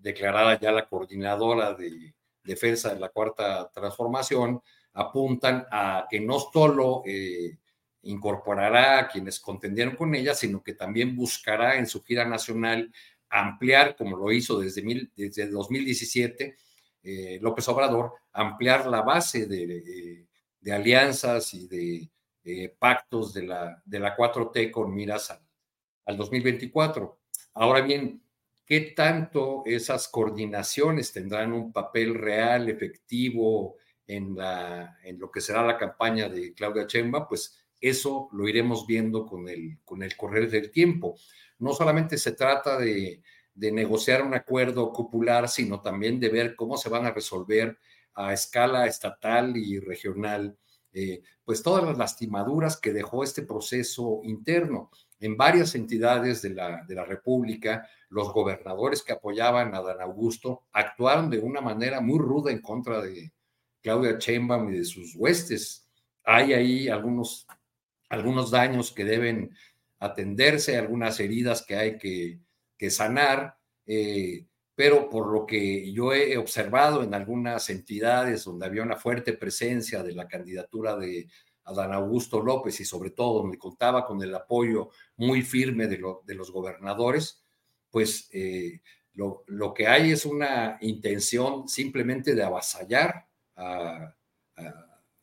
declarada 0.00 0.60
ya 0.60 0.70
la 0.70 0.86
coordinadora 0.86 1.72
de 1.72 2.12
defensa 2.44 2.92
de 2.92 3.00
la 3.00 3.08
cuarta 3.08 3.70
transformación, 3.72 4.60
apuntan 4.92 5.64
a 5.70 6.06
que 6.10 6.20
no 6.20 6.38
solo 6.38 7.02
incorporará 8.02 8.98
a 8.98 9.08
quienes 9.08 9.40
contendieron 9.40 9.96
con 9.96 10.14
ella, 10.14 10.34
sino 10.34 10.62
que 10.62 10.74
también 10.74 11.16
buscará 11.16 11.78
en 11.78 11.86
su 11.86 12.02
gira 12.02 12.26
nacional 12.26 12.92
ampliar, 13.30 13.96
como 13.96 14.18
lo 14.18 14.30
hizo 14.30 14.58
desde, 14.58 14.82
mil, 14.82 15.10
desde 15.16 15.48
2017, 15.48 16.54
eh, 17.02 17.38
López 17.40 17.66
Obrador, 17.68 18.12
ampliar 18.32 18.86
la 18.86 19.02
base 19.02 19.46
de, 19.46 20.26
alianzas 20.70 21.54
y 21.54 21.66
de 21.66 22.10
eh, 22.44 22.74
pactos 22.78 23.32
de 23.32 23.44
la, 23.44 23.82
de 23.84 23.98
la 23.98 24.16
4T 24.16 24.70
con 24.70 24.94
miras 24.94 25.30
al, 26.04 26.16
2024. 26.16 27.20
Ahora 27.54 27.80
bien, 27.82 28.22
¿qué 28.66 28.92
tanto 28.96 29.62
esas 29.64 30.08
coordinaciones 30.08 31.12
tendrán 31.12 31.52
un 31.52 31.72
papel 31.72 32.14
real, 32.14 32.68
efectivo 32.68 33.76
en, 34.06 34.34
la, 34.34 34.98
en 35.04 35.18
lo 35.18 35.30
que 35.30 35.40
será 35.40 35.64
la 35.64 35.78
campaña 35.78 36.28
de 36.28 36.52
Claudia 36.52 36.86
Chemba? 36.86 37.28
Pues 37.28 37.64
eso 37.80 38.28
lo 38.32 38.48
iremos 38.48 38.86
viendo 38.86 39.24
con 39.24 39.48
el, 39.48 39.78
con 39.84 40.02
el 40.02 40.16
correr 40.16 40.50
del 40.50 40.70
tiempo. 40.70 41.16
No 41.60 41.72
solamente 41.72 42.18
se 42.18 42.32
trata 42.32 42.78
de 42.78 43.22
de 43.54 43.72
negociar 43.72 44.22
un 44.22 44.34
acuerdo 44.34 44.92
popular, 44.92 45.48
sino 45.48 45.80
también 45.80 46.20
de 46.20 46.28
ver 46.28 46.56
cómo 46.56 46.76
se 46.76 46.88
van 46.88 47.06
a 47.06 47.12
resolver 47.12 47.78
a 48.14 48.32
escala 48.32 48.86
estatal 48.86 49.56
y 49.56 49.78
regional, 49.78 50.56
eh, 50.92 51.22
pues 51.44 51.62
todas 51.62 51.84
las 51.84 51.98
lastimaduras 51.98 52.76
que 52.76 52.92
dejó 52.92 53.22
este 53.22 53.42
proceso 53.42 54.20
interno. 54.24 54.90
En 55.18 55.36
varias 55.36 55.74
entidades 55.74 56.42
de 56.42 56.50
la, 56.50 56.84
de 56.84 56.94
la 56.94 57.04
República, 57.04 57.86
los 58.08 58.32
gobernadores 58.32 59.02
que 59.02 59.12
apoyaban 59.12 59.74
a 59.74 59.82
Dan 59.82 60.00
Augusto 60.00 60.64
actuaron 60.72 61.30
de 61.30 61.38
una 61.38 61.60
manera 61.60 62.00
muy 62.00 62.18
ruda 62.18 62.50
en 62.50 62.60
contra 62.60 63.00
de 63.00 63.32
Claudia 63.82 64.16
Sheinbaum 64.18 64.72
y 64.72 64.78
de 64.78 64.84
sus 64.84 65.14
huestes. 65.16 65.86
Hay 66.24 66.52
ahí 66.52 66.88
algunos, 66.88 67.46
algunos 68.08 68.50
daños 68.50 68.92
que 68.92 69.04
deben 69.04 69.54
atenderse, 69.98 70.76
algunas 70.76 71.20
heridas 71.20 71.64
que 71.64 71.76
hay 71.76 71.98
que, 71.98 72.40
que 72.80 72.90
sanar, 72.90 73.58
eh, 73.84 74.46
pero 74.74 75.10
por 75.10 75.30
lo 75.30 75.44
que 75.44 75.92
yo 75.92 76.14
he 76.14 76.38
observado 76.38 77.02
en 77.02 77.12
algunas 77.12 77.68
entidades 77.68 78.44
donde 78.44 78.64
había 78.64 78.82
una 78.82 78.96
fuerte 78.96 79.34
presencia 79.34 80.02
de 80.02 80.14
la 80.14 80.26
candidatura 80.26 80.96
de 80.96 81.28
Adán 81.64 81.92
Augusto 81.92 82.40
López 82.40 82.80
y 82.80 82.86
sobre 82.86 83.10
todo 83.10 83.42
donde 83.42 83.58
contaba 83.58 84.06
con 84.06 84.22
el 84.22 84.34
apoyo 84.34 84.88
muy 85.18 85.42
firme 85.42 85.88
de, 85.88 85.98
los 85.98 86.50
gobernadores, 86.50 87.44
pues 87.90 88.30
eh, 88.32 88.80
lo, 89.12 89.74
que 89.74 89.86
hay 89.86 90.12
es 90.12 90.24
una 90.24 90.78
intención 90.80 91.68
simplemente 91.68 92.34
de 92.34 92.42
avasallar 92.42 93.26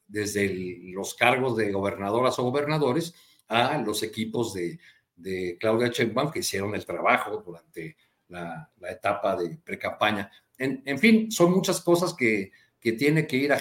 desde 0.05 0.79
los 0.93 1.15
cargos 1.15 1.57
de 1.57 1.71
gobernadoras 1.71 2.37
o 2.37 2.43
gobernadores 2.43 3.15
a 3.47 3.79
los 3.79 4.03
equipos 4.03 4.53
de, 4.53 4.77
de 5.17 5.57
Claudia 5.59 5.89
Sheinbaum 5.89 6.31
que 6.31 6.39
hicieron 6.39 6.73
el 6.75 6.85
trabajo 6.85 7.43
durante 7.45 7.97
la, 8.29 8.71
etapa 8.89 9.35
de 9.35 9.57
pre-campaña. 9.57 10.31
En, 10.57 10.97
fin, 10.97 11.31
son 11.31 11.51
muchas 11.51 11.81
cosas 11.81 12.13
que, 12.13 12.51
que 12.79 12.93
tiene 12.93 13.27
que 13.27 13.37
ir 13.37 13.53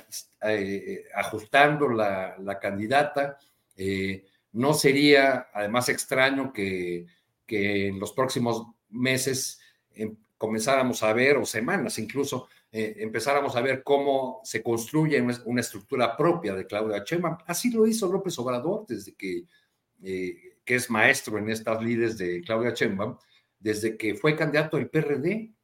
eh, 0.42 1.04
ajustando 1.14 1.88
la, 1.88 2.58
candidata. 2.60 3.38
Eh, 3.76 4.24
no 4.52 4.72
sería, 4.72 5.48
además, 5.52 5.88
extraño 5.88 6.52
que, 6.52 7.06
que 7.44 7.88
en 7.88 7.98
los 7.98 8.12
próximos 8.12 8.66
meses 8.88 9.60
em, 9.90 10.16
comenzáramos 10.38 11.02
a 11.02 11.12
ver, 11.12 11.36
o 11.36 11.44
semanas 11.44 11.98
incluso, 11.98 12.48
eh, 12.72 12.96
empezáramos 12.98 13.56
a 13.56 13.60
ver 13.60 13.82
cómo 13.82 14.40
se 14.44 14.62
construye 14.62 15.20
una, 15.20 15.60
estructura 15.60 16.16
propia 16.16 16.54
de 16.54 16.66
Claudia 16.66 17.02
Sheinbaum. 17.04 17.38
Así 17.46 17.70
lo 17.70 17.86
hizo 17.86 18.10
López 18.10 18.38
Obrador 18.38 18.86
desde 18.86 19.14
que 19.14 19.44
que 20.66 20.74
es 20.74 20.90
maestro 20.90 21.38
en 21.38 21.48
estas 21.48 21.80
líderes 21.80 22.18
de 22.18 22.42
Claudia 22.42 22.74
Sheinbaum, 22.74 23.16
desde 23.58 23.96
que 23.96 24.16
fue 24.16 24.36
candidato 24.36 24.76
del 24.76 24.90
PRD. 24.90 25.54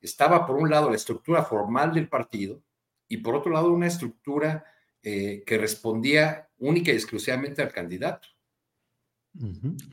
Estaba 0.00 0.44
por 0.46 0.56
un 0.56 0.68
lado 0.68 0.90
la 0.90 0.96
estructura 0.96 1.44
formal 1.44 1.94
del 1.94 2.08
partido 2.08 2.62
y 3.08 3.18
por 3.18 3.36
otro 3.36 3.52
lado 3.52 3.72
una 3.72 3.86
estructura 3.86 4.64
eh, 5.02 5.42
que 5.46 5.58
respondía 5.58 6.48
única 6.58 6.92
y 6.92 6.96
exclusivamente 6.96 7.62
al 7.62 7.72
candidato. 7.72 8.28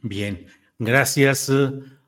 Bien, 0.02 0.48
gracias 0.80 1.52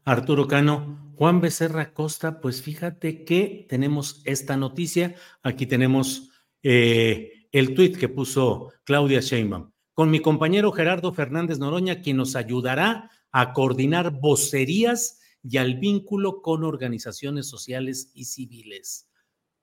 Arturo 0.04 0.48
Cano. 0.48 1.14
Juan 1.16 1.42
Becerra 1.42 1.94
Costa, 1.94 2.42
pues 2.42 2.62
fíjate 2.62 3.24
que 3.24 3.66
tenemos 3.70 4.22
esta 4.26 4.58
noticia. 4.58 5.16
Aquí 5.42 5.66
tenemos 5.66 6.32
eh, 6.62 7.48
el 7.52 7.74
tuit 7.74 7.98
que 7.98 8.10
puso 8.10 8.72
Claudia 8.84 9.20
Sheinbaum 9.20 9.72
con 9.98 10.12
mi 10.12 10.22
compañero 10.22 10.72
Gerardo 10.72 11.12
Fernández 11.12 11.58
Noroña, 11.58 12.04
quien 12.04 12.18
nos 12.18 12.36
ayudará 12.36 13.10
a 13.32 13.52
coordinar 13.52 14.12
vocerías 14.12 15.20
y 15.42 15.58
al 15.58 15.80
vínculo 15.80 16.44
con 16.44 16.64
organizaciones 16.64 17.50
sociales 17.50 18.12
y 18.14 18.26
civiles. 18.26 19.10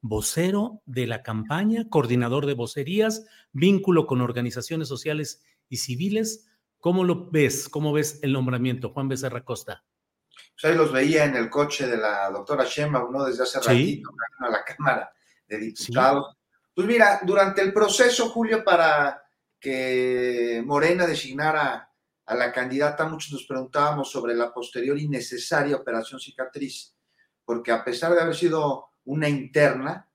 Vocero 0.01 0.82
de 0.86 1.06
la 1.06 1.23
campaña, 1.23 1.89
coordinador 1.89 2.47
de 2.47 2.55
vocerías, 2.55 3.24
vínculo 3.52 4.09
con 4.09 4.20
organizaciones 4.20 4.89
sociales 4.89 5.44
y 5.69 5.77
civiles. 5.77 6.48
¿Cómo 6.81 7.05
lo 7.05 7.31
ves? 7.31 7.69
¿Cómo 7.69 7.93
ves 7.93 8.19
el 8.24 8.32
nombramiento, 8.32 8.89
Juan 8.89 9.06
Becerra 9.06 9.44
Costa? 9.44 9.85
Pues 10.61 10.65
ahí 10.65 10.77
los 10.77 10.90
veía 10.90 11.27
en 11.27 11.36
el 11.36 11.48
coche 11.48 11.86
de 11.86 11.97
la 11.97 12.28
doctora 12.32 12.65
Shema, 12.65 13.05
uno 13.05 13.24
desde 13.24 13.44
hace 13.44 13.61
ratito, 13.61 14.11
a 14.40 14.51
la 14.51 14.65
Cámara 14.65 15.12
de 15.47 15.59
Diputados. 15.59 16.36
Pues 16.74 16.89
mira, 16.89 17.20
durante 17.23 17.62
el 17.62 17.73
proceso, 17.73 18.31
Julio, 18.31 18.65
para 18.65 19.23
que 19.65 20.62
Morena 20.66 21.07
designara 21.07 21.91
a 22.27 22.35
la 22.35 22.53
candidata, 22.53 23.09
muchos 23.09 23.32
nos 23.32 23.47
preguntábamos 23.47 24.11
sobre 24.11 24.35
la 24.35 24.53
posterior 24.53 24.99
y 24.99 25.09
necesaria 25.09 25.77
operación 25.77 26.20
cicatriz, 26.20 26.95
porque 27.47 27.73
a 27.73 27.82
pesar 27.82 28.12
de 28.12 28.20
haber 28.20 28.35
sido 28.35 28.91
una 29.07 29.27
interna, 29.27 30.07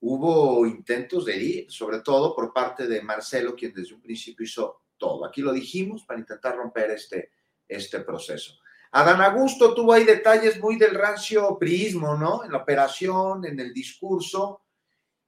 hubo 0.00 0.66
intentos 0.66 1.24
de 1.24 1.36
ir, 1.36 1.70
sobre 1.70 2.00
todo 2.00 2.34
por 2.34 2.52
parte 2.52 2.88
de 2.88 3.00
Marcelo, 3.00 3.54
quien 3.54 3.72
desde 3.72 3.94
un 3.94 4.02
principio 4.02 4.44
hizo 4.44 4.82
todo. 4.98 5.24
Aquí 5.24 5.40
lo 5.40 5.52
dijimos 5.52 6.04
para 6.04 6.18
intentar 6.18 6.56
romper 6.56 6.90
este, 6.90 7.30
este 7.68 8.00
proceso. 8.00 8.58
Adán 8.90 9.20
Augusto 9.20 9.72
tuvo 9.72 9.92
ahí 9.92 10.02
detalles 10.02 10.58
muy 10.58 10.76
del 10.76 10.96
rancio 10.96 11.56
priismo, 11.60 12.16
¿no? 12.16 12.42
En 12.42 12.50
la 12.50 12.58
operación, 12.58 13.44
en 13.44 13.60
el 13.60 13.72
discurso. 13.72 14.62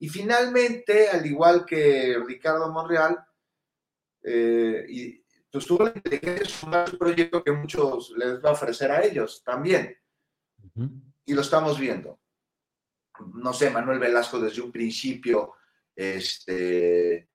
Y 0.00 0.08
finalmente, 0.08 1.08
al 1.10 1.24
igual 1.24 1.64
que 1.64 2.20
Ricardo 2.26 2.72
Monreal, 2.72 3.24
eh, 4.22 4.86
y 4.88 5.24
pues 5.50 5.66
tuvo 5.66 5.84
la 5.84 5.92
inteligencia 5.94 6.68
de 6.70 6.90
un 6.92 6.98
proyecto 6.98 7.44
que 7.44 7.52
muchos 7.52 8.12
les 8.16 8.42
va 8.42 8.50
a 8.50 8.52
ofrecer 8.52 8.90
a 8.90 9.04
ellos 9.04 9.42
también. 9.44 9.96
Y 11.24 11.34
lo 11.34 11.42
estamos 11.42 11.78
viendo. 11.78 12.18
No 13.34 13.52
sé, 13.52 13.70
Manuel 13.70 13.98
Velasco 13.98 14.40
desde 14.40 14.62
un 14.62 14.72
principio 14.72 15.54
este, 15.94 17.28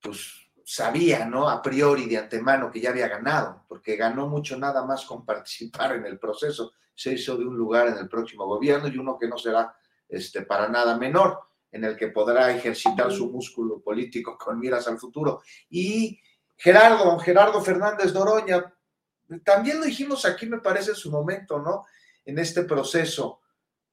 pues 0.00 0.42
sabía, 0.64 1.26
¿no? 1.26 1.48
A 1.48 1.60
priori 1.60 2.06
de 2.06 2.18
antemano 2.18 2.70
que 2.70 2.80
ya 2.80 2.90
había 2.90 3.08
ganado, 3.08 3.64
porque 3.68 3.96
ganó 3.96 4.28
mucho 4.28 4.56
nada 4.56 4.84
más 4.84 5.04
con 5.04 5.24
participar 5.24 5.96
en 5.96 6.06
el 6.06 6.18
proceso. 6.18 6.72
Se 6.94 7.12
hizo 7.14 7.36
de 7.36 7.44
un 7.44 7.56
lugar 7.56 7.88
en 7.88 7.98
el 7.98 8.08
próximo 8.08 8.46
gobierno 8.46 8.88
y 8.88 8.98
uno 8.98 9.18
que 9.18 9.28
no 9.28 9.38
será 9.38 9.74
este, 10.08 10.42
para 10.42 10.68
nada 10.68 10.96
menor, 10.96 11.40
en 11.72 11.84
el 11.84 11.96
que 11.96 12.08
podrá 12.08 12.54
ejercitar 12.54 13.10
su 13.10 13.30
músculo 13.30 13.80
político 13.80 14.36
con 14.38 14.60
miras 14.60 14.86
al 14.86 14.98
futuro. 14.98 15.42
Y 15.70 16.20
Gerardo, 16.56 17.18
Gerardo 17.18 17.62
Fernández 17.62 18.12
Doroña, 18.12 18.72
también 19.42 19.80
lo 19.80 19.86
dijimos 19.86 20.26
aquí, 20.26 20.46
me 20.46 20.60
parece, 20.60 20.90
en 20.90 20.96
su 20.96 21.10
momento, 21.10 21.58
¿no? 21.58 21.86
En 22.24 22.38
este 22.38 22.64
proceso. 22.64 23.40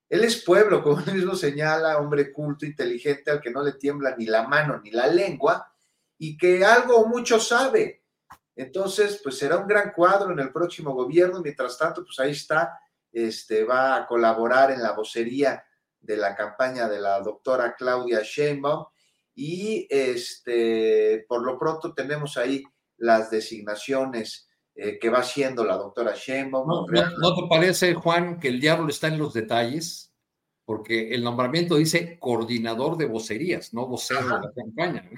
Él 0.10 0.26
es 0.26 0.44
pueblo, 0.44 0.84
como 0.84 1.00
él 1.08 1.14
mismo 1.14 1.36
señala, 1.36 1.98
hombre 1.98 2.34
culto, 2.34 2.66
inteligente, 2.66 3.32
al 3.32 3.40
que 3.40 3.50
no 3.50 3.64
le 3.64 3.74
tiembla 3.74 4.16
ni 4.18 4.26
la 4.26 4.48
mano 4.48 4.82
ni 4.84 4.92
la 4.92 5.08
lengua, 5.08 5.72
y 6.18 6.38
que 6.38 6.66
algo 6.66 6.98
o 6.98 7.08
mucho 7.08 7.40
sabe. 7.40 8.04
Entonces, 8.58 9.22
pues 9.24 9.38
será 9.38 9.56
un 9.56 9.68
gran 9.68 9.94
cuadro 9.94 10.34
en 10.34 10.40
el 10.40 10.52
próximo 10.52 10.94
gobierno. 10.94 11.42
Mientras 11.42 11.78
tanto, 11.78 12.04
pues 12.04 12.20
ahí 12.20 12.32
está, 12.32 12.78
este, 13.10 13.64
va 13.64 13.96
a 13.96 14.06
colaborar 14.06 14.72
en 14.72 14.84
la 14.84 14.92
vocería 14.92 15.64
de 16.00 16.18
la 16.18 16.36
campaña 16.36 16.88
de 16.88 17.00
la 17.00 17.20
doctora 17.22 17.76
Claudia 17.78 18.22
Sheinbaum 18.24 18.86
y 19.36 19.88
este, 19.90 21.26
por 21.28 21.46
lo 21.46 21.58
pronto 21.58 21.94
tenemos 21.94 22.38
ahí 22.38 22.64
las 22.98 23.32
designaciones 23.32 24.50
eh, 24.76 25.00
que 25.00 25.10
va 25.10 25.20
haciendo 25.20 25.64
la 25.66 25.78
doctora 25.78 26.14
Sheinbaum. 26.16 26.68
¿No, 26.68 26.86
no, 26.88 27.36
te 27.36 27.48
parece, 27.50 27.94
Juan, 27.94 28.40
que 28.40 28.50
el 28.50 28.60
diablo 28.60 28.90
está 28.90 29.08
en 29.08 29.18
los 29.18 29.34
detalles? 29.34 30.14
Porque 30.66 31.14
el 31.14 31.24
nombramiento 31.24 31.76
dice 31.76 32.20
coordinador 32.20 32.96
de 32.98 33.06
vocerías, 33.06 33.74
no 33.74 33.88
vocero 33.88 34.22
de 34.22 34.28
la 34.28 34.52
campaña. 34.56 35.10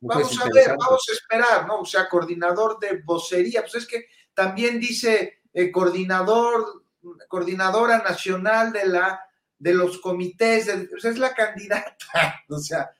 vamos 0.00 0.40
a 0.40 0.48
ver, 0.52 0.76
vamos 0.78 1.04
a 1.08 1.12
esperar, 1.12 1.66
¿no? 1.66 1.80
O 1.80 1.84
sea, 1.84 2.08
coordinador 2.08 2.78
de 2.78 3.02
vocería, 3.04 3.62
pues 3.62 3.74
es 3.76 3.86
que 3.86 4.06
también 4.34 4.80
dice 4.80 5.40
eh, 5.52 5.70
coordinador, 5.70 6.84
coordinadora 7.28 7.98
nacional 7.98 8.72
de 8.72 8.86
la 8.86 9.20
de 9.60 9.74
los 9.74 9.98
comités, 9.98 10.66
de, 10.66 10.88
es 10.96 11.18
la 11.18 11.34
candidata, 11.34 12.42
o 12.48 12.58
sea, 12.58 12.90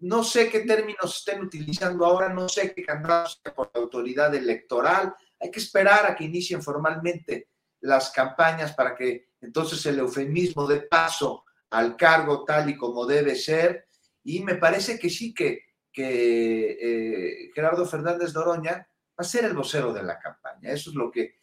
no 0.00 0.22
sé 0.22 0.50
qué 0.50 0.60
términos 0.60 1.16
estén 1.18 1.40
utilizando 1.40 2.04
ahora, 2.04 2.28
no 2.28 2.48
sé 2.48 2.72
qué 2.74 2.84
candidatos 2.84 3.40
por 3.56 3.70
la 3.74 3.80
autoridad 3.80 4.32
electoral, 4.34 5.14
hay 5.40 5.50
que 5.50 5.58
esperar 5.58 6.06
a 6.06 6.14
que 6.14 6.24
inicien 6.24 6.62
formalmente 6.62 7.48
las 7.80 8.10
campañas 8.10 8.74
para 8.74 8.94
que 8.94 9.28
entonces 9.40 9.84
el 9.86 9.98
eufemismo 10.00 10.66
dé 10.66 10.82
paso 10.82 11.44
al 11.70 11.96
cargo 11.96 12.44
tal 12.44 12.68
y 12.68 12.76
como 12.76 13.06
debe 13.06 13.34
ser, 13.34 13.86
y 14.22 14.40
me 14.40 14.56
parece 14.56 14.98
que 14.98 15.08
sí 15.08 15.32
que, 15.32 15.62
que 15.90 16.78
eh, 16.80 17.50
Gerardo 17.54 17.86
Fernández 17.86 18.34
Doroña 18.34 18.72
va 18.72 18.86
a 19.16 19.24
ser 19.24 19.46
el 19.46 19.54
vocero 19.54 19.92
de 19.92 20.02
la 20.02 20.18
campaña. 20.18 20.70
Eso 20.70 20.90
es 20.90 20.96
lo 20.96 21.10
que 21.10 21.37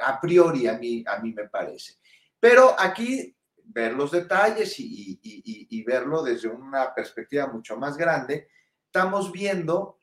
a 0.00 0.20
priori 0.20 0.66
a 0.66 0.78
mí, 0.78 1.04
a 1.06 1.18
mí 1.18 1.32
me 1.32 1.48
parece. 1.48 1.94
Pero 2.38 2.74
aquí 2.78 3.34
ver 3.64 3.94
los 3.94 4.10
detalles 4.10 4.74
y, 4.78 5.84
verlo 5.84 6.22
desde 6.22 6.48
una 6.48 6.94
perspectiva 6.94 7.46
mucho 7.46 7.76
más 7.76 7.96
grande, 7.96 8.48
estamos 8.86 9.32
viendo 9.32 9.98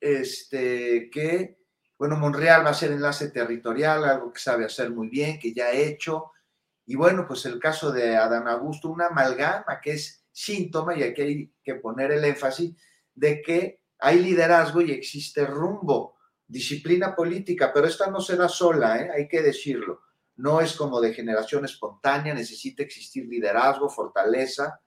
este, 0.00 1.08
que, 1.10 1.58
bueno, 1.98 2.16
Monreal 2.16 2.64
va 2.64 2.70
a 2.70 2.74
ser 2.74 2.92
enlace 2.92 3.30
territorial, 3.30 4.04
algo 4.04 4.32
que 4.32 4.40
sabe 4.40 4.64
hacer 4.64 4.90
muy 4.90 5.08
bien, 5.08 5.38
que 5.38 5.52
ya 5.52 5.66
ha 5.66 5.72
hecho. 5.72 6.32
Y 6.86 6.96
bueno, 6.96 7.26
pues 7.26 7.46
el 7.46 7.58
caso 7.58 7.90
de 7.90 8.16
Adán 8.16 8.48
Augusto, 8.48 8.90
una 8.90 9.06
amalgama 9.06 9.80
que 9.80 9.92
es 9.92 10.26
síntoma, 10.30 10.94
y 10.96 11.02
aquí 11.02 11.22
hay 11.22 11.52
que 11.62 11.76
poner 11.76 12.12
el 12.12 12.24
énfasis, 12.24 12.74
de 13.14 13.40
que 13.40 13.80
hay 13.98 14.18
liderazgo 14.18 14.82
y 14.82 14.92
existe 14.92 15.46
rumbo, 15.46 16.13
disciplina 16.54 17.16
política, 17.16 17.72
pero 17.74 17.88
esta 17.88 18.08
no 18.08 18.20
se 18.20 18.36
da 18.36 18.48
sola, 18.48 19.00
¿eh? 19.00 19.10
hay 19.12 19.26
que 19.26 19.42
decirlo. 19.42 20.02
No 20.36 20.60
es 20.60 20.76
como 20.76 21.00
de 21.00 21.12
generación 21.12 21.64
espontánea, 21.64 22.32
necesita 22.32 22.84
existir 22.84 23.26
liderazgo, 23.26 23.88
fortaleza 23.88 24.80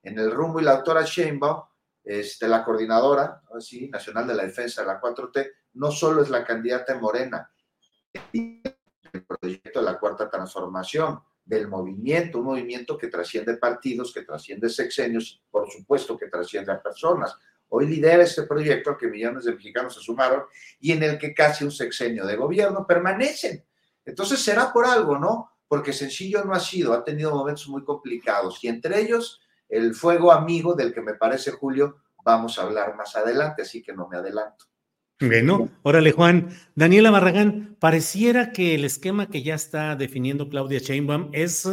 en 0.00 0.16
el 0.16 0.30
rumbo. 0.30 0.60
Y 0.60 0.64
la 0.64 0.76
doctora 0.76 1.02
Sheinbaum, 1.02 1.64
este, 2.04 2.46
la 2.46 2.64
coordinadora 2.64 3.42
¿sí? 3.58 3.88
nacional 3.88 4.28
de 4.28 4.34
la 4.34 4.44
defensa 4.44 4.82
de 4.82 4.86
la 4.86 5.00
4T, 5.00 5.50
no 5.74 5.90
solo 5.90 6.22
es 6.22 6.30
la 6.30 6.44
candidata 6.44 6.92
en 6.92 7.00
Morena, 7.00 7.50
el 8.32 9.24
proyecto 9.26 9.80
de 9.80 9.84
la 9.84 9.98
cuarta 9.98 10.30
transformación, 10.30 11.20
del 11.44 11.66
movimiento, 11.66 12.38
un 12.38 12.44
movimiento 12.44 12.96
que 12.96 13.08
trasciende 13.08 13.56
partidos, 13.56 14.12
que 14.12 14.22
trasciende 14.22 14.68
sexenios, 14.68 15.42
por 15.50 15.68
supuesto 15.68 16.16
que 16.16 16.28
trasciende 16.28 16.70
a 16.70 16.80
personas. 16.80 17.34
Hoy 17.68 17.86
lidera 17.86 18.22
este 18.22 18.44
proyecto 18.44 18.90
al 18.90 18.96
que 18.96 19.08
millones 19.08 19.44
de 19.44 19.52
mexicanos 19.52 19.94
se 19.94 20.00
sumaron 20.00 20.44
y 20.80 20.92
en 20.92 21.02
el 21.02 21.18
que 21.18 21.34
casi 21.34 21.64
un 21.64 21.70
sexenio 21.70 22.26
de 22.26 22.36
gobierno 22.36 22.86
permanecen. 22.86 23.64
Entonces 24.04 24.40
será 24.40 24.72
por 24.72 24.86
algo, 24.86 25.18
¿no? 25.18 25.50
Porque 25.68 25.92
sencillo 25.92 26.44
no 26.44 26.54
ha 26.54 26.60
sido, 26.60 26.94
ha 26.94 27.04
tenido 27.04 27.30
momentos 27.34 27.68
muy 27.68 27.84
complicados 27.84 28.62
y 28.62 28.68
entre 28.68 29.00
ellos 29.00 29.40
el 29.68 29.94
fuego 29.94 30.32
amigo 30.32 30.74
del 30.74 30.94
que 30.94 31.02
me 31.02 31.14
parece, 31.14 31.50
Julio, 31.50 31.98
vamos 32.24 32.58
a 32.58 32.62
hablar 32.62 32.96
más 32.96 33.14
adelante, 33.16 33.62
así 33.62 33.82
que 33.82 33.92
no 33.92 34.08
me 34.08 34.16
adelanto. 34.16 34.64
Bueno, 35.20 35.68
órale 35.82 36.12
Juan. 36.12 36.50
Daniela 36.74 37.10
Barragán, 37.10 37.76
pareciera 37.80 38.52
que 38.52 38.76
el 38.76 38.84
esquema 38.84 39.28
que 39.28 39.42
ya 39.42 39.56
está 39.56 39.96
definiendo 39.96 40.48
Claudia 40.48 40.78
Sheinbaum 40.78 41.30
es 41.32 41.68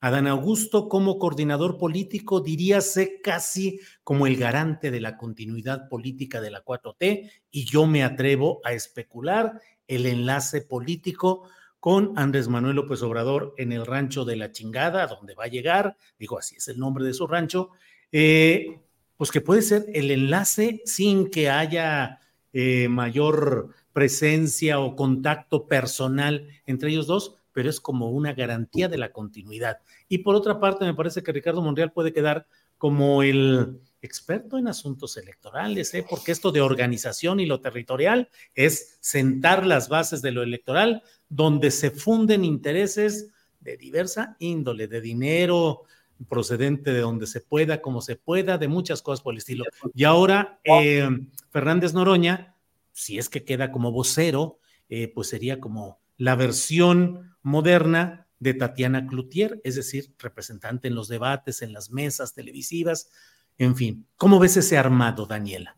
Adán 0.00 0.28
Augusto 0.28 0.88
como 0.88 1.18
coordinador 1.18 1.76
político, 1.76 2.40
diríase 2.40 3.20
casi 3.20 3.80
como 4.04 4.26
el 4.26 4.36
garante 4.36 4.90
de 4.90 5.00
la 5.00 5.16
continuidad 5.16 5.88
política 5.88 6.40
de 6.40 6.50
la 6.50 6.64
4T, 6.64 7.30
y 7.50 7.64
yo 7.64 7.86
me 7.86 8.04
atrevo 8.04 8.60
a 8.64 8.72
especular 8.72 9.60
el 9.88 10.06
enlace 10.06 10.60
político 10.60 11.48
con 11.80 12.12
Andrés 12.16 12.48
Manuel 12.48 12.76
López 12.76 13.02
Obrador 13.02 13.54
en 13.58 13.72
el 13.72 13.86
rancho 13.86 14.24
de 14.24 14.36
la 14.36 14.52
chingada, 14.52 15.06
donde 15.06 15.34
va 15.34 15.44
a 15.44 15.48
llegar, 15.48 15.96
digo 16.18 16.38
así 16.38 16.56
es 16.56 16.68
el 16.68 16.78
nombre 16.78 17.04
de 17.04 17.14
su 17.14 17.26
rancho, 17.26 17.70
eh, 18.12 18.80
pues 19.16 19.30
que 19.30 19.40
puede 19.40 19.62
ser 19.62 19.86
el 19.92 20.10
enlace 20.10 20.80
sin 20.84 21.28
que 21.30 21.50
haya 21.50 22.20
eh, 22.52 22.88
mayor 22.88 23.70
presencia 23.92 24.78
o 24.80 24.94
contacto 24.94 25.66
personal 25.66 26.48
entre 26.66 26.90
ellos 26.90 27.06
dos, 27.06 27.37
pero 27.58 27.70
es 27.70 27.80
como 27.80 28.12
una 28.12 28.34
garantía 28.34 28.86
de 28.86 28.98
la 28.98 29.10
continuidad. 29.10 29.78
Y 30.08 30.18
por 30.18 30.36
otra 30.36 30.60
parte, 30.60 30.84
me 30.84 30.94
parece 30.94 31.24
que 31.24 31.32
Ricardo 31.32 31.60
Monreal 31.60 31.90
puede 31.90 32.12
quedar 32.12 32.46
como 32.76 33.24
el 33.24 33.80
experto 34.00 34.58
en 34.58 34.68
asuntos 34.68 35.16
electorales, 35.16 35.92
¿eh? 35.94 36.06
porque 36.08 36.30
esto 36.30 36.52
de 36.52 36.60
organización 36.60 37.40
y 37.40 37.46
lo 37.46 37.60
territorial 37.60 38.28
es 38.54 38.96
sentar 39.00 39.66
las 39.66 39.88
bases 39.88 40.22
de 40.22 40.30
lo 40.30 40.44
electoral, 40.44 41.02
donde 41.28 41.72
se 41.72 41.90
funden 41.90 42.44
intereses 42.44 43.32
de 43.58 43.76
diversa 43.76 44.36
índole, 44.38 44.86
de 44.86 45.00
dinero 45.00 45.82
procedente 46.28 46.92
de 46.92 47.00
donde 47.00 47.26
se 47.26 47.40
pueda, 47.40 47.82
como 47.82 48.02
se 48.02 48.14
pueda, 48.14 48.56
de 48.56 48.68
muchas 48.68 49.02
cosas 49.02 49.20
por 49.20 49.34
el 49.34 49.38
estilo. 49.38 49.64
Y 49.96 50.04
ahora 50.04 50.60
eh, 50.62 51.08
Fernández 51.50 51.92
Noroña, 51.92 52.54
si 52.92 53.18
es 53.18 53.28
que 53.28 53.42
queda 53.42 53.72
como 53.72 53.90
vocero, 53.90 54.60
eh, 54.88 55.08
pues 55.12 55.26
sería 55.26 55.58
como 55.58 55.98
la 56.18 56.34
versión 56.34 57.36
moderna 57.48 58.26
de 58.38 58.54
Tatiana 58.54 59.06
Cloutier, 59.06 59.60
es 59.64 59.74
decir, 59.74 60.12
representante 60.18 60.88
en 60.88 60.94
los 60.94 61.08
debates, 61.08 61.62
en 61.62 61.72
las 61.72 61.90
mesas 61.90 62.34
televisivas, 62.34 63.10
en 63.56 63.74
fin. 63.74 64.06
¿Cómo 64.16 64.38
ves 64.38 64.56
ese 64.56 64.78
armado, 64.78 65.26
Daniela? 65.26 65.76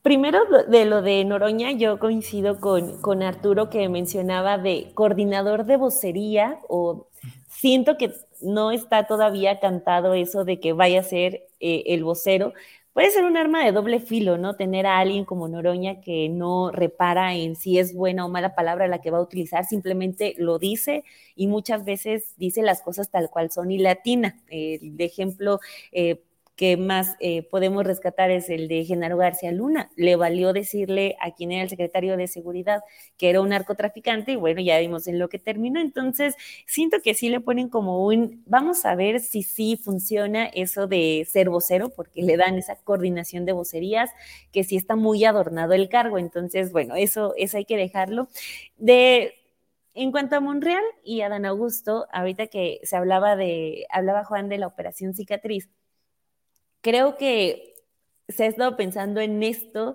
Primero 0.00 0.38
de 0.68 0.84
lo 0.84 1.02
de 1.02 1.24
Noroña, 1.24 1.72
yo 1.72 1.98
coincido 1.98 2.60
con, 2.60 3.00
con 3.02 3.22
Arturo 3.22 3.68
que 3.68 3.88
mencionaba 3.88 4.56
de 4.56 4.92
coordinador 4.94 5.66
de 5.66 5.76
vocería 5.76 6.60
o 6.68 7.08
siento 7.48 7.96
que 7.98 8.14
no 8.40 8.70
está 8.70 9.06
todavía 9.06 9.58
cantado 9.58 10.14
eso 10.14 10.44
de 10.44 10.60
que 10.60 10.72
vaya 10.72 11.00
a 11.00 11.02
ser 11.02 11.48
eh, 11.58 11.82
el 11.86 12.04
vocero, 12.04 12.52
puede 12.96 13.10
ser 13.10 13.24
un 13.24 13.36
arma 13.36 13.62
de 13.62 13.72
doble 13.72 14.00
filo, 14.00 14.38
¿no? 14.38 14.56
Tener 14.56 14.86
a 14.86 14.96
alguien 14.98 15.26
como 15.26 15.48
Noroña 15.48 16.00
que 16.00 16.30
no 16.30 16.70
repara 16.70 17.34
en 17.34 17.54
si 17.54 17.78
es 17.78 17.92
buena 17.92 18.24
o 18.24 18.30
mala 18.30 18.54
palabra 18.54 18.88
la 18.88 19.02
que 19.02 19.10
va 19.10 19.18
a 19.18 19.20
utilizar, 19.20 19.66
simplemente 19.66 20.34
lo 20.38 20.58
dice 20.58 21.04
y 21.34 21.46
muchas 21.46 21.84
veces 21.84 22.32
dice 22.38 22.62
las 22.62 22.80
cosas 22.80 23.10
tal 23.10 23.28
cual 23.28 23.50
son 23.50 23.70
y 23.70 23.76
latina. 23.76 24.40
El 24.48 24.98
ejemplo 24.98 25.60
eh, 25.92 26.22
que 26.56 26.78
más 26.78 27.16
eh, 27.20 27.42
podemos 27.42 27.84
rescatar 27.84 28.30
es 28.30 28.48
el 28.48 28.66
de 28.66 28.84
Genaro 28.84 29.18
García 29.18 29.52
Luna. 29.52 29.90
Le 29.94 30.16
valió 30.16 30.54
decirle 30.54 31.16
a 31.20 31.32
quien 31.32 31.52
era 31.52 31.62
el 31.62 31.68
secretario 31.68 32.16
de 32.16 32.26
Seguridad 32.28 32.80
que 33.18 33.28
era 33.28 33.42
un 33.42 33.50
narcotraficante 33.50 34.32
y 34.32 34.36
bueno, 34.36 34.62
ya 34.62 34.78
vimos 34.78 35.06
en 35.06 35.18
lo 35.18 35.28
que 35.28 35.38
terminó. 35.38 35.80
Entonces, 35.80 36.34
siento 36.66 36.98
que 37.04 37.14
sí 37.14 37.28
le 37.28 37.40
ponen 37.40 37.68
como 37.68 38.06
un, 38.06 38.42
vamos 38.46 38.86
a 38.86 38.94
ver 38.94 39.20
si 39.20 39.42
sí 39.42 39.76
funciona 39.76 40.46
eso 40.46 40.86
de 40.86 41.26
ser 41.30 41.50
vocero, 41.50 41.90
porque 41.90 42.22
le 42.22 42.36
dan 42.38 42.56
esa 42.56 42.76
coordinación 42.76 43.44
de 43.44 43.52
vocerías, 43.52 44.10
que 44.50 44.64
sí 44.64 44.76
está 44.76 44.96
muy 44.96 45.24
adornado 45.24 45.74
el 45.74 45.88
cargo. 45.90 46.18
Entonces, 46.18 46.72
bueno, 46.72 46.96
eso, 46.96 47.34
eso 47.36 47.58
hay 47.58 47.66
que 47.66 47.76
dejarlo. 47.76 48.28
De 48.78 49.34
en 49.94 50.12
cuanto 50.12 50.36
a 50.36 50.40
Monreal 50.40 50.84
y 51.04 51.22
a 51.22 51.30
Dan 51.30 51.46
Augusto, 51.46 52.06
ahorita 52.12 52.48
que 52.48 52.80
se 52.82 52.96
hablaba 52.96 53.34
de, 53.34 53.86
hablaba 53.90 54.24
Juan 54.24 54.50
de 54.50 54.58
la 54.58 54.66
operación 54.66 55.14
cicatriz, 55.14 55.70
creo 56.80 57.16
que 57.16 57.74
se 58.28 58.44
ha 58.44 58.46
estado 58.46 58.76
pensando 58.76 59.20
en 59.20 59.42
esto 59.42 59.94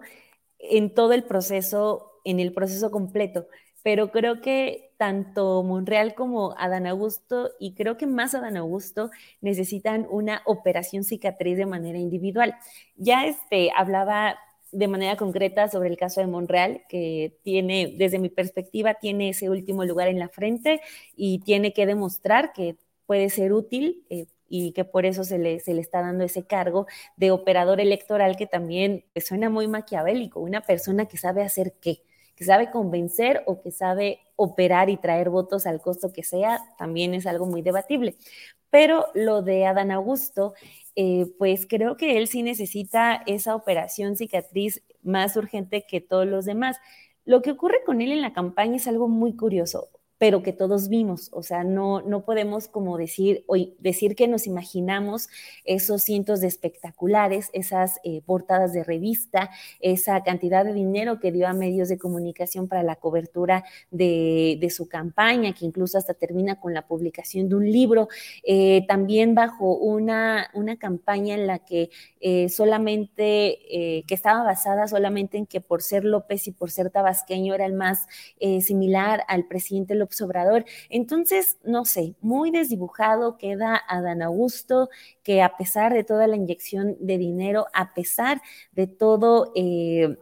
en 0.59 0.93
todo 0.93 1.13
el 1.13 1.23
proceso, 1.23 2.11
en 2.23 2.39
el 2.39 2.53
proceso 2.53 2.91
completo, 2.91 3.47
pero 3.83 4.11
creo 4.11 4.41
que 4.41 4.91
tanto 4.97 5.63
Monreal 5.63 6.13
como 6.13 6.53
Adán 6.57 6.85
Augusto, 6.85 7.51
y 7.59 7.73
creo 7.73 7.97
que 7.97 8.05
más 8.05 8.35
Adán 8.35 8.57
Augusto, 8.57 9.09
necesitan 9.41 10.05
una 10.11 10.43
operación 10.45 11.03
cicatriz 11.03 11.57
de 11.57 11.65
manera 11.65 11.97
individual. 11.97 12.55
Ya 12.95 13.25
este, 13.25 13.71
hablaba 13.75 14.37
de 14.71 14.87
manera 14.87 15.17
concreta 15.17 15.67
sobre 15.67 15.89
el 15.89 15.97
caso 15.97 16.21
de 16.21 16.27
Monreal, 16.27 16.83
que 16.87 17.35
tiene, 17.43 17.95
desde 17.97 18.19
mi 18.19 18.29
perspectiva, 18.29 18.93
tiene 18.93 19.29
ese 19.29 19.49
último 19.49 19.83
lugar 19.85 20.07
en 20.07 20.19
la 20.19 20.29
frente 20.29 20.81
y 21.15 21.39
tiene 21.39 21.73
que 21.73 21.87
demostrar 21.87 22.53
que 22.53 22.75
puede 23.07 23.29
ser 23.29 23.53
útil 23.53 24.05
eh, 24.09 24.27
y 24.51 24.73
que 24.73 24.83
por 24.83 25.05
eso 25.05 25.23
se 25.23 25.39
le, 25.39 25.61
se 25.61 25.73
le 25.73 25.79
está 25.79 26.01
dando 26.01 26.25
ese 26.25 26.45
cargo 26.45 26.85
de 27.15 27.31
operador 27.31 27.79
electoral 27.79 28.35
que 28.35 28.47
también 28.47 29.05
suena 29.15 29.49
muy 29.49 29.67
maquiavélico, 29.69 30.41
una 30.41 30.59
persona 30.61 31.05
que 31.05 31.17
sabe 31.17 31.41
hacer 31.41 31.75
qué, 31.81 32.03
que 32.35 32.43
sabe 32.43 32.69
convencer 32.69 33.43
o 33.45 33.61
que 33.61 33.71
sabe 33.71 34.19
operar 34.35 34.89
y 34.89 34.97
traer 34.97 35.29
votos 35.29 35.65
al 35.65 35.79
costo 35.79 36.11
que 36.11 36.23
sea, 36.23 36.59
también 36.77 37.13
es 37.13 37.25
algo 37.25 37.45
muy 37.45 37.61
debatible. 37.61 38.17
Pero 38.69 39.07
lo 39.13 39.41
de 39.41 39.65
Adán 39.65 39.91
Augusto 39.91 40.53
eh, 40.95 41.27
pues 41.39 41.65
creo 41.65 41.95
que 41.95 42.17
él 42.17 42.27
sí 42.27 42.43
necesita 42.43 43.23
esa 43.27 43.55
operación 43.55 44.17
cicatriz 44.17 44.83
más 45.01 45.37
urgente 45.37 45.85
que 45.87 46.01
todos 46.01 46.27
los 46.27 46.43
demás. 46.45 46.77
Lo 47.23 47.41
que 47.41 47.51
ocurre 47.51 47.83
con 47.85 48.01
él 48.01 48.11
en 48.11 48.21
la 48.21 48.33
campaña 48.33 48.75
es 48.75 48.87
algo 48.87 49.07
muy 49.07 49.35
curioso 49.35 49.89
pero 50.21 50.43
que 50.43 50.53
todos 50.53 50.87
vimos. 50.87 51.31
O 51.33 51.41
sea, 51.41 51.63
no, 51.63 52.03
no 52.03 52.23
podemos 52.25 52.67
como 52.67 52.95
decir, 52.95 53.43
hoy, 53.47 53.73
decir 53.79 54.15
que 54.15 54.27
nos 54.27 54.45
imaginamos 54.45 55.29
esos 55.65 56.03
cientos 56.03 56.41
de 56.41 56.47
espectaculares, 56.47 57.49
esas 57.53 57.99
eh, 58.03 58.21
portadas 58.23 58.71
de 58.71 58.83
revista, 58.83 59.49
esa 59.79 60.21
cantidad 60.21 60.63
de 60.63 60.73
dinero 60.73 61.19
que 61.19 61.31
dio 61.31 61.47
a 61.47 61.53
medios 61.53 61.89
de 61.89 61.97
comunicación 61.97 62.67
para 62.67 62.83
la 62.83 62.97
cobertura 62.97 63.63
de, 63.89 64.59
su 64.69 64.87
campaña, 64.87 65.53
que 65.53 65.65
incluso 65.65 65.97
hasta 65.97 66.13
termina 66.13 66.59
con 66.59 66.75
la 66.75 66.85
publicación 66.85 67.49
de 67.49 67.55
un 67.55 67.71
libro, 67.71 68.07
eh, 68.43 68.85
también 68.87 69.33
bajo 69.33 69.75
una, 69.75 70.51
una 70.53 70.77
campaña 70.77 71.33
en 71.33 71.47
la 71.47 71.57
que 71.65 71.89
eh, 72.19 72.47
solamente, 72.49 74.03
que 74.07 74.13
estaba 74.13 74.43
basada 74.43 74.87
solamente 74.87 75.39
en 75.39 75.47
que 75.47 75.61
por 75.61 75.81
ser 75.81 76.05
López 76.05 76.45
y 76.45 76.51
por 76.51 76.69
ser 76.69 76.91
tabasqueño 76.91 77.55
era 77.55 77.65
el 77.65 77.73
más 77.73 78.05
similar 78.61 79.23
al 79.27 79.47
presidente 79.47 79.95
López 79.95 80.10
Obrador. 80.19 80.65
Entonces, 80.89 81.57
no 81.63 81.85
sé, 81.85 82.15
muy 82.19 82.51
desdibujado 82.51 83.37
queda 83.37 83.81
Adán 83.87 84.21
Augusto, 84.21 84.89
que 85.23 85.41
a 85.41 85.55
pesar 85.55 85.93
de 85.93 86.03
toda 86.03 86.27
la 86.27 86.35
inyección 86.35 86.97
de 86.99 87.17
dinero, 87.17 87.67
a 87.73 87.93
pesar 87.93 88.41
de 88.73 88.87
todo... 88.87 89.53
Eh, 89.55 90.17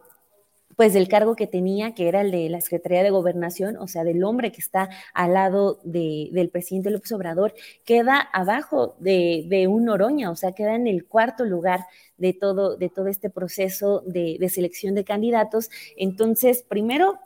pues 0.80 0.94
del 0.94 1.08
cargo 1.08 1.36
que 1.36 1.46
tenía, 1.46 1.92
que 1.94 2.08
era 2.08 2.22
el 2.22 2.30
de 2.30 2.48
la 2.48 2.62
Secretaría 2.62 3.02
de 3.02 3.10
Gobernación, 3.10 3.76
o 3.76 3.86
sea, 3.86 4.02
del 4.02 4.24
hombre 4.24 4.50
que 4.50 4.62
está 4.62 4.88
al 5.12 5.34
lado 5.34 5.78
del 5.84 6.48
presidente 6.50 6.88
López 6.88 7.12
Obrador, 7.12 7.52
queda 7.84 8.18
abajo 8.18 8.96
de, 8.98 9.44
de, 9.50 9.66
un 9.66 9.84
Noroña, 9.84 10.30
o 10.30 10.36
sea, 10.36 10.52
queda 10.52 10.74
en 10.74 10.86
el 10.86 11.04
cuarto 11.04 11.44
lugar 11.44 11.80
de 12.16 12.32
todo, 12.32 12.78
de 12.78 12.88
todo 12.88 13.08
este 13.08 13.28
proceso 13.28 14.02
de, 14.06 14.38
de 14.40 14.48
selección 14.48 14.94
de 14.94 15.04
candidatos. 15.04 15.68
Entonces, 15.98 16.64
primero, 16.66 17.18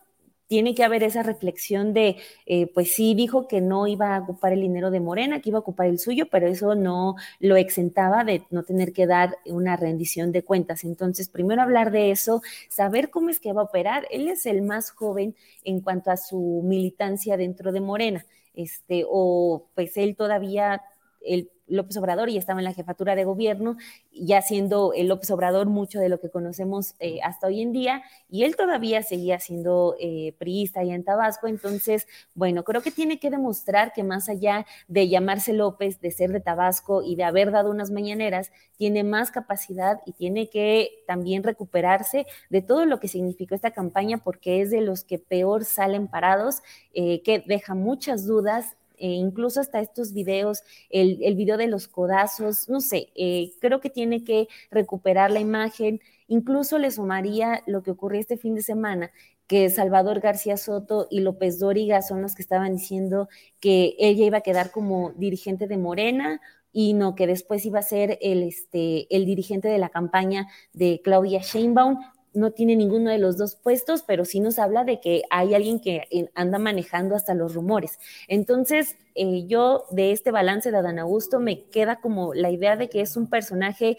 tiene 0.54 0.76
que 0.76 0.84
haber 0.84 1.02
esa 1.02 1.24
reflexión 1.24 1.92
de, 1.94 2.14
eh, 2.46 2.68
pues 2.68 2.94
sí, 2.94 3.16
dijo 3.16 3.48
que 3.48 3.60
no 3.60 3.88
iba 3.88 4.14
a 4.14 4.20
ocupar 4.20 4.52
el 4.52 4.60
dinero 4.60 4.92
de 4.92 5.00
Morena, 5.00 5.40
que 5.40 5.48
iba 5.48 5.58
a 5.58 5.62
ocupar 5.62 5.88
el 5.88 5.98
suyo, 5.98 6.26
pero 6.30 6.46
eso 6.46 6.76
no 6.76 7.16
lo 7.40 7.56
exentaba 7.56 8.22
de 8.22 8.44
no 8.50 8.62
tener 8.62 8.92
que 8.92 9.08
dar 9.08 9.36
una 9.46 9.74
rendición 9.76 10.30
de 10.30 10.44
cuentas. 10.44 10.84
Entonces, 10.84 11.28
primero 11.28 11.60
hablar 11.60 11.90
de 11.90 12.12
eso, 12.12 12.40
saber 12.68 13.10
cómo 13.10 13.30
es 13.30 13.40
que 13.40 13.52
va 13.52 13.62
a 13.62 13.64
operar. 13.64 14.06
Él 14.12 14.28
es 14.28 14.46
el 14.46 14.62
más 14.62 14.92
joven 14.92 15.34
en 15.64 15.80
cuanto 15.80 16.12
a 16.12 16.16
su 16.16 16.62
militancia 16.64 17.36
dentro 17.36 17.72
de 17.72 17.80
Morena, 17.80 18.24
este, 18.54 19.04
o 19.08 19.66
pues 19.74 19.96
él 19.96 20.14
todavía, 20.14 20.82
el 21.20 21.50
López 21.66 21.96
Obrador 21.96 22.28
y 22.28 22.36
estaba 22.36 22.60
en 22.60 22.64
la 22.64 22.74
jefatura 22.74 23.14
de 23.14 23.24
gobierno, 23.24 23.76
ya 24.12 24.42
siendo 24.42 24.92
el 24.92 25.08
López 25.08 25.30
Obrador 25.30 25.66
mucho 25.66 25.98
de 25.98 26.08
lo 26.08 26.20
que 26.20 26.30
conocemos 26.30 26.94
eh, 26.98 27.20
hasta 27.22 27.46
hoy 27.46 27.62
en 27.62 27.72
día, 27.72 28.02
y 28.28 28.44
él 28.44 28.56
todavía 28.56 29.02
seguía 29.02 29.38
siendo 29.38 29.96
eh, 29.98 30.34
priista 30.38 30.80
allá 30.80 30.94
en 30.94 31.04
Tabasco. 31.04 31.46
Entonces, 31.46 32.06
bueno, 32.34 32.64
creo 32.64 32.82
que 32.82 32.90
tiene 32.90 33.18
que 33.18 33.30
demostrar 33.30 33.92
que 33.92 34.02
más 34.02 34.28
allá 34.28 34.66
de 34.88 35.08
llamarse 35.08 35.52
López, 35.52 36.00
de 36.00 36.10
ser 36.10 36.32
de 36.32 36.40
Tabasco 36.40 37.02
y 37.02 37.16
de 37.16 37.24
haber 37.24 37.50
dado 37.50 37.70
unas 37.70 37.90
mañaneras, 37.90 38.50
tiene 38.76 39.04
más 39.04 39.30
capacidad 39.30 40.00
y 40.06 40.12
tiene 40.12 40.48
que 40.48 41.04
también 41.06 41.42
recuperarse 41.42 42.26
de 42.50 42.62
todo 42.62 42.84
lo 42.84 43.00
que 43.00 43.08
significó 43.08 43.54
esta 43.54 43.70
campaña, 43.70 44.18
porque 44.18 44.60
es 44.60 44.70
de 44.70 44.80
los 44.80 45.04
que 45.04 45.18
peor 45.18 45.64
salen 45.64 46.08
parados, 46.08 46.62
eh, 46.92 47.22
que 47.22 47.42
deja 47.46 47.74
muchas 47.74 48.26
dudas 48.26 48.76
eh, 48.98 49.08
incluso 49.08 49.60
hasta 49.60 49.80
estos 49.80 50.12
videos, 50.12 50.62
el, 50.90 51.34
video 51.36 51.56
de 51.56 51.66
los 51.66 51.88
codazos, 51.88 52.68
no 52.68 52.80
sé, 52.80 53.08
eh, 53.14 53.52
creo 53.60 53.80
que 53.80 53.90
tiene 53.90 54.24
que 54.24 54.48
recuperar 54.70 55.30
la 55.30 55.40
imagen. 55.40 56.00
Incluso 56.28 56.78
le 56.78 56.90
sumaría 56.90 57.62
lo 57.66 57.82
que 57.82 57.90
ocurrió 57.90 58.20
este 58.20 58.36
fin 58.36 58.54
de 58.54 58.62
semana, 58.62 59.10
que 59.46 59.68
Salvador 59.70 60.20
García 60.20 60.56
Soto 60.56 61.06
y 61.10 61.20
López 61.20 61.58
Dóriga 61.58 62.02
son 62.02 62.22
los 62.22 62.34
que 62.34 62.42
estaban 62.42 62.76
diciendo 62.76 63.28
que 63.60 63.94
ella 63.98 64.24
iba 64.24 64.38
a 64.38 64.42
quedar 64.42 64.70
como 64.70 65.12
dirigente 65.12 65.66
de 65.66 65.76
Morena 65.76 66.40
y 66.72 66.92
no 66.94 67.14
que 67.14 67.26
después 67.26 67.64
iba 67.66 67.78
a 67.78 67.82
ser 67.82 68.18
el, 68.20 68.42
este, 68.42 69.06
el 69.14 69.24
dirigente 69.26 69.68
de 69.68 69.78
la 69.78 69.90
campaña 69.90 70.48
de 70.72 71.00
Claudia 71.04 71.40
Sheinbaum 71.40 71.98
no 72.34 72.52
tiene 72.52 72.76
ninguno 72.76 73.10
de 73.10 73.18
los 73.18 73.36
dos 73.36 73.56
puestos, 73.56 74.02
pero 74.06 74.24
sí 74.24 74.40
nos 74.40 74.58
habla 74.58 74.84
de 74.84 75.00
que 75.00 75.22
hay 75.30 75.54
alguien 75.54 75.80
que 75.80 76.06
eh, 76.10 76.28
anda 76.34 76.58
manejando 76.58 77.14
hasta 77.14 77.34
los 77.34 77.54
rumores. 77.54 77.98
Entonces, 78.28 78.96
eh, 79.14 79.46
yo 79.46 79.84
de 79.90 80.12
este 80.12 80.30
balance 80.30 80.70
de 80.70 80.76
Adán 80.76 80.98
Augusto 80.98 81.40
me 81.40 81.64
queda 81.64 82.00
como 82.00 82.34
la 82.34 82.50
idea 82.50 82.76
de 82.76 82.88
que 82.88 83.00
es 83.00 83.16
un 83.16 83.28
personaje 83.28 83.96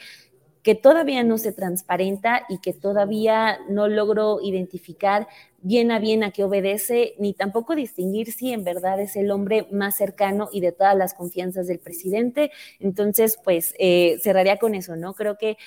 que 0.66 0.74
todavía 0.74 1.24
no 1.24 1.38
se 1.38 1.52
transparenta 1.52 2.44
y 2.50 2.58
que 2.58 2.74
todavía 2.74 3.60
no 3.70 3.88
logro 3.88 4.40
identificar 4.42 5.28
bien 5.62 5.92
a 5.92 6.00
bien 6.00 6.24
a 6.24 6.32
qué 6.32 6.44
obedece, 6.44 7.14
ni 7.20 7.36
tampoco 7.36 7.76
distinguir 7.76 8.32
si 8.32 8.52
en 8.52 8.64
verdad 8.64 9.00
es 9.00 9.16
el 9.16 9.30
hombre 9.30 9.68
más 9.72 9.96
cercano 9.96 10.50
y 10.52 10.62
de 10.62 10.72
todas 10.72 10.98
las 10.98 11.14
confianzas 11.14 11.68
del 11.68 11.78
presidente. 11.78 12.52
Entonces, 12.80 13.38
pues 13.44 13.76
eh, 13.78 14.18
cerraría 14.24 14.58
con 14.58 14.74
eso, 14.74 14.96
¿no? 14.96 15.14
Creo 15.14 15.38
que 15.38 15.58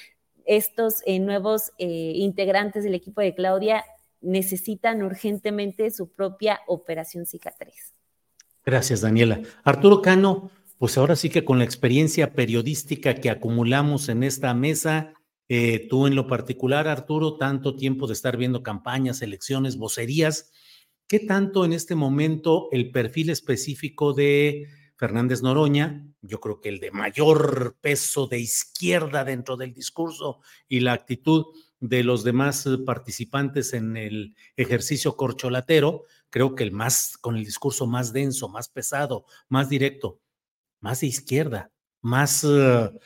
estos 0.49 1.03
eh, 1.05 1.21
nuevos 1.21 1.73
eh, 1.79 2.13
integrantes 2.17 2.83
del 2.83 2.95
equipo 2.95 3.21
de 3.21 3.35
Claudia 3.35 3.85
necesitan 4.21 5.03
urgentemente 5.03 5.91
su 5.91 6.11
propia 6.11 6.61
operación 6.67 7.27
cicatriz. 7.27 7.95
Gracias, 8.65 9.03
Daniela. 9.03 9.41
Arturo 9.63 10.03
Cano, 10.03 10.51
pues 10.79 10.97
ahora 10.99 11.17
sí 11.17 11.29
que 11.29 11.45
con 11.45 11.59
la 11.59 11.65
experiencia 11.65 12.33
periodística 12.33 13.15
que 13.15 13.31
acumulamos 13.31 14.09
en 14.09 14.23
esta 14.23 14.55
mesa, 14.55 15.13
eh, 15.49 15.87
tú 15.89 16.07
en 16.07 16.15
lo 16.15 16.27
particular, 16.27 16.89
Arturo, 16.89 17.37
tanto 17.37 17.77
tiempo 17.77 18.07
de 18.07 18.15
estar 18.15 18.37
viendo 18.39 18.63
campañas, 18.63 19.21
elecciones, 19.21 19.77
vocerías, 19.77 20.51
¿qué 21.07 21.21
tanto 21.21 21.67
en 21.67 21.75
este 21.75 21.95
momento 21.95 22.69
el 22.73 22.91
perfil 22.91 23.31
específico 23.31 24.15
de 24.15 24.67
Fernández 24.99 25.43
Noroña, 25.43 26.05
yo 26.23 26.41
creo 26.41 26.61
que 26.61 26.69
el 26.69 26.81
de 26.81 26.91
mayor 26.91 27.77
peso 27.81 28.27
de 28.27 28.41
izquierda 28.41 29.25
dentro 29.25 29.57
del 29.57 29.73
discurso 29.73 30.41
y 30.69 30.81
la 30.81 30.93
actitud 30.93 31.47
de 31.79 32.03
los 32.03 32.25
demás 32.25 32.67
eh, 32.67 32.79
participantes 32.85 33.75
en 33.75 33.97
el 33.97 34.35
ejercicio 34.57 35.17
corcholatero, 35.17 36.03
creo 36.31 36.57
que 36.57 36.65
el 36.65 36.73
más, 36.73 37.17
con 37.17 37.37
el 37.37 37.45
discurso 37.45 37.87
más 37.87 38.13
denso, 38.13 38.49
más 38.49 38.69
pesado, 38.69 39.25
más 39.49 39.69
directo, 39.69 40.21
más 40.81 41.01
de 41.01 41.07
izquierda, 41.07 41.71
más 42.01 42.43
uh, 42.43 42.99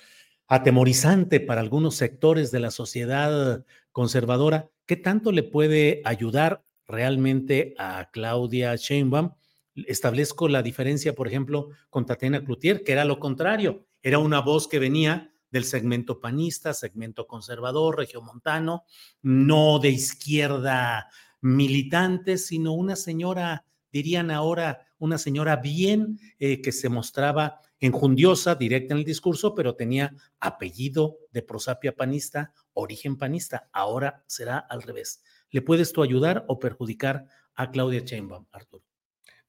atemorizante 0.48 1.40
para 1.40 1.60
algunos 1.60 1.96
sectores 1.96 2.50
de 2.50 2.60
la 2.60 2.70
sociedad 2.70 3.66
conservadora, 3.92 4.70
¿qué 4.86 4.96
tanto 4.96 5.30
le 5.30 5.42
puede 5.42 6.00
ayudar 6.06 6.64
realmente 6.86 7.74
a 7.78 8.08
Claudia 8.10 8.74
Sheinbaum 8.76 9.32
establezco 9.74 10.48
la 10.48 10.62
diferencia, 10.62 11.14
por 11.14 11.28
ejemplo, 11.28 11.68
con 11.90 12.06
Tatiana 12.06 12.44
Cloutier, 12.44 12.82
que 12.82 12.92
era 12.92 13.04
lo 13.04 13.18
contrario, 13.18 13.86
era 14.02 14.18
una 14.18 14.40
voz 14.40 14.68
que 14.68 14.78
venía 14.78 15.32
del 15.50 15.64
segmento 15.64 16.18
panista, 16.20 16.72
segmento 16.72 17.26
conservador, 17.26 17.98
regiomontano, 17.98 18.84
no 19.20 19.78
de 19.78 19.90
izquierda 19.90 21.08
militante, 21.42 22.38
sino 22.38 22.72
una 22.72 22.96
señora, 22.96 23.66
dirían 23.92 24.30
ahora, 24.30 24.86
una 24.98 25.18
señora 25.18 25.56
bien 25.56 26.18
eh, 26.38 26.62
que 26.62 26.72
se 26.72 26.88
mostraba 26.88 27.60
enjundiosa, 27.80 28.54
directa 28.54 28.94
en 28.94 28.98
el 28.98 29.04
discurso, 29.04 29.54
pero 29.54 29.74
tenía 29.74 30.14
apellido 30.38 31.18
de 31.32 31.42
prosapia 31.42 31.94
panista, 31.94 32.52
origen 32.72 33.16
panista. 33.18 33.68
Ahora 33.72 34.22
será 34.26 34.58
al 34.58 34.82
revés. 34.82 35.22
¿Le 35.50 35.62
puedes 35.62 35.92
tú 35.92 36.02
ayudar 36.02 36.44
o 36.48 36.58
perjudicar 36.58 37.26
a 37.54 37.70
Claudia 37.70 38.00
Sheinbaum, 38.00 38.46
Arturo? 38.52 38.91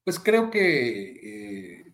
Pues 0.03 0.19
creo 0.19 0.51
que 0.51 1.79
eh, 1.79 1.93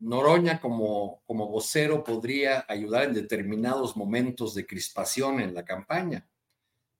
Noroña 0.00 0.60
como, 0.60 1.22
como 1.26 1.48
vocero 1.48 2.04
podría 2.04 2.64
ayudar 2.68 3.04
en 3.04 3.14
determinados 3.14 3.96
momentos 3.96 4.54
de 4.54 4.66
crispación 4.66 5.40
en 5.40 5.54
la 5.54 5.64
campaña, 5.64 6.28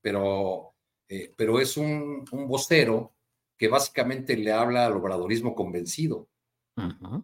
pero, 0.00 0.74
eh, 1.08 1.34
pero 1.36 1.60
es 1.60 1.76
un, 1.76 2.24
vocero 2.46 3.14
que 3.56 3.68
básicamente 3.68 4.36
le 4.36 4.52
habla 4.52 4.86
al 4.86 4.96
obradorismo 4.96 5.54
convencido, 5.54 6.28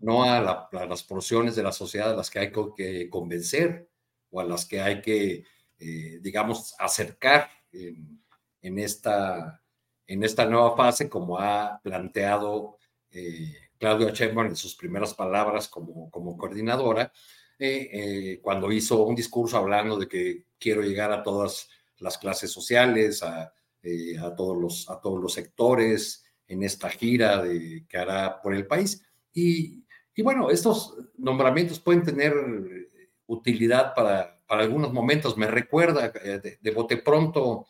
no 0.01 0.25
a, 0.25 0.69
las 0.73 1.05
porciones 1.05 1.55
de 1.55 1.63
la 1.63 1.71
sociedad 1.71 2.11
a 2.11 2.17
las 2.17 2.29
que 2.29 2.41
hay 2.41 2.53
que 2.77 3.09
convencer 3.09 3.89
o 4.31 4.41
a 4.41 4.45
las 4.45 4.67
que 4.67 4.81
hay 4.81 5.01
que, 5.01 5.45
eh, 5.79 6.19
digamos, 6.21 6.75
acercar 6.81 7.49
en, 7.71 8.79
esta, 8.81 9.63
en 10.09 10.25
esta 10.25 10.45
nueva 10.47 10.77
fase, 10.77 11.09
como 11.09 11.39
ha 11.39 11.81
planteado 11.85 12.79
eh, 13.15 13.57
Claudia 13.79 14.11
Sheinbaum 14.11 14.49
en 14.49 14.57
sus 14.57 14.75
primeras 14.75 15.15
palabras 15.15 15.69
como, 15.69 16.11
como 16.11 16.37
coordinadora, 16.37 17.13
eh, 17.59 17.89
eh, 17.93 18.41
cuando 18.43 18.73
hizo 18.73 19.05
un 19.05 19.15
discurso 19.15 19.57
hablando 19.57 19.97
de 19.99 20.09
que 20.09 20.47
quiero 20.59 20.83
llegar 20.83 21.13
a 21.13 21.23
todas 21.23 21.69
las 21.99 22.19
clases 22.19 22.51
sociales, 22.51 23.23
a, 23.23 23.53
eh, 23.83 24.19
a 24.19 24.35
todos, 24.35 24.57
los, 24.57 24.91
a 24.91 25.01
todos 25.01 25.21
los 25.21 25.33
sectores 25.33 26.25
en 26.49 26.63
esta 26.63 26.91
gira 26.91 27.43
de, 27.43 27.85
que 27.89 27.97
hará 27.97 28.41
por 28.43 28.55
el 28.55 28.67
país. 28.67 29.03
Y, 29.33 29.85
y 30.15 30.23
bueno, 30.23 30.51
estos 30.51 30.97
nombramientos 31.17 31.81
pueden 31.81 32.03
tener 32.03 32.35
utilidad 33.27 33.95
para, 33.95 34.41
para 34.47 34.63
algunos 34.63 34.93
momentos. 34.93 35.37
Me 35.37 35.47
recuerda 35.47 36.09
de, 36.09 36.59
de 36.61 36.71
bote 36.71 36.97
pronto 36.97 37.67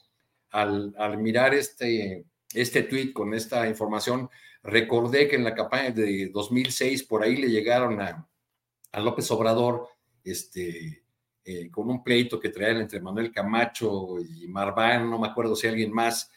al, 0.50 0.94
al 0.98 1.18
mirar 1.18 1.54
este, 1.54 2.24
este 2.52 2.82
tweet 2.84 3.12
con 3.12 3.34
esta 3.34 3.68
información, 3.68 4.30
Recordé 4.64 5.28
que 5.28 5.36
en 5.36 5.44
la 5.44 5.54
campaña 5.54 5.90
de 5.90 6.30
2006 6.32 7.04
por 7.04 7.22
ahí 7.22 7.36
le 7.36 7.48
llegaron 7.48 8.00
a, 8.00 8.26
a 8.92 9.00
López 9.00 9.30
Obrador 9.30 9.86
este, 10.24 11.04
eh, 11.44 11.70
con 11.70 11.90
un 11.90 12.02
pleito 12.02 12.40
que 12.40 12.48
traían 12.48 12.78
entre 12.78 13.00
Manuel 13.00 13.30
Camacho 13.30 14.16
y 14.18 14.48
Marván, 14.48 15.10
no 15.10 15.18
me 15.18 15.28
acuerdo 15.28 15.54
si 15.54 15.66
alguien 15.66 15.92
más, 15.92 16.30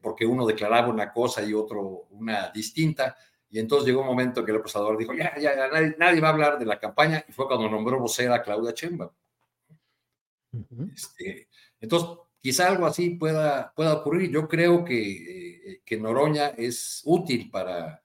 porque 0.00 0.24
uno 0.24 0.46
declaraba 0.46 0.88
una 0.88 1.12
cosa 1.12 1.42
y 1.42 1.52
otro 1.52 2.06
una 2.10 2.48
distinta. 2.48 3.14
Y 3.50 3.58
entonces 3.58 3.86
llegó 3.86 4.00
un 4.00 4.06
momento 4.06 4.42
que 4.42 4.52
López 4.52 4.74
Obrador 4.76 4.96
dijo, 4.96 5.12
ya, 5.12 5.38
ya, 5.38 5.54
nadie, 5.98 6.20
va 6.22 6.28
a 6.28 6.32
hablar 6.32 6.58
de 6.58 6.64
la 6.64 6.80
campaña, 6.80 7.22
y 7.28 7.32
fue 7.32 7.46
cuando 7.46 7.68
nombró 7.68 8.00
vocera 8.00 8.36
a 8.36 8.42
Claudia 8.42 8.72
Chemba. 8.72 9.12
este, 10.94 11.48
entonces, 11.78 12.08
quizá 12.44 12.68
algo 12.68 12.84
así 12.84 13.08
pueda, 13.10 13.72
pueda 13.74 13.94
ocurrir. 13.94 14.30
Yo 14.30 14.46
creo 14.46 14.84
que... 14.84 15.00
Eh, 15.00 15.54
que 15.84 15.96
Noroña 15.96 16.48
es 16.56 17.02
útil 17.04 17.50
para, 17.50 18.02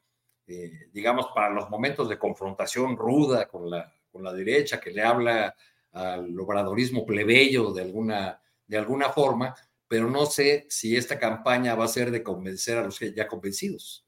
eh, 0.47 0.89
digamos, 0.93 1.27
para 1.33 1.49
los 1.49 1.69
momentos 1.69 2.09
de 2.09 2.17
confrontación 2.17 2.97
ruda 2.97 3.47
con 3.47 3.69
la, 3.69 3.91
con 4.11 4.23
la 4.23 4.33
derecha, 4.33 4.79
que 4.79 4.91
le 4.91 5.01
habla 5.01 5.55
al 5.91 6.39
obradorismo 6.39 7.05
plebeyo 7.05 7.71
de 7.73 7.81
alguna, 7.81 8.41
de 8.67 8.77
alguna 8.77 9.09
forma, 9.09 9.55
pero 9.87 10.09
no 10.09 10.25
sé 10.25 10.67
si 10.69 10.95
esta 10.95 11.17
campaña 11.17 11.75
va 11.75 11.85
a 11.85 11.89
ser 11.89 12.11
de 12.11 12.21
convencer 12.21 12.77
a 12.77 12.83
los 12.83 12.99
ya 12.99 13.27
convencidos. 13.27 14.05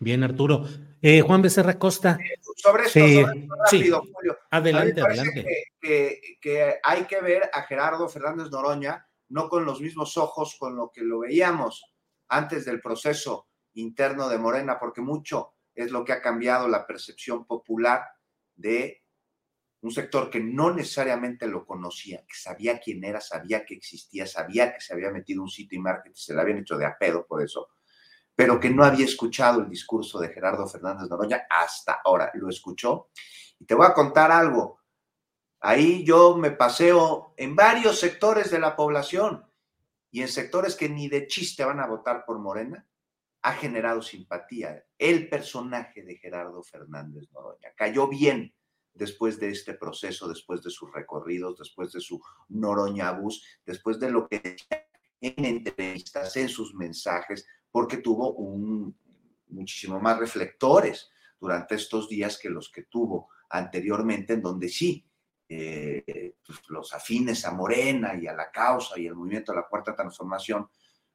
Bien, 0.00 0.22
Arturo. 0.22 0.64
Eh, 1.00 1.20
Juan 1.20 1.42
Becerra 1.42 1.78
Costa. 1.78 2.18
Sobre 2.56 2.84
esto, 2.84 3.00
rápido, 3.64 4.02
Julio. 4.12 4.38
Adelante, 4.50 5.00
adelante. 5.00 5.44
Que, 5.80 6.20
que, 6.40 6.76
hay 6.82 7.04
que 7.04 7.20
ver 7.20 7.50
a 7.52 7.62
Gerardo 7.62 8.08
Fernández 8.08 8.50
Noroña 8.50 9.06
no 9.32 9.48
con 9.48 9.64
los 9.64 9.80
mismos 9.80 10.16
ojos 10.16 10.56
con 10.58 10.76
lo 10.76 10.90
que 10.90 11.02
lo 11.02 11.20
veíamos 11.20 11.84
antes 12.28 12.64
del 12.64 12.80
proceso 12.80 13.48
interno 13.74 14.28
de 14.28 14.38
Morena, 14.38 14.78
porque 14.78 15.00
mucho 15.00 15.54
es 15.74 15.90
lo 15.90 16.04
que 16.04 16.12
ha 16.12 16.20
cambiado 16.20 16.68
la 16.68 16.86
percepción 16.86 17.46
popular 17.46 18.04
de 18.54 19.02
un 19.80 19.90
sector 19.90 20.30
que 20.30 20.38
no 20.38 20.72
necesariamente 20.72 21.46
lo 21.46 21.66
conocía, 21.66 22.18
que 22.26 22.34
sabía 22.34 22.78
quién 22.78 23.02
era, 23.04 23.20
sabía 23.20 23.64
que 23.64 23.74
existía, 23.74 24.26
sabía 24.26 24.72
que 24.74 24.80
se 24.80 24.92
había 24.92 25.10
metido 25.10 25.42
un 25.42 25.48
sitio 25.48 25.78
y 25.78 25.82
marketing, 25.82 26.14
se 26.14 26.34
le 26.34 26.40
habían 26.40 26.58
hecho 26.58 26.76
de 26.76 26.86
a 26.86 26.96
pedo 26.96 27.26
por 27.26 27.42
eso, 27.42 27.70
pero 28.34 28.60
que 28.60 28.70
no 28.70 28.84
había 28.84 29.06
escuchado 29.06 29.60
el 29.60 29.68
discurso 29.68 30.20
de 30.20 30.28
Gerardo 30.28 30.66
Fernández 30.68 31.08
Noroña 31.08 31.46
hasta 31.50 32.00
ahora. 32.04 32.30
Lo 32.34 32.48
escuchó. 32.48 33.10
Y 33.58 33.64
te 33.66 33.74
voy 33.74 33.86
a 33.86 33.92
contar 33.92 34.30
algo. 34.30 34.81
Ahí 35.64 36.02
yo 36.04 36.36
me 36.36 36.50
paseo 36.50 37.34
en 37.36 37.54
varios 37.54 38.00
sectores 38.00 38.50
de 38.50 38.58
la 38.58 38.74
población 38.74 39.46
y 40.10 40.20
en 40.20 40.26
sectores 40.26 40.74
que 40.74 40.88
ni 40.88 41.08
de 41.08 41.28
chiste 41.28 41.64
van 41.64 41.78
a 41.78 41.86
votar 41.86 42.24
por 42.26 42.40
Morena, 42.40 42.84
ha 43.42 43.52
generado 43.52 44.02
simpatía. 44.02 44.84
El 44.98 45.28
personaje 45.28 46.02
de 46.02 46.16
Gerardo 46.16 46.64
Fernández 46.64 47.30
Noroña 47.30 47.72
cayó 47.76 48.08
bien 48.08 48.52
después 48.92 49.38
de 49.38 49.50
este 49.50 49.74
proceso, 49.74 50.28
después 50.28 50.64
de 50.64 50.70
sus 50.70 50.92
recorridos, 50.92 51.56
después 51.56 51.92
de 51.92 52.00
su 52.00 52.20
Noroña 52.48 53.12
bus, 53.12 53.44
después 53.64 54.00
de 54.00 54.10
lo 54.10 54.26
que 54.26 54.40
decía 54.40 54.88
en 55.20 55.44
entrevistas, 55.44 56.36
en 56.36 56.48
sus 56.48 56.74
mensajes, 56.74 57.46
porque 57.70 57.98
tuvo 57.98 58.34
muchísimo 59.46 60.00
más 60.00 60.18
reflectores 60.18 61.08
durante 61.38 61.76
estos 61.76 62.08
días 62.08 62.36
que 62.36 62.50
los 62.50 62.68
que 62.68 62.82
tuvo 62.82 63.28
anteriormente, 63.48 64.32
en 64.32 64.42
donde 64.42 64.68
sí 64.68 65.06
eh, 65.54 66.34
pues, 66.44 66.60
los 66.68 66.92
afines 66.92 67.44
a 67.44 67.52
Morena 67.52 68.14
y 68.14 68.26
a 68.26 68.32
la 68.32 68.50
causa 68.50 68.98
y 68.98 69.06
el 69.06 69.14
movimiento 69.14 69.52
de 69.52 69.58
la 69.58 69.66
cuarta 69.68 69.94
transformación, 69.94 70.68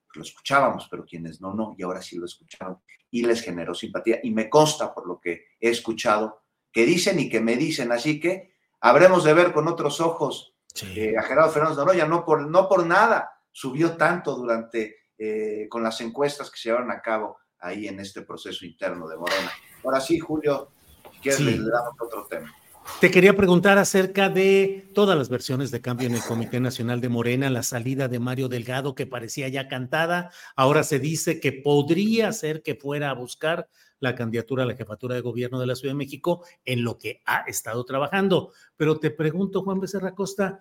pues, 0.05 0.15
lo 0.15 0.23
escuchábamos, 0.23 0.87
pero 0.89 1.05
quienes 1.05 1.41
no, 1.41 1.53
no, 1.53 1.75
y 1.77 1.83
ahora 1.83 2.01
sí 2.01 2.17
lo 2.17 2.25
escucharon 2.25 2.79
y 3.09 3.23
les 3.23 3.41
generó 3.41 3.73
simpatía. 3.73 4.19
Y 4.23 4.31
me 4.31 4.49
consta 4.49 4.93
por 4.93 5.07
lo 5.07 5.19
que 5.19 5.45
he 5.59 5.69
escuchado 5.69 6.43
que 6.71 6.85
dicen 6.85 7.19
y 7.19 7.29
que 7.29 7.39
me 7.39 7.55
dicen, 7.55 7.91
así 7.91 8.19
que 8.19 8.53
habremos 8.81 9.23
de 9.23 9.33
ver 9.33 9.53
con 9.53 9.67
otros 9.67 9.99
ojos 10.01 10.53
eh, 10.83 11.15
a 11.17 11.23
Gerardo 11.23 11.51
Fernández 11.51 11.77
Noroya, 11.77 12.05
no 12.05 12.23
por, 12.23 12.47
no 12.47 12.67
por 12.67 12.85
nada 12.85 13.31
subió 13.51 13.97
tanto 13.97 14.35
durante, 14.35 15.07
eh, 15.17 15.67
con 15.69 15.81
las 15.81 15.99
encuestas 16.01 16.51
que 16.51 16.59
se 16.59 16.69
llevaron 16.69 16.91
a 16.91 17.01
cabo 17.01 17.37
ahí 17.59 17.87
en 17.87 17.99
este 17.99 18.21
proceso 18.21 18.65
interno 18.65 19.07
de 19.07 19.17
Morena. 19.17 19.51
Ahora 19.83 19.99
sí, 19.99 20.19
Julio, 20.19 20.71
si 21.13 21.19
quieres, 21.19 21.39
le 21.41 21.71
damos 21.71 21.93
otro 21.99 22.27
tema. 22.27 22.53
Te 22.99 23.11
quería 23.11 23.35
preguntar 23.35 23.77
acerca 23.77 24.27
de 24.27 24.89
todas 24.95 25.15
las 25.15 25.29
versiones 25.29 25.69
de 25.69 25.81
cambio 25.81 26.07
en 26.07 26.15
el 26.15 26.23
Comité 26.23 26.59
Nacional 26.59 26.99
de 26.99 27.09
Morena, 27.09 27.47
la 27.51 27.61
salida 27.61 28.07
de 28.07 28.17
Mario 28.17 28.47
Delgado 28.47 28.95
que 28.95 29.05
parecía 29.05 29.47
ya 29.49 29.67
cantada, 29.67 30.31
ahora 30.55 30.81
se 30.83 30.97
dice 30.97 31.39
que 31.39 31.51
podría 31.51 32.31
ser 32.31 32.63
que 32.63 32.73
fuera 32.73 33.11
a 33.11 33.13
buscar 33.13 33.69
la 33.99 34.15
candidatura 34.15 34.63
a 34.63 34.65
la 34.65 34.75
jefatura 34.75 35.13
de 35.13 35.21
gobierno 35.21 35.59
de 35.59 35.67
la 35.67 35.75
Ciudad 35.75 35.93
de 35.93 35.97
México 35.97 36.43
en 36.65 36.83
lo 36.83 36.97
que 36.97 37.21
ha 37.25 37.41
estado 37.41 37.85
trabajando. 37.85 38.51
Pero 38.75 38.99
te 38.99 39.11
pregunto, 39.11 39.61
Juan 39.61 39.79
Becerra 39.79 40.15
Costa, 40.15 40.59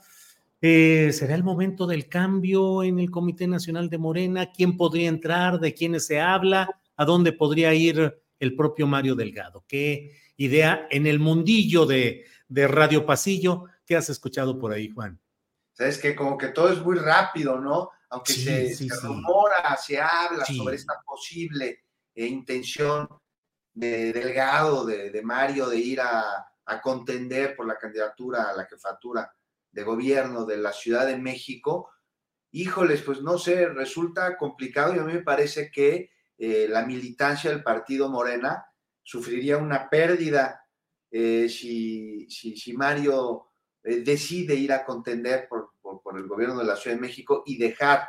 eh, 0.61 1.13
¿será 1.13 1.35
el 1.35 1.45
momento 1.45 1.87
del 1.87 2.07
cambio 2.07 2.83
en 2.83 2.99
el 2.99 3.11
Comité 3.11 3.47
Nacional 3.47 3.89
de 3.89 3.97
Morena? 3.97 4.53
¿Quién 4.53 4.77
podría 4.77 5.09
entrar? 5.09 5.59
¿De 5.59 5.73
quiénes 5.73 6.07
se 6.07 6.21
habla? 6.21 6.69
¿A 6.97 7.05
dónde 7.07 7.33
podría 7.33 7.73
ir 7.73 8.15
el 8.39 8.55
propio 8.55 8.87
Mario 8.87 9.15
Delgado? 9.15 9.65
¿Qué? 9.67 10.26
Idea 10.37 10.87
en 10.91 11.07
el 11.07 11.19
mundillo 11.19 11.87
de, 11.87 12.25
Radio 12.49 13.05
Pasillo. 13.05 13.65
¿Qué 13.85 13.97
has 13.97 14.09
escuchado 14.09 14.59
por 14.59 14.73
ahí, 14.73 14.91
Juan? 14.91 15.21
Sabes 15.73 15.99
que 15.99 16.15
como 16.15 16.39
que 16.39 16.49
todo 16.49 16.73
es 16.73 16.81
muy 16.81 16.97
rápido, 16.97 17.61
¿no? 17.61 17.91
Aunque 18.09 18.33
se, 18.33 18.89
rumora, 19.03 19.77
se 19.77 20.01
habla 20.01 20.45
sobre 20.45 20.77
esta 20.77 20.95
posible 21.05 21.85
eh, 22.15 22.27
intención 22.27 23.09
de 23.75 24.13
Delgado, 24.13 24.87
de, 24.87 25.21
Mario, 25.23 25.69
de 25.69 25.79
ir 25.79 26.01
a, 26.01 26.47
a, 26.65 26.81
contender 26.81 27.55
por 27.55 27.67
la 27.67 27.77
candidatura 27.77 28.49
a 28.49 28.57
la 28.57 28.65
jefatura 28.65 29.31
de 29.71 29.83
gobierno 29.83 30.47
de 30.47 30.57
la 30.57 30.73
Ciudad 30.73 31.07
de 31.07 31.19
México. 31.19 31.91
Híjoles, 32.53 33.03
pues 33.03 33.21
no 33.21 33.37
sé, 33.39 33.69
resulta 33.69 34.39
complicado 34.39 34.95
y 34.95 34.99
a 34.99 35.05
mí 35.05 35.13
me 35.13 35.23
parece 35.23 35.71
que 35.71 36.11
eh, 36.39 36.67
la 36.69 36.85
militancia 36.85 37.51
del 37.51 37.63
partido 37.63 38.09
Morena 38.09 38.67
sufriría 39.07 39.57
una 39.57 39.89
pérdida 39.89 40.67
eh, 41.09 41.49
si, 41.49 42.29
si, 42.29 42.73
Mario 42.73 43.53
eh, 43.85 44.01
decide 44.01 44.57
ir 44.57 44.73
a 44.73 44.85
contender 44.85 45.47
por, 45.49 45.71
por, 45.81 46.19
el 46.19 46.27
gobierno 46.27 46.59
de 46.59 46.65
la 46.65 46.75
Ciudad 46.75 46.97
de 46.97 47.03
México 47.03 47.45
y 47.47 47.57
dejar 47.57 48.09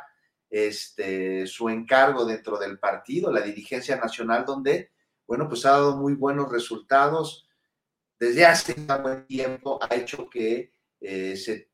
este, 0.50 1.46
su 1.46 1.68
encargo 1.68 2.24
dentro 2.24 2.58
del 2.58 2.80
partido, 2.80 3.30
la 3.30 3.42
dirigencia 3.42 3.96
nacional, 3.96 4.44
donde, 4.44 4.90
bueno, 5.24 5.48
pues 5.48 5.64
ha 5.66 5.70
dado 5.70 5.96
muy 5.96 6.14
buenos 6.14 6.50
resultados. 6.50 7.48
Desde 8.18 8.44
hace 8.44 8.74
buen 9.00 9.24
tiempo 9.26 9.78
ha 9.80 9.94
hecho 9.94 10.28
que 10.28 10.72
eh, 11.00 11.36
se 11.36 11.70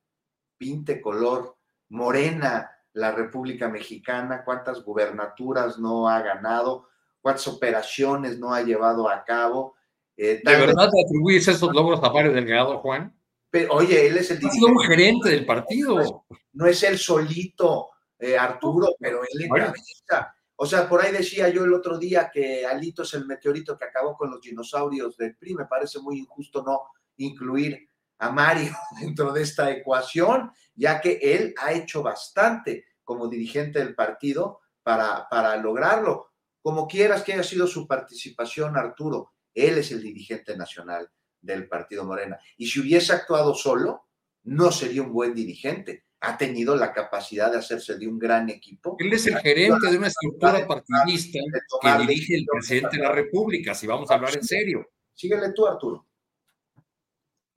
pinte 0.58 1.00
color 1.00 1.56
morena 1.88 2.70
la 2.92 3.10
República 3.10 3.68
Mexicana, 3.68 4.44
cuántas 4.44 4.84
gubernaturas 4.84 5.78
no 5.78 6.08
ha 6.10 6.20
ganado, 6.20 6.88
cuántas 7.24 7.48
operaciones 7.48 8.38
no 8.38 8.52
ha 8.52 8.60
llevado 8.60 9.08
a 9.08 9.24
cabo. 9.24 9.76
Eh, 10.14 10.42
¿De 10.44 10.56
verdad 10.56 10.90
te 10.90 11.02
atribuyes 11.06 11.48
esos 11.48 11.72
logros 11.74 11.98
a 12.02 12.10
Mario 12.10 12.34
Delgado, 12.34 12.80
Juan? 12.80 13.18
Pero, 13.48 13.72
oye, 13.72 14.08
él 14.08 14.18
es 14.18 14.30
el 14.30 14.44
un 14.44 14.78
gerente 14.80 15.30
del 15.30 15.46
partido. 15.46 16.26
No 16.52 16.66
es, 16.66 16.82
el 16.82 16.98
solito, 16.98 17.88
eh, 18.18 18.36
Arturo, 18.36 18.88
pero 19.00 19.22
él 19.22 19.42
encabeza 19.42 20.36
O 20.56 20.66
sea, 20.66 20.86
por 20.86 21.00
ahí 21.00 21.12
decía 21.12 21.48
yo 21.48 21.64
el 21.64 21.72
otro 21.72 21.96
día 21.96 22.30
que 22.30 22.66
Alito 22.66 23.04
es 23.04 23.14
el 23.14 23.24
meteorito 23.24 23.78
que 23.78 23.86
acabó 23.86 24.18
con 24.18 24.30
los 24.30 24.42
dinosaurios 24.42 25.16
del 25.16 25.34
PRI. 25.34 25.54
Me 25.54 25.64
parece 25.64 26.00
muy 26.00 26.18
injusto 26.18 26.62
no 26.62 26.82
incluir 27.16 27.88
a 28.18 28.28
Mario 28.28 28.76
dentro 29.00 29.32
de 29.32 29.40
esta 29.40 29.70
ecuación, 29.70 30.52
ya 30.74 31.00
que 31.00 31.18
él 31.22 31.54
ha 31.56 31.72
hecho 31.72 32.02
bastante 32.02 32.84
como 33.02 33.28
dirigente 33.28 33.78
del 33.78 33.94
partido 33.94 34.60
para, 34.82 35.26
para 35.30 35.56
lograrlo. 35.56 36.33
Como 36.64 36.88
quieras 36.88 37.22
que 37.22 37.34
haya 37.34 37.42
sido 37.42 37.66
su 37.66 37.86
participación, 37.86 38.74
Arturo, 38.78 39.34
él 39.52 39.76
es 39.76 39.92
el 39.92 40.02
dirigente 40.02 40.56
nacional 40.56 41.06
del 41.38 41.68
partido 41.68 42.06
Morena. 42.06 42.38
Y 42.56 42.66
si 42.66 42.80
hubiese 42.80 43.12
actuado 43.12 43.54
solo, 43.54 44.08
no 44.44 44.72
sería 44.72 45.02
un 45.02 45.12
buen 45.12 45.34
dirigente. 45.34 46.04
Ha 46.20 46.38
tenido 46.38 46.74
la 46.74 46.94
capacidad 46.94 47.52
de 47.52 47.58
hacerse 47.58 47.98
de 47.98 48.08
un 48.08 48.18
gran 48.18 48.48
equipo. 48.48 48.96
Él 48.98 49.12
es 49.12 49.26
el 49.26 49.36
gerente 49.40 49.90
de 49.90 49.98
una 49.98 50.06
estructura 50.06 50.66
partidista 50.66 51.38
que 51.82 51.98
dirige 51.98 52.36
el 52.36 52.46
presidente 52.46 52.96
de 52.96 53.02
la 53.02 53.12
República, 53.12 53.74
si 53.74 53.86
vamos 53.86 54.10
a 54.10 54.14
hablar 54.14 54.34
en 54.34 54.44
serio. 54.44 54.88
Síguele 55.12 55.52
tú, 55.52 55.66
Arturo. 55.66 56.08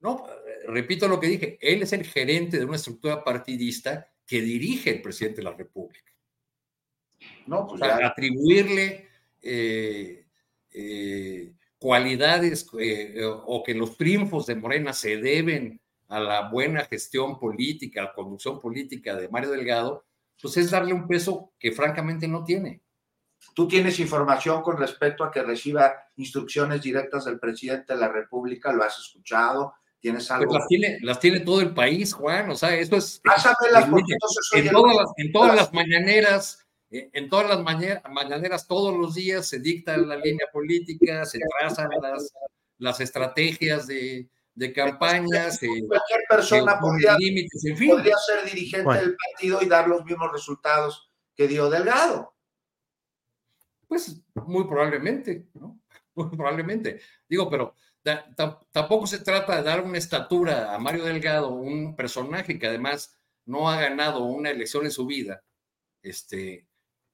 No, 0.01 0.27
repito 0.67 1.07
lo 1.07 1.17
que 1.17 1.27
dije, 1.27 1.57
él 1.61 1.81
es 1.81 1.93
el 1.93 2.03
gerente 2.03 2.59
de 2.59 2.65
una 2.65 2.75
estructura 2.75 3.23
partidista 3.23 4.11
que 4.25 4.41
dirige 4.41 4.89
el 4.89 5.01
presidente 5.01 5.37
de 5.37 5.43
la 5.43 5.53
República. 5.55 6.11
No, 7.45 7.67
pues 7.67 7.81
atribuirle 7.81 9.07
eh, 9.41 10.25
eh, 10.73 11.53
cualidades 11.79 12.67
eh, 12.79 13.21
o 13.23 13.63
que 13.63 13.73
los 13.73 13.97
triunfos 13.97 14.45
de 14.47 14.55
Morena 14.55 14.93
se 14.93 15.17
deben 15.17 15.79
a 16.09 16.19
la 16.19 16.49
buena 16.49 16.85
gestión 16.85 17.39
política, 17.39 18.01
a 18.01 18.05
la 18.05 18.13
conducción 18.13 18.59
política 18.59 19.15
de 19.15 19.29
Mario 19.29 19.51
Delgado, 19.51 20.05
pues 20.41 20.57
es 20.57 20.71
darle 20.71 20.93
un 20.93 21.07
peso 21.07 21.51
que 21.59 21.71
francamente 21.71 22.27
no 22.27 22.43
tiene. 22.43 22.81
¿Tú 23.53 23.67
tienes 23.67 23.99
información 23.99 24.61
con 24.61 24.77
respecto 24.77 25.23
a 25.23 25.31
que 25.31 25.41
reciba 25.41 25.93
instrucciones 26.17 26.81
directas 26.81 27.25
del 27.25 27.39
presidente 27.39 27.93
de 27.93 27.99
la 27.99 28.07
República? 28.07 28.71
¿Lo 28.71 28.83
has 28.83 28.97
escuchado? 28.99 29.73
¿Tienes 29.99 30.27
pues 30.27 30.31
algo? 30.31 30.53
las, 30.53 30.67
tiene, 30.67 30.97
las 31.01 31.19
tiene 31.19 31.39
todo 31.39 31.61
el 31.61 31.73
país, 31.73 32.13
Juan. 32.13 32.49
O 32.51 32.55
sea, 32.55 32.75
esto 32.75 32.97
es. 32.97 33.21
en, 34.53 34.69
todas 34.69 34.95
las, 34.95 35.09
en 35.17 35.31
todas 35.31 35.55
las 35.55 35.73
mañaneras, 35.73 36.66
en 36.89 37.29
todas 37.29 37.49
las 37.49 37.61
mañaneras, 38.09 38.67
todos 38.67 38.97
los 38.97 39.15
días 39.15 39.47
se 39.47 39.59
dicta 39.59 39.97
la 39.97 40.15
línea 40.15 40.47
política, 40.51 41.25
se 41.25 41.39
trazan 41.59 41.89
las, 42.01 42.33
las 42.77 42.99
estrategias 43.01 43.87
de, 43.87 44.29
de 44.57 44.73
campañas. 44.73 45.59
Cualquier 45.59 46.21
persona 46.27 46.79
podría, 46.79 47.13
podría, 47.13 48.15
ser 48.17 48.43
dirigente 48.45 48.91
del 48.91 49.15
partido 49.15 49.61
y 49.61 49.67
dar 49.67 49.87
los 49.87 50.03
mismos 50.03 50.31
resultados 50.31 51.11
que 51.35 51.47
dio 51.47 51.69
Delgado. 51.69 52.35
Pues 53.87 54.23
muy 54.33 54.65
probablemente, 54.65 55.47
¿no? 55.53 55.79
Muy 56.15 56.29
probablemente. 56.35 56.99
Digo, 57.29 57.47
pero 57.47 57.75
tampoco 58.71 59.05
se 59.05 59.19
trata 59.19 59.57
de 59.57 59.61
dar 59.61 59.83
una 59.83 59.99
estatura 59.99 60.73
a 60.73 60.79
Mario 60.79 61.03
Delgado, 61.03 61.49
un 61.49 61.95
personaje 61.95 62.57
que 62.57 62.65
además 62.65 63.15
no 63.45 63.69
ha 63.69 63.79
ganado 63.79 64.23
una 64.23 64.49
elección 64.49 64.85
en 64.85 64.91
su 64.91 65.05
vida, 65.05 65.43
este, 66.01 66.66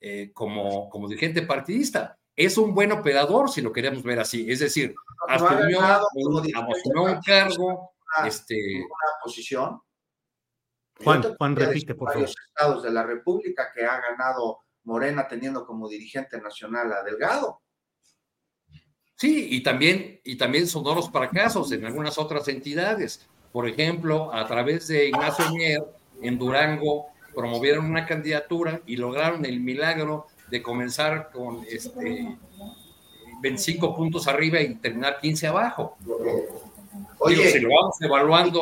eh, 0.05 0.33
como, 0.33 0.89
como 0.89 1.07
dirigente 1.07 1.43
partidista. 1.43 2.19
Es 2.35 2.57
un 2.57 2.75
buen 2.75 2.91
operador, 2.91 3.49
si 3.49 3.61
lo 3.61 3.71
queremos 3.71 4.03
ver 4.03 4.19
así. 4.19 4.51
Es 4.51 4.59
decir, 4.59 4.93
asumió, 5.29 5.79
un, 6.15 7.21
cargo, 7.25 7.93
este, 8.25 8.81
una 8.81 9.23
posición. 9.23 9.81
Juan, 11.01 11.23
Juan, 11.37 11.55
repite, 11.55 11.95
por 11.95 12.11
favor. 12.11 12.27
estados 12.27 12.83
de 12.83 12.91
la 12.91 13.03
República 13.03 13.71
que 13.73 13.85
ha 13.85 14.01
ganado 14.01 14.59
Morena 14.83 15.25
teniendo 15.25 15.65
como 15.65 15.87
dirigente 15.87 16.37
nacional 16.41 16.91
a 16.91 17.03
Delgado. 17.03 17.61
Sí, 19.15 19.47
y 19.51 19.63
también, 19.63 20.19
y 20.25 20.35
también 20.35 20.67
sonoros 20.67 21.09
fracasos 21.11 21.71
en 21.71 21.85
algunas 21.85 22.17
otras 22.17 22.49
entidades. 22.49 23.25
Por 23.53 23.69
ejemplo, 23.69 24.33
a 24.33 24.45
través 24.47 24.89
de 24.89 25.07
Ignacio 25.07 25.49
Mier, 25.53 25.81
en 26.21 26.37
Durango, 26.37 27.12
promovieron 27.33 27.85
una 27.85 28.05
candidatura 28.05 28.81
y 28.85 28.97
lograron 28.97 29.45
el 29.45 29.59
milagro 29.59 30.27
de 30.49 30.61
comenzar 30.61 31.31
con 31.31 31.65
este 31.69 32.37
25 33.41 33.95
puntos 33.95 34.27
arriba 34.27 34.61
y 34.61 34.75
terminar 34.75 35.19
15 35.19 35.47
abajo. 35.47 35.97
Oye, 37.19 37.51
si 37.51 37.59
lo 37.59 37.69
vamos 37.69 38.01
evaluando. 38.01 38.61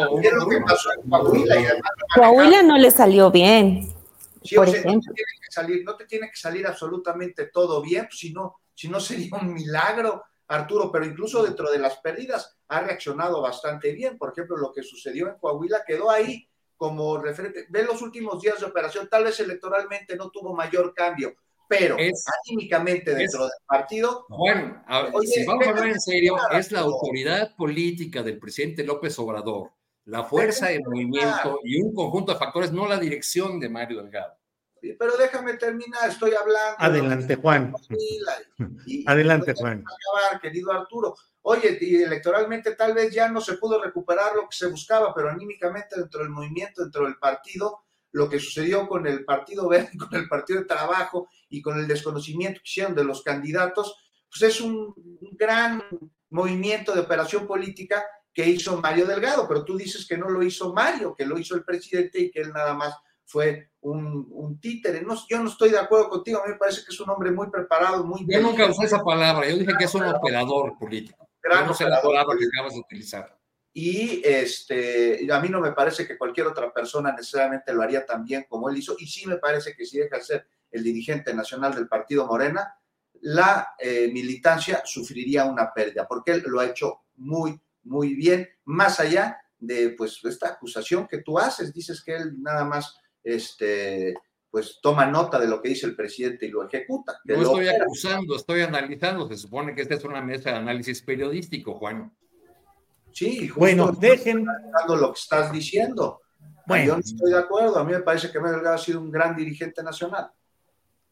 Coahuila, 2.15 2.63
no 2.63 2.77
le 2.77 2.91
salió 2.91 3.29
bien. 3.29 3.87
por 4.55 4.69
ejemplo. 4.69 4.91
No, 4.93 5.01
te 5.01 5.13
tiene 5.13 5.33
que 5.39 5.51
salir, 5.51 5.83
no 5.85 5.95
te 5.95 6.05
tiene 6.05 6.29
que 6.29 6.35
salir 6.37 6.67
absolutamente 6.67 7.47
todo 7.47 7.81
bien, 7.81 8.07
si 8.11 8.33
no, 8.33 8.57
si 8.73 8.87
no 8.87 8.99
sería 8.99 9.37
un 9.39 9.53
milagro. 9.53 10.23
Arturo, 10.47 10.91
pero 10.91 11.05
incluso 11.05 11.43
dentro 11.43 11.71
de 11.71 11.79
las 11.79 11.99
pérdidas 11.99 12.57
ha 12.67 12.81
reaccionado 12.81 13.41
bastante 13.41 13.93
bien. 13.93 14.17
Por 14.17 14.33
ejemplo, 14.33 14.57
lo 14.57 14.73
que 14.73 14.83
sucedió 14.83 15.29
en 15.29 15.35
Coahuila 15.35 15.83
quedó 15.87 16.11
ahí 16.11 16.45
como 16.81 17.19
referente. 17.19 17.67
Ve 17.69 17.83
los 17.83 18.01
últimos 18.01 18.41
días 18.41 18.59
de 18.59 18.65
operación, 18.65 19.07
tal 19.07 19.23
vez 19.23 19.39
electoralmente 19.39 20.15
no 20.15 20.31
tuvo 20.31 20.55
mayor 20.55 20.95
cambio, 20.95 21.35
pero 21.69 21.95
es, 21.99 22.25
anímicamente 22.43 23.13
dentro 23.13 23.43
del 23.43 23.51
partido. 23.67 24.25
Bueno, 24.27 24.83
si 25.23 25.45
vamos 25.45 25.67
a 25.67 25.69
hablar 25.69 25.89
en 25.89 26.01
serio, 26.01 26.37
es 26.51 26.71
la 26.71 26.79
autoridad 26.79 27.55
política 27.55 28.23
del 28.23 28.39
presidente 28.39 28.83
López 28.83 29.19
Obrador, 29.19 29.69
la 30.05 30.23
fuerza 30.23 30.69
de 30.69 30.79
movimiento 30.79 31.59
y 31.63 31.79
un 31.79 31.93
conjunto 31.93 32.33
de 32.33 32.39
factores, 32.39 32.71
no 32.71 32.87
la 32.87 32.97
dirección 32.97 33.59
de 33.59 33.69
Mario 33.69 34.01
Delgado. 34.01 34.33
Pero 34.81 35.15
déjame 35.17 35.57
terminar, 35.57 36.09
estoy 36.09 36.33
hablando. 36.33 36.77
Adelante, 36.79 37.35
Juan. 37.35 37.75
Adelante, 39.05 39.53
Juan. 39.53 39.83
Acabar, 39.85 40.41
querido 40.41 40.71
Arturo. 40.71 41.13
Oye, 41.43 41.77
y 41.81 41.95
electoralmente 42.03 42.75
tal 42.75 42.93
vez 42.93 43.13
ya 43.13 43.29
no 43.29 43.41
se 43.41 43.53
pudo 43.53 43.81
recuperar 43.81 44.35
lo 44.35 44.43
que 44.43 44.55
se 44.55 44.67
buscaba, 44.67 45.13
pero 45.13 45.29
anímicamente 45.29 45.99
dentro 45.99 46.21
del 46.21 46.29
movimiento, 46.29 46.83
dentro 46.83 47.05
del 47.05 47.17
partido, 47.17 47.83
lo 48.11 48.29
que 48.29 48.39
sucedió 48.39 48.87
con 48.87 49.07
el 49.07 49.25
Partido 49.25 49.67
Verde, 49.67 49.91
con 49.97 50.13
el 50.19 50.27
Partido 50.27 50.59
de 50.59 50.65
Trabajo 50.65 51.27
y 51.49 51.61
con 51.61 51.79
el 51.79 51.87
desconocimiento 51.87 52.59
que 52.59 52.69
hicieron 52.69 52.95
de 52.95 53.03
los 53.03 53.23
candidatos, 53.23 53.95
pues 54.29 54.53
es 54.53 54.61
un 54.61 54.93
gran 55.33 55.83
movimiento 56.29 56.93
de 56.93 57.01
operación 57.01 57.47
política 57.47 58.03
que 58.33 58.47
hizo 58.47 58.79
Mario 58.79 59.05
Delgado, 59.05 59.47
pero 59.47 59.65
tú 59.65 59.75
dices 59.75 60.07
que 60.07 60.17
no 60.17 60.29
lo 60.29 60.41
hizo 60.43 60.73
Mario, 60.73 61.13
que 61.15 61.25
lo 61.25 61.37
hizo 61.37 61.55
el 61.55 61.65
presidente 61.65 62.19
y 62.19 62.31
que 62.31 62.41
él 62.41 62.53
nada 62.53 62.73
más 62.73 62.95
fue 63.25 63.71
un, 63.81 64.27
un 64.29 64.59
títere. 64.59 65.01
No, 65.01 65.15
yo 65.27 65.41
no 65.41 65.49
estoy 65.49 65.69
de 65.71 65.79
acuerdo 65.79 66.09
contigo, 66.09 66.39
a 66.39 66.45
mí 66.45 66.53
me 66.53 66.57
parece 66.57 66.81
que 66.85 66.93
es 66.93 66.99
un 66.99 67.09
hombre 67.09 67.31
muy 67.31 67.49
preparado, 67.49 68.05
muy... 68.05 68.25
Yo 68.27 68.41
nunca 68.41 68.67
usé 68.67 68.85
esa 68.85 69.03
palabra, 69.03 69.49
yo 69.49 69.57
dije 69.57 69.73
que 69.77 69.85
es 69.85 69.95
un 69.95 70.05
operador 70.05 70.77
político. 70.77 71.30
Gran 71.41 71.67
no 71.67 71.75
la 71.79 72.01
palabra 72.01 72.37
que 72.37 72.45
acabas 72.45 72.73
de 72.73 72.79
utilizar. 72.79 73.37
Y 73.73 74.21
este, 74.25 75.31
a 75.31 75.39
mí 75.39 75.49
no 75.49 75.61
me 75.61 75.71
parece 75.71 76.05
que 76.05 76.17
cualquier 76.17 76.47
otra 76.47 76.73
persona 76.73 77.13
necesariamente 77.13 77.73
lo 77.73 77.81
haría 77.81 78.05
tan 78.05 78.25
bien 78.25 78.45
como 78.49 78.69
él 78.69 78.77
hizo, 78.77 78.95
y 78.99 79.07
sí 79.07 79.25
me 79.27 79.37
parece 79.37 79.75
que 79.75 79.85
si 79.85 79.97
deja 79.97 80.17
de 80.17 80.23
ser 80.23 80.47
el 80.71 80.83
dirigente 80.83 81.33
nacional 81.33 81.73
del 81.73 81.87
partido 81.87 82.27
Morena, 82.27 82.75
la 83.21 83.75
eh, 83.79 84.09
militancia 84.11 84.81
sufriría 84.83 85.45
una 85.45 85.73
pérdida, 85.73 86.07
porque 86.07 86.31
él 86.31 86.43
lo 86.47 86.59
ha 86.59 86.65
hecho 86.65 87.01
muy, 87.15 87.59
muy 87.83 88.13
bien, 88.15 88.49
más 88.65 88.99
allá 88.99 89.37
de 89.57 89.91
pues 89.91 90.19
esta 90.23 90.49
acusación 90.49 91.07
que 91.07 91.19
tú 91.19 91.37
haces, 91.39 91.71
dices 91.71 92.03
que 92.03 92.15
él 92.15 92.41
nada 92.41 92.65
más 92.65 92.95
este, 93.23 94.15
pues 94.51 94.79
toma 94.81 95.05
nota 95.05 95.39
de 95.39 95.47
lo 95.47 95.61
que 95.61 95.69
dice 95.69 95.87
el 95.87 95.95
presidente 95.95 96.45
y 96.45 96.49
lo 96.49 96.67
ejecuta. 96.67 97.19
No 97.23 97.41
estoy 97.41 97.69
acusando, 97.69 98.35
estoy 98.35 98.61
analizando. 98.61 99.27
Se 99.29 99.37
supone 99.37 99.73
que 99.73 99.81
esta 99.81 99.95
es 99.95 100.03
una 100.03 100.21
mesa 100.21 100.51
de 100.51 100.57
análisis 100.57 101.01
periodístico, 101.01 101.75
Juan. 101.75 102.11
Sí, 103.13 103.47
justo 103.47 103.59
bueno, 103.59 103.91
dejen 103.93 104.45
lo 104.89 105.13
que 105.13 105.19
estás 105.19 105.53
diciendo. 105.53 106.21
Bueno. 106.67 106.85
Yo 106.85 106.93
no 106.95 106.99
estoy 106.99 107.31
de 107.31 107.39
acuerdo. 107.39 107.79
A 107.79 107.85
mí 107.85 107.93
me 107.93 108.01
parece 108.01 108.29
que 108.29 108.41
Medellín 108.41 108.67
ha 108.67 108.77
sido 108.77 108.99
un 108.99 109.09
gran 109.09 109.35
dirigente 109.35 109.81
nacional. 109.81 110.29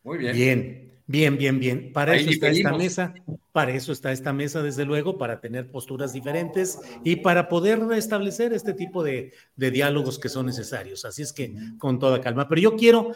Muy 0.03 0.17
bien. 0.17 0.35
Bien. 0.35 0.88
Bien, 1.09 1.39
bien, 1.39 1.59
bien. 1.59 1.91
Para 1.91 2.15
eso 2.15 2.29
está 2.29 2.49
esta 2.49 2.71
mesa, 2.71 3.15
para 3.51 3.71
eso 3.71 3.91
está 3.91 4.11
esta 4.11 4.31
mesa, 4.31 4.61
desde 4.61 4.85
luego, 4.85 5.17
para 5.17 5.41
tener 5.41 5.71
posturas 5.71 6.13
diferentes 6.13 6.77
y 7.03 7.15
para 7.15 7.49
poder 7.49 7.81
establecer 7.93 8.53
este 8.53 8.75
tipo 8.75 9.03
de, 9.03 9.33
de 9.55 9.71
diálogos 9.71 10.19
que 10.19 10.29
son 10.29 10.45
necesarios. 10.45 11.05
Así 11.05 11.23
es 11.23 11.33
que 11.33 11.55
con 11.79 11.97
toda 11.97 12.21
calma. 12.21 12.47
Pero 12.47 12.61
yo 12.61 12.75
quiero 12.75 13.11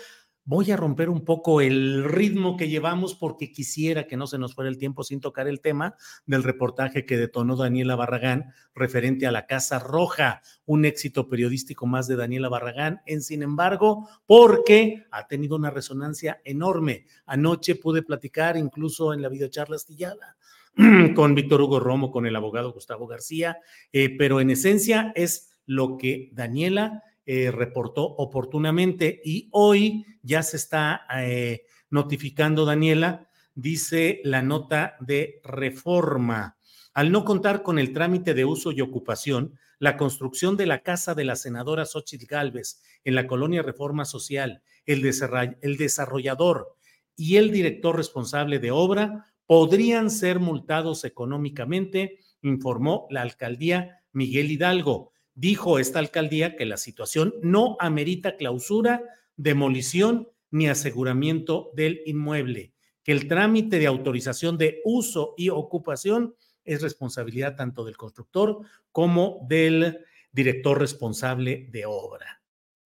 Voy 0.45 0.69
a 0.71 0.77
romper 0.77 1.09
un 1.09 1.23
poco 1.23 1.61
el 1.61 2.03
ritmo 2.03 2.57
que 2.57 2.67
llevamos 2.67 3.15
porque 3.15 3.49
quisiera 3.49 4.07
que 4.07 4.17
no 4.17 4.27
se 4.27 4.37
nos 4.37 4.53
fuera 4.53 4.69
el 4.69 4.77
tiempo 4.77 5.05
sin 5.05 5.21
tocar 5.21 5.47
el 5.47 5.61
tema 5.61 5.95
del 6.25 6.43
reportaje 6.43 7.05
que 7.05 7.15
detonó 7.15 7.55
Daniela 7.55 7.95
Barragán 7.95 8.53
referente 8.75 9.25
a 9.25 9.31
la 9.31 9.45
Casa 9.45 9.79
Roja, 9.79 10.41
un 10.65 10.83
éxito 10.83 11.29
periodístico 11.29 11.85
más 11.85 12.07
de 12.07 12.17
Daniela 12.17 12.49
Barragán, 12.49 13.01
en 13.05 13.21
sin 13.21 13.41
embargo, 13.41 14.09
porque 14.25 15.05
ha 15.11 15.27
tenido 15.27 15.55
una 15.55 15.69
resonancia 15.69 16.41
enorme. 16.43 17.05
Anoche 17.25 17.75
pude 17.75 18.01
platicar 18.01 18.57
incluso 18.57 19.13
en 19.13 19.21
la 19.21 19.29
videocharla 19.29 19.77
astillada 19.77 20.35
con 21.15 21.35
Víctor 21.35 21.61
Hugo 21.61 21.79
Romo, 21.79 22.11
con 22.11 22.25
el 22.25 22.35
abogado 22.35 22.73
Gustavo 22.73 23.07
García, 23.07 23.59
eh, 23.93 24.13
pero 24.17 24.41
en 24.41 24.49
esencia 24.49 25.13
es 25.15 25.53
lo 25.65 25.97
que 25.97 26.29
Daniela 26.33 27.01
eh, 27.25 27.51
reportó 27.51 28.03
oportunamente 28.03 29.21
y 29.23 29.49
hoy 29.51 30.05
ya 30.21 30.43
se 30.43 30.57
está 30.57 31.05
eh, 31.17 31.65
notificando, 31.89 32.65
Daniela, 32.65 33.29
dice 33.55 34.21
la 34.23 34.41
nota 34.41 34.97
de 34.99 35.39
reforma. 35.43 36.57
Al 36.93 37.11
no 37.11 37.23
contar 37.23 37.63
con 37.63 37.79
el 37.79 37.93
trámite 37.93 38.33
de 38.33 38.45
uso 38.45 38.71
y 38.71 38.81
ocupación, 38.81 39.57
la 39.79 39.97
construcción 39.97 40.57
de 40.57 40.65
la 40.65 40.83
casa 40.83 41.15
de 41.15 41.23
la 41.23 41.35
senadora 41.35 41.85
Xochitl 41.85 42.25
Gálvez 42.25 42.81
en 43.03 43.15
la 43.15 43.25
colonia 43.25 43.61
Reforma 43.61 44.05
Social, 44.05 44.61
el, 44.85 45.01
desarrollador 45.01 46.75
y 47.15 47.37
el 47.37 47.51
director 47.51 47.95
responsable 47.95 48.59
de 48.59 48.71
obra 48.71 49.33
podrían 49.45 50.09
ser 50.09 50.39
multados 50.39 51.03
económicamente, 51.03 52.19
informó 52.41 53.07
la 53.09 53.21
alcaldía 53.21 54.01
Miguel 54.11 54.51
Hidalgo. 54.51 55.12
Dijo 55.35 55.79
esta 55.79 55.99
alcaldía 55.99 56.55
que 56.55 56.65
la 56.65 56.77
situación 56.77 57.33
no 57.41 57.75
amerita 57.79 58.37
clausura, 58.37 59.01
demolición 59.35 60.29
ni 60.51 60.69
aseguramiento 60.69 61.71
del 61.75 62.01
inmueble, 62.05 62.73
que 63.03 63.11
el 63.11 63.27
trámite 63.27 63.79
de 63.79 63.87
autorización 63.87 64.57
de 64.57 64.81
uso 64.85 65.33
y 65.37 65.49
ocupación 65.49 66.35
es 66.63 66.81
responsabilidad 66.81 67.55
tanto 67.55 67.83
del 67.83 67.97
constructor 67.97 68.59
como 68.91 69.45
del 69.49 70.05
director 70.31 70.79
responsable 70.79 71.67
de 71.71 71.85
obra. 71.85 72.43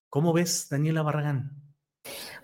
¿Cómo 0.10 0.34
ves, 0.34 0.68
Daniela 0.69 1.02
Barragán? 1.02 1.66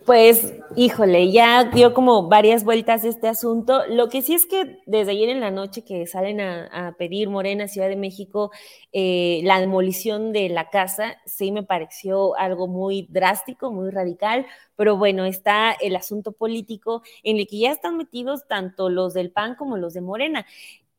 Pues, 0.05 0.53
híjole, 0.75 1.31
ya 1.31 1.63
dio 1.63 1.93
como 1.93 2.27
varias 2.27 2.65
vueltas 2.65 3.05
este 3.05 3.29
asunto. 3.29 3.83
Lo 3.87 4.09
que 4.09 4.21
sí 4.21 4.33
es 4.33 4.45
que 4.45 4.79
desde 4.85 5.11
ayer 5.11 5.29
en 5.29 5.39
la 5.39 5.49
noche 5.49 5.85
que 5.85 6.05
salen 6.07 6.41
a, 6.41 6.95
pedir 6.97 7.29
Morena, 7.29 7.69
Ciudad 7.69 7.87
de 7.87 7.95
México, 7.95 8.51
eh, 8.91 9.39
la 9.45 9.61
demolición 9.61 10.33
de 10.33 10.49
la 10.49 10.69
casa, 10.69 11.15
sí 11.25 11.53
me 11.53 11.63
pareció 11.63 12.35
algo 12.37 12.67
muy 12.67 13.07
drástico, 13.09 13.71
muy 13.71 13.91
radical, 13.91 14.45
pero 14.75 14.97
bueno, 14.97 15.23
está 15.23 15.71
el 15.71 15.95
asunto 15.95 16.33
político 16.33 17.01
en 17.23 17.37
el 17.37 17.47
que 17.47 17.59
ya 17.59 17.71
están 17.71 17.95
metidos 17.95 18.45
tanto 18.47 18.89
los 18.89 19.13
del 19.13 19.31
PAN 19.31 19.55
como 19.55 19.77
los 19.77 19.93
de 19.93 20.01
Morena. 20.01 20.45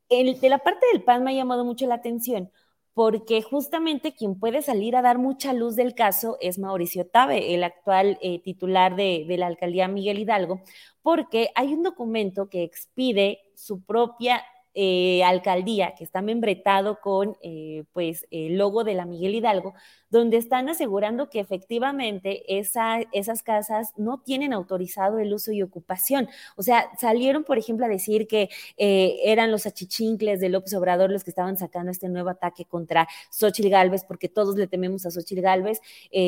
El, 0.09 0.41
de 0.41 0.49
la 0.49 0.59
parte 0.59 0.87
del 0.93 1.03
PAN 1.03 1.25
me 1.25 1.33
ha 1.33 1.35
llamado 1.35 1.65
mucho 1.67 1.87
la 1.87 1.97
atención 1.97 2.51
porque 2.95 3.43
justamente 3.43 4.15
quien 4.15 4.39
puede 4.39 4.63
salir 4.63 4.97
a 4.97 5.03
dar 5.03 5.19
mucha 5.19 5.53
luz 5.53 5.77
del 5.77 5.95
caso 5.95 6.39
es 6.41 6.59
Mauricio 6.59 7.07
Tabe, 7.07 7.55
el 7.55 7.65
actual 7.65 8.19
eh, 8.23 8.41
titular 8.41 8.95
de, 8.95 9.25
de 9.27 9.37
la 9.37 9.49
alcaldía 9.49 9.89
Miguel 9.89 10.21
Hidalgo, 10.21 10.63
porque 11.03 11.51
hay 11.57 11.75
un 11.75 11.83
documento 11.83 12.49
que 12.49 12.63
expide 12.63 13.41
su 13.57 13.83
propia 13.83 14.43
eh, 14.77 15.23
alcaldía 15.23 15.95
que 15.97 16.03
está 16.03 16.21
membretado 16.21 17.01
con 17.01 17.37
eh, 17.43 17.85
pues 17.93 18.27
el 18.33 18.59
logo 18.59 18.83
de 18.83 18.95
la 18.95 19.05
Miguel 19.05 19.37
Hidalgo, 19.37 19.75
donde 20.11 20.37
están 20.37 20.69
asegurando 20.69 21.31
que 21.31 21.41
efectivamente 21.41 22.59
esa, 22.59 23.01
esas 23.13 23.43
casas 23.43 23.93
no 23.97 24.21
tienen 24.21 24.53
autorizado 24.53 25.19
el 25.19 25.33
uso 25.33 25.53
y 25.53 25.63
ocupación. 25.63 26.29
O 26.57 26.63
sea, 26.63 26.91
salieron, 26.99 27.45
por 27.45 27.59
ejemplo, 27.59 27.87
a 27.87 27.89
decir 27.89 28.27
que 28.27 28.49
eh, 28.77 29.19
eran 29.25 29.51
los 29.51 29.67
achichincles 29.67 30.41
de 30.41 30.49
López 30.49 30.75
Obrador 30.75 31.11
los 31.11 31.23
que 31.23 31.31
estaban 31.31 31.57
sacando 31.57 31.93
este 31.93 32.09
nuevo 32.09 32.31
ataque 32.31 32.65
contra 32.65 33.07
Xochitl 33.31 33.69
Galvez, 33.69 34.05
porque 34.05 34.29
todos 34.29 34.57
le 34.57 34.67
tememos 34.67 35.07
a 35.07 35.11
Xochitl 35.11 35.41
Galvez. 35.41 35.81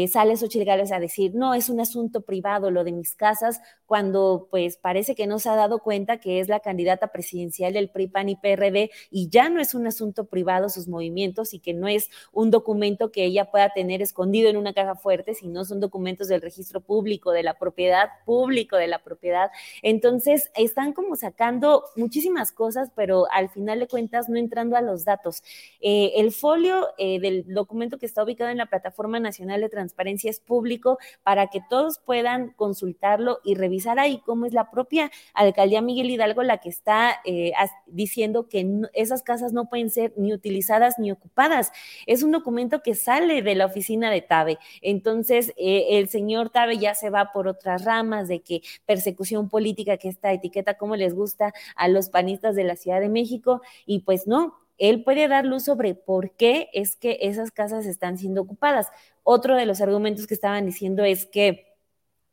sale 0.09 0.37
Xochitl 0.37 0.65
Galvez 0.65 0.93
a 0.93 1.01
decir, 1.01 1.35
no, 1.35 1.55
es 1.55 1.69
un 1.69 1.81
asunto 1.81 2.23
privado 2.23 2.71
lo 2.71 2.85
de 2.85 2.93
mis 2.93 3.15
casas, 3.15 3.61
cuando 3.87 4.49
pues 4.51 4.77
parece 4.77 5.15
que 5.15 5.27
no 5.27 5.39
se 5.39 5.49
ha 5.49 5.57
dado 5.57 5.81
cuenta 5.81 6.19
que 6.19 6.41
es 6.41 6.49
la 6.49 6.61
candidata 6.61 7.09
presidencial 7.09 7.73
del 7.73 7.89
PRI, 7.89 8.09
PAN 8.09 8.36
PRD 8.41 8.91
y 9.11 9.29
ya 9.29 9.49
no 9.49 9.61
es 9.61 9.75
un 9.75 9.87
asunto 9.87 10.27
privado 10.27 10.69
sus 10.69 10.89
movimientos 10.89 11.55
y 11.55 11.59
que 11.59 11.75
no 11.75 11.89
es 11.89 12.11
un 12.33 12.51
documento 12.51 13.11
que 13.11 13.25
ella 13.25 13.51
pueda 13.51 13.73
tener 13.73 14.03
escondido 14.03 14.49
en 14.49 14.57
una 14.57 14.73
caja 14.73 14.95
fuerte, 14.95 15.35
sino 15.35 15.65
son 15.65 15.81
documentos 15.81 16.29
del 16.29 16.43
registro 16.43 16.81
público, 16.81 17.33
de 17.33 17.43
la 17.43 17.59
propiedad, 17.59 18.09
público 18.25 18.77
de 18.77 18.87
la 18.87 19.03
propiedad. 19.03 19.51
Entonces, 19.83 20.51
están 20.55 20.93
como 20.93 21.17
sacando 21.17 21.85
muchísimas 21.97 22.53
cosas, 22.53 22.91
pero 22.95 23.27
al 23.31 23.49
final 23.49 23.81
de 23.81 23.89
cuentas 23.89 24.29
no 24.29 24.39
entrando 24.39 24.77
a 24.77 24.81
los 24.81 25.05
datos. 25.05 25.43
Eh, 25.81 26.13
el 26.17 26.33
folio 26.33 26.89
eh, 26.99 27.21
del 27.21 27.45
documento 27.53 27.99
que 27.99 28.07
está 28.07 28.23
ubicado 28.23 28.51
en 28.51 28.59
la 28.59 28.67
Plataforma 28.67 29.21
Nacional 29.21 29.61
de 29.61 29.69
Transparencia 29.69 30.31
es 30.31 30.41
público 30.41 30.99
para 31.23 31.49
que 31.49 31.61
todos 31.69 31.99
puedan 31.99 32.51
consultarlo 32.51 33.41
y 33.45 33.55
revisar 33.55 33.99
ahí 33.99 34.21
cómo 34.25 34.47
es 34.47 34.53
la 34.53 34.71
propia 34.71 35.11
alcaldía 35.35 35.81
Miguel 35.81 36.11
Hidalgo 36.11 36.43
la 36.43 36.59
que 36.59 36.69
está 36.69 37.21
eh, 37.25 37.53
diciendo 37.87 38.26
que 38.49 38.67
esas 38.93 39.23
casas 39.23 39.53
no 39.53 39.69
pueden 39.69 39.91
ser 39.91 40.13
ni 40.17 40.33
utilizadas 40.33 40.99
ni 40.99 41.11
ocupadas. 41.11 41.73
Es 42.07 42.23
un 42.23 42.33
documento 42.33 42.83
que 42.83 42.95
sale 42.95 43.43
de 43.43 43.55
la 43.55 43.67
oficina 43.67 44.11
de 44.11 44.23
Tabe. 44.23 44.59
Entonces, 44.83 45.53
eh, 45.57 45.99
el 45.99 46.09
señor 46.09 46.51
Tabe 46.51 46.79
ya 46.79 46.95
se 46.95 47.11
va 47.11 47.33
por 47.33 47.49
otras 47.49 47.85
ramas 47.85 48.29
de 48.29 48.41
que 48.41 48.63
persecución 48.87 49.49
política, 49.49 49.97
que 49.97 50.09
esta 50.09 50.33
etiqueta 50.33 50.75
como 50.75 50.97
les 50.97 51.15
gusta 51.15 51.53
a 51.75 51.89
los 51.89 52.09
panistas 52.09 52.55
de 52.57 52.65
la 52.65 52.77
Ciudad 52.77 53.01
de 53.01 53.09
México, 53.09 53.63
y 53.87 54.01
pues 54.01 54.27
no, 54.27 54.55
él 54.79 55.03
puede 55.05 55.29
dar 55.29 55.45
luz 55.45 55.65
sobre 55.65 55.95
por 55.95 56.33
qué 56.33 56.69
es 56.73 56.97
que 56.97 57.19
esas 57.23 57.51
casas 57.51 57.87
están 57.87 58.19
siendo 58.19 58.43
ocupadas. 58.43 58.89
Otro 59.23 59.57
de 59.57 59.67
los 59.67 59.81
argumentos 59.81 60.27
que 60.27 60.35
estaban 60.35 60.67
diciendo 60.67 61.05
es 61.05 61.27
que 61.27 61.66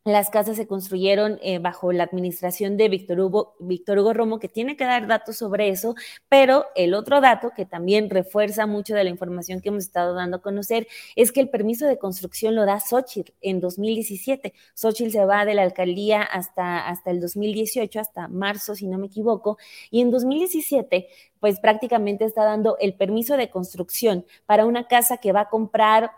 las 0.05 0.30
casas 0.30 0.57
se 0.57 0.67
construyeron 0.67 1.39
eh, 1.41 1.59
bajo 1.59 1.93
la 1.93 2.03
administración 2.03 2.75
de 2.75 2.89
Víctor 2.89 3.21
Hugo, 3.21 3.55
Víctor 3.59 3.99
Hugo 3.99 4.13
Romo, 4.13 4.38
que 4.38 4.49
tiene 4.49 4.75
que 4.75 4.84
dar 4.84 5.07
datos 5.07 5.38
sobre 5.38 5.69
eso, 5.69 5.95
pero 6.27 6.65
el 6.75 6.93
otro 6.93 7.21
dato 7.21 7.51
que 7.55 7.65
también 7.65 8.09
refuerza 8.09 8.67
mucho 8.67 8.95
de 8.95 9.05
la 9.05 9.09
información 9.09 9.61
que 9.61 9.69
hemos 9.69 9.85
estado 9.85 10.13
dando 10.13 10.38
a 10.38 10.41
conocer 10.41 10.88
es 11.15 11.31
que 11.31 11.39
el 11.39 11.49
permiso 11.49 11.88
de 11.88 11.97
construcción 11.97 12.53
lo 12.53 12.65
da 12.65 12.81
Xochitl 12.81 13.31
en 13.39 13.61
2017. 13.61 14.53
Xochitl 14.73 15.11
se 15.11 15.25
va 15.25 15.45
de 15.45 15.53
la 15.53 15.63
alcaldía 15.63 16.21
hasta, 16.21 16.85
hasta 16.85 17.09
el 17.09 17.21
2018, 17.21 17.99
hasta 18.01 18.27
marzo, 18.27 18.75
si 18.75 18.88
no 18.88 18.97
me 18.97 19.07
equivoco, 19.07 19.57
y 19.89 20.01
en 20.01 20.11
2017 20.11 21.07
pues 21.39 21.59
prácticamente 21.59 22.25
está 22.25 22.43
dando 22.45 22.77
el 22.80 22.95
permiso 22.95 23.38
de 23.38 23.49
construcción 23.49 24.25
para 24.45 24.65
una 24.65 24.88
casa 24.88 25.17
que 25.17 25.31
va 25.31 25.41
a 25.41 25.49
comprar 25.49 26.11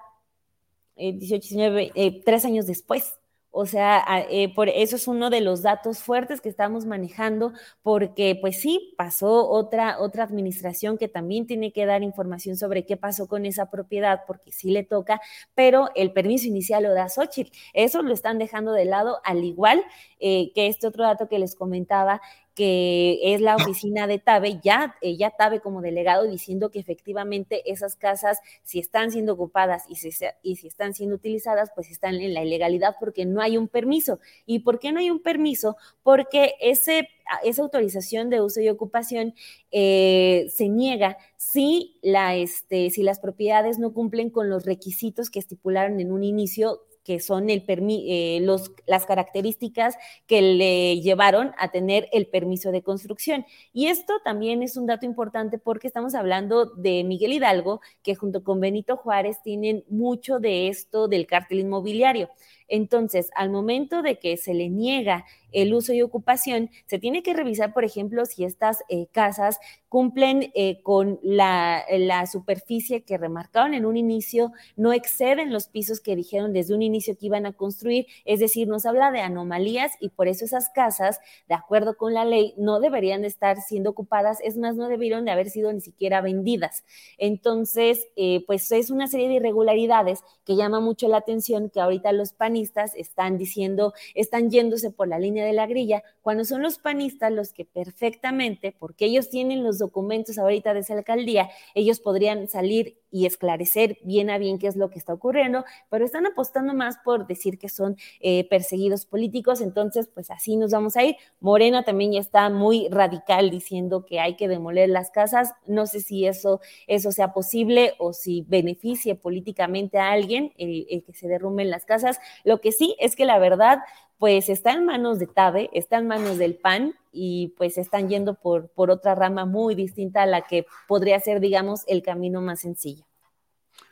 18, 0.96 1.36
eh, 1.36 1.40
19, 1.40 1.92
eh, 1.96 2.22
tres 2.24 2.46
años 2.46 2.68
después. 2.68 3.20
O 3.58 3.66
sea, 3.66 4.04
eh, 4.30 4.54
por 4.54 4.68
eso 4.68 4.98
es 4.98 5.08
uno 5.08 5.30
de 5.30 5.40
los 5.40 5.62
datos 5.62 6.00
fuertes 6.00 6.42
que 6.42 6.50
estamos 6.50 6.86
manejando, 6.86 7.54
porque 7.84 8.38
pues 8.42 8.60
sí, 8.60 8.94
pasó 8.98 9.48
otra, 9.50 9.98
otra 10.02 10.26
administración 10.26 10.98
que 10.98 11.08
también 11.08 11.48
tiene 11.48 11.72
que 11.72 11.86
dar 11.86 12.04
información 12.04 12.58
sobre 12.58 12.86
qué 12.86 12.98
pasó 12.98 13.30
con 13.30 13.46
esa 13.46 13.72
propiedad, 13.72 14.24
porque 14.28 14.52
sí 14.52 14.72
le 14.72 14.84
toca, 14.84 15.22
pero 15.54 15.90
el 15.96 16.12
permiso 16.12 16.48
inicial 16.48 16.84
lo 16.84 16.94
da 16.94 17.08
Xochitl. 17.08 17.50
Eso 17.74 18.02
lo 18.02 18.14
están 18.14 18.40
dejando 18.40 18.74
de 18.74 18.84
lado, 18.84 19.22
al 19.24 19.46
igual 19.46 19.82
eh, 20.20 20.52
que 20.54 20.68
este 20.68 20.88
otro 20.88 21.06
dato 21.06 21.30
que 21.30 21.40
les 21.40 21.56
comentaba, 21.56 22.22
que 22.56 23.20
es 23.22 23.42
la 23.42 23.58
oficina 23.58 24.08
de 24.08 24.18
TABE, 24.18 24.62
ya, 24.64 24.96
ya 25.02 25.32
TABE 25.32 25.60
como 25.60 25.82
delegado 25.82 26.24
diciendo 26.24 26.72
que 26.72 26.80
efectivamente 26.80 27.70
esas 27.70 27.98
casas, 27.98 28.40
si 28.64 28.80
están 28.80 29.12
siendo 29.12 29.34
ocupadas 29.34 29.84
y 29.90 29.96
si, 29.96 30.10
y 30.42 30.56
si 30.56 30.68
están 30.68 30.94
siendo 30.94 31.18
utilizadas, 31.18 31.72
pues 31.76 31.92
están 31.92 32.16
en 32.16 32.34
la 32.34 32.44
ilegalidad 32.44 32.96
porque 32.98 33.26
no 33.26 33.42
hay 33.42 33.58
un 33.58 33.68
permiso. 33.68 34.20
¿Y 34.46 34.60
por 34.60 34.80
qué 34.80 34.94
no 34.94 35.00
hay 35.00 35.12
un 35.12 35.22
permiso? 35.22 35.76
Porque 36.02 36.54
ese, 36.62 37.10
esa 37.44 37.62
autorización 37.62 38.30
de 38.30 38.42
uso 38.42 38.62
y 38.62 38.70
ocupación 38.70 39.36
eh, 39.72 40.48
se 40.50 40.70
niega 40.70 41.18
si, 41.36 42.00
la, 42.02 42.36
este, 42.36 42.90
si 42.90 43.04
las 43.04 43.20
propiedades 43.20 43.80
no 43.80 43.94
cumplen 43.94 44.30
con 44.30 44.50
los 44.50 44.66
requisitos 44.66 45.30
que 45.30 45.40
estipularon 45.40 46.00
en 46.00 46.14
un 46.14 46.24
inicio 46.24 46.82
que 47.06 47.20
son 47.22 47.50
el 47.50 47.64
eh, 47.68 48.40
los, 48.42 48.72
las 48.88 49.06
características 49.06 49.96
que 50.26 50.42
le 50.42 51.00
llevaron 51.00 51.54
a 51.58 51.70
tener 51.70 52.10
el 52.12 52.28
permiso 52.28 52.72
de 52.72 52.82
construcción. 52.82 53.46
Y 53.72 53.88
esto 53.88 54.14
también 54.26 54.64
es 54.64 54.76
un 54.76 54.88
dato 54.88 55.06
importante 55.06 55.60
porque 55.60 55.88
estamos 55.88 56.16
hablando 56.16 56.66
de 56.66 57.04
Miguel 57.04 57.34
Hidalgo, 57.34 57.80
que 58.02 58.16
junto 58.16 58.44
con 58.44 58.60
Benito 58.60 58.98
Juárez 58.98 59.38
tienen 59.44 59.86
mucho 59.88 60.40
de 60.40 60.68
esto 60.68 61.08
del 61.08 61.28
cártel 61.28 61.60
inmobiliario. 61.60 62.30
Entonces, 62.68 63.30
al 63.36 63.50
momento 63.50 64.02
de 64.02 64.20
que 64.20 64.38
se 64.38 64.54
le 64.54 64.70
niega 64.70 65.26
el 65.52 65.74
uso 65.74 65.94
y 65.94 66.02
ocupación, 66.02 66.70
se 66.86 67.00
tiene 67.00 67.24
que 67.24 67.34
revisar, 67.34 67.74
por 67.74 67.86
ejemplo, 67.86 68.26
si 68.26 68.44
estas 68.44 68.84
eh, 68.90 69.08
casas 69.12 69.58
cumplen 69.88 70.52
eh, 70.54 70.82
con 70.84 71.20
la, 71.24 71.86
superficie 72.30 73.04
que 73.04 73.18
remarcaron 73.18 73.74
en 73.74 73.86
un 73.86 73.96
inicio, 73.96 74.52
no 74.76 74.92
exceden 74.92 75.54
los 75.54 75.68
pisos 75.68 76.02
que 76.02 76.16
dijeron 76.16 76.52
desde 76.52 76.76
un 76.76 76.82
inicio 76.82 77.18
que 77.18 77.28
iban 77.28 77.46
a 77.46 77.54
construir, 77.54 78.08
es 78.26 78.42
decir, 78.42 78.68
nos 78.68 78.86
habla 78.86 79.12
de 79.12 79.22
anomalías 79.22 79.94
y 80.02 80.10
por 80.10 80.28
eso 80.28 80.44
esas 80.44 80.70
casas, 80.70 81.20
de 81.48 81.56
acuerdo 81.56 81.96
con 81.96 82.14
la 82.14 82.26
ley, 82.26 82.54
no 82.58 82.82
deberían 82.82 83.22
de 83.22 83.28
estar 83.28 83.62
siendo 83.62 83.92
ocupadas, 83.92 84.40
es 84.44 84.58
más, 84.58 84.76
no 84.76 84.90
debieron 84.90 85.24
de 85.24 85.32
haber 85.32 85.50
sido 85.50 85.72
ni 85.72 85.80
siquiera 85.80 86.20
vendidas. 86.20 86.84
Entonces, 87.18 88.08
eh, 88.18 88.44
pues 88.46 88.70
es 88.74 88.90
una 88.90 89.08
serie 89.08 89.30
de 89.30 89.36
irregularidades 89.36 90.20
que 90.46 90.58
llama 90.58 90.82
mucho 90.82 91.08
la 91.08 91.18
atención 91.18 91.70
que 91.70 91.80
ahorita 91.80 92.12
los 92.12 92.34
panistas 92.34 92.55
están 92.56 93.38
diciendo, 93.38 93.94
están 94.14 94.50
yéndose 94.50 94.92
por 94.92 95.08
la 95.08 95.20
línea 95.20 95.46
de 95.46 95.54
la 95.54 95.68
grilla, 95.68 96.04
cuando 96.22 96.46
son 96.46 96.62
los 96.62 96.78
panistas 96.78 97.32
los 97.32 97.54
que 97.54 97.66
perfectamente, 97.66 98.76
porque 98.78 99.06
ellos 99.06 99.30
tienen 99.30 99.64
los 99.64 99.78
documentos 99.78 100.38
ahorita 100.38 100.74
de 100.74 100.80
esa 100.82 100.94
alcaldía, 100.94 101.50
ellos 101.74 102.00
podrían 102.00 102.48
salir 102.48 102.98
y 103.16 103.26
esclarecer 103.26 103.98
bien 104.04 104.30
a 104.30 104.38
bien 104.38 104.60
qué 104.60 104.68
es 104.68 104.76
lo 104.76 104.90
que 104.90 105.00
está 105.00 105.14
ocurriendo, 105.14 105.64
pero 105.90 106.04
están 106.04 106.26
apostando 106.26 106.74
más 106.74 106.98
por 106.98 107.28
decir 107.28 107.58
que 107.58 107.70
son 107.70 107.96
eh, 108.20 108.46
perseguidos 108.50 109.06
políticos, 109.06 109.62
entonces 109.62 110.10
pues 110.14 110.30
así 110.32 110.58
nos 110.58 110.72
vamos 110.72 110.98
a 110.98 111.04
ir. 111.06 111.16
Morena 111.40 111.86
también 111.86 112.12
ya 112.12 112.20
está 112.20 112.50
muy 112.50 112.90
radical 112.90 113.52
diciendo 113.52 114.06
que 114.06 114.20
hay 114.20 114.36
que 114.36 114.50
demoler 114.50 114.90
las 114.90 115.12
casas, 115.12 115.54
no 115.66 115.86
sé 115.88 116.02
si 116.02 116.26
eso, 116.26 116.60
eso 116.88 117.14
sea 117.14 117.32
posible 117.32 117.94
o 118.00 118.12
si 118.12 118.42
beneficie 118.50 119.16
políticamente 119.16 119.98
a 119.98 120.12
alguien 120.12 120.52
el, 120.58 120.86
el 120.90 121.02
que 121.06 121.14
se 121.14 121.30
derrumben 121.30 121.70
las 121.70 121.86
casas. 121.86 122.20
Lo 122.44 122.60
que 122.60 122.74
sí 122.74 122.98
es 123.00 123.16
que 123.16 123.24
la 123.24 123.40
verdad 123.40 123.80
pues 124.18 124.50
está 124.50 124.74
en 124.74 124.86
manos 124.86 125.20
de 125.20 125.28
TABE, 125.28 125.70
está 125.74 125.98
en 125.98 126.08
manos 126.08 126.38
del 126.38 126.56
PAN 126.56 126.94
y 127.12 127.54
pues 127.58 127.78
están 127.78 128.10
yendo 128.10 128.36
por, 128.36 128.70
por 128.70 128.92
otra 128.92 129.16
rama 129.16 129.46
muy 129.46 129.76
distinta 129.76 130.24
a 130.24 130.26
la 130.26 130.42
que 130.42 130.66
podría 130.88 131.20
ser, 131.20 131.40
digamos, 131.40 131.82
el 131.88 132.02
camino 132.02 132.42
más 132.42 132.62
sencillo. 132.62 133.06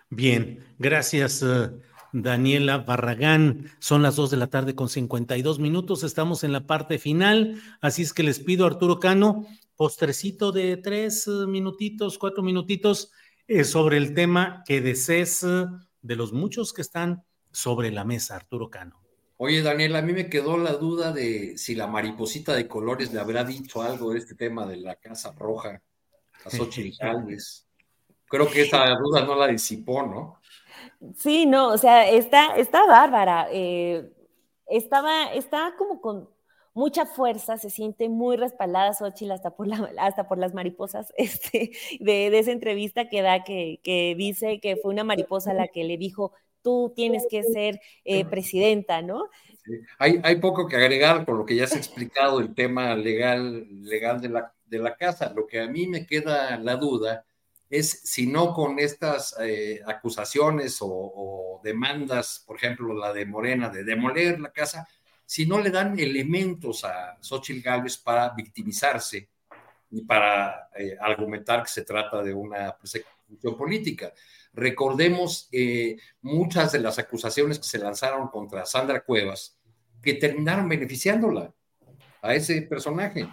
Bien, 0.10 0.60
gracias. 0.78 1.42
Eh, 1.44 1.72
Daniela 2.14 2.78
Barragán. 2.78 3.72
Son 3.80 4.04
las 4.04 4.16
dos 4.16 4.30
de 4.30 4.38
la 4.38 4.48
tarde 4.48 4.76
con 4.76 4.88
52 4.88 5.60
minutos. 5.60 6.04
Estamos 6.04 6.44
en 6.44 6.52
la 6.52 6.68
parte 6.68 7.00
final. 7.00 7.60
Así 7.82 8.04
es 8.04 8.14
que 8.14 8.24
les 8.24 8.40
pido, 8.40 8.66
Arturo 8.66 9.00
Cano, 9.00 9.46
postrecito 9.76 10.52
de 10.52 10.78
tres 10.78 11.28
eh, 11.28 11.48
minutitos, 11.48 12.18
cuatro 12.18 12.44
minutitos 12.44 13.12
eh, 13.48 13.64
sobre 13.64 13.98
el 13.98 14.14
tema 14.14 14.64
que 14.66 14.82
desees 14.82 15.46
de 16.02 16.16
los 16.16 16.32
muchos 16.32 16.72
que 16.74 16.82
están 16.82 17.24
sobre 17.52 17.92
la 17.92 18.04
mesa, 18.04 18.36
Arturo 18.36 18.70
Cano. 18.70 19.03
Oye, 19.46 19.62
Daniel, 19.62 19.98
a 19.98 20.02
mí 20.02 20.14
me 20.14 20.30
quedó 20.30 20.58
la 20.58 20.72
duda 20.72 21.12
de 21.12 21.58
si 21.58 21.76
la 21.76 21.86
mariposita 21.86 22.54
de 22.54 22.66
colores 22.66 23.12
le 23.12 23.20
habrá 23.20 23.44
dicho 23.44 23.82
algo 23.82 24.14
de 24.14 24.20
este 24.20 24.36
tema 24.36 24.66
de 24.66 24.78
la 24.78 24.96
Casa 24.96 25.34
Roja 25.38 25.82
a 26.46 26.50
Xochitl 26.50 26.96
Gálvez. 27.02 27.68
Creo 28.30 28.50
que 28.50 28.62
esa 28.62 28.86
duda 28.96 29.26
no 29.26 29.36
la 29.36 29.48
disipó, 29.48 30.02
¿no? 30.04 30.40
Sí, 31.18 31.46
no, 31.46 31.74
o 31.74 31.78
sea, 31.78 32.10
está, 32.10 32.56
está 32.56 32.86
bárbara. 32.86 33.48
Eh, 33.52 34.10
estaba, 34.66 35.34
está 35.34 35.76
como 35.78 36.00
con 36.00 36.30
mucha 36.74 37.06
fuerza, 37.06 37.58
se 37.58 37.70
siente 37.70 38.08
muy 38.08 38.38
respaldada 38.38 38.94
Xochitl 38.94 39.34
hasta 39.34 39.58
por, 39.58 39.68
la, 39.68 39.92
hasta 40.00 40.26
por 40.26 40.38
las 40.38 40.54
mariposas 40.54 41.14
este, 41.18 41.72
de, 42.00 42.30
de 42.30 42.40
esa 42.40 42.54
entrevista 42.54 43.10
que 43.10 43.22
da, 43.22 43.44
que, 43.44 43.82
que 43.84 44.16
dice 44.18 44.62
que 44.62 44.78
fue 44.78 44.94
una 44.94 45.04
mariposa 45.04 45.54
la 45.54 45.68
que 45.68 45.84
le 45.84 45.98
dijo, 45.98 46.32
tú 46.64 46.94
tienes 46.96 47.28
que 47.30 47.44
ser 47.44 47.80
eh, 48.06 48.26
presidenta, 48.26 49.02
¿no? 49.02 49.30
Hay, 50.00 50.20
hay, 50.24 50.38
poco 50.38 50.68
que 50.68 50.76
agregar 50.76 51.26
por 51.26 51.38
lo 51.38 51.46
que 51.46 51.56
ya 51.56 51.68
se 51.68 51.76
ha 51.76 51.80
explicado 51.80 52.40
el 52.40 52.54
tema 52.54 52.96
legal, 52.96 53.66
legal 53.84 54.20
de, 54.20 54.30
la, 54.30 54.54
de 54.66 54.80
la 54.80 54.96
casa. 54.96 55.32
Lo 55.36 55.46
que 55.46 55.62
a 55.62 55.68
mí 55.68 55.88
me 55.88 56.06
queda 56.06 56.58
la 56.58 56.76
duda 56.76 57.26
es 57.70 58.02
si 58.04 58.28
no 58.28 58.54
con 58.54 58.78
estas 58.78 59.36
eh, 59.42 59.82
acusaciones 59.86 60.78
o, 60.82 61.60
demandas, 61.64 62.44
por 62.46 62.58
ejemplo, 62.58 62.94
la 62.94 63.12
de 63.12 63.26
Morena 63.26 63.70
de 63.70 63.84
demoler 63.84 64.40
la 64.40 64.52
casa, 64.52 64.88
si 65.26 65.46
no 65.48 65.60
le 65.60 65.72
dan 65.72 65.98
elementos 65.98 66.84
a 66.84 67.18
Xochitl 67.20 67.62
Gálvez 67.62 67.98
para 67.98 68.30
victimizarse 68.30 69.30
y 69.90 70.02
para 70.02 70.70
eh, 70.78 70.96
argumentar 71.00 71.64
que 71.64 71.70
se 71.70 71.84
trata 71.84 72.22
de 72.22 72.34
una 72.34 72.78
persecución 72.78 73.58
política. 73.58 74.14
Recordemos 74.54 75.50
eh, 75.52 75.98
muchas 76.22 76.72
de 76.72 76.80
las 76.80 77.00
acusaciones 77.00 77.58
que 77.58 77.66
se 77.66 77.80
lanzaron 77.80 78.28
contra 78.28 78.66
Sandra 78.66 79.04
Cuevas, 79.04 79.58
que 80.02 80.14
terminaron 80.14 80.70
beneficiándola 80.70 81.54
a 82.22 82.36
ese 82.36 82.62
personaje, 82.64 83.28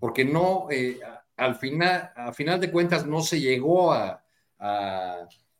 porque 0.00 0.24
no, 0.24 0.66
eh, 0.70 0.98
al 1.36 1.54
final, 1.56 2.10
a 2.16 2.32
final 2.32 2.60
de 2.60 2.70
cuentas, 2.70 3.06
no 3.06 3.20
se 3.20 3.40
llegó 3.40 3.92
a, 3.92 4.22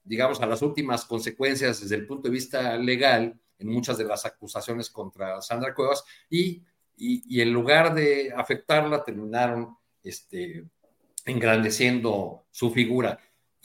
digamos, 0.03 0.41
a 0.41 0.47
las 0.47 0.63
últimas 0.63 1.05
consecuencias 1.05 1.81
desde 1.81 1.97
el 1.97 2.07
punto 2.07 2.29
de 2.29 2.35
vista 2.35 2.77
legal 2.77 3.39
en 3.59 3.69
muchas 3.69 3.99
de 3.99 4.05
las 4.05 4.27
acusaciones 4.27 4.91
contra 4.91 5.41
Sandra 5.41 5.75
Cuevas 5.75 6.05
y, 6.29 6.63
y, 6.97 7.41
en 7.41 7.53
lugar 7.53 7.95
de 7.95 8.33
afectarla 8.35 9.05
terminaron 9.05 9.77
este, 10.03 10.65
engrandeciendo 11.25 12.47
su 12.51 12.71
figura. 12.71 13.19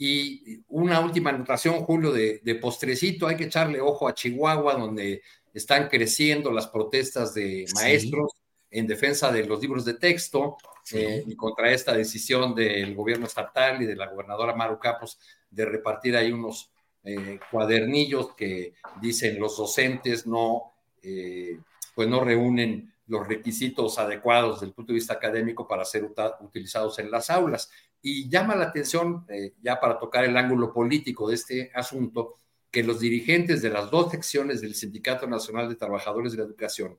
Y 0.04 0.64
una 0.66 0.98
última 0.98 1.30
anotación, 1.30 1.84
Julio, 1.84 2.10
de, 2.10 2.58
postrecito, 2.60 3.28
hay 3.28 3.36
que 3.36 3.44
echarle 3.44 3.80
ojo 3.80 4.08
a 4.08 4.14
Chihuahua, 4.14 4.74
donde 4.74 5.22
están 5.54 5.88
creciendo 5.88 6.50
las 6.50 6.66
protestas 6.66 7.32
de 7.34 7.66
maestros 7.76 8.32
en 8.68 8.88
defensa 8.88 9.30
de 9.30 9.46
los 9.46 9.60
libros 9.60 9.84
de 9.84 9.94
texto 9.94 10.56
eh, 10.92 11.22
y 11.24 11.36
contra 11.36 11.70
esta 11.70 11.94
decisión 11.94 12.52
del 12.52 12.96
gobierno 12.96 13.26
estatal 13.26 13.80
y 13.80 13.86
de 13.86 13.94
la 13.94 14.08
gobernadora 14.08 14.56
Maru 14.56 14.76
Capos 14.80 15.20
de 15.48 15.66
repartir 15.66 16.16
ahí 16.16 16.32
unos 16.32 16.72
eh, 17.04 17.38
cuadernillos 17.48 18.34
que 18.34 18.74
dicen 19.00 19.38
los 19.38 19.56
docentes 19.56 20.26
no, 20.26 20.72
eh, 21.00 21.60
pues 21.94 22.08
no 22.08 22.24
reúnen 22.24 22.91
los 23.12 23.28
requisitos 23.28 23.98
adecuados 23.98 24.56
desde 24.56 24.68
el 24.68 24.72
punto 24.72 24.92
de 24.92 24.98
vista 24.98 25.12
académico 25.12 25.68
para 25.68 25.84
ser 25.84 26.10
utilizados 26.40 26.98
en 26.98 27.10
las 27.10 27.28
aulas. 27.28 27.70
Y 28.00 28.28
llama 28.30 28.56
la 28.56 28.64
atención, 28.64 29.26
eh, 29.28 29.52
ya 29.62 29.78
para 29.78 29.98
tocar 29.98 30.24
el 30.24 30.36
ángulo 30.36 30.72
político 30.72 31.28
de 31.28 31.34
este 31.34 31.70
asunto, 31.74 32.36
que 32.70 32.82
los 32.82 33.00
dirigentes 33.00 33.60
de 33.60 33.68
las 33.68 33.90
dos 33.90 34.10
secciones 34.10 34.62
del 34.62 34.74
Sindicato 34.74 35.26
Nacional 35.26 35.68
de 35.68 35.76
Trabajadores 35.76 36.32
de 36.32 36.38
la 36.38 36.44
Educación 36.44 36.98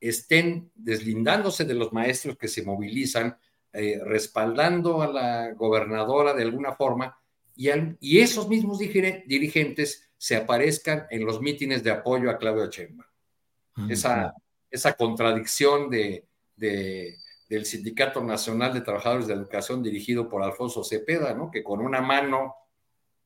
estén 0.00 0.72
deslindándose 0.74 1.66
de 1.66 1.74
los 1.74 1.92
maestros 1.92 2.38
que 2.38 2.48
se 2.48 2.62
movilizan, 2.62 3.36
eh, 3.74 4.00
respaldando 4.02 5.02
a 5.02 5.08
la 5.08 5.52
gobernadora 5.52 6.32
de 6.32 6.42
alguna 6.42 6.72
forma, 6.72 7.18
y, 7.54 7.68
y 8.00 8.20
esos 8.20 8.48
mismos 8.48 8.78
dirigentes 8.78 10.10
se 10.16 10.36
aparezcan 10.36 11.06
en 11.10 11.26
los 11.26 11.42
mítines 11.42 11.84
de 11.84 11.90
apoyo 11.90 12.30
a 12.30 12.38
Claudia 12.38 12.70
Chemba. 12.70 13.06
esa, 13.90 14.32
esa 14.70 14.94
contradicción 14.94 15.90
de, 15.90 16.26
de 16.56 17.16
del 17.50 17.66
Sindicato 17.66 18.22
Nacional 18.22 18.72
de 18.72 18.80
Trabajadores 18.80 19.26
de 19.26 19.34
Educación 19.34 19.82
dirigido 19.82 20.28
por 20.28 20.40
Alfonso 20.40 20.84
Cepeda, 20.84 21.34
¿no? 21.34 21.50
que 21.50 21.64
con 21.64 21.80
una 21.80 22.00
mano 22.00 22.54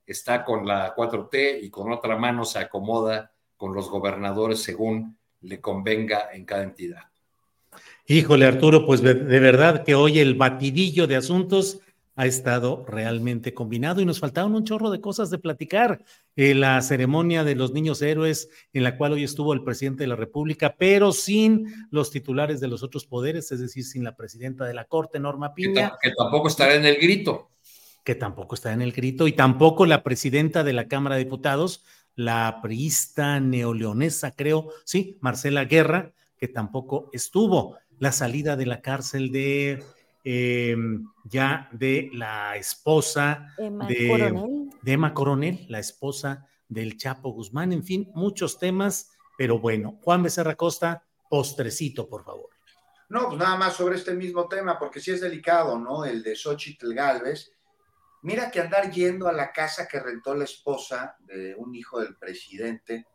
está 0.06 0.44
con 0.44 0.66
la 0.66 0.96
4T 0.96 1.58
y 1.62 1.68
con 1.68 1.92
otra 1.92 2.16
mano 2.16 2.46
se 2.46 2.58
acomoda 2.58 3.32
con 3.58 3.74
los 3.74 3.90
gobernadores 3.90 4.62
según 4.62 5.18
le 5.42 5.60
convenga 5.60 6.30
en 6.32 6.46
cada 6.46 6.62
entidad. 6.62 7.02
Híjole, 8.06 8.46
Arturo, 8.46 8.86
pues 8.86 9.02
de, 9.02 9.12
verdad 9.12 9.84
que 9.84 9.94
hoy 9.94 10.18
el 10.18 10.36
batidillo 10.36 11.06
de 11.06 11.16
asuntos 11.16 11.80
ha 12.16 12.26
estado 12.26 12.84
realmente 12.86 13.54
combinado 13.54 14.00
y 14.00 14.04
nos 14.04 14.20
faltaron 14.20 14.54
un 14.54 14.64
chorro 14.64 14.90
de 14.90 15.00
cosas 15.00 15.30
de 15.30 15.38
platicar. 15.38 16.04
Eh, 16.36 16.54
la 16.54 16.80
ceremonia 16.80 17.44
de 17.44 17.54
los 17.54 17.72
niños 17.72 18.02
héroes 18.02 18.48
en 18.72 18.84
la 18.84 18.96
cual 18.96 19.12
hoy 19.12 19.24
estuvo 19.24 19.52
el 19.52 19.64
presidente 19.64 20.04
de 20.04 20.08
la 20.08 20.16
República, 20.16 20.76
pero 20.78 21.12
sin 21.12 21.66
los 21.90 22.10
titulares 22.10 22.60
de 22.60 22.68
los 22.68 22.82
otros 22.82 23.06
poderes, 23.06 23.50
es 23.52 23.60
decir, 23.60 23.84
sin 23.84 24.04
la 24.04 24.14
presidenta 24.16 24.64
de 24.64 24.74
la 24.74 24.84
Corte, 24.84 25.18
Norma 25.18 25.54
Piña. 25.54 25.94
Que, 26.00 26.12
tampoco 26.16 26.48
estará 26.48 26.74
en 26.74 26.84
el 26.84 26.96
grito. 26.96 27.50
Que 28.04 28.14
tampoco 28.14 28.54
está 28.54 28.72
en 28.72 28.82
el 28.82 28.92
grito 28.92 29.26
y 29.26 29.32
tampoco 29.32 29.86
la 29.86 30.02
presidenta 30.02 30.62
de 30.62 30.72
la 30.72 30.86
Cámara 30.86 31.16
de 31.16 31.24
Diputados, 31.24 31.84
la 32.14 32.60
priista 32.62 33.40
neoleonesa, 33.40 34.32
creo, 34.32 34.68
sí, 34.84 35.18
Marcela 35.20 35.64
Guerra, 35.64 36.12
que 36.36 36.46
tampoco 36.48 37.10
estuvo. 37.12 37.76
La 37.98 38.10
salida 38.10 38.56
de 38.56 38.66
la 38.66 38.82
cárcel 38.82 39.30
de 39.30 39.82
Em, 40.26 41.06
ya 41.24 41.68
de 41.70 42.08
la 42.14 42.56
esposa 42.56 43.54
de, 43.58 44.70
Emma 44.86 45.12
Coronel, 45.12 45.66
la 45.68 45.80
esposa 45.80 46.46
del 46.66 46.96
Chapo 46.96 47.30
Guzmán, 47.32 47.74
en 47.74 47.84
fin, 47.84 48.10
muchos 48.14 48.58
temas, 48.58 49.10
pero 49.36 49.58
bueno, 49.58 49.98
Juan 50.00 50.22
Becerra 50.22 50.54
Costa, 50.54 51.04
postrecito, 51.28 52.08
por 52.08 52.24
favor. 52.24 52.48
No, 53.10 53.28
pues 53.28 53.38
nada 53.38 53.56
más 53.56 53.74
sobre 53.74 53.96
este 53.96 54.14
mismo 54.14 54.48
tema, 54.48 54.78
porque 54.78 54.98
sí 54.98 55.10
es 55.10 55.20
delicado, 55.20 55.78
¿no? 55.78 56.06
El 56.06 56.22
de 56.22 56.34
Xochitl 56.34 56.94
Galvez. 56.94 57.52
Mira 58.22 58.50
que 58.50 58.62
andar 58.62 58.90
yendo 58.90 59.28
a 59.28 59.32
la 59.32 59.52
casa 59.52 59.86
que 59.86 60.00
rentó 60.00 60.34
la 60.34 60.44
esposa 60.44 61.16
de 61.20 61.54
un 61.54 61.74
hijo 61.74 62.00
del 62.00 62.16
presidente, 62.16 63.06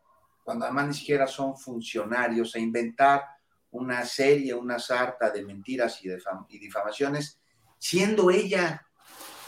cuando 0.43 0.65
además 0.65 0.87
ni 0.89 0.93
siquiera 0.93 1.25
son 1.25 1.57
funcionarios, 1.57 2.55
a 2.55 2.59
inventar 2.59 3.23
una 3.71 4.05
serie, 4.05 4.53
una 4.53 4.79
sarta 4.79 5.29
de 5.29 5.43
mentiras 5.43 6.03
y, 6.03 6.09
y 6.49 6.59
difamaciones, 6.59 7.39
siendo 7.77 8.31
ella, 8.31 8.85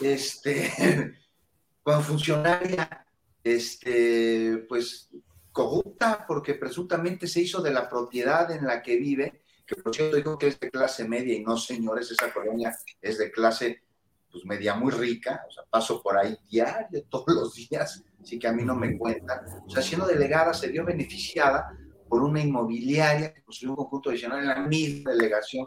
este, 0.00 0.72
como 1.82 2.00
funcionaria, 2.02 3.06
este, 3.42 4.64
pues 4.68 5.10
corrupta, 5.50 6.24
porque 6.26 6.54
presuntamente 6.54 7.26
se 7.26 7.42
hizo 7.42 7.60
de 7.60 7.72
la 7.72 7.88
propiedad 7.88 8.50
en 8.50 8.66
la 8.66 8.82
que 8.82 8.96
vive, 8.96 9.42
que 9.66 9.76
por 9.76 9.94
cierto 9.94 10.16
digo 10.16 10.38
que 10.38 10.48
es 10.48 10.58
de 10.58 10.70
clase 10.70 11.06
media 11.06 11.34
y 11.34 11.44
no 11.44 11.56
señores, 11.56 12.10
esa 12.10 12.32
colonia 12.32 12.76
es 13.00 13.18
de 13.18 13.30
clase 13.30 13.82
pues 14.30 14.46
media 14.46 14.74
muy 14.74 14.90
rica, 14.90 15.44
o 15.46 15.50
sea, 15.50 15.64
paso 15.68 16.02
por 16.02 16.16
ahí 16.16 16.34
diario, 16.50 17.04
todos 17.10 17.34
los 17.34 17.54
días, 17.54 18.02
así 18.20 18.38
que 18.38 18.48
a 18.48 18.52
mí 18.52 18.64
no 18.64 18.74
me 18.74 18.96
cuentan. 18.96 19.44
O 19.66 19.70
sea, 19.70 19.82
siendo 19.82 20.06
delegada 20.06 20.54
se 20.54 20.68
vio 20.68 20.84
beneficiada 20.86 21.76
por 22.12 22.24
una 22.24 22.42
inmobiliaria 22.42 23.32
que 23.32 23.42
construyó 23.42 23.70
un 23.70 23.76
conjunto 23.76 24.10
adicional 24.10 24.40
en 24.40 24.48
la 24.48 24.56
misma 24.56 25.12
delegación 25.12 25.66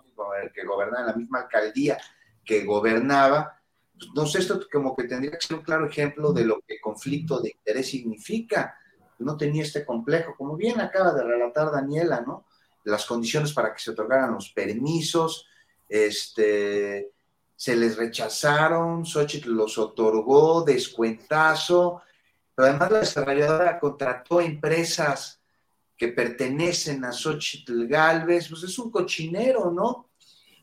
que, 0.54 0.64
gobernaba, 0.64 1.00
en 1.00 1.08
la 1.08 1.16
misma 1.16 1.40
alcaldía 1.40 1.98
que 2.46 2.64
gobernaba, 2.64 3.60
pues, 3.98 4.12
no 4.14 4.28
sé, 4.28 4.38
esto 4.38 4.60
como 4.72 4.96
que 4.96 5.06
tendría 5.06 5.32
que 5.32 5.42
ser 5.42 5.58
un 5.58 5.64
claro 5.64 5.88
ejemplo 5.88 6.32
de 6.34 6.46
lo 6.46 6.62
que 6.62 6.80
conflicto 6.80 7.42
de 7.42 7.50
interés 7.50 7.90
significa. 7.90 8.78
No 9.18 9.36
tenía 9.36 9.64
este 9.64 9.84
complejo, 9.84 10.36
como 10.38 10.56
bien 10.56 10.80
acaba 10.80 11.14
de 11.14 11.24
relatar 11.24 11.72
Daniela, 11.72 12.22
¿no? 12.22 12.46
Las 12.84 13.08
condiciones 13.08 13.52
para 13.52 13.74
que 13.74 13.80
se 13.80 13.90
otorgaran 13.90 14.36
los 14.36 14.52
permisos, 14.52 15.48
este, 15.90 17.12
se 17.56 17.76
les 17.76 17.98
rechazaron, 17.98 19.04
Xochitl 19.04 19.50
los 19.50 19.80
otorgó, 19.80 20.62
descuentazo, 20.62 22.04
pero 22.54 22.68
además 22.68 22.92
la 22.92 23.00
desarrolladora 23.00 23.80
contrató 23.80 24.42
empresas 24.42 25.42
que 25.98 26.10
pertenecen 26.10 27.06
a 27.06 27.12
Xochitl 27.12 27.88
Galvez, 27.88 28.50
pues 28.50 28.64
es 28.64 28.78
un 28.80 28.92
cochinero, 28.92 29.72
¿no? 29.72 30.10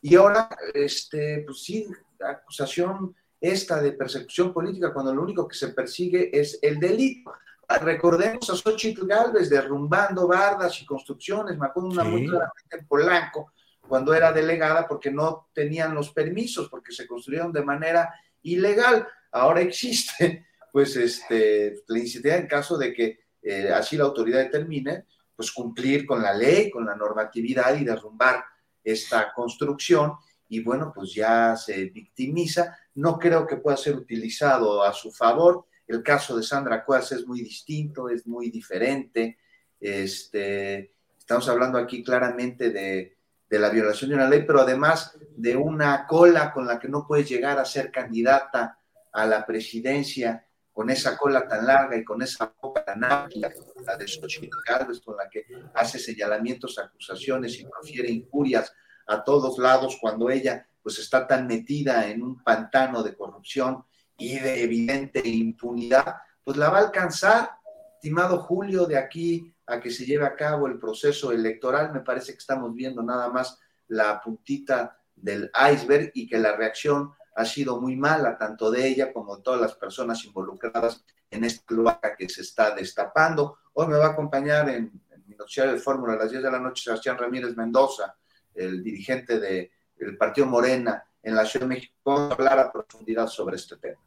Y 0.03 0.15
ahora, 0.17 0.49
este, 0.75 1.43
pues 1.47 1.63
sí, 1.63 1.87
la 2.19 2.31
acusación 2.31 3.15
esta 3.41 3.83
de 3.83 3.93
persecución 3.93 4.53
política, 4.53 4.93
cuando 4.93 5.15
lo 5.15 5.23
único 5.23 5.49
que 5.49 5.57
se 5.57 5.69
persigue 5.69 6.31
es 6.33 6.59
el 6.63 6.79
delito. 6.79 7.33
Recordemos 7.81 8.49
a 8.51 8.57
Xochitl 8.57 9.07
Galvez 9.07 9.49
derrumbando 9.49 10.29
bardas 10.29 10.81
y 10.81 10.87
construcciones, 10.87 11.59
me 11.59 11.67
acuerdo 11.67 11.91
una 11.91 12.05
muy 12.05 12.27
claramente 12.27 12.79
en 12.79 12.87
Polanco, 12.87 13.53
cuando 13.89 14.15
era 14.15 14.33
delegada, 14.33 14.87
porque 14.87 15.11
no 15.11 15.49
tenían 15.53 15.95
los 15.95 16.13
permisos, 16.13 16.69
porque 16.69 16.93
se 16.93 17.07
construyeron 17.07 17.53
de 17.53 17.65
manera 17.65 18.15
ilegal. 18.43 19.07
Ahora 19.33 19.61
existe, 19.61 20.47
pues, 20.73 20.95
este, 20.97 21.83
la 21.89 21.99
iniciativa 21.99 22.37
en 22.37 22.47
caso 22.47 22.79
de 22.79 22.93
que 22.93 23.21
eh, 23.43 23.71
así 23.71 23.97
la 23.97 24.05
autoridad 24.05 24.39
determine, 24.39 25.05
pues 25.43 25.51
cumplir 25.51 26.07
con 26.07 26.23
la 26.23 26.33
ley, 26.33 26.71
con 26.71 26.87
la 26.87 26.95
normatividad 26.95 27.75
y 27.75 27.85
derrumbar 27.85 28.45
esta 28.85 29.33
construcción 29.33 30.13
y 30.49 30.63
bueno, 30.63 30.93
pues 30.95 31.13
ya 31.13 31.57
se 31.57 31.87
victimiza. 31.87 32.79
No 32.95 33.19
creo 33.19 33.45
que 33.45 33.57
pueda 33.57 33.77
ser 33.77 33.97
utilizado 33.97 34.85
a 34.85 34.93
su 34.93 35.11
favor. 35.11 35.67
El 35.89 36.01
caso 36.05 36.37
de 36.37 36.45
Sandra 36.45 36.85
Cuevas 36.85 37.11
es 37.11 37.27
muy 37.27 37.41
distinto, 37.41 38.09
es 38.09 38.25
muy 38.25 38.51
diferente. 38.51 39.39
Este, 39.81 40.95
estamos 41.19 41.49
hablando 41.49 41.77
aquí 41.77 42.05
claramente 42.05 42.71
de, 42.71 43.17
de 43.51 43.59
la 43.59 43.71
violación 43.71 44.11
de 44.11 44.15
una 44.15 44.29
ley, 44.29 44.45
pero 44.47 44.61
además 44.61 45.19
de 45.37 45.57
una 45.57 46.07
cola 46.07 46.53
con 46.53 46.69
la 46.69 46.79
que 46.79 46.89
no 46.89 47.05
puedes 47.05 47.29
llegar 47.29 47.59
a 47.59 47.65
ser 47.65 47.91
candidata 47.91 48.79
a 49.13 49.27
la 49.27 49.45
presidencia 49.45 50.47
con 50.73 50.89
esa 50.91 51.17
cola 51.17 51.47
tan 51.47 51.67
larga 51.67 51.97
y 51.97 52.05
con 52.05 52.23
esa 52.23 52.53
boca 52.61 52.85
tan 52.85 53.05
amplia, 53.05 53.53
la 53.85 53.97
de 53.97 54.09
Xochitl 54.09 54.57
Gálvez, 54.67 55.01
con 55.01 55.17
la 55.17 55.29
que 55.29 55.45
hace 55.75 55.99
señalamientos, 55.99 56.79
acusaciones 56.79 57.59
y 57.61 57.67
profiere 57.67 58.11
injurias 58.11 58.73
a 59.07 59.23
todos 59.23 59.59
lados 59.59 59.99
cuando 60.01 60.31
ella 60.31 60.67
pues 60.83 60.99
está 60.99 61.27
tan 61.27 61.47
metida 61.47 62.09
en 62.09 62.23
un 62.23 62.43
pantano 62.43 63.03
de 63.03 63.15
corrupción 63.15 63.85
y 64.17 64.39
de 64.39 64.63
evidente 64.63 65.21
impunidad, 65.27 66.17
pues 66.45 66.57
la 66.57 66.71
va 66.71 66.79
a 66.79 66.83
alcanzar, 66.83 67.51
estimado 67.95 68.39
Julio, 68.39 68.87
de 68.87 68.97
aquí 68.97 69.55
a 69.67 69.81
que 69.81 69.91
se 69.91 70.05
lleve 70.05 70.27
a 70.27 70.35
cabo 70.35 70.67
el 70.67 70.79
proceso 70.79 71.33
electoral. 71.33 71.93
Me 71.93 72.01
parece 72.01 72.33
que 72.33 72.39
estamos 72.39 72.75
viendo 72.75 73.03
nada 73.03 73.29
más 73.31 73.59
la 73.89 74.21
puntita 74.21 74.99
del 75.15 75.51
iceberg 75.73 76.11
y 76.15 76.27
que 76.27 76.39
la 76.39 76.57
reacción 76.57 77.13
ha 77.35 77.45
sido 77.45 77.81
muy 77.81 77.97
mala, 77.97 78.37
tanto 78.37 78.71
de 78.71 78.87
ella 78.87 79.13
como 79.13 79.37
de 79.37 79.43
todas 79.43 79.61
las 79.61 79.75
personas 79.75 80.25
involucradas 80.25 81.05
en 81.31 81.45
esta 81.45 81.65
cloaca 81.65 82.17
que 82.17 82.29
se 82.29 82.43
está 82.43 82.75
destapando. 82.75 83.59
Hoy 83.75 83.89
me 83.89 83.97
va 83.97 84.07
a 84.07 84.11
acompañar 84.11 84.69
en, 84.69 84.93
mi 85.27 85.37
noticiario 85.37 85.73
de 85.73 85.79
Fórmula 85.79 86.15
a 86.15 86.17
las 86.17 86.31
10 86.31 86.43
de 86.43 86.51
la 86.51 86.59
noche 86.59 86.85
Sebastián 86.85 87.17
Ramírez 87.17 87.57
Mendoza, 87.57 88.15
el 88.55 88.83
dirigente 88.83 89.41
del 89.41 90.17
Partido 90.19 90.47
Morena 90.47 91.03
en 91.23 91.35
la 91.35 91.47
Ciudad 91.47 91.67
de 91.67 91.75
México, 91.75 92.13
a 92.13 92.33
hablar 92.33 92.59
a 92.59 92.73
profundidad 92.73 93.29
sobre 93.29 93.57
este 93.57 93.77
tema. 93.77 94.01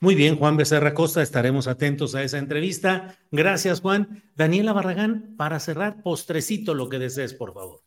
Muy 0.00 0.14
bien, 0.14 0.36
Juan 0.36 0.56
Becerra 0.56 0.94
Costa, 0.94 1.22
estaremos 1.22 1.66
atentos 1.66 2.14
a 2.14 2.22
esa 2.22 2.38
entrevista. 2.38 3.18
Gracias, 3.30 3.80
Juan. 3.80 4.22
Daniela 4.34 4.72
Barragán, 4.72 5.34
para 5.36 5.60
cerrar, 5.60 6.02
postrecito 6.02 6.74
lo 6.74 6.88
que 6.88 6.98
desees, 6.98 7.34
por 7.34 7.54
favor. 7.54 7.83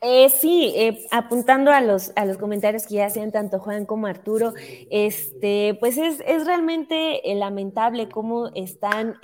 Eh, 0.00 0.28
sí, 0.30 0.72
eh, 0.76 1.04
apuntando 1.10 1.72
a 1.72 1.80
los, 1.80 2.12
a 2.14 2.24
los 2.24 2.38
comentarios 2.38 2.86
que 2.86 2.94
ya 2.94 3.06
hacían 3.06 3.32
tanto 3.32 3.58
Juan 3.58 3.84
como 3.84 4.06
Arturo, 4.06 4.52
este, 4.90 5.76
pues 5.80 5.98
es, 5.98 6.22
es 6.24 6.46
realmente 6.46 7.28
eh, 7.28 7.34
lamentable 7.34 8.08
cómo 8.08 8.48
están 8.54 9.16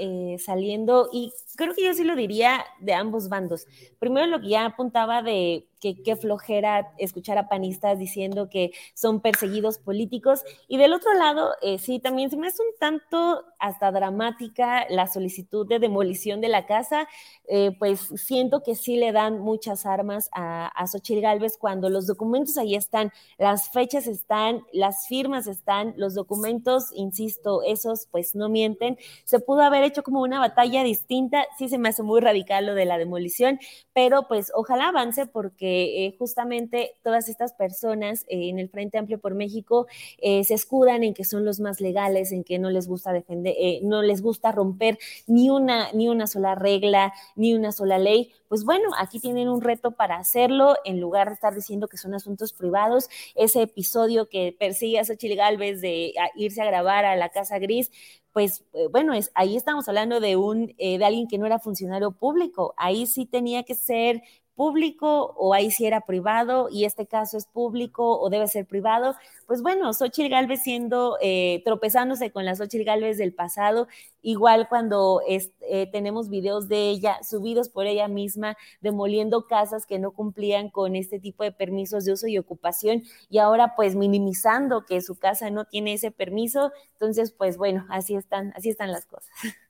saliendo, 0.44 1.08
y 1.12 1.32
creo 1.56 1.74
que 1.74 1.84
yo 1.84 1.94
sí 1.94 2.02
lo 2.02 2.16
diría 2.16 2.64
de 2.80 2.92
ambos 2.92 3.28
bandos. 3.28 3.66
Primero 4.00 4.26
lo 4.26 4.40
que 4.40 4.48
ya 4.48 4.66
apuntaba 4.66 5.22
de 5.22 5.68
que 5.84 6.02
qué 6.02 6.16
flojera 6.16 6.94
escuchar 6.96 7.36
a 7.36 7.46
panistas 7.46 7.98
diciendo 7.98 8.48
que 8.48 8.70
son 8.94 9.20
perseguidos 9.20 9.76
políticos. 9.76 10.42
Y 10.66 10.78
del 10.78 10.94
otro 10.94 11.12
lado, 11.12 11.50
eh, 11.60 11.76
sí, 11.78 11.98
también 11.98 12.30
se 12.30 12.38
me 12.38 12.46
hace 12.46 12.62
un 12.62 12.78
tanto 12.80 13.44
hasta 13.58 13.92
dramática 13.92 14.86
la 14.88 15.06
solicitud 15.06 15.68
de 15.68 15.78
demolición 15.78 16.40
de 16.40 16.48
la 16.48 16.64
casa, 16.64 17.06
eh, 17.48 17.76
pues 17.78 18.00
siento 18.16 18.62
que 18.62 18.76
sí 18.76 18.96
le 18.96 19.12
dan 19.12 19.40
muchas 19.40 19.84
armas 19.84 20.30
a, 20.32 20.68
a 20.68 20.86
Xochitl 20.86 21.20
Gálvez 21.20 21.58
cuando 21.58 21.90
los 21.90 22.06
documentos 22.06 22.56
ahí 22.56 22.74
están, 22.74 23.12
las 23.36 23.70
fechas 23.70 24.06
están, 24.06 24.62
las 24.72 25.06
firmas 25.06 25.46
están, 25.46 25.92
los 25.98 26.14
documentos, 26.14 26.92
insisto, 26.94 27.62
esos 27.62 28.06
pues 28.10 28.34
no 28.34 28.48
mienten. 28.48 28.96
Se 29.24 29.38
pudo 29.38 29.60
haber 29.60 29.84
hecho 29.84 30.02
como 30.02 30.22
una 30.22 30.40
batalla 30.40 30.82
distinta, 30.82 31.44
sí 31.58 31.68
se 31.68 31.76
me 31.76 31.90
hace 31.90 32.02
muy 32.02 32.22
radical 32.22 32.64
lo 32.64 32.74
de 32.74 32.86
la 32.86 32.96
demolición, 32.96 33.58
pero 33.92 34.28
pues 34.28 34.50
ojalá 34.54 34.88
avance 34.88 35.26
porque 35.26 35.73
eh, 35.82 36.16
justamente 36.18 36.96
todas 37.02 37.28
estas 37.28 37.52
personas 37.52 38.24
eh, 38.28 38.48
en 38.48 38.58
el 38.58 38.68
Frente 38.68 38.98
Amplio 38.98 39.18
por 39.18 39.34
México 39.34 39.86
eh, 40.18 40.44
se 40.44 40.54
escudan 40.54 41.02
en 41.02 41.14
que 41.14 41.24
son 41.24 41.44
los 41.44 41.60
más 41.60 41.80
legales, 41.80 42.32
en 42.32 42.44
que 42.44 42.58
no 42.58 42.70
les 42.70 42.86
gusta 42.86 43.12
defender, 43.12 43.54
no 43.82 44.02
les 44.02 44.22
gusta 44.22 44.52
romper 44.52 44.98
ni 45.26 45.50
una, 45.50 45.92
ni 45.92 46.08
una 46.08 46.26
sola 46.26 46.54
regla, 46.54 47.12
ni 47.36 47.54
una 47.54 47.72
sola 47.72 47.98
ley. 47.98 48.32
Pues 48.48 48.64
bueno, 48.64 48.90
aquí 48.98 49.20
tienen 49.20 49.48
un 49.48 49.60
reto 49.60 49.92
para 49.92 50.16
hacerlo 50.16 50.76
en 50.84 51.00
lugar 51.00 51.28
de 51.28 51.34
estar 51.34 51.54
diciendo 51.54 51.88
que 51.88 51.96
son 51.96 52.14
asuntos 52.14 52.52
privados. 52.52 53.08
Ese 53.34 53.62
episodio 53.62 54.28
que 54.28 54.54
persigue 54.58 54.98
a 54.98 55.04
Xochitl 55.04 55.36
Galvez 55.36 55.80
de 55.80 56.14
irse 56.36 56.62
a 56.62 56.66
grabar 56.66 57.04
a 57.04 57.16
la 57.16 57.30
Casa 57.30 57.58
Gris, 57.58 57.90
pues 58.32 58.64
bueno, 58.90 59.14
es, 59.14 59.30
ahí 59.34 59.56
estamos 59.56 59.88
hablando 59.88 60.18
de 60.20 60.36
un 60.36 60.74
de 60.76 61.04
alguien 61.04 61.28
que 61.28 61.38
no 61.38 61.46
era 61.46 61.58
funcionario 61.58 62.12
público. 62.12 62.74
Ahí 62.76 63.06
sí 63.06 63.26
tenía 63.26 63.62
que 63.62 63.74
ser 63.74 64.22
público 64.54 65.34
o 65.36 65.54
ahí 65.54 65.70
si 65.70 65.86
era 65.86 66.00
privado 66.00 66.68
y 66.70 66.84
este 66.84 67.06
caso 67.06 67.36
es 67.36 67.46
público 67.46 68.18
o 68.20 68.30
debe 68.30 68.46
ser 68.46 68.66
privado. 68.66 69.14
Pues 69.46 69.62
bueno, 69.62 69.92
Xochitl 69.92 70.30
Galvez 70.30 70.62
siendo, 70.62 71.18
eh, 71.20 71.62
tropezándose 71.64 72.30
con 72.30 72.44
las 72.44 72.58
Xochitl 72.58 72.84
del 72.84 73.34
pasado, 73.34 73.88
igual 74.22 74.68
cuando 74.68 75.20
eh, 75.28 75.88
tenemos 75.92 76.28
videos 76.30 76.68
de 76.68 76.88
ella 76.90 77.18
subidos 77.22 77.68
por 77.68 77.86
ella 77.86 78.08
misma, 78.08 78.56
demoliendo 78.80 79.46
casas 79.46 79.86
que 79.86 79.98
no 79.98 80.12
cumplían 80.12 80.70
con 80.70 80.96
este 80.96 81.18
tipo 81.18 81.44
de 81.44 81.52
permisos 81.52 82.04
de 82.04 82.12
uso 82.12 82.26
y 82.26 82.38
ocupación 82.38 83.02
y 83.28 83.38
ahora 83.38 83.74
pues 83.76 83.96
minimizando 83.96 84.84
que 84.86 85.00
su 85.00 85.16
casa 85.18 85.50
no 85.50 85.64
tiene 85.64 85.94
ese 85.94 86.10
permiso. 86.10 86.72
Entonces, 86.92 87.32
pues 87.32 87.56
bueno, 87.56 87.86
así 87.90 88.14
están, 88.14 88.52
así 88.56 88.70
están 88.70 88.92
las 88.92 89.06
cosas. 89.06 89.30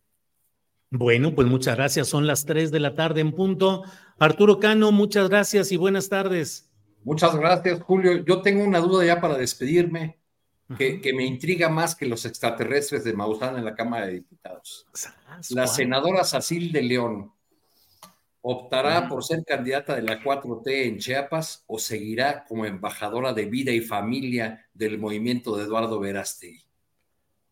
Bueno, 0.91 1.35
pues 1.35 1.49
muchas 1.49 1.77
gracias. 1.77 2.09
Son 2.09 2.27
las 2.27 2.45
3 2.45 2.71
de 2.71 2.81
la 2.81 2.95
tarde 2.95 3.21
en 3.21 3.33
punto. 3.33 3.83
Arturo 4.19 4.61
Cano, 4.61 4.93
muchas 4.93 5.29
gracias 5.29 5.73
y 5.73 5.77
buenas 5.77 6.09
tardes. 6.09 6.71
Muchas 7.05 7.37
gracias, 7.37 7.83
Julio. 7.83 8.25
Yo 8.25 8.41
tengo 8.41 8.65
una 8.65 8.81
duda 8.81 9.05
ya 9.05 9.21
para 9.21 9.37
despedirme, 9.37 10.19
que, 10.79 11.13
me 11.15 11.27
intriga 11.27 11.69
más 11.69 11.95
que 11.95 12.07
los 12.07 12.25
extraterrestres 12.25 13.05
de 13.05 13.13
Maussan 13.13 13.59
en 13.59 13.65
la 13.65 13.75
Cámara 13.75 14.07
de 14.07 14.15
Diputados. 14.15 14.87
La 15.51 15.67
senadora 15.67 16.25
Sacil 16.25 16.73
de 16.73 16.83
León, 16.83 17.33
¿optará 18.41 19.07
por 19.07 19.23
ser 19.23 19.45
candidata 19.45 19.95
de 19.95 20.03
la 20.03 20.23
4T 20.23 20.87
en 20.87 20.99
Chiapas 20.99 21.65
o 21.67 21.79
seguirá 21.79 22.45
como 22.47 22.65
embajadora 22.65 23.35
de 23.35 23.45
vida 23.45 23.71
y 23.71 23.83
familia 23.83 24.67
del 24.73 24.99
movimiento 24.99 25.57
de 25.57 25.65
Eduardo 25.65 26.01
Verástegui? 26.01 26.64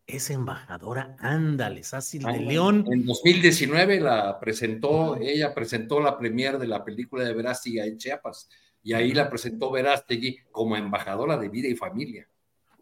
Es 0.05 0.29
embajadora, 0.29 1.15
ándale, 1.19 1.83
Sácil 1.83 2.23
de 2.23 2.39
León. 2.39 2.85
En 2.91 3.05
2019 3.05 3.99
la 4.01 4.39
presentó, 4.39 5.17
ella 5.17 5.53
presentó 5.53 5.99
la 5.99 6.17
premier 6.17 6.57
de 6.57 6.67
la 6.67 6.83
película 6.83 7.23
de 7.23 7.33
Verástegui 7.33 7.79
en 7.79 7.97
Chiapas, 7.97 8.49
y 8.81 8.93
ahí 8.93 9.13
la 9.13 9.29
presentó 9.29 9.71
Verástegui 9.71 10.39
como 10.51 10.75
embajadora 10.75 11.37
de 11.37 11.49
vida 11.49 11.69
y 11.69 11.75
familia. 11.75 12.27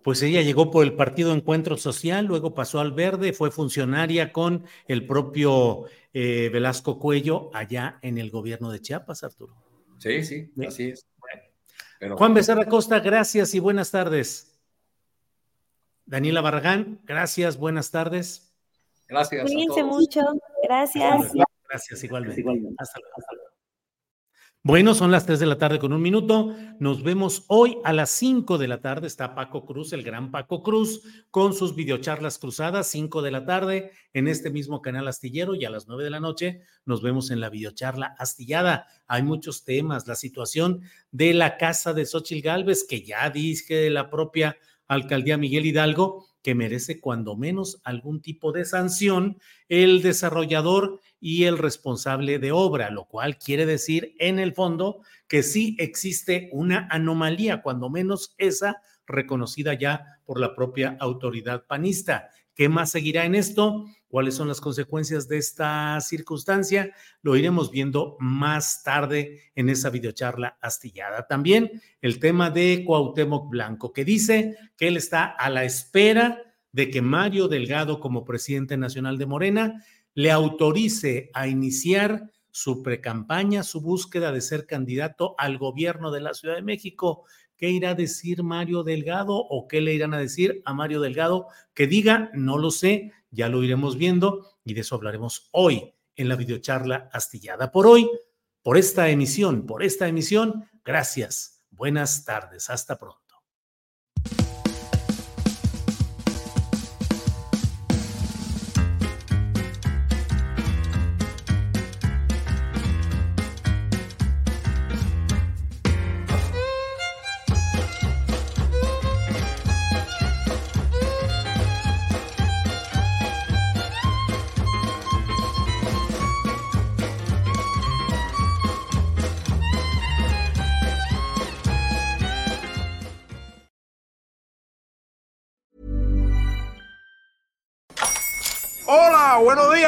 Pues 0.03 0.23
ella 0.23 0.41
llegó 0.41 0.71
por 0.71 0.83
el 0.83 0.95
Partido 0.95 1.31
Encuentro 1.31 1.77
Social, 1.77 2.25
luego 2.25 2.55
pasó 2.55 2.79
al 2.79 2.91
Verde, 2.91 3.33
fue 3.33 3.51
funcionaria 3.51 4.33
con 4.33 4.65
el 4.87 5.05
propio 5.05 5.83
eh, 6.13 6.49
Velasco 6.51 6.97
Cuello 6.97 7.51
allá 7.53 7.99
en 8.01 8.17
el 8.17 8.31
gobierno 8.31 8.71
de 8.71 8.81
Chiapas, 8.81 9.23
Arturo. 9.23 9.55
Sí, 9.99 10.23
sí, 10.23 10.51
así 10.65 10.89
es. 10.89 11.05
Juan 12.17 12.33
Becerra 12.33 12.65
Costa, 12.65 12.99
gracias 12.99 13.53
y 13.53 13.59
buenas 13.59 13.91
tardes. 13.91 14.50
Daniela 16.11 16.41
Barragán, 16.41 16.99
gracias, 17.05 17.55
buenas 17.55 17.89
tardes. 17.89 18.53
Gracias. 19.07 19.43
Cuídense 19.43 19.81
mucho, 19.81 20.19
gracias. 20.61 21.31
Gracias, 21.69 22.03
igualmente. 22.03 22.43
Hasta 22.77 22.99
luego. 22.99 23.41
Bueno, 24.61 24.93
son 24.93 25.09
las 25.09 25.25
3 25.25 25.39
de 25.39 25.45
la 25.45 25.57
tarde 25.57 25.79
con 25.79 25.93
un 25.93 26.01
minuto. 26.01 26.53
Nos 26.79 27.01
vemos 27.01 27.45
hoy 27.47 27.77
a 27.85 27.93
las 27.93 28.09
5 28.11 28.57
de 28.57 28.67
la 28.67 28.81
tarde. 28.81 29.07
Está 29.07 29.33
Paco 29.35 29.65
Cruz, 29.65 29.93
el 29.93 30.03
gran 30.03 30.31
Paco 30.31 30.63
Cruz, 30.63 31.01
con 31.31 31.53
sus 31.53 31.75
videocharlas 31.75 32.37
cruzadas, 32.37 32.87
5 32.87 33.21
de 33.21 33.31
la 33.31 33.45
tarde 33.45 33.91
en 34.11 34.27
este 34.27 34.49
mismo 34.49 34.81
canal 34.81 35.07
astillero 35.07 35.55
y 35.55 35.63
a 35.63 35.69
las 35.69 35.87
9 35.87 36.03
de 36.03 36.09
la 36.09 36.19
noche 36.19 36.61
nos 36.83 37.01
vemos 37.01 37.31
en 37.31 37.39
la 37.39 37.49
videocharla 37.49 38.17
astillada. 38.19 38.85
Hay 39.07 39.23
muchos 39.23 39.63
temas, 39.63 40.07
la 40.07 40.15
situación 40.15 40.81
de 41.09 41.33
la 41.33 41.55
casa 41.57 41.93
de 41.93 42.05
Xochil 42.05 42.41
Gálvez, 42.41 42.83
que 42.83 43.01
ya 43.01 43.29
dije 43.29 43.75
de 43.75 43.89
la 43.89 44.09
propia 44.09 44.57
alcaldía 44.91 45.37
Miguel 45.37 45.65
Hidalgo, 45.65 46.27
que 46.43 46.53
merece 46.53 46.99
cuando 46.99 47.37
menos 47.37 47.79
algún 47.85 48.21
tipo 48.21 48.51
de 48.51 48.65
sanción 48.65 49.37
el 49.69 50.01
desarrollador 50.01 50.99
y 51.19 51.45
el 51.45 51.57
responsable 51.57 52.39
de 52.39 52.51
obra, 52.51 52.89
lo 52.89 53.05
cual 53.05 53.37
quiere 53.37 53.65
decir 53.65 54.15
en 54.19 54.37
el 54.37 54.53
fondo 54.53 55.01
que 55.29 55.43
sí 55.43 55.77
existe 55.79 56.49
una 56.51 56.89
anomalía, 56.91 57.61
cuando 57.61 57.89
menos 57.89 58.35
esa 58.37 58.81
reconocida 59.07 59.75
ya 59.75 60.19
por 60.25 60.41
la 60.41 60.55
propia 60.55 60.97
autoridad 60.99 61.65
panista. 61.67 62.29
¿Qué 62.53 62.67
más 62.67 62.91
seguirá 62.91 63.23
en 63.23 63.35
esto? 63.35 63.85
¿Cuáles 64.11 64.35
son 64.35 64.49
las 64.49 64.59
consecuencias 64.59 65.29
de 65.29 65.37
esta 65.37 65.97
circunstancia? 66.01 66.93
Lo 67.21 67.37
iremos 67.37 67.71
viendo 67.71 68.17
más 68.19 68.83
tarde 68.83 69.39
en 69.55 69.69
esa 69.69 69.89
videocharla 69.89 70.57
astillada. 70.59 71.27
También 71.27 71.81
el 72.01 72.19
tema 72.19 72.49
de 72.49 72.83
Cuauhtémoc 72.85 73.49
Blanco, 73.49 73.93
que 73.93 74.03
dice 74.03 74.57
que 74.75 74.89
él 74.89 74.97
está 74.97 75.23
a 75.23 75.49
la 75.49 75.63
espera 75.63 76.41
de 76.73 76.89
que 76.89 77.01
Mario 77.01 77.47
Delgado, 77.47 78.01
como 78.01 78.25
presidente 78.25 78.75
nacional 78.75 79.17
de 79.17 79.27
Morena, 79.27 79.85
le 80.13 80.29
autorice 80.29 81.31
a 81.33 81.47
iniciar 81.47 82.29
su 82.49 82.83
precampaña, 82.83 83.63
su 83.63 83.79
búsqueda 83.79 84.33
de 84.33 84.41
ser 84.41 84.65
candidato 84.65 85.35
al 85.37 85.57
gobierno 85.57 86.11
de 86.11 86.19
la 86.19 86.33
Ciudad 86.33 86.55
de 86.55 86.63
México. 86.63 87.23
¿Qué 87.55 87.69
irá 87.69 87.91
a 87.91 87.95
decir 87.95 88.43
Mario 88.43 88.83
Delgado 88.83 89.37
o 89.37 89.69
qué 89.69 89.79
le 89.79 89.93
irán 89.93 90.13
a 90.13 90.19
decir 90.19 90.61
a 90.65 90.73
Mario 90.73 90.99
Delgado? 90.99 91.47
Que 91.73 91.87
diga, 91.87 92.29
no 92.33 92.57
lo 92.57 92.71
sé, 92.71 93.13
ya 93.31 93.49
lo 93.49 93.63
iremos 93.63 93.97
viendo 93.97 94.45
y 94.63 94.73
de 94.73 94.81
eso 94.81 94.95
hablaremos 94.95 95.49
hoy 95.51 95.93
en 96.15 96.29
la 96.29 96.35
videocharla 96.35 97.09
astillada. 97.11 97.71
Por 97.71 97.87
hoy, 97.87 98.09
por 98.61 98.77
esta 98.77 99.09
emisión, 99.09 99.65
por 99.65 99.83
esta 99.83 100.07
emisión, 100.07 100.69
gracias. 100.83 101.65
Buenas 101.71 102.25
tardes. 102.25 102.69
Hasta 102.69 102.99
pronto. 102.99 103.30